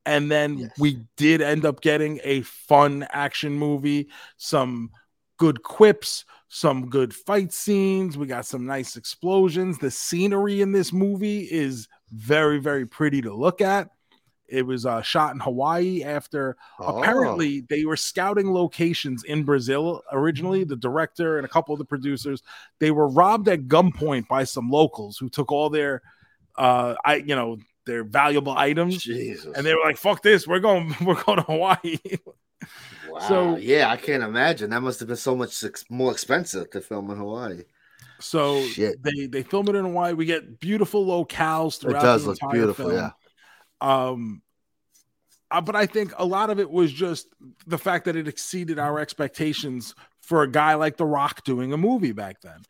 And 0.08 0.32
then 0.32 0.58
Yes. 0.58 0.72
we 0.80 1.06
did 1.18 1.42
end 1.42 1.66
up 1.66 1.82
getting 1.82 2.20
a 2.24 2.42
fun 2.42 3.08
action 3.12 3.54
movie, 3.54 4.10
some 4.38 4.90
good 5.38 5.62
quips, 5.62 6.26
some 6.48 6.90
good 6.90 7.14
fight 7.14 7.54
scenes. 7.54 8.18
We 8.18 8.26
got 8.28 8.46
some 8.46 8.66
nice 8.66 8.96
explosions. 8.96 9.78
The 9.78 9.92
scenery 9.92 10.62
in 10.62 10.72
this 10.72 10.92
movie 10.92 11.42
is 11.42 11.88
very, 12.16 12.60
very 12.60 12.86
pretty 12.86 13.22
to 13.22 13.34
look 13.34 13.62
at. 13.62 13.90
It 14.48 14.64
was 14.66 14.86
uh, 14.86 15.02
shot 15.02 15.34
in 15.34 15.40
Hawaii 15.40 16.04
after 16.04 16.56
Oh. 16.80 17.00
apparently 17.00 17.62
they 17.68 17.84
were 17.86 17.98
scouting 17.98 18.54
locations 18.54 19.24
in 19.24 19.44
Brazil 19.44 20.04
originally. 20.12 20.64
The 20.64 20.76
director 20.76 21.38
and 21.38 21.46
a 21.46 21.50
couple 21.50 21.74
of 21.74 21.80
the 21.80 21.86
producers 21.86 22.44
they 22.80 22.92
were 22.92 23.08
robbed 23.08 23.48
at 23.50 23.68
gunpoint 23.68 24.28
by 24.28 24.44
some 24.44 24.70
locals 24.70 25.18
who 25.18 25.30
took 25.30 25.52
all 25.52 25.70
their, 25.72 26.04
uh, 26.58 26.94
I 27.04 27.16
you 27.16 27.36
know 27.36 27.58
their 27.88 28.04
valuable 28.04 28.56
items, 28.56 29.04
Jesus. 29.04 29.52
and 29.56 29.66
they 29.66 29.74
were 29.74 29.82
like, 29.84 29.98
"Fuck 29.98 30.22
this, 30.22 30.48
we're 30.48 30.60
going, 30.60 30.96
we're 31.04 31.22
going 31.24 31.38
to 31.40 31.44
Hawaii." 31.44 31.98
wow. 33.10 33.20
so- 33.28 33.58
yeah, 33.58 33.90
I 33.90 33.98
can't 33.98 34.24
imagine. 34.24 34.70
That 34.70 34.82
must 34.82 35.00
have 35.00 35.08
been 35.08 35.18
so 35.18 35.36
much 35.36 35.64
ex- 35.64 35.86
more 35.90 36.12
expensive 36.12 36.70
to 36.72 36.82
film 36.82 37.10
in 37.10 37.18
Hawaii. 37.18 37.64
So 38.20 38.62
Shit. 38.68 39.02
they 39.04 39.28
they 39.28 39.44
film 39.44 39.68
it 39.70 39.76
in 39.76 39.86
Hawaii. 39.86 40.14
We 40.14 40.26
get 40.26 40.60
beautiful 40.60 41.06
locales 41.06 41.80
throughout. 41.80 42.04
It 42.04 42.06
does 42.06 42.26
look 42.26 42.38
beautiful. 42.52 42.90
film. 42.90 42.98
Yeah. 42.98 43.12
Um, 43.82 44.42
uh, 45.52 45.62
but 45.62 45.76
I 45.76 45.86
think 45.86 46.14
a 46.18 46.26
lot 46.26 46.50
of 46.50 46.60
it 46.60 46.70
was 46.70 46.92
just 46.92 47.28
the 47.68 47.78
fact 47.78 48.06
that 48.06 48.16
it 48.16 48.28
exceeded 48.28 48.80
our 48.80 49.00
expectations 49.00 49.96
for 50.22 50.44
a 50.44 50.52
guy 50.52 50.74
like 50.74 50.98
The 50.98 51.06
Rock 51.06 51.44
doing 51.44 51.72
a 51.72 51.78
movie 51.78 52.12
back 52.12 52.42
then. 52.42 52.62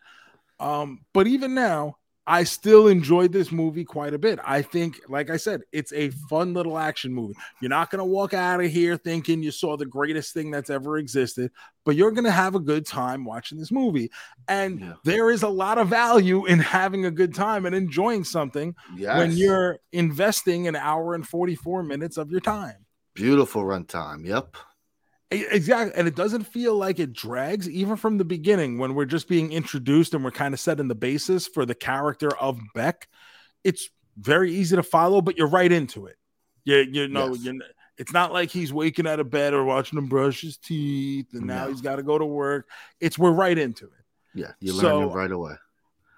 Um, 0.59 1.01
but 1.13 1.27
even 1.27 1.53
now, 1.53 1.97
I 2.27 2.43
still 2.43 2.87
enjoyed 2.87 3.31
this 3.31 3.51
movie 3.51 3.85
quite 3.85 4.13
a 4.13 4.17
bit. 4.17 4.39
I 4.43 4.63
think, 4.63 4.99
like 5.07 5.29
I 5.29 5.37
said, 5.37 5.61
it's 5.71 5.93
a 5.93 6.09
fun 6.29 6.53
little 6.55 6.77
action 6.77 7.13
movie. 7.13 7.35
You're 7.61 7.69
not 7.69 7.91
going 7.91 7.99
to 7.99 8.05
walk 8.05 8.33
out 8.33 8.63
of 8.63 8.71
here 8.71 8.97
thinking 8.97 9.43
you 9.43 9.51
saw 9.51 9.77
the 9.77 9.85
greatest 9.85 10.33
thing 10.33 10.49
that's 10.49 10.71
ever 10.71 10.97
existed, 10.97 11.51
but 11.85 11.95
you're 11.95 12.11
going 12.11 12.23
to 12.23 12.31
have 12.31 12.55
a 12.55 12.59
good 12.59 12.85
time 12.87 13.25
watching 13.25 13.59
this 13.59 13.71
movie. 13.71 14.09
And 14.47 14.79
Yeah. 14.79 14.93
there 15.03 15.29
is 15.29 15.43
a 15.43 15.49
lot 15.49 15.77
of 15.77 15.87
value 15.89 16.45
in 16.45 16.57
having 16.59 17.05
a 17.05 17.11
good 17.11 17.35
time 17.35 17.65
and 17.67 17.75
enjoying 17.75 18.23
something 18.23 18.75
Yes. 18.97 19.17
when 19.17 19.31
you're 19.33 19.77
investing 19.91 20.67
an 20.67 20.75
hour 20.75 21.13
and 21.13 21.27
44 21.27 21.83
minutes 21.83 22.17
of 22.17 22.31
your 22.31 22.41
time. 22.41 22.85
beautiful 23.13 23.63
runtime. 23.63 24.25
Yep. 24.25 24.57
Exactly. 25.31 25.97
And 25.97 26.07
it 26.07 26.15
doesn't 26.15 26.43
feel 26.43 26.75
like 26.75 26.99
it 26.99 27.11
drags, 27.13 27.67
even 27.69 27.95
from 27.97 28.17
the 28.17 28.25
beginning 28.25 28.77
when 28.77 28.93
we're 28.93 29.05
just 29.05 29.27
being 29.27 29.51
introduced 29.51 30.13
and 30.13 30.23
we're 30.23 30.31
kind 30.31 30.53
of 30.53 30.59
setting 30.59 30.87
the 30.87 30.95
basis 30.95 31.47
for 31.47 31.65
the 31.65 31.75
character 31.75 32.35
of 32.37 32.59
Beck. 32.75 33.07
It's 33.63 33.89
very 34.17 34.53
easy 34.53 34.75
to 34.75 34.83
follow, 34.83 35.21
but 35.21 35.37
you're 35.37 35.47
right 35.47 35.71
into 35.71 36.05
it. 36.05 36.15
You, 36.63 36.77
you 36.77 37.07
know, 37.07 37.29
Yes. 37.33 37.43
you're, 37.43 37.55
it's 37.97 38.13
not 38.13 38.31
like 38.33 38.49
he's 38.51 38.71
waking 38.71 39.07
out 39.07 39.19
of 39.19 39.29
bed 39.31 39.53
or 39.53 39.63
watching 39.63 39.97
him 39.97 40.07
brush 40.07 40.41
his 40.41 40.57
teeth 40.57 41.27
and 41.33 41.47
now 41.47 41.63
No. 41.65 41.71
he's 41.71 41.81
got 41.81 41.95
to 41.95 42.03
go 42.03 42.17
to 42.17 42.25
work. 42.25 42.69
It's 42.99 43.17
we're 43.17 43.31
right 43.31 43.57
into 43.57 43.85
it. 43.85 43.91
Yeah. 44.35 44.51
You 44.59 44.73
So- 44.73 44.99
learn 44.99 45.09
it 45.09 45.13
right 45.13 45.31
away. 45.31 45.53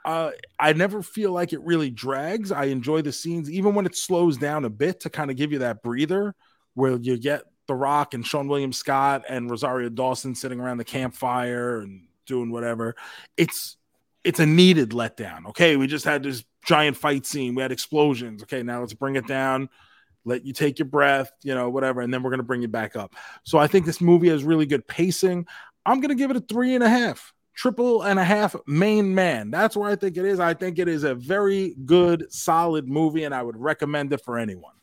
uh, 0.06 0.32
I 0.60 0.74
never 0.74 1.02
feel 1.02 1.32
like 1.32 1.54
it 1.54 1.62
really 1.62 1.90
drags. 1.92 2.52
I 2.52 2.66
enjoy 2.66 3.02
the 3.04 3.12
scenes, 3.14 3.50
even 3.50 3.74
when 3.74 3.86
it 3.86 3.96
slows 3.96 4.38
down 4.38 4.66
a 4.66 4.70
bit 4.70 5.00
to 5.02 5.10
kind 5.10 5.32
of 5.32 5.38
give 5.38 5.52
you 5.52 5.60
that 5.60 5.82
breather 5.84 6.36
where 6.74 6.98
you 6.98 7.18
get 7.18 7.44
The 7.68 7.76
Rock 7.76 8.14
and 8.14 8.24
Seann 8.24 8.48
William 8.48 8.74
Scott 8.74 9.24
and 9.28 9.50
Rosario 9.50 9.90
Dawson 9.90 10.36
sitting 10.36 10.60
around 10.60 10.78
the 10.78 10.86
campfire 10.86 11.82
and 11.82 12.08
doing 12.26 12.52
whatever. 12.52 12.96
It's 13.36 13.78
it's 14.24 14.40
a 14.40 14.46
needed 14.46 14.90
letdown. 14.92 15.48
Okay, 15.50 15.78
we 15.78 15.88
just 15.88 16.06
had 16.06 16.24
this 16.24 16.44
giant 16.66 16.98
fight 16.98 17.26
scene. 17.26 17.56
We 17.56 17.62
had 17.62 17.72
explosions. 17.72 18.44
Okay, 18.44 18.64
now 18.64 18.82
let's 18.82 18.94
bring 18.94 19.16
it 19.16 19.28
down. 19.28 19.70
Let 20.26 20.46
you 20.46 20.52
take 20.52 20.80
your 20.80 20.88
breath, 20.88 21.32
you 21.44 21.56
know, 21.56 21.70
whatever, 21.70 22.02
and 22.02 22.14
then 22.14 22.24
we're 22.24 22.32
gonna 22.32 22.44
bring 22.44 22.62
you 22.62 22.68
back 22.68 22.96
up. 22.96 23.16
So 23.44 23.58
I 23.58 23.68
think 23.68 23.86
this 23.86 24.02
movie 24.02 24.30
has 24.30 24.44
really 24.44 24.66
good 24.66 24.88
pacing. 24.88 25.46
I'm 25.86 26.02
gonna 26.02 26.16
give 26.16 26.32
it 26.32 26.38
a 26.38 26.42
three 26.42 26.76
and 26.76 26.84
a 26.84 26.90
half 26.90 27.34
triple 27.58 28.04
and 28.04 28.20
a 28.20 28.24
half 28.24 28.56
main 28.68 29.14
man. 29.16 29.50
That's 29.50 29.76
where 29.76 29.90
I 29.90 29.96
think 29.96 30.16
it 30.16 30.26
is. 30.26 30.40
I 30.40 30.54
think 30.54 30.78
it 30.80 30.88
is 30.88 31.04
a 31.04 31.16
very 31.16 31.76
good, 31.86 32.32
solid 32.32 32.88
movie, 32.88 33.24
and 33.24 33.34
I 33.34 33.42
would 33.42 33.58
recommend 33.58 34.14
it 34.14 34.24
for 34.24 34.38
anyone. 34.38 34.76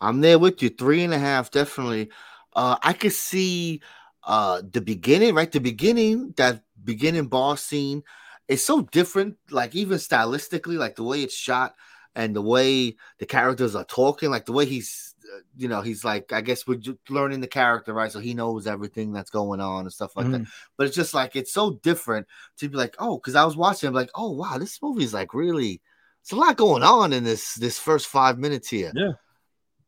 I'm 0.00 0.20
there 0.20 0.38
with 0.38 0.62
you. 0.62 0.68
Three 0.68 1.04
and 1.04 1.14
a 1.14 1.18
half, 1.18 1.50
definitely. 1.50 2.10
Uh, 2.54 2.76
I 2.82 2.92
could 2.92 3.12
see 3.12 3.82
uh 4.24 4.62
the 4.72 4.80
beginning, 4.80 5.34
right? 5.34 5.50
The 5.50 5.60
beginning, 5.60 6.34
that 6.36 6.62
beginning 6.84 7.26
ball 7.26 7.56
scene 7.56 8.02
is 8.48 8.64
so 8.64 8.82
different, 8.82 9.36
like 9.50 9.74
even 9.74 9.98
stylistically, 9.98 10.78
like 10.78 10.96
the 10.96 11.04
way 11.04 11.22
it's 11.22 11.34
shot 11.34 11.74
and 12.14 12.34
the 12.34 12.42
way 12.42 12.96
the 13.18 13.26
characters 13.26 13.74
are 13.74 13.84
talking, 13.84 14.30
like 14.30 14.46
the 14.46 14.52
way 14.52 14.64
he's 14.64 15.14
uh, 15.34 15.40
you 15.56 15.68
know, 15.68 15.80
he's 15.80 16.04
like, 16.04 16.32
I 16.32 16.40
guess 16.40 16.66
we're 16.66 16.76
just 16.76 16.98
learning 17.10 17.40
the 17.40 17.48
character, 17.48 17.92
right? 17.92 18.12
So 18.12 18.20
he 18.20 18.34
knows 18.34 18.66
everything 18.66 19.12
that's 19.12 19.30
going 19.30 19.60
on 19.60 19.80
and 19.80 19.92
stuff 19.92 20.16
like 20.16 20.30
that. 20.30 20.42
But 20.76 20.86
it's 20.86 20.96
just 20.96 21.14
like 21.14 21.34
it's 21.34 21.52
so 21.52 21.72
different 21.82 22.26
to 22.58 22.68
be 22.68 22.76
like, 22.76 22.94
oh, 22.98 23.16
because 23.18 23.34
I 23.34 23.44
was 23.44 23.56
watching, 23.56 23.88
I'm 23.88 23.94
like, 23.94 24.10
oh 24.14 24.30
wow, 24.32 24.58
this 24.58 24.80
movie 24.80 25.04
is 25.04 25.14
like 25.14 25.34
really, 25.34 25.80
it's 26.22 26.32
a 26.32 26.36
lot 26.36 26.56
going 26.56 26.82
on 26.82 27.12
in 27.12 27.24
this 27.24 27.54
this 27.54 27.78
first 27.78 28.06
five 28.06 28.38
minutes 28.38 28.68
here. 28.68 28.92
Yeah. 28.94 29.12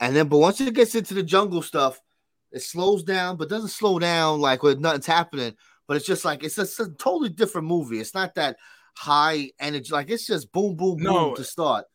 And 0.01 0.15
then, 0.15 0.29
but 0.29 0.39
once 0.39 0.61
it 0.61 0.75
gets 0.75 0.95
into 0.95 1.15
the 1.15 1.23
jungle 1.23 1.62
stuff, 1.62 2.01
it 2.53 2.62
slows 2.62 3.03
down, 3.03 3.37
but 3.37 3.49
doesn't 3.49 3.69
slow 3.69 3.99
down 3.99 4.41
like 4.41 4.62
when 4.62 4.81
nothing's 4.81 5.07
happening. 5.07 5.55
But 5.87 5.97
it's 5.97 6.07
just 6.07 6.25
like 6.25 6.45
it's 6.45 6.57
just 6.57 6.79
a 6.81 6.89
totally 6.99 7.31
different 7.31 7.66
movie. 7.66 7.99
It's 8.01 8.15
not 8.15 8.35
that 8.35 8.57
high 8.97 9.51
energy, 9.59 9.93
like 9.93 10.11
it's 10.11 10.27
just 10.27 10.53
boom, 10.53 10.77
boom, 10.77 10.99
boom 10.99 11.35
to 11.37 11.45
start. 11.45 11.87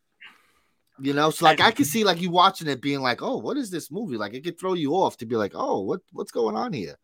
You 1.00 1.14
know, 1.14 1.32
so 1.32 1.46
like 1.46 1.60
I 1.60 1.72
can 1.72 1.86
see 1.86 2.04
like 2.04 2.22
you 2.22 2.30
watching 2.30 2.68
it 2.68 2.82
being 2.82 3.02
like, 3.02 3.22
oh, 3.22 3.38
what 3.38 3.58
is 3.58 3.70
this 3.70 3.92
movie? 3.92 4.18
Like 4.18 4.34
it 4.34 4.44
could 4.44 4.60
throw 4.60 4.74
you 4.74 4.94
off 4.94 5.18
to 5.18 5.26
be 5.26 5.36
like, 5.36 5.54
oh, 5.56 5.82
what 5.82 6.02
what's 6.12 6.32
going 6.32 6.56
on 6.56 6.74
here? 6.74 6.96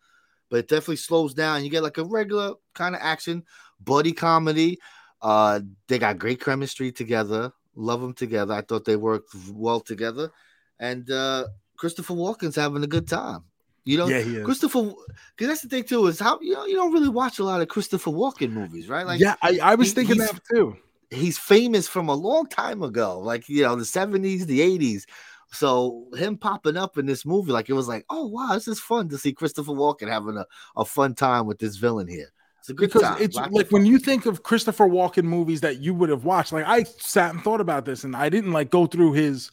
But 0.49 0.59
it 0.59 0.67
definitely 0.67 0.97
slows 0.97 1.33
down. 1.33 1.63
You 1.63 1.69
get 1.69 1.83
like 1.83 1.97
a 1.97 2.03
regular 2.03 2.53
kind 2.75 2.95
of 2.95 3.01
action, 3.03 3.43
buddy 3.79 4.13
comedy. 4.13 4.79
Uh, 5.21 5.61
they 5.87 5.99
got 5.99 6.17
great 6.17 6.39
chemistry 6.41 6.91
together. 6.91 7.51
Love 7.75 8.01
them 8.01 8.13
together. 8.13 8.53
I 8.53 8.61
thought 8.61 8.85
they 8.85 8.95
worked 8.95 9.33
well 9.51 9.79
together. 9.79 10.31
And 10.79 11.09
uh 11.11 11.47
Christopher 11.77 12.13
Walken's 12.13 12.55
having 12.55 12.83
a 12.83 12.87
good 12.87 13.07
time. 13.07 13.43
You 13.85 13.97
know, 13.97 14.07
yeah, 14.07 14.19
he 14.19 14.35
is. 14.35 14.45
Christopher, 14.45 14.91
because 15.35 15.47
that's 15.47 15.61
the 15.61 15.69
thing 15.69 15.83
too 15.83 16.05
is 16.07 16.19
how 16.19 16.39
you 16.41 16.53
know 16.53 16.65
you 16.65 16.75
don't 16.75 16.93
really 16.93 17.09
watch 17.09 17.39
a 17.39 17.43
lot 17.43 17.61
of 17.61 17.69
Christopher 17.69 18.11
Walken 18.11 18.51
movies, 18.51 18.87
right? 18.89 19.05
Like, 19.05 19.19
yeah, 19.19 19.35
I, 19.41 19.59
I 19.63 19.75
was 19.75 19.89
he- 19.89 19.95
thinking 19.95 20.17
that 20.17 20.39
too. 20.51 20.75
he's 21.09 21.37
famous 21.37 21.87
from 21.87 22.09
a 22.09 22.13
long 22.13 22.45
time 22.47 22.83
ago, 22.83 23.19
like 23.19 23.49
you 23.49 23.63
know, 23.63 23.75
the 23.75 23.83
70s, 23.83 24.45
the 24.45 24.59
80s. 24.59 25.05
So 25.51 26.05
him 26.13 26.37
popping 26.37 26.77
up 26.77 26.99
in 26.99 27.07
this 27.07 27.25
movie, 27.25 27.51
like 27.51 27.69
it 27.69 27.73
was 27.73 27.87
like, 27.87 28.05
oh 28.09 28.27
wow, 28.27 28.53
this 28.53 28.67
is 28.67 28.79
fun 28.79 29.09
to 29.09 29.17
see 29.17 29.33
Christopher 29.33 29.71
Walken 29.71 30.07
having 30.07 30.37
a, 30.37 30.45
a 30.75 30.85
fun 30.85 31.15
time 31.15 31.47
with 31.47 31.57
this 31.57 31.77
villain 31.77 32.07
here. 32.07 32.27
It's 32.59 32.69
a 32.69 32.73
good 32.73 32.91
time 32.91 32.99
because 33.01 33.09
time. 33.15 33.23
it's 33.23 33.35
Lots 33.37 33.51
like 33.53 33.71
when 33.71 33.85
you 33.85 33.97
think 33.97 34.27
of 34.27 34.43
Christopher 34.43 34.87
Walken 34.87 35.23
movies 35.23 35.61
that 35.61 35.79
you 35.79 35.95
would 35.95 36.09
have 36.09 36.25
watched. 36.25 36.51
Like 36.51 36.65
I 36.67 36.83
sat 36.83 37.33
and 37.33 37.41
thought 37.41 37.61
about 37.61 37.85
this, 37.85 38.03
and 38.03 38.15
I 38.15 38.29
didn't 38.29 38.51
like 38.51 38.69
go 38.69 38.85
through 38.85 39.13
his 39.13 39.49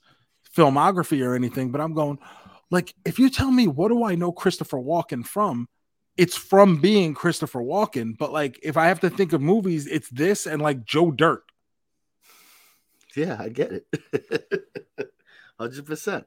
filmography 0.57 1.27
or 1.27 1.35
anything, 1.35 1.71
but 1.71 1.81
I'm 1.81 1.95
going 1.95 2.19
like, 2.71 2.95
if 3.05 3.19
you 3.19 3.31
tell 3.31 3.51
me 3.51 3.69
what 3.69 3.89
do 3.89 4.05
I 4.05 4.15
know 4.15 4.33
Christopher 4.33 4.79
Walken 4.79 5.25
from, 5.25 5.69
it's 6.17 6.37
from 6.37 6.81
being 6.81 7.15
Christopher 7.15 7.61
Walken. 7.61 8.17
But 8.17 8.33
like, 8.33 8.59
if 8.63 8.77
I 8.77 8.87
have 8.87 9.01
to 9.01 9.11
think 9.11 9.33
of 9.33 9.41
movies, 9.41 9.87
it's 9.87 10.09
this 10.09 10.47
and 10.47 10.61
like 10.63 10.85
Joe 10.85 11.11
Dirt. 11.11 11.45
Yeah, 13.15 13.37
I 13.39 13.49
get 13.49 13.73
it. 13.73 13.87
Hundred 15.59 15.87
percent. 15.87 16.27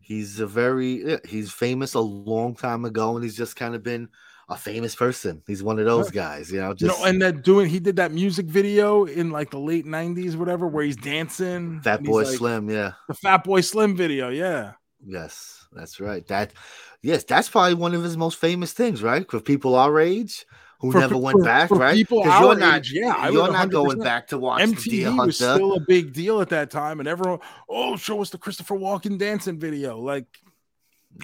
He's 0.00 0.40
a 0.40 0.46
very 0.46 1.18
he's 1.26 1.52
famous 1.52 1.94
a 1.94 2.00
long 2.00 2.54
time 2.54 2.84
ago, 2.84 3.14
and 3.14 3.24
he's 3.24 3.36
just 3.36 3.56
kind 3.56 3.74
of 3.74 3.82
been 3.82 4.08
a 4.50 4.56
famous 4.56 4.94
person. 4.96 5.42
He's 5.46 5.62
one 5.62 5.78
of 5.78 5.86
those 5.86 6.10
guys, 6.10 6.50
you 6.50 6.60
know. 6.60 6.74
Just 6.74 6.98
know, 6.98 7.06
and 7.06 7.22
that 7.22 7.42
doing 7.44 7.70
he 7.70 7.78
did 7.78 7.96
that 7.96 8.10
music 8.12 8.46
video 8.46 9.04
in 9.04 9.30
like 9.30 9.50
the 9.50 9.60
late 9.60 9.86
'90s, 9.86 10.36
whatever, 10.36 10.66
where 10.66 10.84
he's 10.84 10.96
dancing. 10.96 11.80
Fat 11.80 12.02
Boy 12.02 12.24
like- 12.24 12.36
Slim, 12.36 12.68
yeah. 12.68 12.92
the 13.08 13.14
Fatboy 13.14 13.64
Slim 13.64 13.96
video. 13.96 14.28
Yeah. 14.28 14.72
Yes, 15.06 15.66
that's 15.72 15.98
right. 16.00 16.26
That 16.26 16.52
yes, 17.00 17.24
that's 17.24 17.48
probably 17.48 17.74
one 17.74 17.94
of 17.94 18.02
his 18.02 18.16
most 18.16 18.38
famous 18.38 18.72
things, 18.72 19.02
right? 19.02 19.28
For 19.30 19.40
people 19.40 19.74
our 19.76 19.98
age 19.98 20.44
who 20.80 20.92
For- 20.92 20.98
never 20.98 21.16
went 21.16 21.38
for- 21.38 21.44
back, 21.44 21.68
for 21.68 21.78
right? 21.78 21.94
people 21.94 22.22
our 22.22 22.42
you're 22.42 22.56
not, 22.56 22.78
age, 22.80 22.92
yeah, 22.92 23.14
I 23.16 23.28
you're 23.30 23.50
not 23.52 23.70
going 23.70 24.00
back 24.00 24.26
to 24.28 24.38
watch 24.38 24.62
MTV 24.62 25.26
was 25.26 25.36
still 25.36 25.74
a 25.74 25.80
big 25.80 26.12
deal 26.12 26.40
at 26.40 26.48
that 26.50 26.70
time, 26.70 26.98
and 27.00 27.08
everyone, 27.08 27.38
oh, 27.68 27.96
show 27.96 28.20
us 28.20 28.30
the 28.30 28.38
Christopher 28.38 28.76
Walken 28.76 29.16
dancing 29.18 29.58
video. 29.58 29.98
Like 29.98 30.26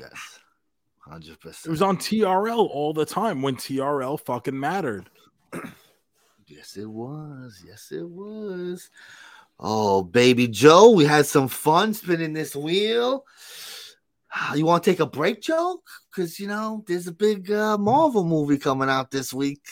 Yes, 0.01 0.36
hundred 1.09 1.39
it 1.45 1.69
was 1.69 1.83
on 1.83 1.97
TRL 1.97 2.59
all 2.59 2.93
the 2.93 3.07
time 3.07 3.43
when 3.43 3.57
TRL 3.57 4.21
fucking 4.21 4.59
mattered. 4.59 5.09
Yes, 6.49 6.77
it 6.77 6.89
was. 6.89 7.61
Yes, 7.67 7.91
it 7.91 8.09
was. 8.09 8.89
Oh, 9.59 10.05
baby 10.05 10.47
Joe, 10.47 10.91
we 10.91 11.05
had 11.05 11.27
some 11.27 11.49
fun 11.49 11.93
spinning 11.93 12.33
this 12.33 12.55
wheel. 12.55 13.25
You 14.55 14.67
want 14.67 14.85
to 14.85 14.91
take 14.91 15.01
a 15.01 15.07
break, 15.07 15.41
Joe? 15.41 15.83
Because 16.11 16.39
you 16.39 16.47
know 16.47 16.85
there's 16.87 17.07
a 17.07 17.13
big 17.13 17.51
uh, 17.51 17.79
Marvel 17.79 18.23
movie 18.23 18.59
coming 18.59 18.91
out 18.91 19.11
this 19.11 19.33
week. 19.33 19.65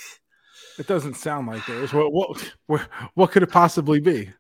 It 0.79 0.87
doesn't 0.87 1.15
sound 1.15 1.49
like 1.49 1.67
there 1.67 1.83
is. 1.83 1.93
What 1.93 2.13
what, 2.67 2.89
what 3.15 3.31
could 3.31 3.43
it 3.43 3.51
possibly 3.51 4.01
be? 4.01 4.31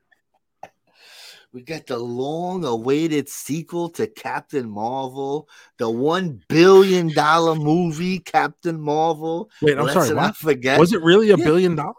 We 1.54 1.62
got 1.62 1.86
the 1.86 1.96
long-awaited 1.98 3.28
sequel 3.28 3.88
to 3.90 4.08
Captain 4.08 4.68
Marvel, 4.68 5.48
the 5.78 5.88
one 5.88 6.42
billion 6.48 7.14
dollar 7.14 7.54
movie 7.54 8.18
Captain 8.18 8.80
Marvel. 8.80 9.48
Wait, 9.62 9.78
I'm 9.78 9.84
Let's 9.86 9.94
sorry. 9.94 10.16
not 10.16 10.16
What? 10.16 10.36
forget. 10.36 10.80
Was 10.80 10.92
it 10.92 11.00
really 11.00 11.30
a 11.30 11.36
Yeah. 11.36 11.44
billion 11.44 11.76
dollars? 11.76 11.94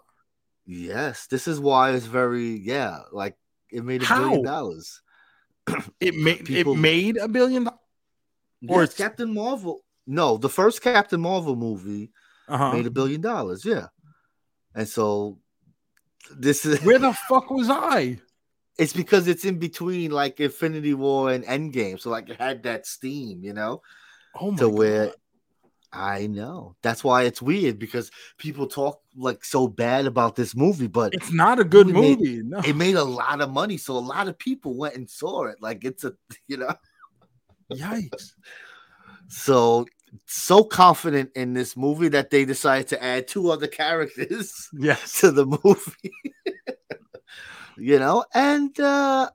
Yes, 0.65 1.27
this 1.27 1.47
is 1.47 1.57
why 1.61 1.91
it's 1.91 2.05
very 2.05 2.49
yeah, 2.59 2.99
like 3.13 3.37
it 3.71 3.85
made 3.85 4.03
a 4.03 4.07
billion 4.07 4.43
dollars. 4.43 5.01
It 6.01 6.15
made 6.15 6.43
People- 6.45 6.73
it 6.73 6.77
made 6.79 7.15
a 7.15 7.29
billion 7.29 7.63
dollars. 7.63 7.79
Or 8.67 8.83
it's- 8.83 8.97
Captain 8.97 9.33
Marvel. 9.33 9.85
No, 10.05 10.35
the 10.35 10.49
first 10.49 10.81
Captain 10.81 11.21
Marvel 11.21 11.55
movie 11.55 12.11
Uh-huh. 12.49 12.73
made 12.73 12.87
a 12.87 12.91
billion 12.91 13.21
dollars. 13.21 13.63
Yeah, 13.63 13.87
and 14.75 14.85
so 14.87 15.39
this 16.29 16.65
is 16.65 16.81
Where 16.81 16.99
the 16.99 17.13
fuck 17.13 17.49
was 17.49 17.69
I? 17.69 18.19
It's 18.77 18.93
because 18.93 19.27
it's 19.27 19.45
in 19.45 19.57
between 19.59 20.11
like 20.11 20.39
Infinity 20.39 20.93
War 20.93 21.31
and 21.31 21.43
Endgame, 21.45 21.99
so 21.99 22.09
like 22.09 22.29
it 22.29 22.39
had 22.39 22.63
that 22.63 22.85
steam, 22.85 23.43
you 23.43 23.53
know, 23.53 23.81
Oh 24.39 24.51
my 24.51 24.57
to 24.57 24.69
where 24.69 25.05
God. 25.07 25.15
I 25.93 26.27
know 26.27 26.75
that's 26.81 27.03
why 27.05 27.23
it's 27.23 27.41
weird 27.41 27.79
because 27.79 28.11
people 28.37 28.67
talk 28.67 28.99
like 29.15 29.45
so 29.45 29.67
bad 29.69 30.05
about 30.07 30.35
this 30.35 30.53
movie, 30.53 30.87
but 30.87 31.13
It's 31.13 31.31
not 31.31 31.57
a 31.57 31.63
good 31.63 31.87
Movie 31.87 32.41
made- 32.41 32.45
No. 32.45 32.59
it 32.59 32.75
made 32.75 32.95
a 32.95 33.03
lot 33.03 33.39
of 33.39 33.49
money, 33.49 33.77
so 33.77 33.93
a 33.95 33.99
lot 33.99 34.27
of 34.27 34.37
people 34.37 34.75
went 34.75 34.95
and 34.95 35.09
saw 35.09 35.43
it. 35.45 35.55
Like 35.61 35.85
it's 35.85 36.03
a 36.03 36.13
you 36.47 36.57
know. 36.57 36.75
Yikes. 37.71 38.33
So 39.29 39.85
so 40.25 40.63
confident 40.65 41.31
in 41.35 41.53
this 41.53 41.75
movie 41.77 42.09
that 42.09 42.29
they 42.29 42.43
decided 42.45 42.87
to 42.89 43.01
add 43.03 43.27
two 43.27 43.49
other 43.51 43.67
characters 43.67 44.69
Yes. 44.73 45.19
to 45.21 45.31
the 45.31 45.45
movie. 45.45 46.13
you 47.77 47.99
know, 47.99 48.23
and 48.33 48.77
uh 48.79 49.29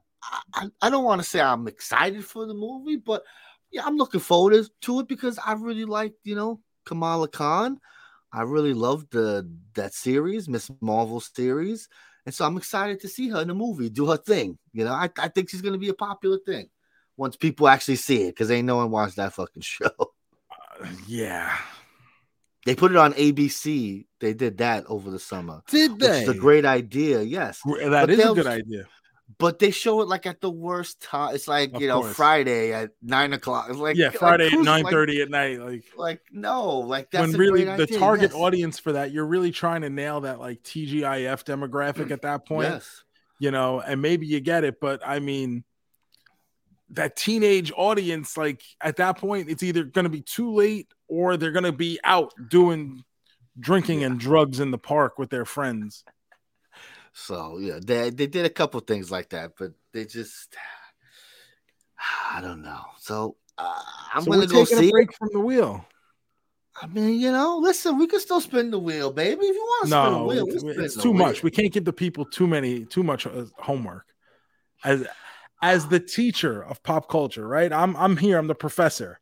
I, 0.53 0.67
I 0.81 0.89
don't 0.89 1.03
want 1.03 1.21
to 1.21 1.27
say 1.27 1.41
I'm 1.41 1.67
excited 1.67 2.23
for 2.23 2.45
the 2.45 2.53
movie, 2.53 2.97
but 2.97 3.23
yeah, 3.71 3.83
I'm 3.85 3.97
looking 3.97 4.19
forward 4.19 4.67
to 4.81 4.99
it 4.99 5.07
because 5.07 5.39
I 5.43 5.53
really 5.53 5.85
like, 5.85 6.13
you 6.23 6.35
know, 6.35 6.59
Kamala 6.85 7.27
Khan. 7.27 7.79
I 8.33 8.43
really 8.43 8.73
loved 8.73 9.11
the 9.11 9.49
that 9.73 9.93
series, 9.93 10.47
Ms. 10.47 10.71
Marvel 10.79 11.19
series. 11.19 11.89
And 12.25 12.33
so 12.33 12.45
I'm 12.45 12.57
excited 12.57 12.99
to 13.01 13.07
see 13.07 13.29
her 13.29 13.41
in 13.41 13.47
the 13.47 13.55
movie 13.55 13.89
do 13.89 14.07
her 14.07 14.17
thing. 14.17 14.57
You 14.73 14.85
know, 14.85 14.93
I, 14.93 15.09
I 15.17 15.27
think 15.27 15.49
she's 15.49 15.61
gonna 15.61 15.77
be 15.77 15.89
a 15.89 15.93
popular 15.93 16.37
thing 16.45 16.69
once 17.17 17.35
people 17.35 17.67
actually 17.67 17.97
see 17.97 18.23
it 18.23 18.31
because 18.31 18.51
ain't 18.51 18.67
no 18.67 18.77
one 18.77 18.91
watched 18.91 19.15
that 19.17 19.33
fucking 19.33 19.61
show. 19.61 19.91
Yeah. 21.07 21.57
They 22.65 22.75
put 22.75 22.91
it 22.91 22.97
on 22.97 23.13
ABC. 23.13 24.05
They 24.19 24.33
did 24.33 24.59
that 24.59 24.85
over 24.87 25.09
the 25.09 25.19
summer. 25.19 25.61
Did 25.67 25.99
they? 25.99 26.23
is 26.23 26.29
a 26.29 26.33
great 26.33 26.65
idea, 26.65 27.21
yes. 27.21 27.59
That 27.65 27.89
But 27.89 28.09
is 28.11 28.19
a 28.19 28.33
good 28.33 28.47
idea. 28.47 28.87
But 29.37 29.57
they 29.57 29.71
show 29.71 30.01
it 30.01 30.07
like 30.07 30.27
at 30.27 30.41
the 30.41 30.51
worst 30.51 31.01
time. 31.01 31.33
It's 31.33 31.47
like 31.47 31.73
Of 31.73 31.81
you 31.81 31.87
know 31.87 32.01
course. 32.01 32.15
Friday 32.15 32.73
at 32.73 32.91
nine 33.01 33.33
o'clock. 33.33 33.67
It's 33.69 33.79
like 33.79 33.95
yeah, 33.95 34.07
like, 34.07 34.17
Friday 34.17 34.45
at 34.47 34.51
who's, 34.51 34.65
nine 34.65 34.83
like- 34.83 34.91
thirty 34.91 35.21
at 35.21 35.29
night. 35.29 35.59
Like 35.59 35.85
Like, 35.97 36.21
no, 36.31 36.79
like 36.79 37.09
that's 37.09 37.31
when 37.31 37.39
really 37.39 37.63
the 37.63 37.71
idea, 37.71 37.97
target 37.97 38.31
yes. 38.31 38.39
audience 38.39 38.77
for 38.77 38.91
that, 38.91 39.11
you're 39.11 39.25
really 39.25 39.51
trying 39.51 39.81
to 39.81 39.89
nail 39.89 40.21
that 40.21 40.39
like 40.39 40.61
TGIF 40.61 41.43
demographic 41.45 42.07
mm, 42.07 42.11
at 42.11 42.21
that 42.23 42.45
point. 42.45 42.69
Yes, 42.69 43.03
you 43.39 43.49
know, 43.49 43.79
and 43.79 44.01
maybe 44.01 44.27
you 44.27 44.39
get 44.41 44.63
it, 44.63 44.79
but 44.79 45.01
I 45.03 45.19
mean, 45.19 45.63
that 46.91 47.15
teenage 47.15 47.71
audience, 47.75 48.37
like 48.37 48.61
at 48.81 48.97
that 48.97 49.17
point, 49.17 49.49
it's 49.49 49.63
either 49.63 49.83
going 49.83 50.03
to 50.03 50.09
be 50.09 50.21
too 50.21 50.53
late 50.53 50.87
or 51.11 51.35
they're 51.35 51.51
going 51.51 51.65
to 51.65 51.73
be 51.73 51.99
out 52.05 52.33
doing 52.49 53.03
drinking 53.59 54.03
and 54.03 54.17
drugs 54.17 54.61
in 54.61 54.71
the 54.71 54.77
park 54.77 55.19
with 55.19 55.29
their 55.29 55.43
friends. 55.43 56.05
so 57.11 57.57
yeah, 57.59 57.79
they 57.83 58.09
they 58.09 58.27
did 58.27 58.45
a 58.45 58.49
couple 58.49 58.79
things 58.79 59.11
like 59.11 59.29
that, 59.29 59.51
but 59.59 59.73
they 59.93 60.05
just 60.05 60.55
I 62.31 62.39
don't 62.39 62.63
know. 62.63 62.81
So 62.99 63.35
uh, 63.57 63.81
I'm 64.13 64.23
so 64.23 64.31
gonna 64.31 64.47
go 64.47 64.63
see. 64.63 64.87
a 64.87 64.91
break 64.91 65.13
from 65.13 65.29
the 65.33 65.41
wheel. 65.41 65.85
I 66.81 66.87
mean, 66.87 67.19
you 67.19 67.31
know, 67.31 67.57
listen, 67.57 67.99
we 67.99 68.07
can 68.07 68.21
still 68.21 68.39
spin 68.39 68.71
the 68.71 68.79
wheel, 68.79 69.11
baby. 69.11 69.45
If 69.45 69.55
you 69.55 69.61
want 69.61 69.83
to 69.83 69.87
spin 69.89 70.13
the 70.13 70.23
wheel, 70.23 70.45
it's, 70.47 70.63
we'll 70.63 70.79
it's 70.79 70.95
the 70.95 71.01
too 71.01 71.13
much. 71.13 71.43
We 71.43 71.51
can't 71.51 71.71
give 71.71 71.83
the 71.83 71.93
people 71.93 72.23
too 72.25 72.47
many, 72.47 72.85
too 72.85 73.03
much 73.03 73.27
uh, 73.27 73.45
homework. 73.59 74.05
As 74.85 75.05
as 75.61 75.87
the 75.87 75.99
teacher 75.99 76.63
of 76.63 76.81
pop 76.81 77.09
culture, 77.09 77.45
right? 77.45 77.71
I'm 77.71 77.97
I'm 77.97 78.15
here. 78.15 78.37
I'm 78.37 78.47
the 78.47 78.55
professor. 78.55 79.20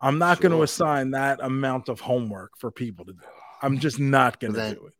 I'm 0.00 0.18
not 0.18 0.40
going 0.40 0.52
to 0.52 0.62
assign 0.62 1.10
that 1.10 1.40
amount 1.42 1.88
of 1.88 2.00
homework 2.00 2.52
for 2.56 2.70
people 2.70 3.04
to 3.04 3.12
do. 3.12 3.20
I'm 3.62 3.78
just 3.78 3.98
not 3.98 4.40
going 4.40 4.54
to 4.54 4.74
do 4.74 4.86
it. 4.86 4.94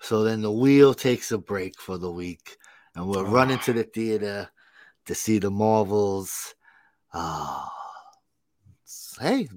So 0.00 0.22
then 0.22 0.42
the 0.42 0.52
wheel 0.52 0.92
takes 0.92 1.32
a 1.32 1.38
break 1.38 1.80
for 1.80 1.96
the 1.96 2.10
week, 2.10 2.58
and 2.94 3.08
we're 3.08 3.24
running 3.24 3.58
Ah. 3.58 3.62
to 3.62 3.72
the 3.72 3.84
theater 3.84 4.50
to 5.06 5.14
see 5.14 5.38
the 5.38 5.50
Marvels. 5.50 6.54
Ah, 7.14 7.72
hey, 9.20 9.48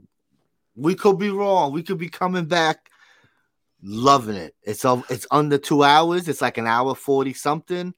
we 0.75 0.95
could 0.95 1.19
be 1.19 1.31
wrong. 1.31 1.73
We 1.73 1.83
could 1.83 1.97
be 1.97 2.07
coming 2.07 2.45
back, 2.45 2.89
loving 3.81 4.35
it. 4.35 4.55
It's 4.61 4.85
it's 5.09 5.27
under 5.31 5.57
two 5.57 5.83
hours. 5.83 6.29
It's 6.29 6.41
like 6.41 6.57
an 6.57 6.67
hour 6.67 6.95
forty 6.95 7.33
something. 7.33 7.93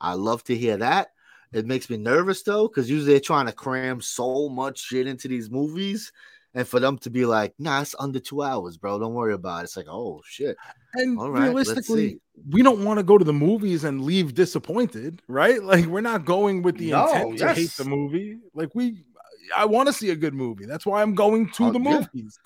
I 0.00 0.12
love 0.12 0.44
to 0.44 0.54
hear 0.54 0.76
that. 0.76 1.08
It 1.52 1.66
makes 1.66 1.88
me 1.88 1.96
nervous 1.96 2.42
though, 2.42 2.68
because 2.68 2.90
usually 2.90 3.12
they're 3.12 3.20
trying 3.20 3.46
to 3.46 3.52
cram 3.52 4.00
so 4.00 4.48
much 4.48 4.80
shit 4.80 5.06
into 5.06 5.28
these 5.28 5.50
movies. 5.50 6.12
And 6.54 6.66
for 6.66 6.80
them 6.80 6.98
to 6.98 7.10
be 7.10 7.24
like, 7.26 7.54
nah, 7.58 7.82
it's 7.82 7.94
under 7.98 8.18
two 8.18 8.42
hours, 8.42 8.76
bro. 8.76 8.98
Don't 8.98 9.14
worry 9.14 9.34
about 9.34 9.60
it. 9.60 9.64
It's 9.64 9.76
like, 9.76 9.86
oh 9.88 10.22
shit. 10.26 10.56
And 10.94 11.18
All 11.18 11.30
right, 11.30 11.42
realistically, 11.42 12.20
we 12.48 12.62
don't 12.62 12.84
want 12.84 12.98
to 12.98 13.04
go 13.04 13.18
to 13.18 13.24
the 13.24 13.32
movies 13.32 13.84
and 13.84 14.02
leave 14.02 14.34
disappointed, 14.34 15.22
right? 15.28 15.62
Like 15.62 15.86
we're 15.86 16.00
not 16.00 16.24
going 16.24 16.62
with 16.62 16.78
the 16.78 16.90
No, 16.90 17.06
intent 17.06 17.38
to 17.38 17.52
hate 17.52 17.70
the 17.76 17.84
movie. 17.84 18.38
Like 18.54 18.74
we, 18.74 19.04
I 19.54 19.66
want 19.66 19.88
to 19.88 19.92
see 19.92 20.10
a 20.10 20.16
good 20.16 20.34
movie. 20.34 20.64
That's 20.66 20.86
why 20.86 21.02
I'm 21.02 21.14
going 21.14 21.50
to 21.52 21.66
Oh, 21.66 21.72
the 21.72 21.78
movies. 21.78 22.38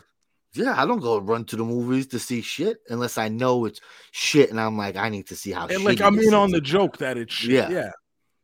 Yeah, 0.55 0.75
I 0.77 0.85
don't 0.85 1.01
go 1.01 1.19
run 1.19 1.45
to 1.47 1.57
the 1.57 1.65
movies 1.65 2.09
to 2.09 2.19
see 2.19 2.43
shit 2.43 2.79
unless 2.89 3.17
I 3.17 3.29
know 3.29 3.65
it's 3.65 3.81
shit 4.11 4.51
and 4.51 4.61
I'm 4.61 4.77
like, 4.77 4.97
I 4.97 5.09
need 5.09 5.29
to 5.29 5.37
see 5.37 5.53
how 5.53 5.67
And 5.69 5.85
like 5.85 6.01
I'm 6.01 6.19
in 6.19 6.35
on 6.35 6.51
the 6.51 6.61
joke 6.61 6.99
that 6.99 7.17
it's 7.17 7.33
shit. 7.33 7.53
Yeah. 7.53 7.71
Yeah. 7.71 7.91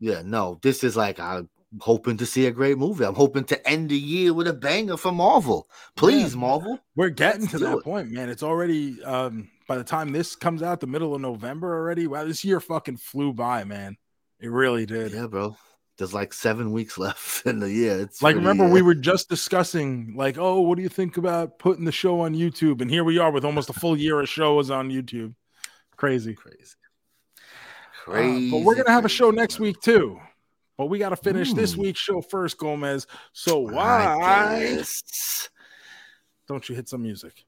Yeah, 0.01 0.23
no, 0.25 0.59
this 0.63 0.85
is 0.85 0.97
like 0.97 1.19
I'm 1.19 1.49
hoping 1.81 2.17
to 2.19 2.27
see 2.27 2.47
a 2.47 2.51
great 2.51 2.79
movie. 2.79 3.05
I'm 3.05 3.15
hoping 3.15 3.45
to 3.45 3.69
end 3.69 3.91
the 3.91 3.99
year 3.99 4.33
with 4.33 4.47
a 4.49 4.53
banger 4.53 4.97
for 4.97 5.13
Marvel. 5.13 5.69
Please, 5.97 6.35
Yeah. 6.35 6.41
Marvel. 6.41 6.79
We're 6.97 7.11
getting 7.11 7.47
to 7.49 7.59
that 7.59 7.79
it. 7.79 7.85
point, 7.85 8.11
man. 8.11 8.29
It's 8.29 8.43
already 8.43 9.03
um 9.05 9.51
by 9.67 9.77
the 9.77 9.85
time 9.85 10.13
this 10.13 10.35
comes 10.35 10.63
out, 10.63 10.81
the 10.81 10.87
middle 10.87 11.15
of 11.15 11.21
November 11.21 11.75
already. 11.77 12.07
Wow, 12.07 12.25
this 12.25 12.45
year 12.45 12.59
fucking 12.61 12.97
flew 12.97 13.33
by, 13.33 13.65
man. 13.65 13.97
It 14.41 14.51
really 14.51 14.87
did. 14.87 15.13
Yeah, 15.13 15.27
bro. 15.27 15.57
There's 15.99 16.15
like 16.15 16.33
seven 16.33 16.71
weeks 16.73 16.97
left 17.07 17.45
in 17.45 17.59
the 17.59 17.71
year. 17.71 17.99
It's 18.01 18.23
Like, 18.23 18.37
remember, 18.37 18.65
uh, 18.65 18.71
we 18.71 18.83
were 18.83 18.95
just 18.95 19.29
discussing, 19.29 20.15
like, 20.17 20.39
oh, 20.39 20.61
what 20.61 20.77
do 20.77 20.83
you 20.83 20.89
think 20.89 21.17
about 21.17 21.59
putting 21.59 21.85
the 21.85 21.93
show 21.93 22.21
on 22.21 22.35
YouTube? 22.37 22.81
And 22.81 22.89
here 22.91 23.03
we 23.03 23.19
are 23.19 23.33
with 23.33 23.45
almost 23.45 23.69
a 23.69 23.73
full 23.73 23.97
year 23.97 24.21
of 24.21 24.29
shows 24.29 24.71
on 24.71 24.91
YouTube. 24.91 25.35
Crazy. 25.97 26.35
crazy. 26.35 26.75
Uh, 28.09 28.51
but 28.51 28.65
we're 28.65 28.75
gonna 28.75 28.91
have 28.91 29.05
a 29.05 29.09
show 29.09 29.31
next 29.31 29.61
week 29.61 29.81
too. 29.81 30.19
But 30.79 30.87
we 30.87 30.99
got 31.01 31.09
to 31.09 31.17
finish 31.17 31.53
this 31.53 31.77
week's 31.77 31.99
show 31.99 32.21
first, 32.21 32.57
Gomez. 32.57 33.09
So 33.33 33.59
why 33.59 34.81
don't 36.47 36.69
you 36.69 36.77
hit 36.77 36.89
some 36.89 37.03
music? 37.03 37.45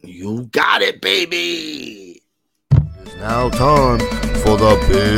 You 0.00 0.44
got 0.52 0.80
it, 0.80 1.00
baby. 1.00 2.22
It's 2.70 3.16
now 3.16 3.48
time 3.50 3.98
for 3.98 4.56
the 4.56 4.76
big 4.88 5.16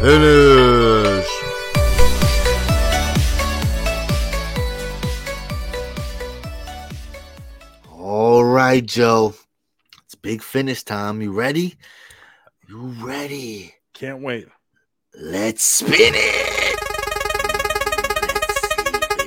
finish. 0.00 1.28
All 7.90 8.42
right, 8.44 8.84
Joe. 8.86 9.34
Big 10.24 10.42
finish 10.42 10.82
time. 10.82 11.20
You 11.20 11.32
ready? 11.32 11.76
You 12.66 12.94
ready? 13.04 13.74
Can't 13.92 14.22
wait. 14.22 14.48
Let's 15.14 15.62
spin 15.62 16.14
it. 16.16 16.80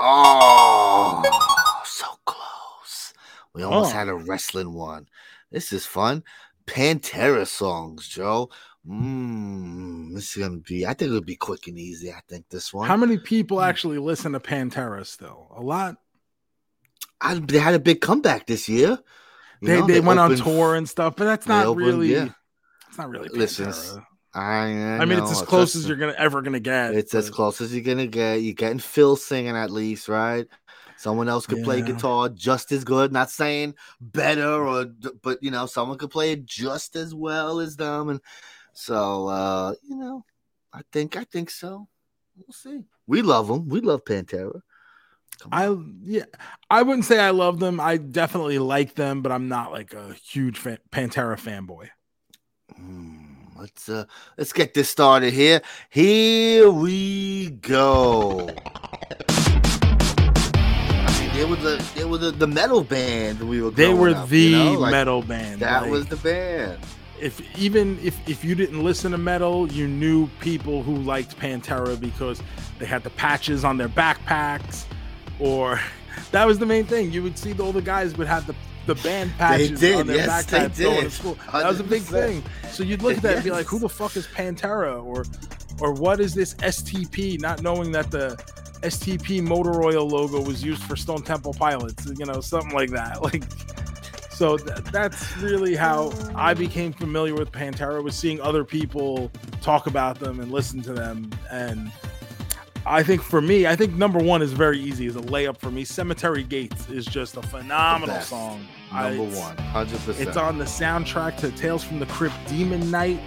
oh, 0.00 1.82
so 1.84 2.06
close. 2.24 3.12
We 3.52 3.62
almost 3.62 3.92
Oh. 3.92 3.98
had 3.98 4.08
a 4.08 4.14
wrestling 4.14 4.72
one. 4.72 5.08
This 5.50 5.72
is 5.72 5.84
fun. 5.86 6.24
Pantera 6.66 7.46
songs, 7.46 8.08
Joe. 8.08 8.50
Mmm, 8.86 10.14
this 10.14 10.36
is 10.36 10.42
gonna 10.42 10.58
be. 10.58 10.86
I 10.86 10.92
think 10.94 11.08
it'll 11.08 11.22
be 11.22 11.36
quick 11.36 11.66
and 11.68 11.78
easy. 11.78 12.12
I 12.12 12.20
think 12.28 12.48
this 12.50 12.72
one. 12.72 12.86
How 12.86 12.96
many 12.96 13.18
people 13.18 13.58
hmm. 13.58 13.64
actually 13.64 13.98
listen 13.98 14.32
to 14.32 14.40
Pantera 14.40 15.06
still? 15.06 15.52
A 15.56 15.62
lot. 15.62 15.96
I, 17.20 17.34
they 17.34 17.58
had 17.58 17.74
a 17.74 17.78
big 17.78 18.00
comeback 18.00 18.46
this 18.46 18.68
year. 18.68 18.98
They 19.62 19.80
know, 19.80 19.86
they, 19.86 20.00
went 20.00 20.20
opened- 20.20 20.40
on 20.42 20.46
tour 20.46 20.74
and 20.74 20.88
stuff, 20.88 21.16
but 21.16 21.24
that's 21.24 21.46
not 21.46 21.64
opened- 21.66 21.86
really. 21.86 22.12
yeah. 22.12 22.28
It's 22.88 22.98
not 22.98 23.08
really. 23.08 23.28
Listen, 23.30 23.66
Pantera. 23.66 24.04
I, 24.34 24.40
I, 24.42 24.98
I 24.98 25.04
mean, 25.04 25.20
it's 25.20 25.30
as 25.30 25.42
close 25.42 25.76
as 25.76 25.86
you're 25.86 25.96
gonna 25.96 26.14
ever 26.18 26.42
gonna 26.42 26.60
get. 26.60 26.94
It's 26.94 27.14
as 27.14 27.30
close 27.30 27.60
as 27.60 27.72
you're 27.74 27.84
gonna 27.84 28.06
get. 28.06 28.42
You're 28.42 28.54
getting 28.54 28.80
Phil 28.80 29.16
singing 29.16 29.56
at 29.56 29.70
least, 29.70 30.08
right? 30.08 30.46
Someone 31.04 31.28
else 31.28 31.46
could 31.46 31.62
play 31.62 31.82
guitar 31.82 32.30
just 32.30 32.72
as 32.72 32.82
good. 32.82 33.12
Not 33.12 33.28
saying 33.28 33.74
better 34.00 34.66
or, 34.66 34.86
but 35.22 35.42
you 35.42 35.50
know, 35.50 35.66
someone 35.66 35.98
could 35.98 36.08
play 36.08 36.32
it 36.32 36.46
just 36.46 36.96
as 36.96 37.14
well 37.14 37.60
as 37.60 37.76
them. 37.76 38.08
And 38.08 38.20
so, 38.72 39.28
uh, 39.28 39.74
you 39.86 39.96
know, 39.96 40.24
I 40.72 40.80
think, 40.92 41.14
I 41.14 41.24
think 41.24 41.50
so. 41.50 41.88
We'll 42.38 42.54
see. 42.54 42.84
We 43.06 43.20
love 43.20 43.48
them. 43.48 43.68
We 43.68 43.82
love 43.82 44.06
Pantera. 44.06 44.62
I 45.52 45.76
yeah, 46.04 46.24
I 46.70 46.80
wouldn't 46.80 47.04
say 47.04 47.20
I 47.20 47.30
love 47.30 47.60
them. 47.60 47.80
I 47.80 47.98
definitely 47.98 48.58
like 48.58 48.94
them, 48.94 49.20
but 49.20 49.30
I'm 49.30 49.46
not 49.46 49.72
like 49.72 49.92
a 49.92 50.14
huge 50.14 50.56
fan, 50.56 50.78
Pantera 50.90 51.38
fanboy. 51.38 51.90
Hmm, 52.74 53.34
let's 53.58 53.90
uh, 53.90 54.06
let's 54.38 54.54
get 54.54 54.72
this 54.72 54.88
started 54.88 55.34
here. 55.34 55.60
Here 55.90 56.70
we 56.70 57.50
go. 57.50 58.48
They 61.34 61.44
were 61.44 61.56
the 61.56 61.84
they 61.96 62.04
were 62.04 62.16
the, 62.18 62.30
the 62.30 62.46
metal 62.46 62.84
band 62.84 63.40
we 63.40 63.60
were. 63.60 63.70
They 63.70 63.92
were 63.92 64.10
up, 64.10 64.28
the 64.28 64.38
you 64.38 64.52
know? 64.52 64.72
Like, 64.74 64.92
metal 64.92 65.20
band. 65.20 65.60
That 65.60 65.82
like, 65.82 65.90
was 65.90 66.06
the 66.06 66.16
band. 66.16 66.78
if 67.20 67.42
even 67.58 67.98
if 68.04 68.16
if 68.28 68.44
you 68.44 68.54
didn't 68.54 68.84
listen 68.84 69.10
to 69.10 69.18
metal, 69.18 69.70
you 69.72 69.88
knew 69.88 70.28
people 70.38 70.84
who 70.84 70.94
liked 70.94 71.36
Pantera 71.36 71.98
because 71.98 72.40
they 72.78 72.86
had 72.86 73.02
the 73.02 73.10
patches 73.10 73.64
on 73.64 73.78
their 73.78 73.88
backpacks, 73.88 74.84
or 75.40 75.80
that 76.30 76.46
was 76.46 76.60
the 76.60 76.66
main 76.66 76.86
thing. 76.86 77.10
You 77.10 77.24
would 77.24 77.36
see 77.36 77.52
all 77.58 77.72
the 77.72 77.82
guys 77.82 78.16
would 78.16 78.28
have 78.28 78.46
the 78.46 78.54
the 78.86 78.94
band 79.02 79.32
patches 79.36 79.80
did, 79.80 79.96
on 79.96 80.06
their 80.06 80.16
yes, 80.18 80.46
they 80.46 80.58
backpacks 80.58 80.78
going 80.78 81.02
to 81.02 81.10
school. 81.10 81.38
That 81.52 81.66
was 81.66 81.80
a 81.80 81.84
big 81.84 82.02
thing. 82.02 82.44
So 82.70 82.84
you'd 82.84 83.02
look 83.02 83.16
at 83.16 83.22
that 83.24 83.34
and 83.34 83.44
be 83.44 83.50
like, 83.50 83.66
"Who 83.66 83.80
the 83.80 83.88
fuck 83.88 84.16
is 84.16 84.28
Pantera?" 84.28 85.04
or 85.04 85.24
or 85.80 85.94
what 85.94 86.20
is 86.20 86.32
this 86.32 86.54
STP? 86.54 87.40
Not 87.40 87.60
knowing 87.60 87.90
that 87.90 88.12
the 88.12 88.40
STP 88.84 89.42
motor 89.42 89.82
oil 89.82 90.06
logo 90.08 90.40
was 90.40 90.62
used 90.62 90.82
for 90.84 90.96
Stone 90.96 91.22
Temple 91.22 91.54
Pilots, 91.54 92.06
you 92.18 92.24
know, 92.26 92.40
something 92.40 92.72
like 92.72 92.90
that. 92.90 93.20
Like, 93.22 93.44
so 94.30 94.56
th- 94.56 94.78
that's 94.90 95.36
really 95.38 95.76
how 95.76 96.12
I 96.34 96.54
became 96.54 96.92
familiar 96.92 97.34
with 97.34 97.52
Pantera 97.52 98.02
was 98.02 98.16
seeing 98.16 98.40
other 98.40 98.64
people 98.64 99.30
talk 99.62 99.86
about 99.86 100.18
them 100.18 100.40
and 100.40 100.50
listen 100.50 100.82
to 100.82 100.92
them. 100.92 101.30
And 101.52 101.92
I 102.84 103.04
think 103.04 103.22
for 103.22 103.40
me, 103.40 103.66
I 103.68 103.76
think 103.76 103.94
number 103.94 104.18
one 104.18 104.42
is 104.42 104.52
very 104.52 104.80
easy 104.80 105.06
as 105.06 105.14
a 105.14 105.20
layup 105.20 105.58
for 105.58 105.70
me. 105.70 105.84
Cemetery 105.84 106.42
Gates 106.42 106.88
is 106.90 107.06
just 107.06 107.36
a 107.36 107.42
phenomenal 107.42 108.20
song. 108.22 108.66
I- 108.92 109.10
Number 109.10 109.22
it's- 109.24 109.38
one, 109.40 109.56
hundred 109.56 110.00
percent. 110.00 110.28
It's 110.28 110.36
on 110.36 110.58
the 110.58 110.64
soundtrack 110.64 111.36
to 111.38 111.50
Tales 111.52 111.84
from 111.84 112.00
the 112.00 112.06
Crypt 112.06 112.34
Demon 112.48 112.90
Knight. 112.90 113.20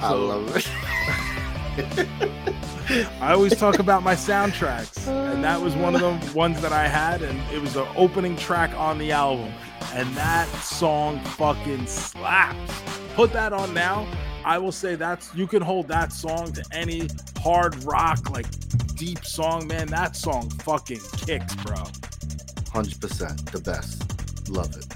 I 0.00 0.12
love 0.12 0.56
it. 0.56 0.66
I 3.20 3.32
always 3.32 3.56
talk 3.56 3.80
about 3.80 4.02
my 4.02 4.14
soundtracks, 4.14 5.08
and 5.08 5.42
that 5.42 5.60
was 5.60 5.74
one 5.74 5.96
of 5.96 6.00
the 6.00 6.32
ones 6.38 6.60
that 6.60 6.72
I 6.72 6.86
had, 6.86 7.20
and 7.22 7.40
it 7.52 7.60
was 7.60 7.74
the 7.74 7.88
opening 7.94 8.36
track 8.36 8.72
on 8.74 8.98
the 8.98 9.10
album, 9.10 9.52
and 9.92 10.08
that 10.16 10.48
song 10.62 11.18
fucking 11.20 11.86
slaps. 11.86 12.82
Put 13.14 13.32
that 13.32 13.52
on 13.52 13.74
now. 13.74 14.06
I 14.44 14.58
will 14.58 14.70
say 14.70 14.94
that's 14.94 15.34
you 15.34 15.48
can 15.48 15.62
hold 15.62 15.88
that 15.88 16.12
song 16.12 16.52
to 16.52 16.64
any 16.70 17.08
hard 17.38 17.82
rock 17.82 18.30
like 18.30 18.46
deep 18.94 19.24
song, 19.24 19.66
man. 19.66 19.88
That 19.88 20.14
song 20.14 20.48
fucking 20.50 21.00
kicks, 21.16 21.56
bro. 21.56 21.82
Hundred 22.72 23.00
percent, 23.00 23.50
the 23.50 23.60
best. 23.60 24.48
Love 24.48 24.76
it, 24.76 24.88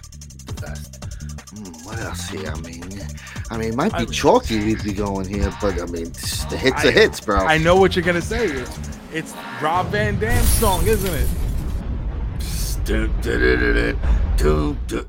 the 0.46 0.60
best. 0.62 0.89
What 1.90 1.98
else 2.02 2.28
here? 2.28 2.52
I 2.54 2.60
mean, 2.60 2.84
I 3.50 3.58
mean, 3.58 3.70
it 3.70 3.74
might 3.74 3.90
be 3.92 3.98
I- 3.98 4.04
chalky 4.04 4.64
we'd 4.64 4.84
be 4.84 4.92
going 4.92 5.28
here, 5.28 5.52
but 5.60 5.80
I 5.82 5.86
mean, 5.86 6.12
the 6.48 6.56
hits 6.56 6.84
I- 6.84 6.88
are 6.88 6.90
hits, 6.92 7.20
bro. 7.20 7.38
I 7.38 7.58
know 7.58 7.74
what 7.74 7.96
you're 7.96 8.04
gonna 8.04 8.22
say. 8.22 8.46
It's, 8.46 8.78
it's 9.12 9.34
Rob 9.60 9.88
Van 9.88 10.16
Dam's 10.20 10.48
song, 10.48 10.86
isn't 10.86 11.12
it? 11.12 11.28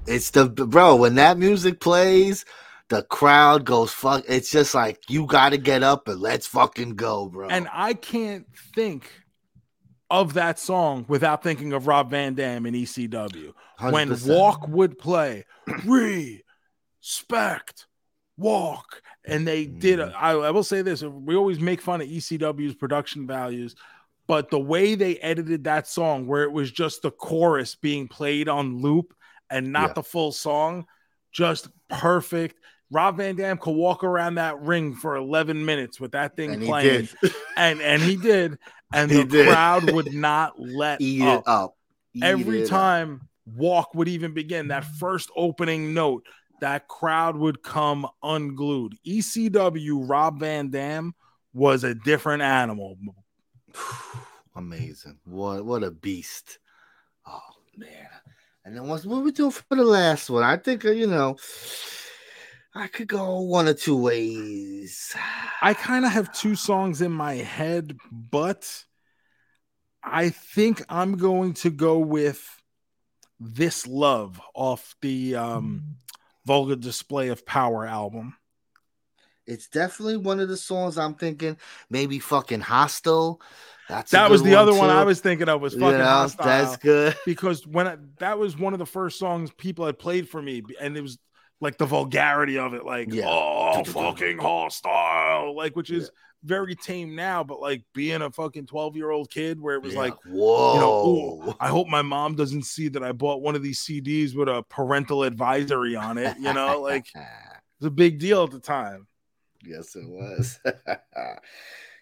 It's 0.08 0.30
the 0.32 0.50
bro 0.50 0.96
when 0.96 1.16
that 1.16 1.38
music 1.38 1.80
plays, 1.80 2.46
the 2.90 3.04
crowd 3.04 3.64
goes 3.64 3.94
fuck. 3.94 4.24
It's 4.28 4.50
just 4.50 4.74
like 4.74 5.08
you 5.08 5.28
got 5.28 5.50
to 5.50 5.58
get 5.60 5.84
up 5.84 6.08
and 6.08 6.20
let's 6.20 6.48
fucking 6.48 6.96
go, 6.96 7.30
bro. 7.30 7.48
And 7.48 7.68
I 7.72 7.94
can't 7.94 8.48
think 8.76 9.08
of 10.10 10.34
that 10.34 10.58
song 10.58 11.06
without 11.08 11.44
thinking 11.44 11.74
of 11.74 11.86
Rob 11.86 12.10
Van 12.10 12.34
Dam 12.34 12.66
in 12.66 12.74
ECW. 12.74 13.54
When 13.80 14.10
100%. 14.10 14.28
Walk 14.28 14.68
would 14.68 14.98
play, 14.98 15.46
respect, 17.02 17.88
walk. 18.38 19.02
And 19.26 19.48
they 19.48 19.66
did, 19.66 20.00
Mm. 20.00 20.12
a, 20.12 20.18
I, 20.18 20.32
I 20.34 20.52
will 20.52 20.64
say 20.64 20.82
this 20.82 21.02
we 21.04 21.36
always 21.36 21.60
make 21.60 21.82
fun 21.82 22.02
of 22.02 22.08
ECW's 22.08 22.76
production 22.76 23.28
values, 23.28 23.76
but 24.28 24.50
the 24.50 24.60
way 24.60 24.96
they 24.96 25.18
edited 25.18 25.66
that 25.66 25.88
song, 25.88 26.28
where 26.28 26.44
it 26.44 26.52
was 26.52 26.72
just 26.72 27.02
the 27.02 27.12
chorus 27.12 27.76
being 27.76 28.08
played 28.08 28.48
on 28.50 28.78
loop 28.82 29.14
and 29.50 29.72
not 29.72 29.90
Yeah. 29.90 29.94
the 29.94 30.04
full 30.04 30.32
song, 30.32 30.86
just 31.32 31.70
perfect. 31.90 32.58
Rob 32.92 33.18
Van 33.18 33.36
Dam 33.36 33.58
could 33.58 33.76
walk 33.76 34.04
around 34.04 34.36
that 34.36 34.60
ring 34.62 34.96
for 34.96 35.16
11 35.16 35.64
minutes 35.66 36.00
with 36.00 36.12
that 36.12 36.36
thing 36.36 36.52
and 36.54 36.64
playing 36.64 37.08
did 37.22 37.32
and 37.58 37.82
and 37.82 38.02
he 38.02 38.18
did 38.18 38.58
and 38.94 39.10
He 39.10 39.18
the 39.20 39.26
did. 39.26 39.48
crowd 39.48 39.92
would 39.92 40.14
not 40.14 40.54
let 40.60 41.00
eat 41.00 41.22
up 41.22 41.40
it 41.42 41.48
up 41.48 41.78
Eat 42.14 42.24
every 42.26 42.60
it 42.60 42.64
up. 42.66 42.70
time 42.70 43.30
walk 43.46 43.96
would 43.96 44.10
even 44.10 44.34
begin 44.34 44.68
that 44.70 44.84
first 44.84 45.30
opening 45.38 45.94
note 45.94 46.26
that 46.62 46.88
crowd 46.88 47.36
would 47.36 47.62
come 47.62 48.08
unglued 48.24 48.96
ecw 49.06 50.10
rob 50.10 50.40
van 50.40 50.70
dam 50.70 51.14
was 51.54 51.84
a 51.84 51.94
different 51.94 52.42
animal 52.42 52.98
Amazing. 54.56 55.18
What 55.26 55.66
what 55.66 55.84
a 55.84 55.92
beast. 55.92 56.60
Oh 57.26 57.40
man. 57.78 58.10
And 58.66 58.76
then 58.76 58.88
what's 58.88 59.06
what 59.06 59.24
we 59.24 59.32
doing 59.32 59.52
for 59.52 59.76
the 59.76 59.84
last 59.84 60.30
one? 60.30 60.44
I 60.44 60.58
think 60.58 60.84
you 60.84 61.08
know 61.08 61.38
I 62.76 62.88
could 62.88 63.08
go 63.08 63.42
one 63.42 63.68
or 63.68 63.74
two 63.74 63.98
ways. 63.98 65.16
i 65.62 65.74
kind 65.74 66.06
of 66.06 66.12
have 66.12 66.34
two 66.34 66.56
songs 66.56 67.04
in 67.04 67.12
my 67.12 67.36
head 67.36 67.96
but 68.12 68.84
i 70.04 70.30
think 70.30 70.84
i'm 70.90 71.16
going 71.16 71.54
to 71.54 71.70
go 71.70 72.00
with 72.00 72.44
this 73.40 73.86
love 73.86 74.42
off 74.56 74.96
the 75.04 75.36
um 75.36 75.98
vulgar 76.46 76.76
display 76.76 77.30
of 77.30 77.46
power 77.46 77.86
album 77.86 78.36
It's 79.46 79.68
definitely 79.68 80.18
one 80.18 80.40
of 80.40 80.50
the 80.50 80.58
songs 80.58 80.98
I'm 80.98 81.16
thinking 81.16 81.58
maybe 81.90 82.20
fucking 82.20 82.62
hostile. 82.62 83.42
That's 83.90 84.12
that 84.12 84.30
was 84.30 84.42
the 84.42 84.56
other 84.56 84.74
one 84.74 84.90
i 84.90 85.04
was 85.04 85.20
thinking 85.20 85.50
of 85.50 85.60
was 85.60 85.74
You 85.74 85.82
fucking 85.82 85.98
know, 85.98 86.06
hostile 86.06 86.46
That's 86.46 86.78
good. 86.78 87.16
because 87.26 87.68
when 87.68 87.88
I, 87.88 87.98
that 88.20 88.40
was 88.40 88.58
one 88.58 88.74
of 88.74 88.80
the 88.80 88.86
first 88.86 89.20
songs 89.20 89.52
people 89.52 89.86
had 89.86 90.00
played 90.00 90.30
for 90.30 90.42
me, 90.42 90.64
and 90.80 90.96
it 90.96 91.02
was 91.02 91.18
like 91.60 91.78
the 91.78 91.86
vulgarity 91.86 92.58
of 92.58 92.74
it, 92.74 92.86
like 92.86 93.14
Yeah. 93.14 93.26
oh 93.28 93.84
fucking 93.84 94.38
hostile, 94.38 95.56
like 95.56 95.76
which 95.76 95.92
is 95.92 96.10
very 96.44 96.76
tame 96.76 97.16
now, 97.16 97.44
but 97.44 97.60
like 97.62 97.84
being 97.94 98.22
a 98.22 98.32
fucking 98.32 98.66
twelve 98.66 98.96
year 98.96 99.12
old 99.12 99.30
kid 99.30 99.60
where 99.62 99.76
it 99.76 99.84
was 99.84 99.94
Yeah. 99.94 100.00
like, 100.00 100.16
whoa. 100.26 100.74
you 100.74 100.80
know, 100.80 101.56
I 101.60 101.68
hope 101.70 101.88
my 101.88 102.02
mom 102.02 102.36
doesn't 102.36 102.64
see 102.64 102.88
that 102.90 103.04
I 103.04 103.12
bought 103.12 103.42
one 103.42 103.56
of 103.56 103.62
these 103.64 103.80
CDs 103.80 104.36
with 104.36 104.50
a 104.50 104.64
parental 104.64 105.24
advisory 105.24 105.96
on 105.96 106.18
it, 106.18 106.36
you 106.38 106.54
know, 106.54 106.82
like 106.82 107.06
it's 107.16 107.86
a 107.86 107.92
big 107.92 108.20
deal 108.20 108.44
at 108.44 108.52
the 108.52 108.60
time. 108.60 109.08
yes, 109.64 109.96
it 109.96 110.08
was. 110.08 110.60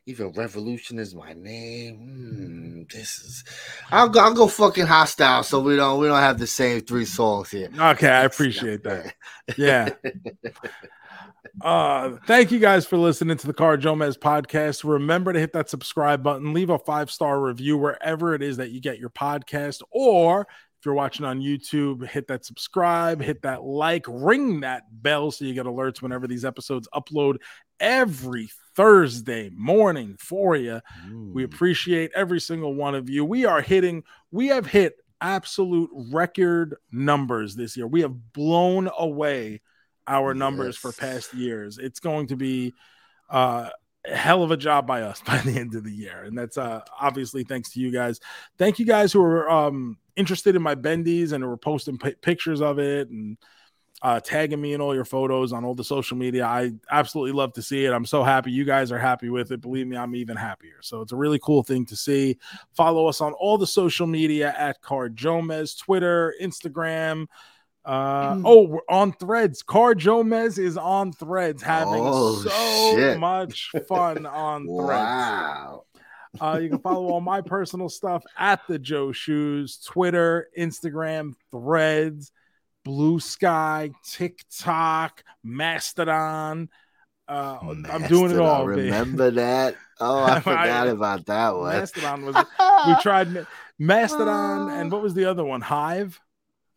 Even 0.06 0.32
revolution 0.32 0.98
is 0.98 1.14
my 1.14 1.34
name. 1.34 1.98
Hmm, 1.98 2.82
this 2.92 3.20
is. 3.20 3.44
I'll 3.92 4.10
go. 4.10 4.22
I'll 4.22 4.34
go 4.34 4.48
fucking 4.48 4.88
hostile. 4.88 5.44
So 5.44 5.60
we 5.60 5.76
don't. 5.76 6.00
We 6.00 6.08
don't 6.08 6.18
have 6.20 6.40
the 6.40 6.48
same 6.48 6.82
three 6.82 7.06
songs 7.06 7.52
here. 7.52 7.70
Okay, 7.78 8.10
I 8.10 8.24
appreciate 8.24 8.82
that. 8.86 9.14
Yeah. 9.56 9.90
Uh, 11.62 12.18
thank 12.26 12.52
you 12.52 12.60
guys 12.60 12.86
for 12.86 12.98
listening 12.98 13.38
to 13.38 13.48
the 13.48 13.54
Car 13.54 13.78
JoeMeZ 13.78 14.18
podcast. 14.20 14.84
Remember 14.84 15.34
to 15.34 15.40
hit 15.40 15.54
that 15.54 15.70
subscribe 15.70 16.24
button, 16.24 16.54
leave 16.54 16.70
a 16.70 16.80
five 16.80 17.12
star 17.12 17.40
review 17.40 17.78
wherever 17.78 18.34
it 18.34 18.42
is 18.42 18.58
that 18.58 18.72
you 18.72 18.82
get 18.82 19.00
your 19.00 19.10
podcast, 19.10 19.82
or 19.92 20.42
if 20.42 20.86
you're 20.86 20.96
watching 20.96 21.26
on 21.26 21.42
YouTube, 21.42 22.08
hit 22.08 22.28
that 22.28 22.46
subscribe, 22.46 23.22
hit 23.22 23.42
that 23.42 23.64
like, 23.64 24.06
ring 24.08 24.62
that 24.62 24.84
bell 24.92 25.30
so 25.30 25.44
you 25.44 25.54
get 25.54 25.66
alerts 25.66 26.02
whenever 26.02 26.26
these 26.26 26.46
episodes 26.46 26.88
upload 26.94 27.38
every 27.82 28.50
Thursday 28.76 29.50
morning 29.54 30.16
for 30.18 30.56
you. 30.56 30.80
We 31.34 31.44
appreciate 31.44 32.12
every 32.16 32.40
single 32.40 32.76
one 32.76 32.96
of 32.96 33.10
you. 33.10 33.26
We 33.26 33.44
are 33.46 33.62
hitting, 33.62 34.04
we 34.32 34.48
have 34.48 34.68
hit 34.68 34.96
absolute 35.20 35.90
record 35.94 36.76
numbers 36.94 37.56
this 37.58 37.76
year. 37.76 37.88
We 37.88 38.02
have 38.02 38.32
blown 38.32 38.90
away 38.98 39.62
our 40.10 40.34
numbers 40.34 40.76
for 40.76 40.92
past 40.92 41.34
years. 41.34 41.78
It's 41.78 42.00
going 42.00 42.28
to 42.28 42.36
be 42.36 42.74
uh, 43.30 43.70
a 44.06 44.16
hell 44.16 44.44
of 44.44 44.52
a 44.52 44.58
job 44.58 44.88
by 44.88 45.04
us 45.04 45.22
by 45.26 45.38
the 45.38 45.58
end 45.58 45.76
of 45.76 45.84
the 45.84 45.92
year. 45.92 46.24
And 46.24 46.38
that's 46.38 46.58
uh, 46.58 46.82
obviously 47.00 47.44
thanks 47.44 47.70
to 47.72 47.80
you 47.80 47.92
guys. 47.92 48.20
Thank 48.58 48.80
you 48.80 48.86
guys 48.86 49.14
who 49.14 49.22
are 49.22 49.50
um, 49.50 49.98
interested 50.16 50.56
in 50.56 50.62
my 50.62 50.76
bendies 50.76 51.32
and 51.32 51.44
who 51.44 51.50
were 51.50 51.58
posting 51.58 51.98
pi- 51.98 52.16
pictures 52.22 52.62
of 52.62 52.80
it 52.80 53.10
and 53.10 53.38
uh, 54.02 54.20
tagging 54.20 54.62
me 54.62 54.74
in 54.74 54.80
all 54.80 54.96
your 54.96 55.06
photos 55.06 55.52
on 55.52 55.66
all 55.66 55.76
the 55.76 55.84
social 55.84 56.16
media. 56.16 56.46
I 56.46 56.72
absolutely 56.90 57.34
love 57.34 57.54
to 57.54 57.62
see 57.62 57.86
it. 57.86 57.92
I'm 57.92 58.06
so 58.06 58.24
happy 58.24 58.52
you 58.52 58.64
guys 58.64 58.92
are 58.92 58.98
happy 58.98 59.30
with 59.30 59.52
it. 59.52 59.62
Believe 59.62 59.88
me, 59.88 59.98
I'm 59.98 60.16
even 60.16 60.38
happier. 60.38 60.78
So 60.82 61.02
it's 61.02 61.12
a 61.12 61.18
really 61.18 61.40
cool 61.40 61.64
thing 61.64 61.86
to 61.88 61.98
see. 61.98 62.38
Follow 62.74 63.08
us 63.08 63.20
on 63.20 63.34
all 63.34 63.58
the 63.58 63.68
social 63.68 64.08
media 64.08 64.56
at 64.58 64.82
CarJoeMeZ, 64.82 65.78
Twitter, 65.80 66.34
Instagram. 66.42 67.28
Uh, 67.86 68.36
Hmm. 68.36 68.46
oh, 68.46 68.62
we're 68.64 68.80
on 68.90 69.14
threads. 69.14 69.64
CarJoeMeZ 69.64 70.60
is 70.60 70.78
on 70.78 71.12
threads, 71.14 71.64
having 71.64 72.02
Oh, 72.06 72.36
so 72.36 72.96
shit. 72.98 73.20
much 73.20 73.72
fun 73.88 74.26
on 74.26 74.64
threads. 74.66 74.90
Wow. 74.90 75.84
Uh, 76.40 76.60
you 76.62 76.70
can 76.70 76.80
follow 76.80 77.08
all 77.10 77.22
my 77.22 77.42
personal 77.42 77.90
stuff 77.90 78.24
at 78.38 78.62
the 78.68 78.78
Joe 78.78 79.12
Shoes, 79.12 79.80
Twitter, 79.80 80.48
Instagram, 80.58 81.34
Threads, 81.52 82.32
Blue 82.86 83.20
Sky, 83.20 83.90
TikTok, 84.06 85.24
Mastodon. 85.44 86.70
Uh, 87.28 87.58
I'm 87.90 88.04
doing 88.08 88.32
it 88.32 88.40
all. 88.40 88.68
baby. 88.68 88.84
Remember 88.84 89.32
that? 89.32 89.76
Oh, 90.00 90.20
I 90.24 90.36
I- 90.36 90.40
forgot 90.40 90.88
about 90.88 91.26
that 91.28 91.56
one. 91.56 91.76
Mastodon 91.76 92.26
was 92.26 92.36
we 92.88 92.96
tried 93.02 93.48
Mastodon 93.80 94.70
and 94.72 94.92
what 94.92 95.02
was 95.02 95.14
the 95.16 95.26
other 95.26 95.44
one? 95.44 95.62
Hive. 95.62 96.20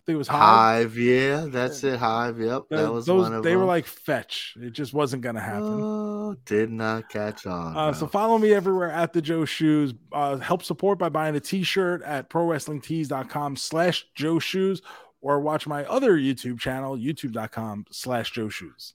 It 0.08 0.16
was 0.16 0.26
Hive. 0.26 0.40
Hive, 0.40 0.98
yeah, 0.98 1.46
that's 1.48 1.84
it. 1.84 1.98
Hive, 1.98 2.40
yep, 2.40 2.62
Uh, 2.72 2.76
that 2.76 2.92
was 2.92 3.06
those 3.06 3.22
one 3.22 3.34
of 3.34 3.44
they 3.44 3.54
were 3.54 3.64
like 3.64 3.86
fetch. 3.86 4.54
It 4.60 4.72
just 4.72 4.92
wasn't 4.92 5.22
gonna 5.22 5.40
happen. 5.40 5.80
Oh, 5.80 6.36
did 6.44 6.70
not 6.70 7.08
catch 7.08 7.46
on. 7.46 7.76
Uh, 7.76 7.92
so 7.92 8.08
follow 8.08 8.36
me 8.36 8.52
everywhere 8.52 8.90
at 8.90 9.12
the 9.12 9.22
Joe 9.22 9.44
Shoes. 9.44 9.94
Uh, 10.10 10.38
help 10.38 10.64
support 10.64 10.98
by 10.98 11.08
buying 11.08 11.36
a 11.36 11.40
t-shirt 11.40 12.02
at 12.02 12.28
prowrestlingtees.com 12.30 13.56
slash 13.56 14.04
Joe 14.16 14.40
Shoes 14.40 14.82
or 15.20 15.38
watch 15.40 15.68
my 15.68 15.84
other 15.84 16.18
YouTube 16.18 16.58
channel, 16.58 16.96
youtube.com 16.96 17.86
slash 17.92 18.32
Joe 18.32 18.48
Shoes. 18.48 18.94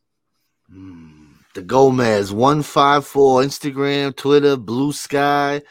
Mm, 0.69 1.35
the 1.53 1.61
Gomez 1.61 2.33
one 2.33 2.63
five 2.63 3.05
four 3.07 3.41
Instagram, 3.41 4.13
Twitter, 4.13 4.57
Blue 4.57 4.91
Sky. 4.91 5.61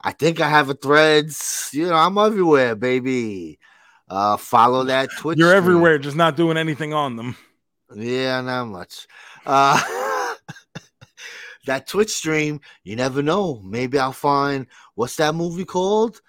I 0.00 0.12
think 0.12 0.40
I 0.40 0.48
have 0.48 0.70
a 0.70 0.74
Threads. 0.74 1.70
You 1.72 1.88
know, 1.88 1.94
I'm 1.94 2.16
everywhere, 2.16 2.76
baby. 2.76 3.58
Uh, 4.08 4.36
follow 4.36 4.84
that 4.84 5.10
Twitch. 5.18 5.38
You're 5.38 5.48
stream. 5.50 5.56
everywhere, 5.58 5.98
just 5.98 6.16
not 6.16 6.36
doing 6.36 6.56
anything 6.56 6.92
on 6.94 7.16
them. 7.16 7.36
Yeah, 7.94 8.40
not 8.40 8.66
much. 8.66 9.06
Uh, 9.44 9.80
that 11.66 11.86
Twitch 11.86 12.10
stream, 12.10 12.60
you 12.84 12.96
never 12.96 13.22
know. 13.22 13.60
Maybe 13.64 13.98
I'll 13.98 14.12
find 14.12 14.66
what's 14.94 15.16
that 15.16 15.34
movie 15.34 15.64
called? 15.64 16.20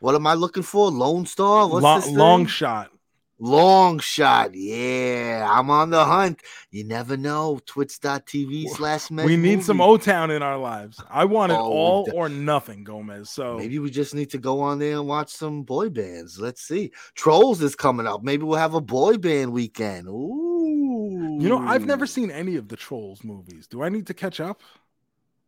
What 0.00 0.14
am 0.14 0.26
I 0.26 0.34
looking 0.34 0.62
for? 0.62 0.90
Lone 0.90 1.26
Star? 1.26 1.68
What's 1.68 1.82
Long, 1.82 2.14
long 2.14 2.46
shot. 2.46 2.90
Long 3.38 3.98
shot. 3.98 4.54
Yeah, 4.54 5.46
I'm 5.50 5.68
on 5.68 5.90
the 5.90 6.04
hunt. 6.04 6.40
You 6.70 6.84
never 6.84 7.18
know. 7.18 7.60
Twitch.tv 7.66 8.68
slash 8.70 9.10
We 9.10 9.36
need 9.36 9.62
some 9.62 9.80
O 9.80 9.98
Town 9.98 10.30
in 10.30 10.42
our 10.42 10.56
lives. 10.56 11.02
I 11.10 11.26
want 11.26 11.52
it 11.52 11.56
Oh, 11.56 11.70
all 11.70 12.10
or 12.14 12.30
nothing, 12.30 12.82
Gomez. 12.82 13.28
So 13.28 13.58
Maybe 13.58 13.78
we 13.78 13.90
just 13.90 14.14
need 14.14 14.30
to 14.30 14.38
go 14.38 14.60
on 14.60 14.78
there 14.78 14.92
and 14.92 15.06
watch 15.06 15.30
some 15.30 15.64
boy 15.64 15.90
bands. 15.90 16.40
Let's 16.40 16.62
see. 16.62 16.92
Trolls 17.14 17.60
is 17.60 17.76
coming 17.76 18.06
up. 18.06 18.22
Maybe 18.22 18.44
we'll 18.44 18.58
have 18.58 18.74
a 18.74 18.80
boy 18.80 19.18
band 19.18 19.52
weekend. 19.52 20.08
Ooh. 20.08 21.38
you 21.38 21.48
know, 21.50 21.58
I've 21.58 21.84
never 21.84 22.06
seen 22.06 22.30
any 22.30 22.56
of 22.56 22.68
the 22.68 22.76
Trolls 22.76 23.22
movies. 23.22 23.66
Do 23.66 23.82
I 23.82 23.90
need 23.90 24.06
to 24.06 24.14
catch 24.14 24.40
up? 24.40 24.62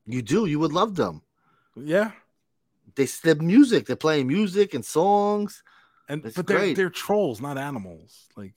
You 0.04 0.20
do. 0.20 0.44
You 0.44 0.58
would 0.58 0.72
love 0.72 0.94
them. 0.94 1.22
Yeah. 1.74 2.10
They 2.96 3.06
the 3.06 3.36
music. 3.36 3.86
They're 3.86 3.96
playing 3.96 4.26
music 4.26 4.74
and 4.74 4.84
songs. 4.84 5.62
And 6.08 6.24
It's 6.24 6.36
but 6.36 6.46
they're 6.46 6.58
great. 6.58 6.76
they're 6.76 6.90
trolls, 6.90 7.40
not 7.40 7.58
animals. 7.58 8.26
Like 8.36 8.54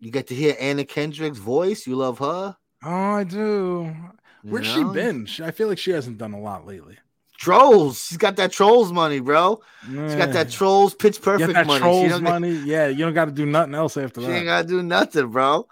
You 0.00 0.10
get 0.10 0.26
to 0.28 0.34
hear 0.34 0.54
Anna 0.60 0.84
Kendrick's 0.84 1.38
voice. 1.38 1.86
You 1.86 1.96
love 1.96 2.18
her. 2.18 2.56
Oh, 2.84 2.90
I 2.90 3.24
do. 3.24 3.94
you 4.42 4.50
Where's 4.50 4.66
she 4.66 4.82
been? 4.84 5.26
She, 5.26 5.44
I 5.44 5.52
feel 5.52 5.68
like 5.68 5.78
she 5.78 5.92
hasn't 5.92 6.18
done 6.18 6.32
a 6.32 6.40
lot 6.40 6.66
lately. 6.66 6.98
Trolls. 7.38 8.04
She's 8.06 8.18
got 8.18 8.36
that 8.36 8.52
trolls 8.52 8.92
money, 8.92 9.18
bro. 9.20 9.60
She's 9.86 10.14
got 10.14 10.32
that 10.32 10.50
trolls 10.50 10.94
pitch 10.94 11.16
Get 11.16 11.22
perfect 11.24 11.52
that 11.54 11.66
money. 11.66 11.80
Trolls 11.80 12.20
money. 12.20 12.52
Yeah, 12.52 12.86
you 12.88 12.98
don't 12.98 13.14
got 13.14 13.24
to 13.24 13.32
do 13.32 13.46
nothing 13.46 13.74
else 13.74 13.96
after 13.96 14.20
She 14.20 14.26
that. 14.26 14.32
She 14.32 14.36
ain't 14.38 14.46
gotta 14.46 14.68
do 14.68 14.82
nothing, 14.82 15.28
bro. 15.28 15.66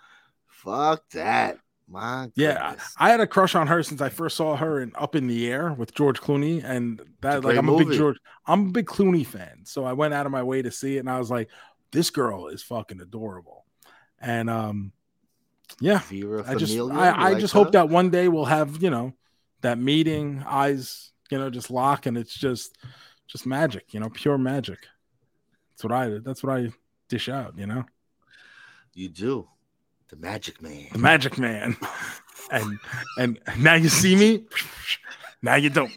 Fuck 0.48 1.08
that. 1.10 1.58
My 1.90 2.30
yeah, 2.36 2.70
goodness. 2.70 2.94
I, 2.98 3.08
I 3.08 3.10
had 3.10 3.20
a 3.20 3.26
crush 3.26 3.56
on 3.56 3.66
her 3.66 3.82
since 3.82 4.00
I 4.00 4.10
first 4.10 4.36
saw 4.36 4.54
her 4.54 4.80
in 4.80 4.92
Up 4.94 5.16
in 5.16 5.26
the 5.26 5.50
Air 5.50 5.72
with 5.72 5.92
George 5.92 6.20
Clooney, 6.20 6.62
and 6.62 7.02
that 7.20 7.44
like 7.44 7.56
I'm 7.56 7.68
a 7.68 7.76
big. 7.76 7.90
George, 7.92 8.16
I'm 8.46 8.68
a 8.68 8.70
big 8.70 8.86
Clooney 8.86 9.26
fan, 9.26 9.62
so 9.64 9.84
I 9.84 9.92
went 9.92 10.14
out 10.14 10.24
of 10.24 10.30
my 10.30 10.44
way 10.44 10.62
to 10.62 10.70
see 10.70 10.96
it, 10.96 11.00
and 11.00 11.10
I 11.10 11.18
was 11.18 11.32
like, 11.32 11.48
this 11.90 12.10
girl 12.10 12.46
is 12.46 12.62
fucking 12.62 13.00
adorable, 13.00 13.64
and 14.20 14.48
um, 14.48 14.92
yeah, 15.80 15.98
Vera 15.98 16.44
I 16.46 16.54
just 16.54 16.72
Farmiga, 16.72 16.96
I, 16.96 17.08
I 17.08 17.28
like 17.30 17.38
just 17.40 17.54
her? 17.54 17.58
hope 17.58 17.72
that 17.72 17.88
one 17.88 18.10
day 18.10 18.28
we'll 18.28 18.44
have 18.44 18.80
you 18.80 18.90
know 18.90 19.12
that 19.62 19.78
meeting, 19.78 20.44
eyes 20.46 21.10
you 21.28 21.38
know 21.38 21.50
just 21.50 21.72
lock, 21.72 22.06
and 22.06 22.16
it's 22.16 22.34
just 22.34 22.78
just 23.26 23.46
magic, 23.46 23.92
you 23.92 23.98
know, 23.98 24.10
pure 24.10 24.38
magic. 24.38 24.86
That's 25.72 25.82
what 25.82 25.92
I 25.92 26.18
that's 26.22 26.44
what 26.44 26.56
I 26.56 26.72
dish 27.08 27.28
out, 27.28 27.58
you 27.58 27.66
know, 27.66 27.84
you 28.94 29.08
do. 29.08 29.48
The 30.10 30.16
Magic 30.16 30.60
Man. 30.60 30.88
the 30.92 30.98
magic 30.98 31.38
man, 31.38 31.76
and 32.50 32.78
and 33.16 33.38
now 33.58 33.74
you 33.74 33.88
see 33.88 34.16
me, 34.16 34.44
now 35.40 35.54
you 35.54 35.70
don't. 35.70 35.92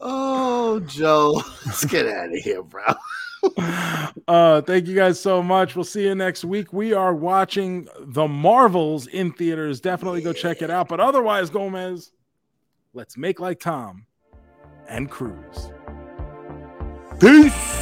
Oh, 0.00 0.80
Joe. 0.80 1.42
Let's 1.64 1.84
get 1.84 2.06
out 2.06 2.28
of 2.28 2.36
here, 2.36 2.62
bro. 2.62 2.82
uh 4.28 4.60
thank 4.62 4.86
you 4.86 4.94
guys 4.96 5.20
so 5.20 5.40
much 5.40 5.76
we'll 5.76 5.84
see 5.84 6.02
you 6.02 6.14
next 6.16 6.44
week 6.44 6.72
we 6.72 6.92
are 6.92 7.14
watching 7.14 7.86
the 8.00 8.26
marvels 8.26 9.06
in 9.06 9.30
theaters 9.30 9.80
definitely 9.80 10.20
go 10.20 10.32
check 10.32 10.62
it 10.62 10.70
out 10.70 10.88
but 10.88 10.98
otherwise 10.98 11.48
gomez 11.48 12.10
let's 12.92 13.16
make 13.16 13.38
like 13.38 13.60
tom 13.60 14.04
and 14.88 15.10
cruise 15.10 15.70
Peace. 17.20 17.75